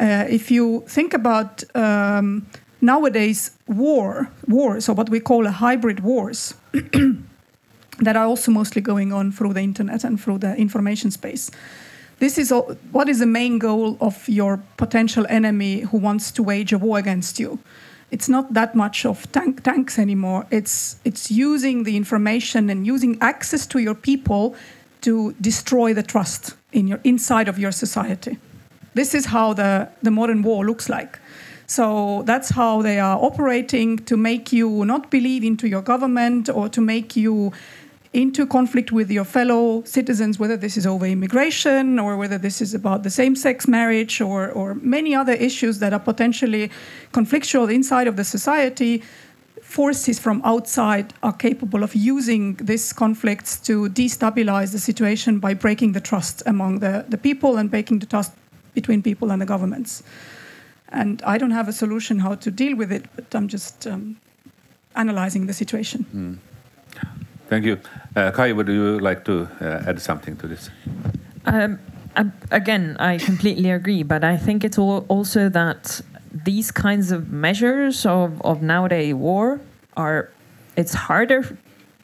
uh, 0.00 0.24
if 0.28 0.50
you 0.50 0.84
think 0.86 1.14
about 1.14 1.64
um, 1.74 2.46
nowadays 2.80 3.50
war 3.66 4.30
wars 4.46 4.88
or 4.88 4.94
what 4.94 5.10
we 5.10 5.20
call 5.20 5.46
a 5.46 5.50
hybrid 5.50 6.00
wars 6.00 6.54
that 7.98 8.16
are 8.16 8.24
also 8.24 8.50
mostly 8.52 8.80
going 8.80 9.12
on 9.12 9.32
through 9.32 9.52
the 9.52 9.60
internet 9.60 10.04
and 10.04 10.20
through 10.20 10.38
the 10.38 10.56
information 10.56 11.10
space. 11.10 11.50
This 12.18 12.36
is 12.36 12.50
all, 12.50 12.76
what 12.90 13.08
is 13.08 13.20
the 13.20 13.26
main 13.26 13.58
goal 13.58 13.96
of 14.00 14.28
your 14.28 14.60
potential 14.76 15.24
enemy 15.28 15.80
who 15.80 15.98
wants 15.98 16.32
to 16.32 16.42
wage 16.42 16.72
a 16.72 16.78
war 16.78 16.98
against 16.98 17.38
you? 17.38 17.58
It's 18.10 18.28
not 18.28 18.54
that 18.54 18.74
much 18.74 19.04
of 19.04 19.30
tank, 19.32 19.62
tanks 19.62 19.98
anymore. 19.98 20.46
It's 20.50 20.96
it's 21.04 21.30
using 21.30 21.84
the 21.84 21.96
information 21.96 22.70
and 22.70 22.86
using 22.86 23.18
access 23.20 23.66
to 23.66 23.78
your 23.78 23.94
people 23.94 24.56
to 25.02 25.34
destroy 25.40 25.94
the 25.94 26.02
trust 26.02 26.54
in 26.72 26.88
your 26.88 27.00
inside 27.04 27.48
of 27.48 27.58
your 27.58 27.72
society. 27.72 28.38
This 28.94 29.14
is 29.14 29.26
how 29.26 29.52
the, 29.52 29.88
the 30.02 30.10
modern 30.10 30.42
war 30.42 30.64
looks 30.64 30.88
like 30.88 31.18
so 31.68 32.22
that's 32.24 32.48
how 32.48 32.80
they 32.80 32.98
are 32.98 33.22
operating 33.22 33.98
to 34.06 34.16
make 34.16 34.52
you 34.54 34.86
not 34.86 35.10
believe 35.10 35.44
into 35.44 35.68
your 35.68 35.82
government 35.82 36.48
or 36.48 36.66
to 36.70 36.80
make 36.80 37.14
you 37.14 37.52
into 38.14 38.46
conflict 38.46 38.90
with 38.90 39.10
your 39.10 39.24
fellow 39.24 39.82
citizens, 39.84 40.38
whether 40.38 40.56
this 40.56 40.78
is 40.78 40.86
over 40.86 41.04
immigration 41.04 41.98
or 41.98 42.16
whether 42.16 42.38
this 42.38 42.62
is 42.62 42.72
about 42.72 43.02
the 43.02 43.10
same 43.10 43.36
sex 43.36 43.68
marriage 43.68 44.18
or, 44.22 44.50
or 44.52 44.76
many 44.76 45.14
other 45.14 45.34
issues 45.34 45.78
that 45.80 45.92
are 45.92 46.00
potentially 46.00 46.70
conflictual 47.12 47.72
inside 47.72 48.06
of 48.06 48.16
the 48.16 48.24
society. 48.24 49.02
Forces 49.60 50.18
from 50.18 50.40
outside 50.46 51.12
are 51.22 51.34
capable 51.34 51.82
of 51.82 51.94
using 51.94 52.54
these 52.54 52.94
conflicts 52.94 53.60
to 53.60 53.90
destabilize 53.90 54.72
the 54.72 54.78
situation 54.78 55.38
by 55.38 55.52
breaking 55.52 55.92
the 55.92 56.00
trust 56.00 56.42
among 56.46 56.78
the, 56.78 57.04
the 57.10 57.18
people 57.18 57.58
and 57.58 57.70
breaking 57.70 57.98
the 57.98 58.06
trust 58.06 58.32
between 58.72 59.02
people 59.02 59.30
and 59.30 59.42
the 59.42 59.46
governments. 59.46 60.02
And 60.90 61.22
I 61.22 61.38
don't 61.38 61.50
have 61.50 61.68
a 61.68 61.72
solution 61.72 62.18
how 62.18 62.34
to 62.36 62.50
deal 62.50 62.76
with 62.76 62.90
it, 62.92 63.04
but 63.14 63.34
I'm 63.34 63.48
just 63.48 63.86
um, 63.86 64.16
analyzing 64.96 65.46
the 65.46 65.52
situation. 65.52 66.06
Mm. 66.14 66.38
Thank 67.48 67.64
you. 67.64 67.78
Uh, 68.16 68.30
Kai, 68.30 68.52
would 68.52 68.68
you 68.68 68.98
like 68.98 69.24
to 69.24 69.48
uh, 69.60 69.82
add 69.86 70.00
something 70.00 70.36
to 70.36 70.46
this? 70.46 70.70
Um, 71.46 71.78
again, 72.50 72.96
I 72.98 73.18
completely 73.18 73.70
agree, 73.70 74.02
but 74.02 74.24
I 74.24 74.36
think 74.36 74.64
it's 74.64 74.78
also 74.78 75.48
that 75.48 76.00
these 76.44 76.70
kinds 76.70 77.10
of 77.10 77.30
measures 77.30 78.04
of, 78.04 78.40
of 78.42 78.62
nowadays 78.62 79.14
war 79.14 79.60
are 79.96 80.30
it's 80.76 80.94
harder 80.94 81.58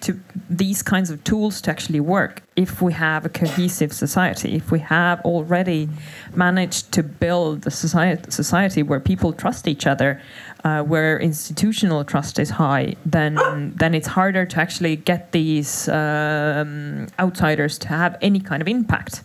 to 0.04 0.20
these 0.50 0.82
kinds 0.82 1.10
of 1.10 1.22
tools 1.24 1.60
to 1.62 1.70
actually 1.70 2.00
work 2.00 2.42
if 2.56 2.80
we 2.80 2.92
have 2.92 3.24
a 3.24 3.28
cohesive 3.28 3.92
society 3.92 4.54
if 4.54 4.70
we 4.70 4.78
have 4.78 5.20
already 5.22 5.88
managed 6.34 6.92
to 6.92 7.02
build 7.02 7.66
a 7.66 7.70
society, 7.70 8.30
society 8.30 8.82
where 8.82 9.00
people 9.00 9.32
trust 9.32 9.66
each 9.66 9.86
other 9.86 10.20
uh, 10.64 10.82
where 10.82 11.18
institutional 11.18 12.04
trust 12.04 12.38
is 12.38 12.50
high 12.50 12.94
then 13.04 13.34
then 13.76 13.94
it's 13.94 14.08
harder 14.08 14.44
to 14.44 14.60
actually 14.60 14.96
get 14.96 15.32
these 15.32 15.88
um, 15.88 17.06
outsiders 17.18 17.78
to 17.78 17.88
have 17.88 18.16
any 18.20 18.40
kind 18.40 18.60
of 18.62 18.68
impact 18.68 19.22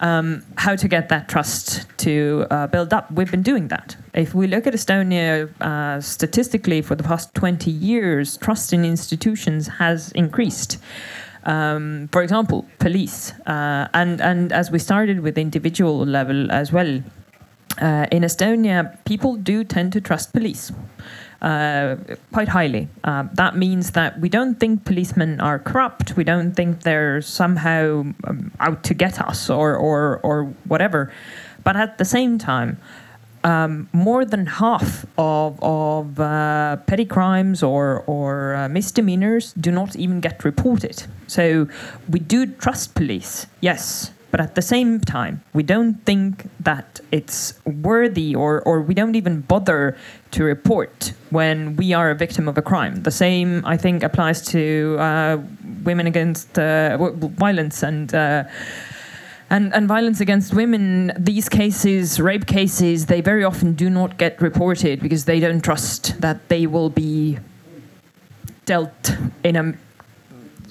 um, 0.00 0.42
how 0.56 0.74
to 0.74 0.88
get 0.88 1.08
that 1.10 1.28
trust 1.28 1.86
to 1.98 2.46
uh, 2.50 2.66
build 2.66 2.92
up. 2.92 3.10
We've 3.12 3.30
been 3.30 3.42
doing 3.42 3.68
that. 3.68 3.96
If 4.14 4.34
we 4.34 4.46
look 4.46 4.66
at 4.66 4.74
Estonia 4.74 5.48
uh, 5.60 6.00
statistically 6.00 6.82
for 6.82 6.94
the 6.94 7.04
past 7.04 7.34
20 7.34 7.70
years, 7.70 8.36
trust 8.38 8.72
in 8.72 8.84
institutions 8.84 9.68
has 9.68 10.10
increased. 10.12 10.78
Um, 11.44 12.08
for 12.12 12.22
example, 12.22 12.66
police, 12.78 13.32
uh, 13.46 13.88
and 13.94 14.20
and 14.20 14.52
as 14.52 14.70
we 14.70 14.78
started 14.78 15.20
with 15.20 15.38
individual 15.38 16.04
level 16.04 16.52
as 16.52 16.70
well, 16.70 17.02
uh, 17.80 18.06
in 18.12 18.24
Estonia, 18.24 18.98
people 19.06 19.36
do 19.36 19.64
tend 19.64 19.94
to 19.94 20.02
trust 20.02 20.34
police 20.34 20.70
uh, 21.42 21.96
quite 22.32 22.48
highly. 22.48 22.88
Uh, 23.04 23.24
that 23.34 23.56
means 23.56 23.92
that 23.92 24.20
we 24.20 24.28
don't 24.28 24.60
think 24.60 24.84
policemen 24.84 25.40
are 25.40 25.58
corrupt. 25.58 26.16
We 26.16 26.24
don't 26.24 26.52
think 26.52 26.82
they're 26.82 27.22
somehow 27.22 28.04
um, 28.24 28.52
out 28.60 28.84
to 28.84 28.94
get 28.94 29.20
us 29.20 29.48
or, 29.48 29.74
or, 29.76 30.18
or 30.22 30.44
whatever. 30.66 31.12
But 31.64 31.76
at 31.76 31.98
the 31.98 32.04
same 32.04 32.38
time, 32.38 32.78
um, 33.42 33.88
more 33.92 34.24
than 34.24 34.46
half 34.46 35.06
of, 35.16 35.58
of 35.62 36.20
uh, 36.20 36.76
petty 36.86 37.06
crimes 37.06 37.62
or, 37.62 38.04
or 38.06 38.54
uh, 38.54 38.68
misdemeanors 38.68 39.54
do 39.54 39.70
not 39.70 39.96
even 39.96 40.20
get 40.20 40.44
reported. 40.44 41.04
So 41.26 41.68
we 42.08 42.20
do 42.20 42.46
trust 42.46 42.94
police, 42.94 43.46
yes, 43.60 44.12
but 44.30 44.40
at 44.40 44.54
the 44.54 44.62
same 44.62 45.00
time, 45.00 45.42
we 45.52 45.62
don't 45.62 45.94
think 46.04 46.48
that 46.60 47.00
it's 47.10 47.54
worthy 47.64 48.34
or, 48.34 48.62
or 48.62 48.80
we 48.80 48.94
don't 48.94 49.16
even 49.16 49.40
bother 49.40 49.96
to 50.30 50.44
report 50.44 51.12
when 51.30 51.76
we 51.76 51.92
are 51.92 52.10
a 52.10 52.14
victim 52.14 52.48
of 52.48 52.56
a 52.56 52.62
crime. 52.62 53.02
The 53.02 53.10
same, 53.10 53.64
I 53.66 53.76
think, 53.76 54.02
applies 54.02 54.46
to 54.48 54.96
uh, 54.98 55.38
women 55.84 56.06
against 56.06 56.58
uh, 56.58 56.96
violence 56.98 57.82
and. 57.82 58.14
Uh, 58.14 58.44
and, 59.52 59.74
and 59.74 59.88
violence 59.88 60.20
against 60.20 60.54
women, 60.54 61.10
these 61.18 61.48
cases, 61.48 62.20
rape 62.20 62.46
cases, 62.46 63.06
they 63.06 63.20
very 63.20 63.42
often 63.42 63.74
do 63.74 63.90
not 63.90 64.16
get 64.16 64.40
reported 64.40 65.00
because 65.00 65.24
they 65.24 65.40
don't 65.40 65.60
trust 65.60 66.20
that 66.20 66.48
they 66.48 66.68
will 66.68 66.88
be 66.88 67.36
dealt 68.64 69.16
in 69.42 69.56
a 69.56 69.74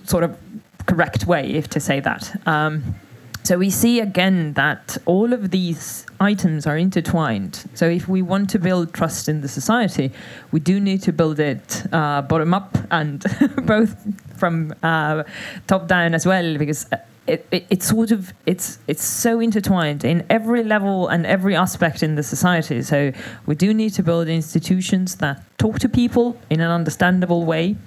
sort 0.05 0.24
of 0.24 0.38
correct 0.86 1.28
way, 1.28 1.51
if 1.51 1.68
to 1.72 1.82
say 1.82 1.99
that. 1.99 2.41
Um, 2.47 2.95
so 3.43 3.57
we 3.57 3.69
see 3.69 3.99
again 3.99 4.53
that 4.53 4.97
all 5.05 5.33
of 5.33 5.51
these 5.51 6.05
items 6.19 6.67
are 6.67 6.77
intertwined. 6.77 7.65
So 7.73 7.87
if 7.87 8.07
we 8.07 8.21
want 8.21 8.49
to 8.51 8.59
build 8.59 8.93
trust 8.93 9.29
in 9.29 9.41
the 9.41 9.47
society, 9.47 10.11
we 10.51 10.59
do 10.59 10.79
need 10.79 11.01
to 11.03 11.13
build 11.13 11.39
it 11.39 11.83
uh, 11.91 12.21
bottom 12.21 12.53
up 12.53 12.77
and 12.91 13.23
both 13.65 13.95
from 14.37 14.73
uh, 14.83 15.23
top 15.67 15.87
down 15.87 16.13
as 16.13 16.25
well, 16.25 16.57
because 16.57 16.85
uh, 16.91 16.97
it, 17.27 17.47
it, 17.51 17.65
it's 17.69 17.87
sort 17.87 18.11
of 18.11 18.33
it's 18.45 18.79
it's 18.87 19.03
so 19.03 19.39
intertwined 19.39 20.03
in 20.03 20.25
every 20.29 20.63
level 20.63 21.07
and 21.07 21.25
every 21.25 21.55
aspect 21.55 22.03
in 22.03 22.15
the 22.15 22.23
society. 22.23 22.81
So 22.81 23.11
we 23.45 23.55
do 23.55 23.73
need 23.73 23.91
to 23.91 24.03
build 24.03 24.27
institutions 24.27 25.15
that 25.17 25.43
talk 25.57 25.79
to 25.79 25.89
people 25.89 26.37
in 26.49 26.59
an 26.59 26.71
understandable 26.71 27.45
way 27.45 27.77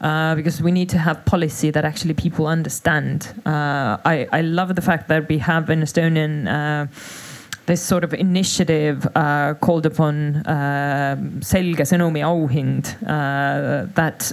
uh, 0.00 0.34
because 0.34 0.62
we 0.62 0.70
need 0.72 0.88
to 0.88 0.98
have 0.98 1.24
policy 1.24 1.70
that 1.70 1.84
actually 1.84 2.14
people 2.14 2.46
understand. 2.46 3.32
Uh, 3.46 3.96
I, 4.04 4.28
I 4.32 4.40
love 4.42 4.74
the 4.74 4.82
fact 4.82 5.08
that 5.08 5.28
we 5.28 5.38
have 5.38 5.70
in 5.70 5.80
Estonian 5.80 6.46
uh, 6.46 6.86
this 7.66 7.82
sort 7.82 8.02
of 8.02 8.14
initiative 8.14 9.06
uh, 9.14 9.52
called 9.60 9.84
upon 9.84 10.36
uh, 10.46 11.16
selge 11.40 11.84
sõnumi 11.84 12.22
auhind 12.24 12.96
uh, 13.02 13.86
that 13.94 14.32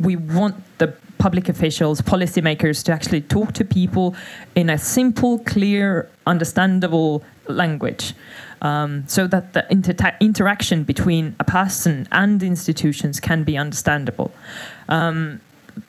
we 0.00 0.16
want 0.16 0.56
the 0.78 0.88
public 1.18 1.48
officials, 1.48 2.00
policymakers 2.00 2.82
to 2.82 2.90
actually 2.90 3.20
talk 3.20 3.52
to 3.52 3.64
people 3.64 4.16
in 4.56 4.70
a 4.70 4.78
simple, 4.78 5.38
clear, 5.40 6.08
understandable 6.26 7.22
language 7.46 8.14
um, 8.62 9.04
so 9.06 9.26
that 9.26 9.52
the 9.52 9.70
inter- 9.70 10.16
interaction 10.20 10.84
between 10.84 11.36
a 11.38 11.44
person 11.44 12.08
and 12.12 12.42
institutions 12.42 13.20
can 13.20 13.44
be 13.44 13.58
understandable. 13.58 14.32
Um, 14.88 15.40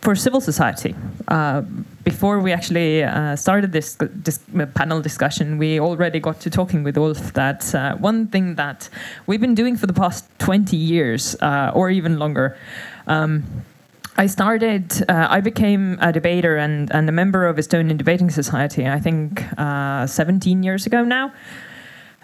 for 0.02 0.16
civil 0.16 0.42
society, 0.42 0.96
uh, 1.28 1.62
before 2.04 2.40
we 2.40 2.52
actually 2.52 3.04
uh, 3.04 3.36
started 3.36 3.72
this, 3.74 3.98
panel 4.76 5.02
discussion, 5.02 5.58
we 5.58 5.80
already 5.80 6.20
got 6.20 6.40
to 6.42 6.50
talking 6.50 6.84
with 6.84 6.98
Ulf 6.98 7.34
that 7.34 7.76
uh, 7.76 7.96
one 7.98 8.28
thing 8.28 8.56
that 8.56 8.90
we've 9.28 9.42
been 9.42 9.56
doing 9.56 9.76
for 9.76 9.88
the 9.88 9.94
past 9.94 10.26
20 10.40 10.76
years 10.76 11.36
uh, 11.42 11.72
or 11.74 11.90
even 11.90 12.18
longer. 12.18 12.58
Um, 13.08 13.44
I 14.16 14.28
started, 14.28 14.94
uh, 15.10 15.28
I 15.30 15.42
became 15.42 15.98
a 16.00 16.14
debater 16.14 16.56
and, 16.56 16.94
and 16.94 17.10
a 17.10 17.12
member 17.12 17.46
of 17.46 17.58
Estonian 17.58 17.98
Debating 17.98 18.30
Society, 18.30 18.88
I 18.88 19.00
think 19.00 19.44
uh, 19.58 20.08
17 20.08 20.64
years 20.64 20.86
ago 20.86 21.04
now. 21.04 21.34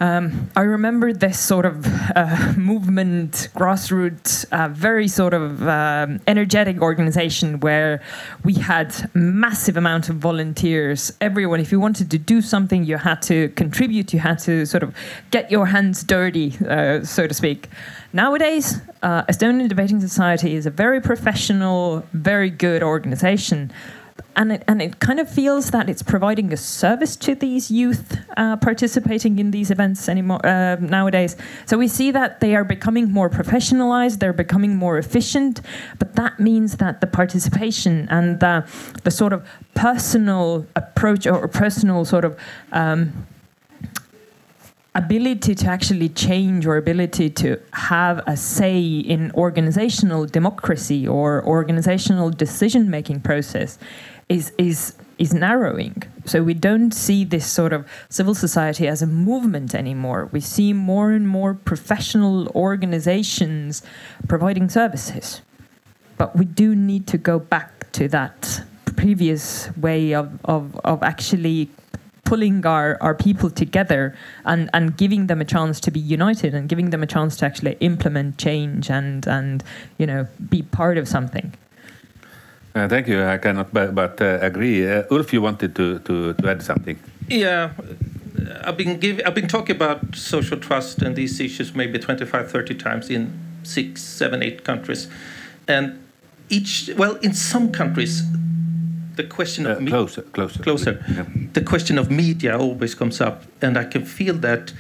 Um, 0.02 0.50
I 0.56 0.62
remember 0.62 1.12
this 1.12 1.38
sort 1.38 1.66
of 1.66 1.86
uh, 2.16 2.54
movement, 2.58 3.50
grassroots, 3.54 4.46
uh, 4.52 4.70
very 4.70 5.10
sort 5.10 5.34
of 5.34 5.68
um, 5.68 6.22
energetic 6.26 6.82
organization 6.82 7.60
where 7.60 8.02
we 8.46 8.54
had 8.54 9.14
massive 9.14 9.76
amount 9.76 10.08
of 10.08 10.16
volunteers. 10.16 11.12
Everyone, 11.20 11.60
if 11.60 11.72
you 11.72 11.82
wanted 11.82 12.10
to 12.12 12.18
do 12.18 12.42
something, 12.42 12.86
you 12.86 12.98
had 12.98 13.22
to 13.24 13.50
contribute. 13.50 14.14
You 14.14 14.20
had 14.20 14.40
to 14.40 14.66
sort 14.66 14.84
of 14.84 14.96
get 15.32 15.52
your 15.52 15.66
hands 15.66 16.04
dirty, 16.04 16.58
uh, 16.66 17.04
so 17.04 17.28
to 17.28 17.34
speak. 17.34 17.68
Nowadays, 18.14 18.82
uh, 19.04 19.24
Estonian 19.26 19.68
Debating 19.68 20.00
Society 20.00 20.56
is 20.56 20.66
a 20.66 20.72
very 20.72 21.02
professional, 21.02 22.04
very 22.14 22.50
good 22.50 22.84
organization 22.84 23.72
and 24.36 24.52
it, 24.52 24.64
and 24.68 24.82
it 24.82 25.00
kind 25.00 25.20
of 25.20 25.30
feels 25.30 25.72
that 25.72 25.90
it's 25.90 26.02
providing 26.02 26.52
a 26.54 26.58
service 26.58 27.16
to 27.18 27.36
these 27.36 27.70
youth 27.70 28.18
uh, 28.38 28.58
participating 28.58 29.40
in 29.40 29.52
these 29.52 29.72
events 29.72 30.08
anymore 30.08 30.46
uh, 30.46 30.78
nowadays. 30.80 31.36
So 31.66 31.78
we 31.78 31.88
see 31.88 32.12
that 32.12 32.40
they 32.40 32.56
are 32.56 32.64
becoming 32.64 33.12
more 33.12 33.30
professionalized, 33.30 34.20
they're 34.20 34.34
becoming 34.34 34.76
more 34.76 34.98
efficient, 34.98 35.62
but 35.98 36.16
that 36.16 36.40
means 36.40 36.78
that 36.78 37.02
the 37.02 37.08
participation 37.08 38.08
and 38.10 38.40
the, 38.40 38.66
the 39.04 39.12
sort 39.12 39.34
of 39.34 39.48
personal 39.74 40.66
approach 40.76 41.28
or 41.28 41.48
personal 41.48 42.06
sort 42.06 42.26
of 42.26 42.40
um, 42.72 43.28
ability 44.96 45.54
to 45.56 45.68
actually 45.68 46.10
change 46.10 46.66
or 46.66 46.76
ability 46.76 47.30
to 47.30 47.60
have 47.74 48.22
a 48.26 48.36
say 48.36 48.82
in 48.82 49.32
organizational 49.34 50.26
democracy 50.26 51.08
or 51.08 51.46
organizational 51.46 52.30
decision 52.30 52.90
making 52.90 53.20
process 53.22 53.78
is 54.30 54.54
is 54.58 54.96
is 55.18 55.34
narrowing. 55.34 56.02
So 56.26 56.44
we 56.44 56.54
don't 56.54 56.92
see 56.92 57.26
this 57.26 57.46
sort 57.46 57.74
of 57.74 57.86
civil 58.10 58.34
society 58.34 58.88
as 58.88 59.02
a 59.02 59.08
movement 59.08 59.76
anymore. 59.76 60.30
We 60.32 60.40
see 60.40 60.72
more 60.72 61.12
and 61.12 61.28
more 61.28 61.56
professional 61.56 62.48
organizations 62.50 63.82
providing 64.28 64.70
services. 64.70 65.42
But 66.18 66.36
we 66.38 66.46
do 66.46 66.76
need 66.76 67.08
to 67.08 67.18
go 67.18 67.40
back 67.40 67.92
to 67.94 68.08
that 68.10 68.62
previous 68.96 69.76
way 69.78 70.14
of, 70.14 70.40
of, 70.46 70.80
of 70.84 71.02
actually 71.04 71.70
pulling 72.26 72.66
our, 72.66 72.98
our 73.02 73.16
people 73.16 73.50
together 73.50 74.16
and, 74.46 74.70
and 74.74 74.96
giving 74.98 75.28
them 75.28 75.42
a 75.42 75.46
chance 75.46 75.80
to 75.80 75.90
be 75.90 76.00
united 76.00 76.54
and 76.54 76.70
giving 76.70 76.92
them 76.92 77.02
a 77.02 77.08
chance 77.08 77.38
to 77.38 77.46
actually 77.46 77.76
implement 77.80 78.38
change 78.38 78.92
and, 78.92 79.28
and 79.28 79.64
you 79.98 80.06
know 80.06 80.28
be 80.50 80.62
part 80.62 80.98
of 80.98 81.08
something. 81.08 81.54
Uh, 82.80 82.88
thank 82.88 83.08
you. 83.08 83.24
I 83.24 83.38
cannot 83.38 83.74
but, 83.74 83.94
but 83.94 84.22
uh, 84.22 84.40
agree. 84.42 84.88
Uh, 84.88 85.04
Ulf, 85.12 85.34
you 85.34 85.42
wanted 85.42 85.76
to, 85.76 86.00
to, 86.00 86.34
to 86.34 86.50
add 86.50 86.62
something. 86.64 86.98
Yeah. 87.28 87.72
I've 88.64 88.78
been 88.78 89.00
give, 89.00 89.22
I've 89.26 89.36
been 89.36 89.50
talking 89.50 89.76
about 89.76 90.16
social 90.16 90.58
trust 90.58 91.02
and 91.02 91.16
these 91.16 91.40
issues 91.40 91.76
maybe 91.76 92.00
25, 92.00 92.50
30 92.50 92.76
times 92.76 93.10
in 93.10 93.38
six, 93.64 94.02
seven, 94.02 94.42
eight 94.42 94.64
countries. 94.64 95.08
And 95.68 96.02
each, 96.50 96.90
well, 96.96 97.16
in 97.16 97.34
some 97.34 97.72
countries, 97.72 98.24
the 99.16 99.26
question 99.26 99.66
of 99.66 99.82
uh, 99.82 99.86
closer, 99.86 100.22
closer, 100.22 100.64
closer. 100.64 101.06
Yeah. 101.10 101.26
The 101.54 101.62
question 101.62 101.98
of 101.98 102.10
media 102.10 102.58
always 102.58 102.96
comes 102.96 103.20
up, 103.20 103.44
and 103.62 103.78
I 103.78 103.84
can 103.84 104.06
feel 104.06 104.36
that 104.36 104.72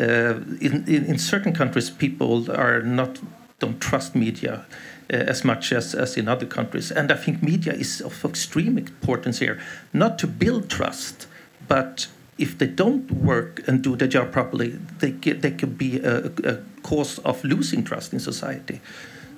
uh, 0.00 0.40
in, 0.60 0.84
in, 0.88 1.04
in 1.04 1.18
certain 1.18 1.52
countries 1.52 1.90
people 1.90 2.50
are 2.50 2.80
not 2.82 3.20
don't 3.58 3.80
trust 3.80 4.16
media 4.16 4.64
as 5.12 5.44
much 5.44 5.72
as, 5.72 5.94
as 5.94 6.16
in 6.16 6.28
other 6.28 6.46
countries. 6.46 6.90
And 6.90 7.12
I 7.12 7.16
think 7.16 7.42
media 7.42 7.72
is 7.72 8.00
of 8.00 8.24
extreme 8.24 8.78
importance 8.78 9.38
here, 9.38 9.60
not 9.92 10.18
to 10.20 10.26
build 10.26 10.70
trust, 10.70 11.26
but 11.68 12.08
if 12.38 12.58
they 12.58 12.66
don't 12.66 13.10
work 13.10 13.60
and 13.68 13.82
do 13.82 13.94
their 13.94 14.08
job 14.08 14.32
properly, 14.32 14.70
they, 14.98 15.10
get, 15.10 15.42
they 15.42 15.50
can 15.50 15.74
be 15.74 15.98
a, 15.98 16.26
a 16.44 16.58
cause 16.82 17.18
of 17.20 17.44
losing 17.44 17.84
trust 17.84 18.12
in 18.12 18.20
society. 18.20 18.80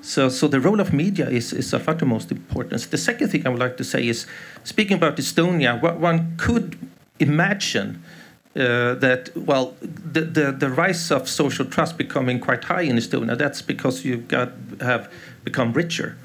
So, 0.01 0.29
so 0.29 0.49
the 0.49 0.61
role 0.61 0.81
of 0.81 0.93
media 0.93 1.29
is, 1.29 1.53
is 1.53 1.73
of 1.73 1.89
utmost 1.89 2.31
importance. 2.31 2.87
The 2.87 2.99
second 2.99 3.31
thing 3.31 3.47
I 3.47 3.51
would 3.51 3.59
like 3.59 3.77
to 3.79 3.85
say 3.85 4.07
is, 4.07 4.27
speaking 4.63 4.97
about 4.97 5.17
Estonia, 5.17 5.81
one 5.99 6.37
could 6.37 6.79
imagine 7.19 8.03
uh, 8.57 8.95
that 8.95 9.31
well 9.37 9.75
the, 9.81 10.21
the, 10.21 10.53
the 10.53 10.69
rise 10.69 11.11
of 11.11 11.29
social 11.29 11.65
trust 11.65 11.99
becoming 11.99 12.39
quite 12.39 12.63
high 12.65 12.83
in 12.83 12.97
Estonia 12.97 13.37
that's 13.37 13.61
because 13.61 14.05
you've 14.05 14.29
got 14.29 14.53
have 14.81 15.13
become 15.45 15.73
richer. 15.73 16.17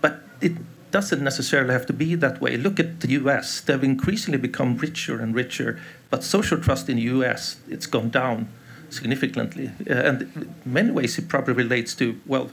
But 0.00 0.20
it 0.40 0.52
doesn't 0.92 1.22
necessarily 1.22 1.72
have 1.72 1.86
to 1.86 1.92
be 1.92 2.14
that 2.16 2.40
way. 2.40 2.56
Look 2.56 2.78
at 2.78 3.00
the 3.00 3.08
US 3.12 3.60
they've 3.60 3.82
increasingly 3.82 4.38
become 4.38 4.76
richer 4.76 5.20
and 5.20 5.34
richer 5.34 5.80
but 6.10 6.22
social 6.22 6.58
trust 6.58 6.88
in 6.88 6.96
the 6.96 7.02
US 7.16 7.56
it's 7.68 7.86
gone 7.86 8.10
down 8.10 8.48
significantly. 8.90 9.70
Uh, 9.90 9.94
and 9.94 10.22
in 10.22 10.54
many 10.64 10.90
ways 10.90 11.18
it 11.18 11.28
probably 11.28 11.54
relates 11.54 11.94
to 11.96 12.20
well 12.26 12.50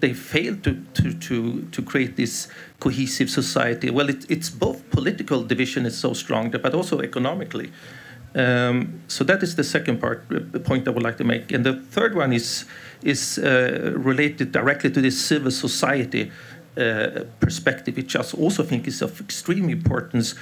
they 0.00 0.12
failed 0.12 0.62
to, 0.62 0.80
to, 0.94 1.12
to, 1.12 1.62
to 1.72 1.82
create 1.82 2.16
this 2.16 2.48
cohesive 2.78 3.30
society. 3.30 3.90
Well 3.90 4.10
it, 4.10 4.28
it's 4.28 4.50
both 4.50 4.90
political 4.90 5.42
division 5.44 5.86
is 5.86 5.96
so 5.96 6.12
strong 6.12 6.50
but 6.50 6.74
also 6.74 7.00
economically. 7.00 7.70
Um, 8.34 9.00
so 9.08 9.24
that 9.24 9.42
is 9.42 9.56
the 9.56 9.64
second 9.64 10.00
part, 10.00 10.24
uh, 10.30 10.40
the 10.52 10.60
point 10.60 10.86
I 10.86 10.90
would 10.90 11.02
like 11.02 11.16
to 11.16 11.24
make. 11.24 11.50
And 11.50 11.64
the 11.64 11.74
third 11.74 12.14
one 12.14 12.32
is 12.32 12.66
is 13.02 13.38
uh, 13.38 13.92
related 13.96 14.52
directly 14.52 14.90
to 14.90 15.00
this 15.00 15.20
civil 15.20 15.50
society 15.50 16.30
uh, 16.76 17.24
perspective, 17.40 17.96
which 17.96 18.14
I 18.16 18.20
also 18.20 18.62
think 18.62 18.86
is 18.86 19.02
of 19.02 19.20
extreme 19.20 19.68
importance. 19.68 20.34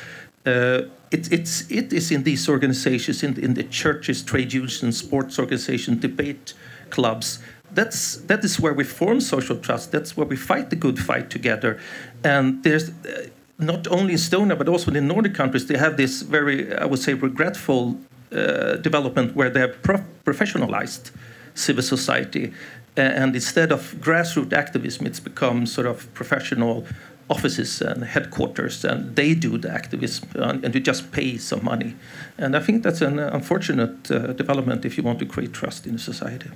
Uh, 0.45 0.83
it, 1.11 1.33
it's 1.33 1.71
it 1.71 1.93
is 1.93 2.11
in 2.11 2.23
these 2.23 2.49
organizations, 2.49 3.23
in, 3.23 3.39
in 3.39 3.55
the 3.55 3.65
churches, 3.65 4.23
trade 4.23 4.53
unions, 4.53 4.99
sports 4.99 5.39
organizations, 5.39 6.01
debate 6.01 6.55
clubs. 6.91 7.41
That's 7.73 8.17
that 8.27 8.45
is 8.45 8.61
where 8.61 8.75
we 8.75 8.85
form 8.85 9.21
social 9.21 9.57
trust. 9.57 9.93
That's 9.93 10.17
where 10.17 10.27
we 10.27 10.37
fight 10.37 10.71
the 10.71 10.77
good 10.77 10.99
fight 10.99 11.31
together. 11.31 11.81
And 12.23 12.63
there's 12.63 12.91
uh, 12.91 13.29
not 13.59 13.87
only 13.89 14.13
in 14.13 14.19
Estonia 14.19 14.57
but 14.57 14.69
also 14.69 14.89
in 14.89 14.95
the 14.95 15.01
Nordic 15.01 15.35
countries, 15.35 15.67
they 15.67 15.79
have 15.79 15.97
this 15.97 16.23
very, 16.23 16.73
I 16.77 16.85
would 16.85 17.01
say, 17.01 17.15
regretful 17.15 17.99
uh, 18.33 18.77
development 18.77 19.35
where 19.35 19.51
they're 19.51 19.69
prof- 19.69 20.05
professionalized 20.25 21.11
civil 21.57 21.83
society, 21.83 22.53
and 22.97 23.35
instead 23.35 23.73
of 23.73 23.95
grassroots 24.01 24.53
activism, 24.53 25.07
it's 25.07 25.21
become 25.21 25.67
sort 25.67 25.87
of 25.87 26.13
professional 26.15 26.87
offices 27.29 27.83
and 27.83 28.05
headquarters, 28.05 28.85
and 28.85 29.17
they 29.17 29.35
do 29.35 29.59
the 29.59 29.71
activism, 29.71 30.29
and 30.37 30.75
you 30.75 30.81
just 30.81 31.11
pay 31.11 31.37
some 31.39 31.65
money. 31.65 31.95
And 32.39 32.57
I 32.57 32.61
think 32.61 32.83
that's 32.85 33.01
an 33.01 33.19
unfortunate 33.19 34.11
uh, 34.11 34.33
development 34.33 34.85
if 34.85 34.97
you 34.97 35.03
want 35.03 35.19
to 35.19 35.27
create 35.27 35.53
trust 35.53 35.87
in 35.87 35.97
a 35.97 35.99
society. 35.99 36.51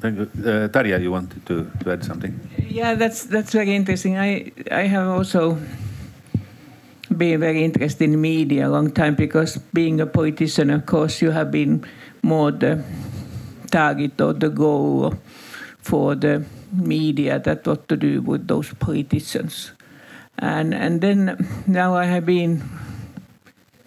Thank 0.00 0.18
you. 0.18 0.22
Uh, 0.22 0.68
Tarja, 0.68 1.00
you 1.00 1.12
wanted 1.12 1.46
to, 1.46 1.70
to 1.80 1.92
add 1.92 2.04
something? 2.04 2.40
Yeah, 2.58 2.94
that's 2.94 3.24
that's 3.24 3.52
very 3.52 3.74
interesting. 3.76 4.18
I 4.18 4.50
I 4.70 4.88
have 4.88 5.06
also 5.06 5.58
been 7.16 7.40
very 7.40 7.62
interested 7.62 8.04
in 8.04 8.20
media 8.20 8.66
a 8.66 8.70
long 8.70 8.90
time 8.90 9.14
because 9.14 9.58
being 9.72 10.00
a 10.00 10.06
politician, 10.06 10.70
of 10.70 10.86
course, 10.86 11.22
you 11.22 11.30
have 11.30 11.50
been 11.50 11.84
more 12.22 12.50
the 12.50 12.82
target 13.72 14.20
or 14.20 14.32
the 14.32 14.50
goal 14.50 15.14
for 15.80 16.14
the 16.14 16.44
media 16.70 17.40
that 17.40 17.66
what 17.66 17.88
to 17.88 17.96
do 17.96 18.20
with 18.20 18.46
those 18.46 18.72
politicians. 18.74 19.72
And 20.38 20.74
and 20.74 21.00
then 21.00 21.36
now 21.66 21.96
I 21.96 22.04
have 22.04 22.24
been 22.24 22.62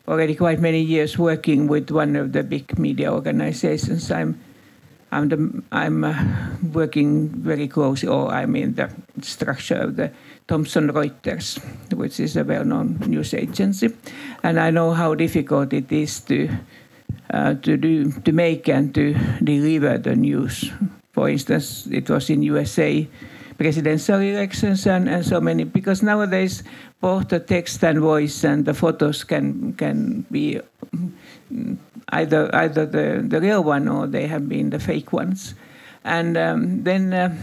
already 0.08 0.36
quite 0.36 0.60
many 0.60 0.82
years 0.82 1.18
working 1.18 1.68
with 1.68 1.90
one 1.90 2.16
of 2.16 2.34
the 2.34 2.44
big 2.44 2.78
media 2.78 3.14
organizations. 3.14 4.12
I'm 4.12 4.42
I'm, 5.12 5.30
the, 5.30 5.64
I'm 5.72 6.04
uh, 6.04 6.14
working 6.74 7.30
very 7.30 7.70
closely, 7.70 8.10
or 8.10 8.28
I'm 8.32 8.56
in 8.56 8.76
the 8.76 8.92
structure 9.22 9.76
of 9.76 9.96
the 9.96 10.12
Thomson 10.48 10.90
Reuters, 10.92 11.56
which 11.94 12.20
is 12.20 12.36
a 12.36 12.44
well-known 12.44 13.00
news 13.08 13.34
agency, 13.34 13.96
and 14.44 14.60
I 14.60 14.72
know 14.72 14.92
how 14.92 15.16
difficult 15.16 15.72
it 15.72 15.90
is 15.90 16.20
to 16.22 16.50
uh, 17.32 17.56
to 17.56 17.78
do 17.78 18.12
to 18.12 18.32
make 18.32 18.68
and 18.70 18.94
to 18.96 19.14
deliver 19.44 19.98
the 19.98 20.16
news. 20.16 20.72
For 21.14 21.30
instance, 21.30 21.88
it 21.92 22.10
was 22.10 22.30
in 22.30 22.44
USA 22.44 23.08
presidential 23.58 24.20
elections 24.20 24.86
and, 24.86 25.08
and 25.08 25.26
so 25.26 25.40
many 25.40 25.64
because 25.64 26.04
nowadays 26.04 26.64
both 27.00 27.30
the 27.30 27.40
text 27.40 27.84
and 27.84 28.00
voice 28.00 28.44
and 28.44 28.66
the 28.66 28.74
photos 28.74 29.24
can 29.24 29.74
can 29.74 30.26
be 30.32 30.60
mm, 30.92 31.78
either 32.10 32.54
either 32.54 32.86
the, 32.86 33.24
the 33.26 33.40
real 33.40 33.64
one 33.64 33.88
or 33.88 34.08
they 34.08 34.28
have 34.28 34.48
been 34.50 34.70
the 34.70 34.80
fake 34.80 35.14
ones. 35.14 35.56
And 36.04 36.38
um, 36.38 36.84
then 36.84 37.14
uh, 37.14 37.36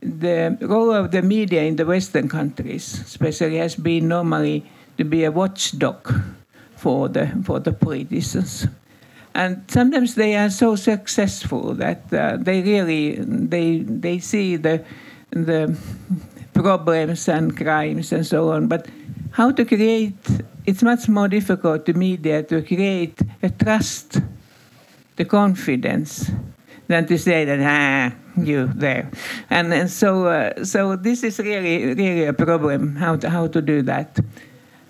the 0.00 0.56
role 0.62 0.92
of 0.92 1.10
the 1.10 1.20
media 1.20 1.62
in 1.62 1.76
the 1.76 1.84
Western 1.84 2.28
countries, 2.28 3.00
especially, 3.00 3.58
has 3.58 3.76
been 3.76 4.08
normally 4.08 4.64
to 4.96 5.04
be 5.04 5.24
a 5.24 5.30
watchdog 5.30 6.08
for 6.80 7.08
the 7.08 7.28
for 7.44 7.60
the 7.60 7.72
politicians. 7.72 8.66
And 9.34 9.62
sometimes 9.68 10.14
they 10.14 10.34
are 10.34 10.50
so 10.50 10.74
successful 10.74 11.74
that 11.74 12.02
uh, 12.12 12.36
they 12.40 12.62
really 12.62 13.20
they 13.20 13.84
they 13.84 14.18
see 14.18 14.56
the 14.56 14.82
the 15.30 15.76
problems 16.54 17.28
and 17.28 17.56
crimes 17.56 18.12
and 18.12 18.26
so 18.26 18.50
on. 18.50 18.66
But 18.66 18.88
how 19.32 19.52
to 19.52 19.64
create? 19.64 20.18
It's 20.66 20.82
much 20.82 21.08
more 21.08 21.28
difficult 21.28 21.86
to 21.86 21.92
media 21.92 22.42
to 22.42 22.62
create 22.62 23.20
a 23.42 23.50
trust, 23.50 24.20
the 25.16 25.24
confidence, 25.24 26.30
than 26.88 27.06
to 27.06 27.18
say 27.18 27.44
that 27.44 27.60
ah 27.62 28.16
you 28.36 28.66
there, 28.74 29.10
and, 29.50 29.72
and 29.72 29.90
so 29.90 30.26
uh, 30.26 30.64
so 30.64 30.96
this 30.96 31.22
is 31.22 31.38
really 31.38 31.94
really 31.94 32.24
a 32.24 32.32
problem 32.32 32.96
how 32.96 33.16
to 33.16 33.30
how 33.30 33.46
to 33.46 33.60
do 33.62 33.82
that. 33.82 34.18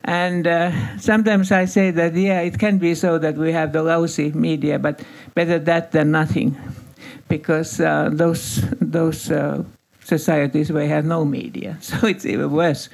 And 0.04 0.46
uh, 0.46 0.98
sometimes 0.98 1.52
I 1.52 1.66
say 1.66 1.90
that, 1.90 2.14
yeah, 2.14 2.40
it 2.40 2.58
can 2.58 2.78
be 2.78 2.94
so 2.94 3.18
that 3.18 3.36
we 3.36 3.52
have 3.52 3.72
the 3.72 3.82
lousy 3.82 4.32
media, 4.32 4.78
but 4.78 5.02
better 5.34 5.58
that 5.58 5.92
than 5.92 6.10
nothing, 6.10 6.56
because 7.28 7.80
uh, 7.80 8.08
those 8.10 8.64
those 8.80 9.30
uh, 9.30 9.62
societies 10.02 10.72
where 10.72 10.88
have 10.88 11.04
no 11.04 11.24
media, 11.24 11.76
so 11.80 12.06
it's 12.06 12.24
even 12.24 12.50
worse. 12.50 12.88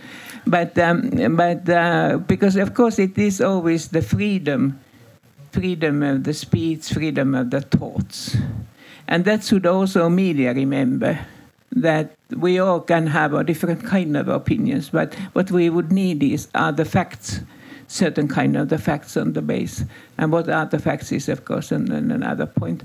But 0.47 0.77
um, 0.79 1.37
but 1.37 1.69
uh, 1.69 2.19
because 2.27 2.57
of 2.57 2.75
course 2.75 2.99
it 2.99 3.17
is 3.17 3.41
always 3.41 3.89
the 3.89 4.03
freedom, 4.03 4.81
freedom 5.53 6.03
of 6.03 6.25
the 6.25 6.35
speech, 6.35 6.93
freedom 6.93 7.35
of 7.37 7.51
the 7.51 7.61
thoughts, 7.61 8.37
and 9.07 9.25
that 9.25 9.45
should 9.45 9.67
also 9.67 10.09
media 10.09 10.53
remember 10.53 11.19
that 11.73 12.17
we 12.37 12.59
all 12.59 12.81
can 12.81 13.07
have 13.07 13.35
a 13.35 13.45
different 13.45 13.85
kind 13.85 14.17
of 14.17 14.29
opinions, 14.29 14.91
but 14.91 15.15
what 15.33 15.51
we 15.51 15.69
would 15.71 15.93
need 15.93 16.23
is 16.23 16.49
are 16.55 16.73
the 16.73 16.85
facts, 16.85 17.41
certain 17.87 18.29
kind 18.29 18.57
of 18.57 18.69
the 18.69 18.79
facts 18.79 19.17
on 19.17 19.33
the 19.33 19.43
base, 19.43 19.85
and 20.19 20.33
what 20.33 20.49
are 20.49 20.67
the 20.67 20.79
facts 20.79 21.13
is 21.13 21.29
of 21.29 21.45
course 21.45 21.73
an, 21.73 21.93
an 21.93 22.11
another 22.11 22.47
point. 22.47 22.83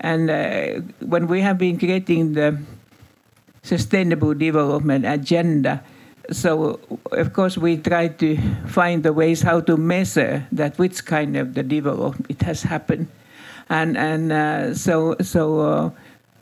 And 0.00 0.30
uh, 0.30 0.80
when 1.00 1.26
we 1.26 1.40
have 1.40 1.58
been 1.58 1.78
creating 1.78 2.34
the 2.34 2.58
sustainable 3.62 4.34
development 4.34 5.06
agenda, 5.06 5.82
so 6.30 6.78
of 7.12 7.32
course 7.32 7.56
we 7.56 7.76
try 7.78 8.08
to 8.08 8.36
find 8.66 9.02
the 9.02 9.12
ways 9.12 9.42
how 9.42 9.60
to 9.60 9.76
measure 9.76 10.46
that 10.52 10.78
which 10.78 11.04
kind 11.06 11.36
of 11.36 11.54
the 11.54 11.62
development 11.62 12.26
it 12.28 12.42
has 12.42 12.62
happened, 12.62 13.08
and 13.68 13.96
and 13.96 14.32
uh, 14.32 14.74
so 14.74 15.16
so. 15.20 15.60
Uh, 15.60 15.90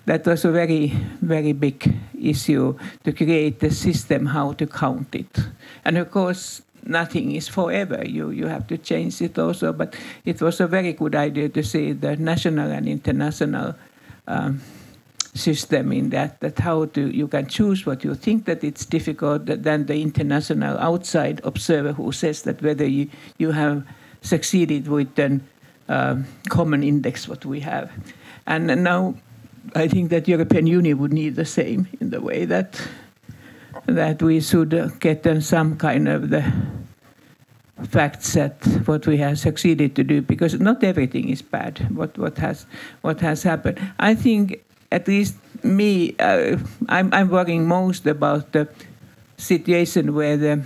that 0.07 0.27
was 0.27 0.45
a 0.45 0.53
very, 0.53 0.89
very 1.23 1.53
big 1.53 1.95
issue 2.21 2.77
to 3.05 3.13
create 3.13 3.61
the 3.61 3.71
system 3.71 4.27
how 4.27 4.53
to 4.53 4.67
count 4.67 5.15
it. 5.15 5.39
And 5.85 5.99
of 5.99 6.11
course, 6.11 6.63
nothing 6.87 7.33
is 7.33 7.49
forever. 7.49 8.05
You, 8.05 8.31
you 8.31 8.47
have 8.47 8.67
to 8.69 8.79
change 8.79 9.21
it 9.23 9.39
also. 9.39 9.73
But 9.73 9.97
it 10.25 10.41
was 10.41 10.61
a 10.61 10.67
very 10.67 10.93
good 10.93 11.15
idea 11.15 11.49
to 11.49 11.63
see 11.63 11.93
the 11.93 12.17
national 12.17 12.71
and 12.71 12.89
international 12.89 13.75
um, 14.27 14.61
system 15.35 15.93
in 15.93 16.11
that, 16.11 16.41
that 16.41 16.59
how 16.59 16.85
to, 16.87 17.09
you 17.09 17.27
can 17.27 17.47
choose 17.47 17.85
what 17.85 18.05
you 18.05 18.15
think 18.15 18.45
that 18.45 18.63
it's 18.63 18.87
difficult, 18.87 19.47
then 19.47 19.87
the 19.87 20.01
international 20.01 20.79
outside 20.79 21.41
observer 21.45 21.93
who 21.93 22.13
says 22.13 22.43
that 22.43 22.63
whether 22.63 22.87
you, 22.87 23.09
you 23.39 23.51
have 23.51 23.85
succeeded 24.23 24.87
with 24.87 25.13
the 25.17 25.41
um, 25.89 26.25
common 26.49 26.83
index 26.83 27.29
what 27.29 27.45
we 27.45 27.61
have. 27.61 27.91
And 28.47 28.67
now 28.85 29.15
I 29.75 29.89
think 29.89 30.11
that 30.11 30.29
European 30.29 30.67
Union 30.67 30.99
would 30.99 31.13
need 31.13 31.37
the 31.37 31.45
same 31.45 31.89
in 32.01 32.11
the 32.11 32.21
way 32.21 32.45
that 32.45 32.81
that 33.87 34.23
we 34.23 34.41
should 34.41 34.93
get 35.01 35.27
some 35.43 35.77
kind 35.77 36.09
of 36.09 36.31
the 36.31 36.45
facts 37.91 38.33
that 38.35 38.57
what 38.87 39.07
we 39.07 39.17
have 39.19 39.39
succeeded 39.39 39.97
to 39.97 40.05
do 40.05 40.23
because 40.23 40.59
not 40.61 40.83
everything 40.85 41.29
is 41.29 41.43
bad 41.43 41.79
what 41.95 42.17
what 42.17 42.39
has 42.39 42.67
what 43.03 43.21
has 43.21 43.43
happened. 43.43 43.81
I 43.99 44.15
think 44.15 44.63
at 44.93 45.09
least 45.09 45.35
me 45.65 46.15
uh, 46.19 46.57
i'm 46.89 47.13
i'm 47.13 47.29
worrying 47.29 47.67
most 47.67 48.07
about 48.07 48.53
the 48.53 48.69
situation 49.37 50.15
where 50.15 50.37
the 50.37 50.63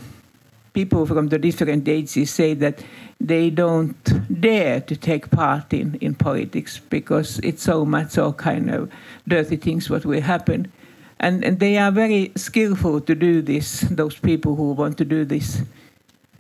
people 0.75 1.07
from 1.07 1.29
the 1.29 1.39
different 1.39 1.89
ages 1.89 2.31
say 2.31 2.53
that 2.55 2.85
they 3.21 3.51
don't 3.51 4.41
dare 4.41 4.81
to 4.81 4.97
take 4.97 5.31
part 5.31 5.73
in, 5.73 5.97
in 6.01 6.15
politics 6.15 6.79
because 6.79 7.41
it's 7.41 7.63
so 7.63 7.85
much 7.85 8.17
all 8.17 8.33
kind 8.33 8.71
of 8.71 8.91
dirty 9.27 9.57
things 9.57 9.91
what 9.91 10.05
will 10.05 10.21
happen. 10.21 10.71
And, 11.21 11.45
and 11.45 11.59
they 11.59 11.79
are 11.79 11.91
very 11.91 12.31
skillful 12.37 13.01
to 13.01 13.15
do 13.15 13.43
this, 13.43 13.81
those 13.91 14.17
people 14.19 14.55
who 14.55 14.73
want 14.73 14.99
to 14.99 15.05
do 15.05 15.25
this. 15.25 15.63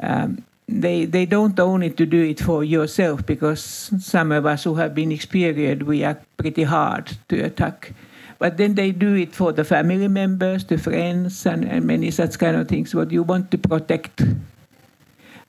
Um, 0.00 0.44
they, 0.68 1.04
they 1.06 1.26
don't 1.26 1.58
only 1.58 1.90
to 1.90 2.06
do 2.06 2.22
it 2.22 2.40
for 2.40 2.62
yourself 2.62 3.26
because 3.26 3.90
some 3.98 4.30
of 4.30 4.46
us 4.46 4.62
who 4.62 4.74
have 4.76 4.94
been 4.94 5.10
experienced, 5.10 5.84
we 5.84 6.04
are 6.04 6.20
pretty 6.36 6.62
hard 6.62 7.16
to 7.28 7.40
attack. 7.40 7.92
But 8.38 8.56
then 8.56 8.74
they 8.74 8.92
do 8.92 9.16
it 9.16 9.34
for 9.34 9.52
the 9.52 9.64
family 9.64 10.06
members, 10.06 10.64
the 10.64 10.78
friends, 10.78 11.44
and, 11.44 11.64
and 11.64 11.86
many 11.86 12.12
such 12.12 12.38
kind 12.38 12.56
of 12.56 12.68
things 12.68 12.94
what 12.94 13.10
you 13.10 13.24
want 13.24 13.50
to 13.50 13.58
protect 13.58 14.22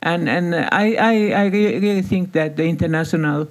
and 0.02 0.30
and 0.30 0.56
I 0.56 0.96
I, 0.96 1.14
I 1.32 1.46
really 1.48 2.02
think 2.02 2.32
that 2.34 2.56
the 2.56 2.66
international 2.66 3.48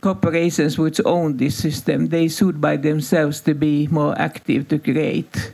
corporations 0.00 0.78
which 0.78 1.00
own 1.04 1.36
this 1.36 1.56
system 1.56 2.08
they 2.08 2.28
should 2.28 2.60
by 2.60 2.76
themselves 2.76 3.40
to 3.42 3.54
be 3.54 3.88
more 3.88 4.14
active 4.18 4.68
to 4.68 4.78
create 4.78 5.52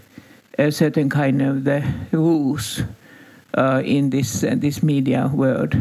a 0.59 0.71
certain 0.71 1.09
kind 1.09 1.43
of 1.43 1.65
the 1.65 1.83
rules 2.13 2.83
uh, 3.57 3.83
in 3.85 4.11
this 4.11 4.45
uh, 4.45 4.55
this 4.57 4.83
media 4.83 5.31
world. 5.33 5.75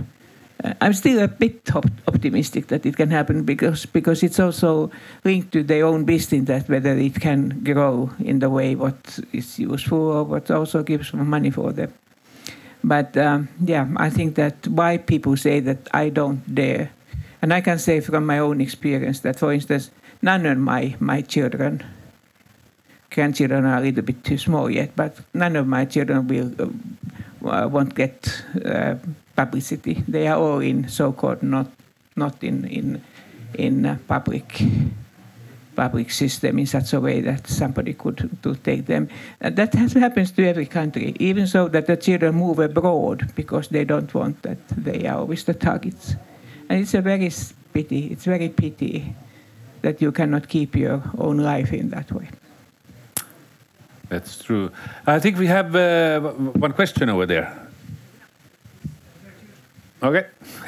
Uh, 0.63 0.73
I'm 0.81 0.93
still 0.93 1.19
a 1.19 1.27
bit 1.27 1.69
op 1.75 1.86
optimistic 2.07 2.67
that 2.67 2.86
it 2.86 2.95
can 2.95 3.11
happen 3.11 3.43
because 3.43 3.86
because 3.86 4.23
it's 4.23 4.39
also 4.39 4.89
linked 5.23 5.51
to 5.51 5.63
their 5.63 5.86
own 5.86 6.05
business 6.05 6.47
that 6.47 6.69
whether 6.69 6.97
it 6.97 7.19
can 7.19 7.63
grow 7.63 8.09
in 8.19 8.39
the 8.39 8.49
way 8.49 8.75
what 8.75 9.19
is 9.34 9.59
useful 9.59 9.99
or 9.99 10.23
what 10.23 10.49
also 10.49 10.84
gives 10.84 11.13
money 11.13 11.51
for 11.51 11.73
them. 11.73 11.93
But 12.84 13.15
um, 13.17 13.47
yeah, 13.63 13.88
I 13.97 14.09
think 14.09 14.36
that 14.36 14.67
why 14.67 14.97
people 14.97 15.38
say 15.38 15.59
that 15.61 15.88
I 15.93 16.09
don't 16.09 16.43
dare. 16.53 16.91
And 17.41 17.53
I 17.53 17.61
can 17.61 17.79
say 17.79 17.99
from 17.99 18.25
my 18.25 18.39
own 18.39 18.61
experience 18.61 19.21
that, 19.21 19.39
for 19.39 19.51
instance, 19.51 19.91
none 20.21 20.45
of 20.45 20.57
my, 20.57 20.95
my 20.99 21.21
children, 21.21 21.84
grandchildren 23.11 23.65
are 23.65 23.77
a 23.77 23.81
little 23.81 24.03
bit 24.03 24.23
too 24.23 24.38
small 24.38 24.69
yet, 24.69 24.95
but 24.95 25.17
none 25.34 25.55
of 25.55 25.67
my 25.67 25.86
children 25.86 26.27
will 26.27 26.51
uh, 27.45 27.67
won't 27.67 27.95
get 27.95 28.43
uh, 28.65 28.95
publicity. 29.36 30.03
They 30.07 30.27
are 30.27 30.38
all 30.38 30.59
in 30.59 30.88
so-called 30.88 31.43
not 31.43 31.67
not 32.15 32.43
in 32.43 32.65
in 32.65 33.01
in 33.53 33.86
uh, 33.86 33.97
public 34.07 34.63
public 35.76 36.11
system 36.11 36.59
in 36.59 36.65
such 36.65 36.93
a 36.93 36.99
way 36.99 37.21
that 37.21 37.47
somebody 37.47 37.93
could 37.93 38.30
to 38.43 38.55
take 38.55 38.86
them. 38.86 39.09
And 39.41 39.55
that 39.55 39.74
has, 39.74 39.93
happens 39.93 40.32
to 40.32 40.47
every 40.47 40.65
country, 40.65 41.15
even 41.19 41.47
so 41.47 41.67
that 41.69 41.88
the 41.88 41.97
children 41.97 42.36
move 42.36 42.59
abroad 42.59 43.34
because 43.36 43.67
they 43.69 43.86
don't 43.86 44.13
want 44.13 44.41
that 44.43 44.57
they 44.69 45.05
are 45.07 45.19
always 45.19 45.43
the 45.43 45.53
targets. 45.53 46.15
And 46.69 46.82
it's 46.82 46.93
a 46.93 47.01
very 47.01 47.32
pity, 47.74 48.07
it's 48.07 48.26
very 48.26 48.49
pity 48.49 49.15
that 49.82 50.01
you 50.01 50.11
cannot 50.11 50.47
keep 50.47 50.76
your 50.76 51.03
own 51.17 51.38
life 51.38 51.74
in 51.74 51.89
that 51.89 52.11
way. 52.11 52.30
That's 54.09 54.38
true. 54.38 54.71
I 55.07 55.19
think 55.19 55.38
we 55.38 55.47
have 55.47 55.76
uh, 55.76 56.19
one 56.19 56.74
question 56.74 57.09
over 57.09 57.26
there. 57.26 57.67
Okay. 60.01 60.25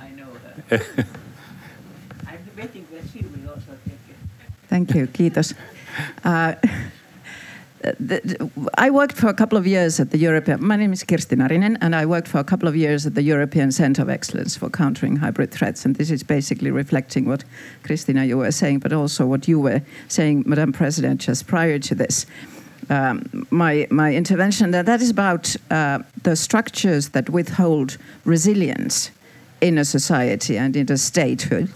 I 0.00 0.10
know 0.16 0.28
that. 0.68 1.06
Thank 4.68 4.94
you, 4.94 5.06
Kiitos. 5.06 5.54
Uh, 6.24 6.54
I 8.76 8.90
worked 8.90 9.16
for 9.16 9.28
a 9.28 9.34
couple 9.34 9.56
of 9.56 9.66
years 9.66 10.00
at 10.00 10.10
the 10.10 10.18
European. 10.18 10.64
My 10.64 10.76
name 10.76 10.92
is 10.92 11.04
Kirsti 11.04 11.36
Narinen, 11.36 11.78
and 11.80 11.94
I 11.94 12.04
worked 12.06 12.28
for 12.28 12.38
a 12.38 12.44
couple 12.44 12.68
of 12.68 12.76
years 12.76 13.06
at 13.06 13.14
the 13.14 13.22
European 13.22 13.72
Centre 13.72 14.02
of 14.02 14.10
Excellence 14.10 14.56
for 14.56 14.68
Countering 14.68 15.16
Hybrid 15.16 15.52
Threats. 15.52 15.84
And 15.84 15.96
this 15.96 16.10
is 16.10 16.22
basically 16.22 16.70
reflecting 16.70 17.24
what 17.24 17.44
Kristina 17.84 18.26
you 18.26 18.38
were 18.38 18.50
saying, 18.50 18.80
but 18.80 18.92
also 18.92 19.26
what 19.26 19.48
you 19.48 19.60
were 19.60 19.80
saying, 20.08 20.42
Madam 20.46 20.72
President, 20.72 21.20
just 21.20 21.46
prior 21.46 21.78
to 21.78 21.94
this. 21.94 22.26
Um, 22.90 23.46
my 23.50 23.86
my 23.90 24.14
intervention 24.14 24.70
that 24.72 24.86
that 24.86 25.00
is 25.00 25.10
about 25.10 25.54
uh, 25.70 26.00
the 26.22 26.36
structures 26.36 27.10
that 27.10 27.30
withhold 27.30 27.96
resilience 28.24 29.10
in 29.60 29.78
a 29.78 29.84
society 29.84 30.58
and 30.58 30.74
in 30.76 30.90
a 30.90 30.96
statehood 30.96 31.70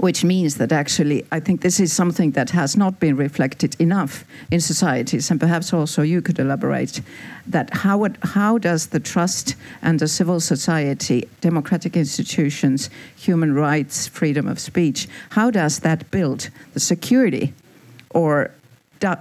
which 0.00 0.24
means 0.24 0.56
that 0.56 0.72
actually 0.72 1.26
I 1.30 1.40
think 1.40 1.60
this 1.60 1.78
is 1.78 1.92
something 1.92 2.30
that 2.32 2.50
has 2.50 2.76
not 2.76 2.98
been 3.00 3.16
reflected 3.16 3.76
enough 3.78 4.24
in 4.50 4.60
societies, 4.60 5.30
and 5.30 5.38
perhaps 5.38 5.72
also 5.72 6.02
you 6.02 6.22
could 6.22 6.38
elaborate 6.38 7.02
that 7.46 7.68
how 7.72 8.06
how 8.22 8.58
does 8.58 8.88
the 8.88 9.00
trust 9.00 9.56
and 9.82 9.98
the 9.98 10.08
civil 10.08 10.40
society, 10.40 11.28
democratic 11.40 11.96
institutions, 11.96 12.88
human 13.16 13.54
rights, 13.54 14.08
freedom 14.08 14.48
of 14.48 14.58
speech, 14.58 15.06
how 15.30 15.50
does 15.50 15.80
that 15.80 16.10
build 16.10 16.48
the 16.72 16.80
security 16.80 17.52
or 18.10 18.50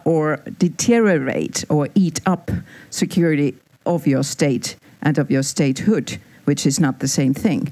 or 0.06 0.38
deteriorate 0.57 1.64
or 1.69 1.88
eat 1.95 2.19
up 2.26 2.51
security 2.89 3.56
of 3.85 4.07
your 4.07 4.23
state 4.23 4.76
and 5.01 5.18
of 5.18 5.31
your 5.31 5.43
statehood, 5.43 6.18
which 6.45 6.65
is 6.65 6.80
not 6.80 6.99
the 6.99 7.07
same 7.07 7.34
thing. 7.34 7.72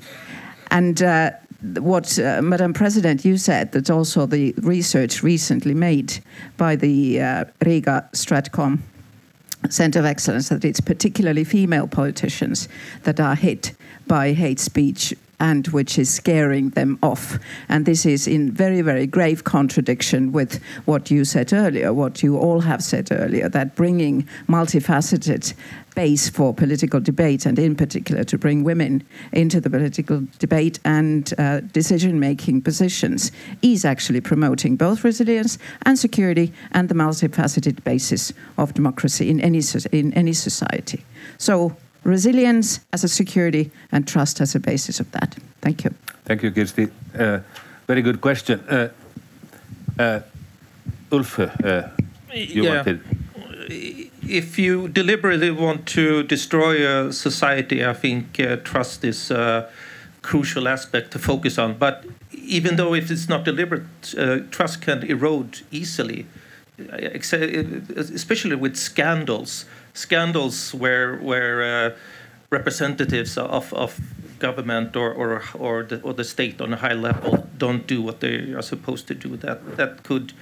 And 0.72 1.02
uh, 1.02 1.32
what, 1.62 2.20
uh, 2.20 2.42
Madam 2.42 2.74
President, 2.74 3.26
you 3.26 3.38
said 3.38 3.72
that 3.72 3.90
also 3.90 4.26
the 4.26 4.54
research 4.58 5.24
recently 5.24 5.74
made 5.74 6.20
by 6.58 6.76
the 6.76 7.22
uh, 7.22 7.46
Riga 7.66 8.08
Stratcom 8.14 8.80
Center 9.70 10.00
of 10.00 10.06
Excellence 10.06 10.50
that 10.50 10.64
it's 10.64 10.80
particularly 10.80 11.44
female 11.44 11.88
politicians 11.88 12.70
that 13.04 13.20
are 13.20 13.36
hit 13.36 13.74
by 14.06 14.34
hate 14.34 14.60
speech 14.60 15.16
and 15.40 15.68
which 15.68 16.00
is 16.00 16.14
scaring 16.14 16.70
them 16.72 16.98
off. 17.04 17.38
And 17.70 17.86
this 17.86 18.06
is 18.06 18.28
in 18.28 18.52
very, 18.52 18.82
very 18.82 19.06
grave 19.06 19.44
contradiction 19.44 20.32
with 20.32 20.62
what 20.86 21.12
you 21.12 21.26
said 21.26 21.54
earlier, 21.54 21.94
what 21.94 22.24
you 22.24 22.38
all 22.38 22.62
have 22.62 22.84
said 22.84 23.10
earlier, 23.12 23.50
that 23.50 23.76
bringing 23.76 24.28
multifaceted 24.48 25.54
base 25.98 26.30
for 26.30 26.54
political 26.54 27.00
debate, 27.00 27.48
and 27.48 27.58
in 27.58 27.76
particular 27.76 28.24
to 28.24 28.38
bring 28.38 28.64
women 28.64 29.04
into 29.32 29.60
the 29.60 29.70
political 29.70 30.22
debate 30.38 30.80
and 30.86 31.34
uh, 31.40 31.60
decision 31.60 32.20
making 32.20 32.62
positions, 32.62 33.32
is 33.64 33.84
actually 33.84 34.22
promoting 34.22 34.76
both 34.76 35.04
resilience 35.04 35.58
and 35.88 35.98
security 35.98 36.54
and 36.72 36.88
the 36.90 36.94
multifaceted 36.94 37.84
basis 37.84 38.32
of 38.60 38.76
democracy 38.76 39.28
in 39.30 39.42
any, 39.42 39.62
in 39.92 40.14
any 40.14 40.34
society. 40.34 41.04
So 41.40 41.76
resilience 42.04 42.80
as 42.94 43.04
a 43.04 43.08
security 43.08 43.72
and 43.92 44.08
trust 44.08 44.42
as 44.42 44.56
a 44.56 44.60
basis 44.60 45.00
of 45.00 45.12
that. 45.12 45.38
Thank 45.62 45.84
you. 45.84 45.94
Thank 46.26 46.44
you, 46.44 46.52
Kirsti. 46.52 46.90
Uh, 47.18 47.40
very 47.88 48.02
good 48.02 48.22
question. 48.22 48.60
Uh, 48.70 48.90
uh, 50.00 50.20
Ulf, 51.12 51.40
uh, 51.40 51.88
you 52.34 52.64
yeah. 52.64 52.76
wanted. 52.76 53.02
If 54.30 54.60
you 54.60 54.90
deliberately 54.90 55.52
want 55.52 55.86
to 55.88 56.24
destroy 56.24 56.86
a 56.86 57.14
society, 57.14 57.86
I 57.86 57.94
think 57.94 58.40
uh, 58.40 58.58
trust 58.58 59.04
is 59.04 59.32
a 59.32 59.70
crucial 60.22 60.68
aspect 60.68 61.12
to 61.12 61.20
focus 61.20 61.58
on. 61.58 61.78
But 61.78 62.06
even 62.34 62.76
though 62.76 62.94
if 62.94 63.10
it's 63.10 63.30
not 63.30 63.46
deliberate, 63.46 63.84
uh, 64.18 64.40
trust 64.52 64.82
can 64.82 65.04
erode 65.04 65.62
easily, 65.72 66.26
especially 67.96 68.56
with 68.56 68.76
scandals 68.76 69.66
scandals 69.98 70.74
where 70.74 71.18
where 71.18 71.64
uh, 71.64 71.96
representatives 72.52 73.38
of, 73.38 73.74
of 73.74 74.00
government 74.40 74.96
or 74.96 75.12
or 75.12 75.44
or 75.54 75.84
the, 75.84 76.00
or 76.02 76.14
the 76.14 76.24
state 76.24 76.62
on 76.62 76.74
a 76.74 76.78
high 76.78 76.94
level 76.94 77.48
don't 77.58 77.88
do 77.88 78.02
what 78.02 78.20
they 78.20 78.54
are 78.54 78.62
supposed 78.62 79.08
to 79.08 79.16
do. 79.16 79.36
That 79.38 79.78
that 79.78 80.04
could, 80.04 80.34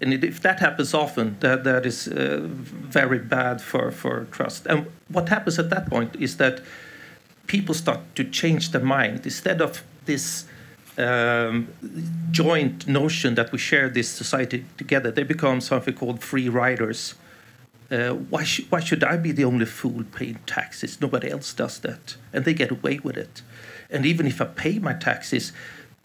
and 0.00 0.24
if 0.24 0.40
that 0.40 0.60
happens 0.60 0.94
often, 0.94 1.36
that 1.40 1.64
that 1.64 1.84
is 1.84 2.08
uh, 2.08 2.40
very 2.92 3.18
bad 3.18 3.60
for 3.60 3.90
for 3.90 4.26
trust. 4.30 4.66
And 4.66 4.86
what 5.08 5.28
happens 5.28 5.58
at 5.58 5.70
that 5.70 5.90
point 5.90 6.16
is 6.16 6.36
that 6.36 6.62
people 7.46 7.74
start 7.74 8.00
to 8.14 8.24
change 8.24 8.70
their 8.70 8.84
mind 8.84 9.26
instead 9.26 9.60
of 9.60 9.82
this. 10.06 10.46
Um, 10.98 11.68
joint 12.30 12.86
notion 12.86 13.34
that 13.34 13.52
we 13.52 13.58
share 13.58 13.88
this 13.88 14.08
society 14.10 14.64
together, 14.76 15.10
they 15.10 15.22
become 15.22 15.60
something 15.60 15.94
called 15.94 16.20
free 16.20 16.48
riders 16.48 17.14
uh, 17.90 18.14
why, 18.14 18.44
sh- 18.44 18.66
why 18.68 18.80
should 18.80 19.02
I 19.02 19.16
be 19.16 19.32
the 19.32 19.44
only 19.44 19.66
fool 19.66 20.04
paying 20.12 20.38
taxes? 20.46 21.00
Nobody 21.00 21.30
else 21.30 21.52
does 21.52 21.78
that. 21.80 22.16
And 22.32 22.44
they 22.44 22.54
get 22.54 22.70
away 22.70 22.98
with 22.98 23.16
it. 23.16 23.42
And 23.90 24.06
even 24.06 24.26
if 24.26 24.40
I 24.40 24.44
pay 24.44 24.78
my 24.78 24.92
taxes, 24.92 25.52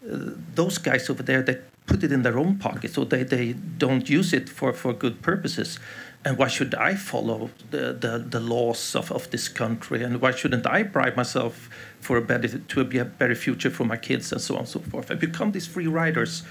uh, 0.04 0.32
those 0.54 0.78
guys 0.78 1.08
over 1.08 1.22
there, 1.22 1.42
they 1.42 1.58
put 1.86 2.02
it 2.02 2.10
in 2.10 2.22
their 2.22 2.38
own 2.38 2.58
pocket, 2.58 2.92
so 2.92 3.04
they, 3.04 3.22
they 3.22 3.52
don't 3.52 4.10
use 4.10 4.32
it 4.32 4.48
for, 4.48 4.72
for 4.72 4.92
good 4.92 5.22
purposes. 5.22 5.78
And 6.24 6.36
why 6.36 6.48
should 6.48 6.74
I 6.74 6.96
follow 6.96 7.50
the, 7.70 7.92
the, 7.92 8.18
the 8.18 8.40
laws 8.40 8.96
of, 8.96 9.12
of 9.12 9.30
this 9.30 9.48
country? 9.48 10.02
And 10.02 10.20
why 10.20 10.32
shouldn't 10.32 10.66
I 10.66 10.82
bribe 10.82 11.16
myself 11.16 11.70
for 12.00 12.16
a 12.16 12.22
better, 12.22 12.58
to 12.58 12.84
be 12.84 12.98
a 12.98 13.04
better 13.04 13.36
future 13.36 13.70
for 13.70 13.84
my 13.84 13.96
kids 13.96 14.32
and 14.32 14.40
so 14.40 14.54
on 14.54 14.60
and 14.60 14.68
so 14.68 14.80
forth? 14.80 15.12
I 15.12 15.14
become 15.14 15.52
these 15.52 15.68
free 15.68 15.86
riders 15.86 16.42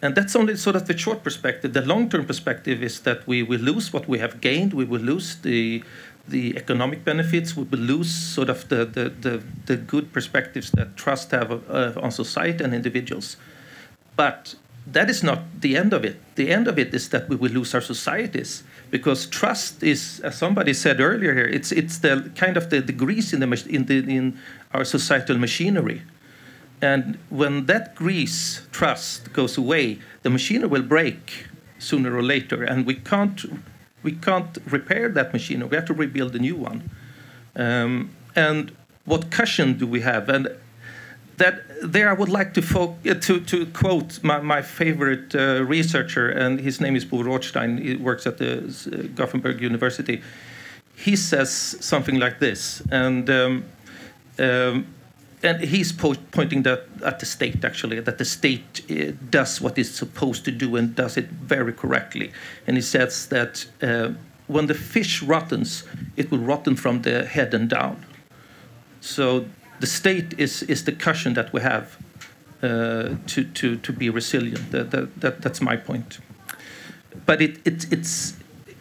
and 0.00 0.14
that's 0.14 0.36
only 0.36 0.56
sort 0.56 0.76
of 0.76 0.86
the 0.86 0.96
short 0.96 1.24
perspective. 1.24 1.72
The 1.72 1.82
long-term 1.82 2.26
perspective 2.26 2.82
is 2.82 3.00
that 3.00 3.26
we 3.26 3.42
will 3.42 3.60
lose 3.60 3.92
what 3.92 4.08
we 4.08 4.18
have 4.18 4.40
gained. 4.40 4.72
We 4.72 4.84
will 4.84 5.00
lose 5.00 5.36
the 5.36 5.82
the 6.28 6.56
economic 6.56 7.04
benefits. 7.04 7.56
We 7.56 7.64
will 7.64 7.78
lose 7.78 8.14
sort 8.14 8.50
of 8.50 8.68
the 8.68 8.84
the, 8.84 9.08
the, 9.08 9.42
the 9.66 9.76
good 9.76 10.12
perspectives 10.12 10.70
that 10.72 10.96
trust 10.96 11.30
have 11.32 11.50
uh, 11.70 11.92
on 12.00 12.10
society 12.10 12.62
and 12.62 12.74
individuals. 12.74 13.36
But 14.14 14.54
that 14.86 15.10
is 15.10 15.22
not 15.22 15.60
the 15.60 15.76
end 15.76 15.92
of 15.92 16.04
it. 16.04 16.16
The 16.36 16.50
end 16.50 16.68
of 16.68 16.78
it 16.78 16.94
is 16.94 17.08
that 17.10 17.28
we 17.28 17.36
will 17.36 17.50
lose 17.50 17.74
our 17.74 17.80
societies 17.80 18.62
because 18.90 19.26
trust 19.26 19.82
is, 19.82 20.20
as 20.20 20.38
somebody 20.38 20.72
said 20.72 21.00
earlier 21.00 21.34
here, 21.34 21.46
it's 21.46 21.72
it's 21.72 21.98
the 21.98 22.30
kind 22.36 22.56
of 22.56 22.70
the, 22.70 22.80
the 22.80 22.92
grease 22.92 23.32
in 23.32 23.40
the 23.40 23.66
in 23.68 23.86
the 23.86 23.98
in 23.98 24.38
our 24.72 24.84
societal 24.84 25.38
machinery. 25.38 26.02
And 26.80 27.18
when 27.28 27.66
that 27.66 27.94
grease 27.94 28.66
trust 28.70 29.32
goes 29.32 29.58
away, 29.58 29.98
the 30.22 30.30
machinery 30.30 30.68
will 30.68 30.82
break 30.82 31.46
sooner 31.78 32.16
or 32.16 32.22
later, 32.22 32.62
and 32.62 32.86
we 32.86 32.94
can't 32.94 33.44
we 34.02 34.12
can't 34.12 34.58
repair 34.66 35.08
that 35.08 35.32
machinery. 35.32 35.68
We 35.68 35.76
have 35.76 35.86
to 35.86 35.94
rebuild 35.94 36.34
a 36.36 36.38
new 36.38 36.54
one. 36.54 36.90
Um, 37.56 38.10
and 38.36 38.70
what 39.04 39.30
cushion 39.30 39.76
do 39.76 39.86
we 39.86 40.00
have? 40.02 40.28
And 40.28 40.48
that 41.38 41.62
there, 41.82 42.08
I 42.08 42.12
would 42.12 42.28
like 42.28 42.54
to 42.54 42.62
fo- 42.62 42.96
uh, 43.08 43.14
to, 43.14 43.40
to 43.40 43.66
quote 43.66 44.22
my, 44.22 44.40
my 44.40 44.62
favorite 44.62 45.34
uh, 45.34 45.64
researcher, 45.64 46.28
and 46.28 46.60
his 46.60 46.80
name 46.80 46.94
is 46.96 47.04
Bo 47.04 47.22
Rothstein. 47.22 47.78
He 47.78 47.96
works 47.96 48.26
at 48.26 48.38
the 48.38 48.58
uh, 48.58 49.08
Gothenburg 49.14 49.60
University. 49.60 50.22
He 50.94 51.16
says 51.16 51.50
something 51.50 52.18
like 52.18 52.38
this, 52.38 52.82
and. 52.90 53.28
Um, 53.28 53.64
um, 54.38 54.86
and 55.42 55.60
he's 55.60 55.92
po- 55.92 56.14
pointing 56.30 56.62
that 56.62 56.86
at 57.04 57.18
the 57.20 57.26
state 57.26 57.64
actually 57.64 58.00
that 58.00 58.18
the 58.18 58.24
state 58.24 58.82
uh, 58.90 59.12
does 59.30 59.60
what 59.60 59.78
it's 59.78 59.90
supposed 59.90 60.44
to 60.44 60.50
do 60.50 60.76
and 60.76 60.94
does 60.94 61.16
it 61.16 61.26
very 61.26 61.72
correctly. 61.72 62.32
And 62.66 62.76
he 62.76 62.82
says 62.82 63.26
that 63.28 63.66
uh, 63.82 64.10
when 64.46 64.66
the 64.66 64.74
fish 64.74 65.22
rottens 65.22 65.84
it 66.16 66.30
will 66.30 66.38
rotten 66.38 66.76
from 66.76 67.02
the 67.02 67.24
head 67.24 67.54
and 67.54 67.68
down. 67.68 68.04
So 69.00 69.46
the 69.80 69.86
state 69.86 70.38
is, 70.38 70.62
is 70.64 70.84
the 70.84 70.92
cushion 70.92 71.34
that 71.34 71.52
we 71.52 71.60
have 71.60 71.96
uh, 72.62 73.14
to, 73.26 73.44
to, 73.44 73.76
to 73.76 73.92
be 73.92 74.10
resilient. 74.10 74.72
That, 74.72 74.90
that, 74.90 75.20
that, 75.20 75.42
that's 75.42 75.60
my 75.60 75.76
point. 75.76 76.18
But 77.26 77.40
it, 77.40 77.58
it, 77.64 77.92
it's 77.92 78.36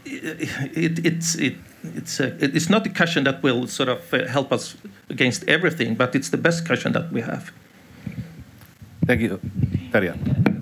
it, 0.06 1.06
it's 1.06 1.36
it, 1.36 1.56
it's 1.84 2.20
a, 2.20 2.36
it's 2.44 2.70
not 2.70 2.86
a 2.86 2.90
cushion 2.90 3.24
that 3.26 3.44
will 3.44 3.68
sort 3.68 3.90
of 3.90 4.14
uh, 4.14 4.28
help 4.28 4.52
us 4.52 4.76
against 5.10 5.44
everything, 5.48 5.96
but 5.96 6.16
it's 6.16 6.30
the 6.30 6.38
best 6.38 6.66
cushion 6.66 6.94
that 6.94 7.12
we 7.12 7.22
have. 7.22 7.52
Thank 9.06 9.22
you, 9.22 9.40
Tarja. 9.92 10.18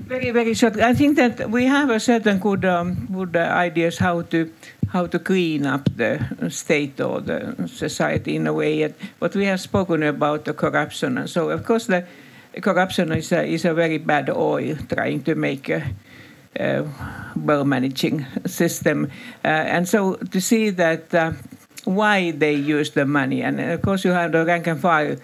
Very 0.05 0.29
very 0.29 0.53
short. 0.53 0.77
I 0.77 0.93
think 0.93 1.17
that 1.17 1.49
we 1.49 1.65
have 1.65 1.89
a 1.89 1.99
certain 1.99 2.37
good 2.37 2.63
um, 2.63 3.07
good 3.11 3.35
uh, 3.35 3.39
ideas 3.39 3.97
how 3.97 4.21
to 4.21 4.51
how 4.89 5.07
to 5.07 5.17
clean 5.17 5.65
up 5.65 5.89
the 5.97 6.19
state 6.49 7.01
or 7.01 7.21
the 7.21 7.67
society 7.67 8.35
in 8.35 8.45
a 8.45 8.53
way. 8.53 8.93
But 9.19 9.35
we 9.35 9.45
have 9.45 9.59
spoken 9.59 10.03
about 10.03 10.45
the 10.45 10.53
corruption, 10.53 11.17
and 11.17 11.29
so 11.29 11.49
of 11.49 11.65
course 11.65 11.87
the 11.87 12.05
corruption 12.61 13.11
is 13.11 13.31
a, 13.31 13.43
is 13.43 13.65
a 13.65 13.73
very 13.73 13.97
bad 13.97 14.29
oil 14.29 14.75
trying 14.89 15.23
to 15.23 15.35
make. 15.35 15.69
A, 15.69 15.77
uh, 15.77 15.87
well 17.35 17.65
managing 17.65 18.25
system. 18.45 19.11
Uh, 19.43 19.47
and 19.47 19.87
so 19.87 20.15
to 20.15 20.41
see 20.41 20.69
that 20.71 21.13
uh, 21.13 21.31
why 21.85 22.31
they 22.31 22.53
use 22.53 22.91
the 22.91 23.05
money, 23.05 23.41
and 23.41 23.59
of 23.59 23.81
course 23.81 24.03
you 24.03 24.11
have 24.11 24.31
the 24.31 24.45
rank 24.45 24.67
and 24.67 24.79
file 24.79 25.15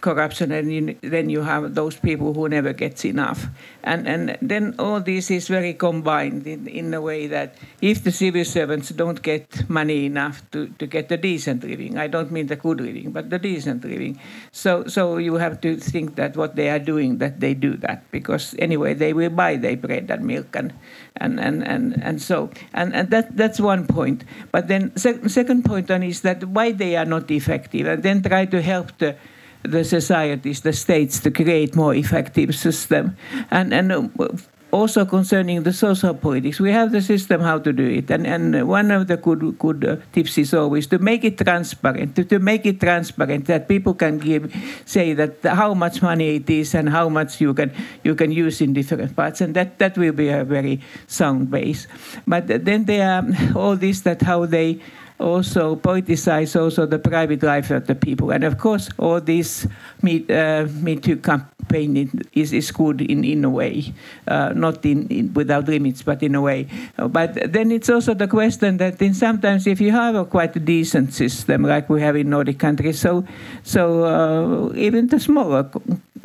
corruption, 0.00 0.52
and 0.52 0.72
you, 0.72 0.96
then 1.02 1.28
you 1.28 1.42
have 1.42 1.74
those 1.74 1.96
people 1.96 2.32
who 2.34 2.48
never 2.48 2.72
gets 2.72 3.04
enough, 3.04 3.46
and 3.82 4.06
and 4.06 4.38
then 4.40 4.74
all 4.78 5.00
this 5.00 5.30
is 5.30 5.48
very 5.48 5.74
combined 5.74 6.46
in, 6.46 6.66
in 6.68 6.94
a 6.94 7.00
way 7.00 7.26
that 7.26 7.56
if 7.80 8.04
the 8.04 8.12
civil 8.12 8.44
servants 8.44 8.90
don't 8.90 9.22
get 9.22 9.68
money 9.68 10.06
enough 10.06 10.42
to, 10.52 10.68
to 10.78 10.86
get 10.86 11.08
the 11.08 11.16
decent 11.16 11.64
living, 11.64 11.98
I 11.98 12.06
don't 12.06 12.30
mean 12.30 12.46
the 12.46 12.56
good 12.56 12.80
living, 12.80 13.10
but 13.10 13.30
the 13.30 13.38
decent 13.38 13.84
living, 13.84 14.20
so 14.52 14.86
so 14.86 15.16
you 15.18 15.34
have 15.34 15.60
to 15.62 15.76
think 15.76 16.14
that 16.16 16.36
what 16.36 16.54
they 16.56 16.70
are 16.70 16.78
doing 16.78 17.18
that 17.18 17.40
they 17.40 17.54
do 17.54 17.76
that 17.78 18.10
because 18.10 18.54
anyway 18.58 18.94
they 18.94 19.12
will 19.12 19.30
buy 19.30 19.56
their 19.56 19.76
bread 19.76 20.10
and 20.10 20.24
milk 20.24 20.54
and 20.54 20.72
and 21.16 21.40
and 21.40 21.66
and, 21.66 22.02
and 22.02 22.22
so 22.22 22.50
and, 22.72 22.94
and 22.94 23.10
that 23.10 23.36
that's 23.36 23.58
one 23.58 23.86
point, 23.86 24.24
but 24.52 24.68
then 24.68 24.96
se- 24.96 25.26
second 25.26 25.64
point 25.64 25.90
on 25.90 26.02
is 26.02 26.20
that 26.22 26.44
why 26.44 26.72
they 26.72 26.96
are 26.96 27.04
not 27.04 27.30
effective, 27.30 27.86
and 27.86 28.02
then 28.02 28.22
try 28.22 28.44
to 28.44 28.62
help 28.62 28.96
the 28.98 29.16
the 29.62 29.84
societies, 29.84 30.60
the 30.60 30.72
states, 30.72 31.20
to 31.20 31.30
create 31.30 31.74
more 31.76 31.94
effective 31.94 32.54
system. 32.54 33.16
And 33.50 33.74
and 33.74 33.92
uh, 33.92 34.28
also 34.70 35.06
concerning 35.06 35.62
the 35.62 35.72
social 35.72 36.12
politics, 36.12 36.60
we 36.60 36.70
have 36.72 36.92
the 36.92 37.00
system 37.00 37.40
how 37.40 37.58
to 37.58 37.72
do 37.72 37.88
it, 37.88 38.10
and 38.10 38.26
and 38.26 38.68
one 38.68 38.90
of 38.90 39.06
the 39.08 39.16
good 39.16 39.58
good 39.58 39.84
uh, 39.84 39.96
tips 40.12 40.36
is 40.36 40.52
always 40.52 40.86
to 40.88 40.98
make 40.98 41.24
it 41.24 41.38
transparent, 41.38 42.14
to, 42.16 42.24
to 42.24 42.38
make 42.38 42.66
it 42.66 42.78
transparent 42.80 43.46
that 43.46 43.66
people 43.66 43.94
can 43.94 44.18
give 44.18 44.52
say 44.84 45.14
that 45.14 45.40
how 45.42 45.72
much 45.72 46.02
money 46.02 46.36
it 46.36 46.50
is 46.50 46.74
and 46.74 46.88
how 46.90 47.08
much 47.08 47.40
you 47.40 47.54
can 47.54 47.72
you 48.04 48.14
can 48.14 48.30
use 48.30 48.60
in 48.60 48.74
different 48.74 49.16
parts, 49.16 49.40
and 49.40 49.54
that 49.56 49.78
that 49.78 49.96
will 49.96 50.12
be 50.12 50.28
a 50.28 50.44
very 50.44 50.80
sound 51.06 51.50
base. 51.50 51.88
But 52.26 52.48
then 52.48 52.84
there 52.84 53.08
are 53.08 53.24
all 53.56 53.76
this 53.76 54.02
that 54.02 54.20
how 54.20 54.44
they 54.44 54.80
also 55.18 55.76
politicize 55.76 56.58
also 56.58 56.86
the 56.86 56.98
private 56.98 57.42
life 57.42 57.70
of 57.70 57.86
the 57.86 57.94
people. 57.94 58.30
And 58.30 58.44
of 58.44 58.58
course, 58.58 58.88
all 58.98 59.20
this 59.20 59.66
Me, 60.02 60.24
uh, 60.30 60.66
Me 60.80 60.96
Too 60.96 61.16
campaign 61.16 62.10
is, 62.32 62.52
is 62.52 62.70
good 62.70 63.00
in, 63.00 63.24
in 63.24 63.44
a 63.44 63.50
way, 63.50 63.92
uh, 64.28 64.52
not 64.54 64.84
in, 64.84 65.08
in, 65.08 65.34
without 65.34 65.66
limits, 65.66 66.02
but 66.02 66.22
in 66.22 66.34
a 66.34 66.40
way. 66.40 66.68
But 66.96 67.52
then 67.52 67.72
it's 67.72 67.90
also 67.90 68.14
the 68.14 68.28
question 68.28 68.76
that 68.76 69.02
in 69.02 69.14
sometimes 69.14 69.66
if 69.66 69.80
you 69.80 69.90
have 69.90 70.14
a 70.14 70.24
quite 70.24 70.64
decent 70.64 71.12
system 71.12 71.62
like 71.62 71.90
we 71.90 72.00
have 72.00 72.16
in 72.16 72.30
Nordic 72.30 72.58
countries, 72.58 73.00
so 73.00 73.24
so 73.64 74.04
uh, 74.04 74.72
even 74.76 75.08
the 75.08 75.18
smaller 75.18 75.68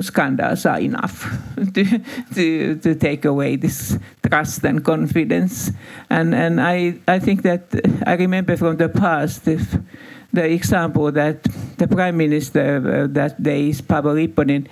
scandals 0.01 0.65
are 0.65 0.79
enough 0.79 1.25
to, 1.73 2.01
to, 2.33 2.75
to 2.75 2.95
take 2.95 3.25
away 3.25 3.55
this 3.55 3.97
trust 4.27 4.63
and 4.63 4.83
confidence. 4.83 5.71
And, 6.09 6.33
and 6.33 6.61
I, 6.61 6.95
I 7.07 7.19
think 7.19 7.43
that 7.43 7.63
I 8.05 8.13
remember 8.13 8.57
from 8.57 8.77
the 8.77 8.89
past 8.89 9.47
if 9.47 9.77
the 10.31 10.45
example 10.45 11.11
that 11.11 11.43
the 11.77 11.87
prime 11.87 12.17
minister 12.17 12.77
uh, 12.77 13.07
that 13.13 13.41
day 13.41 13.69
is 13.69 13.81
Paavo 13.81 14.13
Lipponen, 14.15 14.67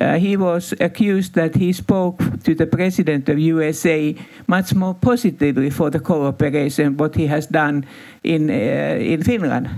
uh, 0.00 0.18
he 0.18 0.36
was 0.36 0.72
accused 0.80 1.34
that 1.34 1.54
he 1.54 1.72
spoke 1.72 2.18
to 2.44 2.54
the 2.54 2.66
president 2.66 3.28
of 3.28 3.38
USA 3.38 4.16
much 4.46 4.74
more 4.74 4.94
positively 4.94 5.68
for 5.68 5.90
the 5.90 6.00
cooperation 6.00 6.96
what 6.96 7.14
he 7.14 7.26
has 7.26 7.46
done 7.46 7.84
in 8.24 8.48
uh, 8.48 8.96
in 8.98 9.22
Finland. 9.22 9.68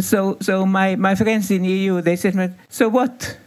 So 0.00 0.36
so 0.40 0.66
my, 0.66 0.96
my 0.96 1.14
friends 1.14 1.50
in 1.50 1.64
EU 1.64 2.00
they 2.02 2.16
said, 2.16 2.54
so 2.68 2.88
what? 2.88 3.38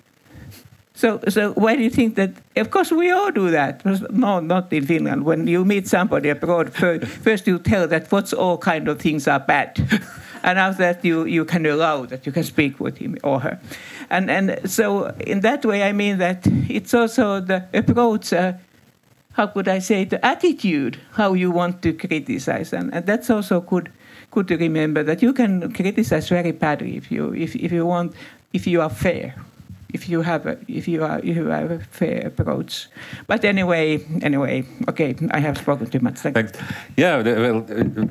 So, 1.00 1.22
so 1.30 1.54
why 1.54 1.78
do 1.78 1.82
you 1.82 1.90
think 1.90 2.16
that? 2.16 2.32
Of 2.58 2.72
course, 2.72 2.92
we 2.92 3.10
all 3.10 3.32
do 3.32 3.50
that. 3.52 3.86
No, 4.12 4.42
not 4.42 4.74
in 4.74 4.86
Finland. 4.86 5.24
When 5.24 5.48
you 5.48 5.64
meet 5.64 5.88
somebody 5.88 6.28
abroad, 6.28 6.74
first 6.74 7.48
you 7.48 7.58
tell 7.58 7.88
that 7.88 8.12
what's 8.12 8.34
all 8.34 8.58
kind 8.58 8.90
of 8.90 9.00
things 9.00 9.26
are 9.26 9.40
bad, 9.40 9.80
and 10.44 10.60
after 10.60 10.84
that 10.84 11.06
you, 11.06 11.24
you 11.24 11.46
can 11.46 11.66
allow 11.66 12.06
that 12.08 12.26
you 12.26 12.34
can 12.34 12.44
speak 12.44 12.82
with 12.82 12.98
him 12.98 13.18
or 13.24 13.40
her, 13.40 13.62
and 14.10 14.30
and 14.30 14.60
so 14.70 15.16
in 15.26 15.40
that 15.40 15.64
way, 15.64 15.84
I 15.84 15.94
mean 15.94 16.18
that 16.18 16.46
it's 16.68 16.94
also 16.94 17.40
the 17.40 17.64
approach. 17.74 18.34
Uh, 18.34 18.54
how 19.32 19.48
could 19.48 19.70
I 19.70 19.80
say 19.80 20.04
the 20.04 20.20
attitude 20.26 21.00
how 21.14 21.32
you 21.32 21.50
want 21.50 21.82
to 21.84 21.94
criticize, 21.94 22.74
and, 22.74 22.94
and 22.94 23.06
that's 23.06 23.30
also 23.30 23.62
good 23.62 23.90
good 24.32 24.50
to 24.50 24.58
remember 24.58 25.04
that 25.04 25.22
you 25.22 25.32
can 25.32 25.72
criticize 25.72 26.28
very 26.28 26.52
badly 26.52 26.98
if 26.98 27.10
you 27.10 27.34
if, 27.34 27.56
if 27.56 27.72
you 27.72 27.86
want 27.86 28.14
if 28.52 28.68
you 28.68 28.82
are 28.82 28.90
fair 28.90 29.34
if 29.94 30.07
you 30.07 30.22
have 30.22 30.45
a, 30.45 30.57
if 30.68 30.88
you 30.88 31.03
are 31.03 31.20
you 31.20 31.34
have 31.45 31.72
a 31.72 31.80
fair 31.80 32.28
approach. 32.28 32.88
But 33.28 33.44
anyway, 33.44 34.06
anyway, 34.22 34.64
okay, 34.88 35.16
I 35.32 35.40
have 35.40 35.57
spoken 35.57 35.88
too 35.88 35.99
much. 35.99 36.20
Thank 36.20 36.36
Thanks. 36.36 36.52
Yeah, 36.95 37.22
the, 37.22 37.36
well, 37.36 37.61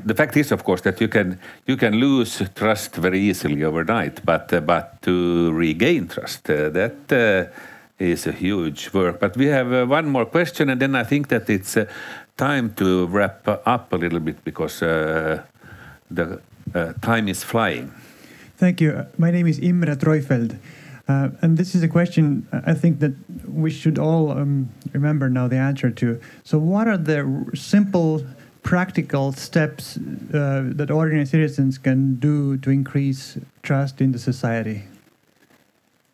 the 0.04 0.14
fact 0.14 0.36
is, 0.36 0.52
of 0.52 0.64
course, 0.64 0.82
that 0.82 1.00
you 1.00 1.08
can 1.08 1.38
you 1.66 1.76
can 1.76 1.94
lose 1.94 2.42
trust 2.54 2.96
very 2.96 3.20
easily 3.20 3.62
overnight, 3.64 4.24
but 4.24 4.52
uh, 4.52 4.60
but 4.60 5.00
to 5.02 5.52
regain 5.52 6.08
trust, 6.08 6.50
uh, 6.50 6.68
that 6.70 7.12
uh, 7.12 7.52
is 7.98 8.26
a 8.26 8.32
huge 8.32 8.92
work. 8.92 9.20
But 9.20 9.36
we 9.36 9.46
have 9.46 9.72
uh, 9.72 9.86
one 9.86 10.08
more 10.08 10.26
question, 10.26 10.70
and 10.70 10.80
then 10.80 10.96
I 10.96 11.04
think 11.04 11.28
that 11.28 11.48
it's 11.48 11.76
uh, 11.76 11.86
time 12.36 12.74
to 12.74 13.06
wrap 13.06 13.46
up 13.46 13.92
a 13.92 13.96
little 13.96 14.20
bit 14.20 14.44
because 14.44 14.82
uh, 14.82 15.42
the 16.10 16.40
time 17.00 17.28
is 17.28 17.44
flying. 17.44 17.92
Thank 18.56 18.80
you. 18.80 19.06
My 19.16 19.30
name 19.30 19.46
is 19.46 19.58
Imre 19.60 19.96
Treufeld. 19.96 20.58
Uh, 21.08 21.30
and 21.40 21.56
this 21.56 21.74
is 21.74 21.82
a 21.82 21.88
question 21.88 22.46
I 22.52 22.74
think 22.74 23.00
that 23.00 23.14
we 23.48 23.70
should 23.70 23.98
all 23.98 24.30
um, 24.30 24.68
remember 24.92 25.30
now 25.30 25.48
the 25.48 25.56
answer 25.56 25.90
to. 25.90 26.20
So, 26.44 26.58
what 26.58 26.86
are 26.86 26.98
the 26.98 27.50
simple, 27.54 28.26
practical 28.62 29.32
steps 29.32 29.96
uh, 29.96 30.64
that 30.76 30.90
ordinary 30.90 31.24
citizens 31.24 31.78
can 31.78 32.16
do 32.16 32.58
to 32.58 32.70
increase 32.70 33.38
trust 33.62 34.02
in 34.02 34.12
the 34.12 34.18
society? 34.18 34.84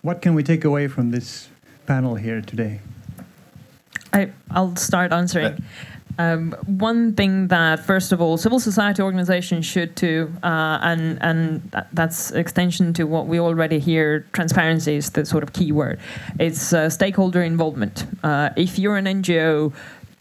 What 0.02 0.22
can 0.22 0.34
we 0.34 0.44
take 0.44 0.64
away 0.64 0.86
from 0.86 1.10
this 1.10 1.48
panel 1.86 2.14
here 2.14 2.40
today? 2.40 2.80
I, 4.12 4.30
I'll 4.50 4.76
start 4.76 5.12
answering. 5.12 5.64
Um, 6.18 6.52
one 6.66 7.14
thing 7.14 7.48
that, 7.48 7.84
first 7.84 8.12
of 8.12 8.20
all, 8.20 8.36
civil 8.36 8.60
society 8.60 9.02
organizations 9.02 9.66
should 9.66 9.94
do, 9.94 10.32
uh, 10.42 10.78
and 10.82 11.18
and 11.20 11.62
that, 11.72 11.88
that's 11.92 12.30
extension 12.30 12.92
to 12.94 13.04
what 13.04 13.26
we 13.26 13.40
already 13.40 13.78
hear. 13.78 14.26
Transparency 14.32 14.96
is 14.96 15.10
the 15.10 15.24
sort 15.24 15.42
of 15.42 15.52
key 15.52 15.72
word. 15.72 15.98
It's 16.38 16.72
uh, 16.72 16.88
stakeholder 16.88 17.42
involvement. 17.42 18.06
Uh, 18.22 18.50
if 18.56 18.78
you're 18.78 18.96
an 18.96 19.06
NGO 19.06 19.72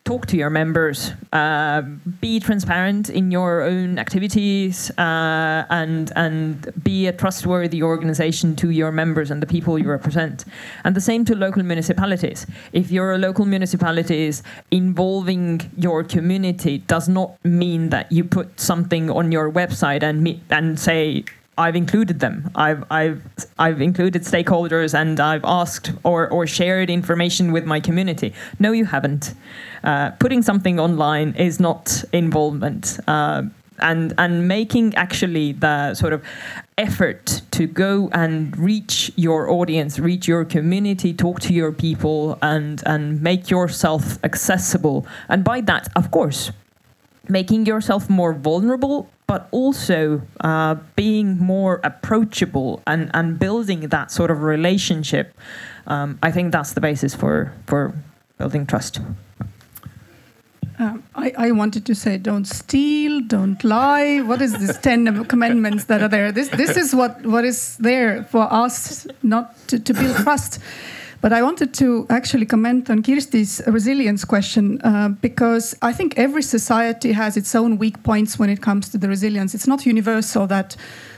talk 0.06 0.26
to 0.26 0.38
your 0.38 0.50
members, 0.50 1.14
uh, 1.32 1.82
be 2.20 2.40
transparent 2.40 3.10
in 3.10 3.32
your 3.32 3.62
own 3.62 3.98
activities, 3.98 4.92
uh, 4.98 5.66
and 5.70 6.12
and 6.16 6.72
be 6.84 7.08
a 7.08 7.14
trustworthy 7.14 7.82
organization 7.82 8.56
to 8.58 8.70
your 8.70 8.92
members 8.92 9.32
and 9.32 9.42
the 9.42 9.48
people 9.48 9.80
you 9.80 9.90
represent. 9.90 10.46
And 10.84 10.96
the 10.96 11.02
same 11.02 11.24
to 11.26 11.36
local 11.36 11.64
municipalities. 11.64 12.46
If 12.74 12.92
you're 12.92 13.14
a 13.14 13.18
local 13.18 13.46
municipalities 13.46 14.44
involving 14.72 15.72
your 15.78 16.04
community 16.04 16.80
does 16.80 17.08
not 17.08 17.38
mean 17.46 17.90
that 17.90 18.12
you 18.12 18.24
put 18.24 18.60
something 18.60 19.10
on 19.10 19.32
your 19.32 19.52
website 19.52 20.04
and 20.04 20.42
and 20.50 20.80
say 20.80 21.24
I've 21.58 21.76
included 21.76 22.20
them. 22.20 22.50
I've 22.56 22.84
I've 22.90 23.22
I've 23.60 23.82
included 23.82 24.24
stakeholders 24.24 24.94
and 24.94 25.20
I've 25.20 25.46
asked 25.46 25.92
or 26.04 26.30
or 26.30 26.48
shared 26.48 26.90
information 26.90 27.52
with 27.52 27.66
my 27.66 27.80
community. 27.80 28.34
No, 28.60 28.72
you 28.72 28.86
haven't. 28.86 29.34
Uh, 29.84 30.12
putting 30.20 30.42
something 30.42 30.80
online 30.80 31.36
is 31.36 31.60
not 31.60 32.04
involvement. 32.12 33.00
Uh, 33.08 33.44
and 33.80 34.14
and 34.18 34.48
making 34.48 34.96
actually 34.96 35.52
the 35.52 35.94
sort 35.94 36.14
of 36.14 36.24
effort 36.78 37.42
to 37.52 37.68
go 37.68 38.10
and 38.14 38.58
reach 38.58 39.12
your 39.16 39.50
audience, 39.50 40.00
reach 40.00 40.28
your 40.28 40.46
community, 40.46 41.14
talk 41.14 41.40
to 41.42 41.54
your 41.54 41.72
people, 41.72 42.38
and 42.42 42.82
and 42.86 43.22
make 43.22 43.50
yourself 43.50 44.24
accessible. 44.24 45.06
And 45.30 45.44
by 45.44 45.62
that, 45.62 45.90
of 45.96 46.12
course, 46.12 46.52
making 47.30 47.66
yourself 47.66 48.10
more 48.10 48.34
vulnerable 48.34 49.10
but 49.34 49.48
also 49.50 50.22
uh, 50.42 50.76
being 50.96 51.40
more 51.40 51.82
approachable 51.84 52.84
and, 52.86 53.10
and 53.16 53.40
building 53.40 53.80
that 53.90 54.12
sort 54.12 54.30
of 54.30 54.44
relationship. 54.44 55.36
Um, 55.88 56.20
I 56.22 56.30
think 56.30 56.52
that's 56.52 56.74
the 56.74 56.82
basis 56.82 57.16
for, 57.16 57.52
for 57.66 57.96
building 58.38 58.68
trust. 58.68 59.00
Um, 60.78 61.02
I, 61.16 61.34
I, 61.36 61.50
wanted 61.50 61.84
to 61.88 61.96
say, 61.96 62.20
don't 62.20 62.46
steal, 62.46 63.22
don't 63.22 63.64
lie. 63.64 64.22
What 64.22 64.40
is 64.40 64.54
this 64.54 64.78
ten 64.78 65.26
commandments 65.34 65.86
that 65.86 66.04
are 66.04 66.08
there? 66.08 66.32
This 66.32 66.50
this 66.50 66.78
is 66.78 66.94
what 66.94 67.26
what 67.26 67.44
is 67.44 67.78
there 67.78 68.24
for 68.26 68.46
us 68.54 69.08
not 69.24 69.46
to, 69.70 69.80
to 69.80 69.94
build 69.96 70.16
trust. 70.18 70.60
But 71.24 71.32
I 71.32 71.42
wanted 71.42 71.74
to 71.76 72.06
actually 72.10 72.46
comment 72.46 72.90
on 72.90 73.02
Kirsti's 73.02 73.62
resilience 73.66 74.26
question 74.26 74.82
uh, 74.82 75.08
because 75.22 75.74
I 75.82 75.94
think 75.94 76.18
every 76.18 76.44
society 76.44 77.14
has 77.14 77.38
its 77.38 77.56
own 77.56 77.78
weak 77.78 78.04
points 78.04 78.38
when 78.38 78.50
it 78.50 78.62
comes 78.62 78.90
to 78.90 78.98
the 78.98 79.08
resilience. 79.08 79.56
It's 79.56 79.66
not 79.66 79.86
universal 79.86 80.48
that 80.48 80.76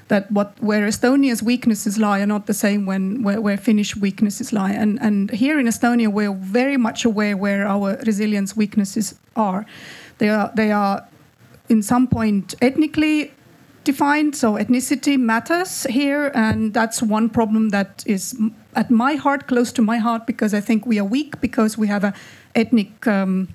that 0.10 0.32
what 0.32 0.54
where 0.62 0.88
Estonia's 0.88 1.42
weaknesses 1.42 1.98
lie 1.98 2.20
are 2.20 2.28
not 2.28 2.46
the 2.46 2.54
same 2.54 2.86
when 2.86 3.24
where, 3.24 3.42
where 3.42 3.58
Finnish 3.58 3.96
weaknesses 3.96 4.54
lie. 4.54 4.74
And 4.74 5.02
and 5.02 5.32
here 5.32 5.60
in 5.60 5.66
Estonia, 5.66 6.08
we're 6.08 6.36
very 6.36 6.78
much 6.78 7.04
aware 7.04 7.36
where 7.36 7.66
our 7.68 7.98
resilience 8.06 8.56
weaknesses 8.56 9.16
are. 9.36 9.66
They 10.20 10.30
are 10.30 10.52
they 10.56 10.72
are 10.72 11.04
in 11.68 11.82
some 11.82 12.06
point 12.08 12.54
ethnically 12.62 13.32
defined, 13.86 14.36
so 14.36 14.54
ethnicity 14.54 15.18
matters 15.18 15.84
here, 15.84 16.32
and 16.34 16.74
that's 16.74 17.02
one 17.02 17.30
problem 17.30 17.70
that 17.70 18.04
is 18.06 18.38
at 18.76 18.92
my 18.92 19.16
heart, 19.16 19.48
close 19.48 19.72
to 19.74 19.82
my 19.82 19.98
heart, 19.98 20.28
because 20.28 20.54
I 20.54 20.62
think 20.62 20.86
we 20.86 21.00
are 21.00 21.06
weak 21.06 21.40
because 21.40 21.78
we 21.78 21.88
have 21.88 22.04
a 22.04 22.14
ethnic. 22.56 23.08
Um, 23.08 23.48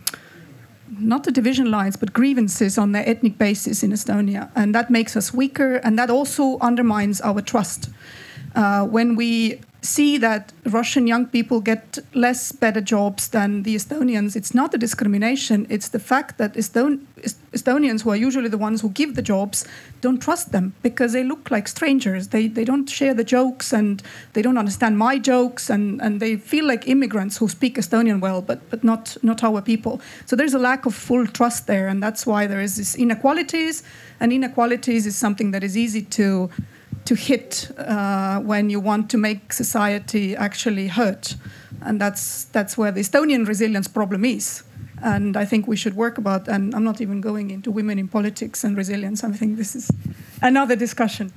not 0.99 1.25
the 1.25 1.31
division 1.31 1.71
lines, 1.71 1.97
but 1.97 2.13
grievances 2.13 2.77
on 2.77 2.93
the 2.93 3.09
ethnic 3.09 3.39
basis 3.39 3.83
in 3.83 3.93
Estonia. 3.93 4.51
And 4.57 4.75
that 4.75 4.91
makes 4.91 5.17
us 5.17 5.33
weaker, 5.33 5.77
and 5.77 5.99
that 5.99 6.11
also 6.11 6.59
undermines 6.61 7.21
our 7.21 7.41
trust. 7.41 7.91
Uh, 8.55 8.85
when 8.85 9.17
we 9.17 9.61
see 9.83 10.19
that 10.19 10.53
Russian 10.67 11.07
young 11.07 11.27
people 11.27 11.61
get 11.61 11.99
less 12.13 12.53
better 12.53 12.81
jobs 12.81 13.29
than 13.29 13.63
the 13.63 13.75
Estonians, 13.75 14.37
it's 14.37 14.55
not 14.55 14.75
a 14.75 14.79
discrimination. 14.79 15.67
It's 15.71 15.89
the 15.89 15.99
fact 15.99 16.39
that 16.39 16.57
Eston- 16.57 17.07
Estonians, 17.53 18.03
who 18.03 18.11
are 18.11 18.17
usually 18.17 18.49
the 18.49 18.59
ones 18.59 18.81
who 18.81 18.91
give 18.91 19.15
the 19.15 19.23
jobs, 19.23 19.67
don't 20.01 20.21
trust 20.21 20.53
them 20.53 20.75
because 20.83 21.13
they 21.13 21.25
look 21.25 21.51
like 21.51 21.67
strangers. 21.69 22.29
They, 22.29 22.47
they 22.47 22.65
don't 22.65 22.89
share 22.89 23.15
the 23.15 23.25
jokes 23.25 23.73
and 23.73 24.03
they 24.35 24.43
don't 24.43 24.59
understand 24.59 24.99
my 24.99 25.19
jokes 25.19 25.71
and, 25.71 26.01
and 26.03 26.21
they 26.21 26.37
feel 26.37 26.67
like 26.67 26.87
immigrants 26.87 27.39
who 27.39 27.49
speak 27.49 27.77
Estonian 27.77 28.21
well, 28.21 28.43
but, 28.43 28.69
but 28.71 28.85
not, 28.85 29.17
not 29.23 29.43
our 29.43 29.63
people. 29.63 30.01
So 30.27 30.37
there's 30.37 30.55
a 30.55 30.59
lack 30.59 30.85
of 30.85 30.95
full 30.95 31.27
trust 31.27 31.67
there. 31.67 31.89
And 31.89 32.03
that's 32.03 32.27
why 32.27 32.47
there 32.47 32.61
is 32.61 32.77
this 32.77 32.95
inequalities. 32.95 33.83
And 34.19 34.33
inequalities 34.33 35.07
is 35.07 35.17
something 35.17 35.53
that 35.53 35.65
is 35.65 35.77
easy 35.77 36.03
to 36.03 36.51
to 37.05 37.15
hit 37.15 37.71
uh, 37.79 38.41
when 38.41 38.71
you 38.71 38.81
want 38.81 39.11
to 39.11 39.19
make 39.19 39.53
society 39.53 40.37
actually 40.37 40.89
hurt. 40.89 41.37
And 41.83 42.01
that's, 42.01 42.45
that's 42.45 42.77
where 42.77 42.93
the 42.93 43.01
Estonian 43.01 43.47
resilience 43.47 43.89
problem 43.89 44.25
is. 44.25 44.63
And 45.03 45.37
I 45.37 45.47
think 45.47 45.67
we 45.67 45.77
should 45.77 45.97
work 45.97 46.19
about, 46.19 46.47
and 46.47 46.75
I'm 46.75 46.85
not 46.85 47.01
even 47.01 47.21
going 47.21 47.51
into 47.51 47.71
women 47.71 47.99
in 47.99 48.09
politics 48.09 48.65
and 48.65 48.77
resilience. 48.77 49.25
I 49.25 49.33
think 49.33 49.57
this 49.57 49.75
is 49.75 49.91
another 50.43 50.77
discussion 50.77 51.33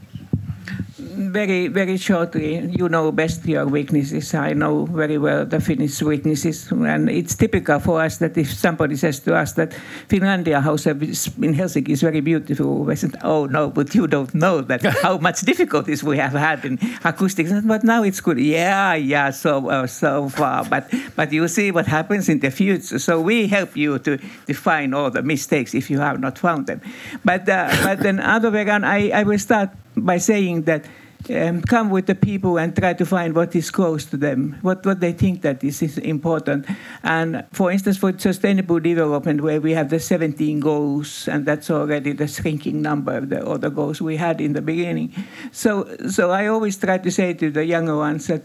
very, 1.13 1.67
very 1.67 1.97
shortly, 1.97 2.59
you 2.59 2.89
know 2.89 3.11
best 3.11 3.45
your 3.45 3.65
weaknesses. 3.65 4.33
I 4.33 4.53
know 4.53 4.85
very 4.85 5.17
well 5.17 5.45
the 5.45 5.59
Finnish 5.59 6.01
weaknesses. 6.01 6.71
And 6.71 7.09
it's 7.09 7.35
typical 7.35 7.79
for 7.79 8.01
us 8.01 8.17
that 8.17 8.37
if 8.37 8.53
somebody 8.53 8.95
says 8.95 9.19
to 9.21 9.35
us 9.35 9.53
that 9.53 9.71
Finlandia 10.09 10.61
House 10.61 10.85
in 10.87 11.53
Helsinki 11.53 11.89
is 11.89 12.01
very 12.01 12.21
beautiful, 12.21 12.83
we 12.83 12.95
say, 12.95 13.09
oh 13.23 13.45
no, 13.45 13.69
but 13.69 13.93
you 13.95 14.07
don't 14.07 14.33
know 14.33 14.61
that 14.61 14.83
how 15.01 15.17
much 15.17 15.41
difficulties 15.41 16.03
we 16.03 16.17
have 16.17 16.33
had 16.33 16.65
in 16.65 16.79
acoustics. 17.03 17.51
But 17.63 17.83
now 17.83 18.03
it's 18.03 18.21
good. 18.21 18.39
Yeah, 18.39 18.95
yeah, 18.95 19.29
so 19.29 19.69
uh, 19.69 19.87
so 19.87 20.29
far. 20.29 20.65
But 20.65 20.91
but 21.15 21.31
you 21.31 21.47
see 21.47 21.71
what 21.71 21.87
happens 21.87 22.29
in 22.29 22.39
the 22.39 22.51
future. 22.51 22.99
So 22.99 23.21
we 23.21 23.47
help 23.47 23.77
you 23.77 23.99
to 23.99 24.17
define 24.45 24.93
all 24.93 25.11
the 25.11 25.21
mistakes 25.21 25.73
if 25.73 25.89
you 25.89 25.99
have 25.99 26.19
not 26.19 26.37
found 26.37 26.67
them. 26.67 26.81
But 27.23 27.47
uh, 27.47 27.69
but 27.83 27.99
then 27.99 28.19
other 28.19 28.51
way 28.51 28.65
around, 28.65 28.85
I, 28.85 29.09
I 29.09 29.23
will 29.23 29.39
start 29.39 29.69
by 29.95 30.17
saying 30.17 30.63
that 30.63 30.85
um, 31.29 31.61
come 31.61 31.89
with 31.89 32.05
the 32.05 32.15
people 32.15 32.57
and 32.57 32.75
try 32.75 32.93
to 32.93 33.05
find 33.05 33.35
what 33.35 33.55
is 33.55 33.71
close 33.71 34.05
to 34.05 34.17
them, 34.17 34.57
what, 34.61 34.85
what 34.85 34.99
they 34.99 35.13
think 35.13 35.41
that 35.41 35.63
is, 35.63 35.81
is 35.81 35.97
important. 35.97 36.65
And 37.03 37.45
for 37.51 37.71
instance, 37.71 37.97
for 37.97 38.17
sustainable 38.17 38.79
development, 38.79 39.41
where 39.41 39.61
we 39.61 39.71
have 39.73 39.89
the 39.89 39.99
17 39.99 40.59
goals, 40.59 41.27
and 41.27 41.45
that's 41.45 41.69
already 41.69 42.13
the 42.13 42.27
shrinking 42.27 42.81
number 42.81 43.17
of 43.17 43.29
the 43.29 43.45
other 43.45 43.69
goals 43.69 44.01
we 44.01 44.17
had 44.17 44.41
in 44.41 44.53
the 44.53 44.61
beginning. 44.61 45.13
So, 45.51 45.95
so 46.09 46.31
I 46.31 46.47
always 46.47 46.77
try 46.77 46.97
to 46.97 47.11
say 47.11 47.33
to 47.33 47.51
the 47.51 47.65
younger 47.65 47.97
ones 47.97 48.27
that 48.27 48.43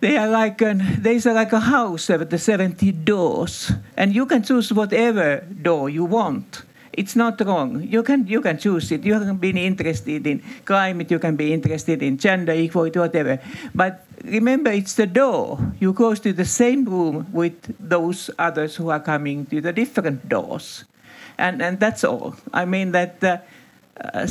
they 0.00 0.16
are 0.16 0.28
like 0.28 0.60
an, 0.60 0.82
there's 0.98 1.24
like 1.24 1.52
a 1.52 1.60
house 1.60 2.08
with 2.08 2.30
the 2.30 2.38
70 2.38 2.92
doors, 2.92 3.72
and 3.96 4.14
you 4.14 4.26
can 4.26 4.42
choose 4.42 4.72
whatever 4.72 5.40
door 5.62 5.88
you 5.88 6.04
want 6.04 6.65
it's 6.96 7.14
not 7.14 7.40
wrong. 7.44 7.82
You 7.82 8.02
can 8.02 8.26
you 8.26 8.40
can 8.40 8.58
choose 8.58 8.90
it. 8.90 9.04
You 9.04 9.18
can 9.20 9.36
be 9.36 9.50
interested 9.50 10.26
in 10.26 10.42
climate. 10.64 11.10
You 11.10 11.18
can 11.18 11.36
be 11.36 11.52
interested 11.52 12.02
in 12.02 12.18
gender 12.18 12.52
equality, 12.52 12.98
whatever. 12.98 13.38
But 13.74 14.04
remember, 14.24 14.70
it's 14.70 14.94
the 14.94 15.06
door. 15.06 15.58
You 15.78 15.92
go 15.92 16.14
to 16.14 16.32
the 16.32 16.44
same 16.44 16.84
room 16.84 17.26
with 17.32 17.76
those 17.78 18.30
others 18.38 18.76
who 18.76 18.88
are 18.90 19.00
coming 19.00 19.46
to 19.46 19.60
the 19.60 19.72
different 19.72 20.28
doors, 20.28 20.84
and 21.38 21.62
and 21.62 21.78
that's 21.78 22.04
all. 22.04 22.34
I 22.52 22.64
mean 22.64 22.92
that. 22.92 23.22
Uh, 23.22 23.38
uh, 23.96 24.28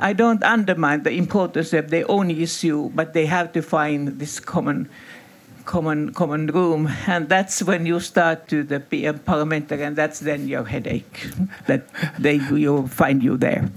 I 0.00 0.12
don't 0.12 0.42
undermine 0.44 1.02
the 1.02 1.12
importance 1.12 1.72
of 1.72 1.88
their 1.88 2.04
own 2.10 2.30
issue, 2.30 2.90
but 2.94 3.14
they 3.14 3.24
have 3.24 3.52
to 3.52 3.62
find 3.62 4.20
this 4.20 4.38
common 4.38 4.90
common 5.68 6.12
common 6.14 6.46
room, 6.46 6.88
and 7.06 7.28
that's 7.28 7.62
when 7.62 7.86
you 7.86 8.00
start 8.00 8.48
to 8.48 8.64
the 8.64 8.80
be 8.80 9.06
a 9.06 9.12
parliamentary, 9.12 9.82
and 9.82 9.96
that's 9.96 10.20
then 10.20 10.48
your 10.48 10.64
headache 10.64 11.28
that 11.66 11.82
they 12.18 12.38
will 12.50 12.88
find 12.88 13.22
you 13.22 13.36
there. 13.36 13.68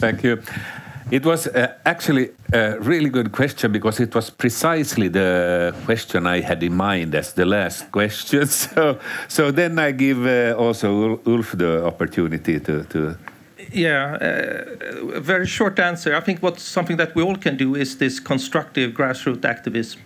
Thank 0.00 0.22
you. 0.22 0.42
It 1.10 1.24
was 1.24 1.46
uh, 1.46 1.74
actually 1.84 2.30
a 2.52 2.78
really 2.80 3.10
good 3.10 3.30
question 3.30 3.72
because 3.72 4.00
it 4.00 4.14
was 4.14 4.30
precisely 4.30 5.08
the 5.08 5.72
question 5.84 6.26
I 6.26 6.40
had 6.40 6.62
in 6.62 6.74
mind 6.74 7.14
as 7.14 7.32
the 7.32 7.44
last 7.44 7.92
question. 7.92 8.46
So, 8.46 8.98
so 9.28 9.52
then 9.52 9.78
I 9.78 9.92
give 9.92 10.26
uh, 10.26 10.56
also 10.58 11.20
Ulf 11.26 11.52
the 11.52 11.84
opportunity 11.84 12.60
to. 12.60 12.84
to 12.84 13.16
yeah, 13.72 14.16
uh, 14.20 15.16
a 15.16 15.20
very 15.20 15.46
short 15.46 15.78
answer. 15.78 16.14
I 16.14 16.20
think 16.20 16.40
what's 16.40 16.62
something 16.62 16.98
that 16.98 17.14
we 17.14 17.22
all 17.22 17.36
can 17.36 17.56
do 17.56 17.74
is 17.74 17.98
this 17.98 18.20
constructive 18.20 18.92
grassroots 18.92 19.44
activism. 19.44 20.00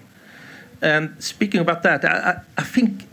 And 0.83 1.23
speaking 1.23 1.61
about 1.61 1.83
that, 1.83 2.05
I, 2.05 2.41
I 2.57 2.63
think 2.63 3.07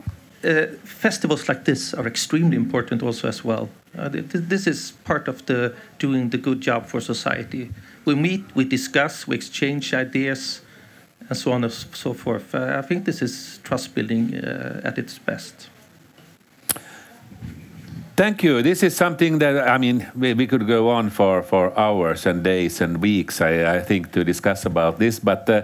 uh, 0.44 0.68
festivals 0.84 1.50
like 1.50 1.66
this 1.66 1.94
are 1.94 2.08
extremely 2.08 2.56
important 2.56 3.04
also 3.04 3.28
as 3.28 3.44
well. 3.44 3.70
Uh, 3.98 4.10
this 4.12 4.68
is 4.68 4.92
part 5.04 5.28
of 5.28 5.46
the 5.48 5.74
doing 6.00 6.30
the 6.30 6.38
good 6.38 6.62
job 6.62 6.86
for 6.86 7.02
society. 7.02 7.72
We 8.06 8.16
meet, 8.16 8.44
we 8.56 8.64
discuss, 8.64 9.28
we 9.28 9.36
exchange 9.36 9.94
ideas, 9.94 10.62
and 11.30 11.38
so 11.38 11.52
on 11.52 11.64
and 11.64 11.74
so 11.74 12.14
forth. 12.14 12.54
Uh, 12.54 12.76
I 12.78 12.82
think 12.82 13.06
this 13.06 13.22
is 13.22 13.60
trust 13.64 13.96
building 13.96 14.36
uh, 14.36 14.82
at 14.84 14.98
its 14.98 15.18
best. 15.18 15.70
Thank 18.18 18.42
you. 18.42 18.64
This 18.64 18.82
is 18.82 18.96
something 18.96 19.38
that 19.38 19.70
I 19.70 19.78
mean 19.78 20.08
we, 20.16 20.34
we 20.34 20.48
could 20.48 20.66
go 20.66 20.90
on 20.90 21.12
for, 21.12 21.44
for 21.44 21.72
hours 21.78 22.26
and 22.26 22.44
days 22.44 22.82
and 22.82 23.00
weeks. 23.00 23.42
I, 23.42 23.76
I 23.76 23.80
think 23.80 24.12
to 24.14 24.24
discuss 24.24 24.66
about 24.66 24.98
this, 24.98 25.20
but 25.20 25.48
uh, 25.48 25.62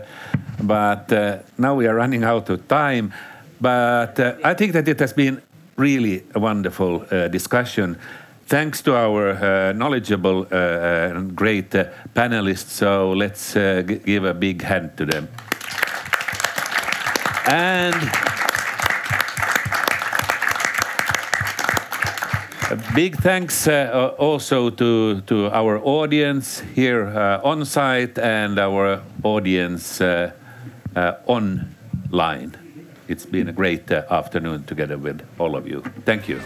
but 0.61 1.11
uh, 1.11 1.39
now 1.57 1.73
we 1.73 1.87
are 1.87 1.95
running 1.95 2.23
out 2.23 2.51
of 2.51 2.67
time. 2.67 3.11
But 3.59 4.19
uh, 4.19 4.35
I 4.43 4.53
think 4.53 4.73
that 4.73 4.87
it 4.87 4.99
has 4.99 5.13
been 5.13 5.41
really 5.77 6.25
a 6.35 6.39
wonderful 6.39 7.07
uh, 7.09 7.27
discussion. 7.27 7.97
Thanks 8.45 8.83
to 8.83 8.95
our 8.95 9.31
uh, 9.31 9.71
knowledgeable 9.71 10.45
uh, 10.51 11.09
and 11.09 11.35
great 11.35 11.71
panelists. 12.13 12.69
So 12.69 13.13
let's 13.13 13.55
give 13.55 14.25
a 14.25 14.33
big 14.35 14.61
hand 14.61 14.95
to 14.97 15.05
them. 15.07 15.27
And 17.47 18.32
Big 22.95 23.15
thanks 23.17 23.67
uh, 23.67 24.15
also 24.17 24.69
to, 24.69 25.21
to 25.21 25.49
our 25.51 25.79
audience 25.83 26.59
here 26.75 27.07
uh, 27.07 27.41
on 27.43 27.65
site 27.65 28.17
and 28.17 28.57
our 28.57 29.01
audience 29.23 30.01
uh, 30.01 30.31
online. 31.25 32.57
It's 33.07 33.25
been 33.25 33.49
a 33.49 33.53
great 33.53 33.91
afternoon 33.91 34.63
together 34.63 34.97
with 34.97 35.21
all 35.39 35.55
of 35.55 35.67
you. 35.67 35.81
Thank 36.05 36.29
you. 36.29 36.39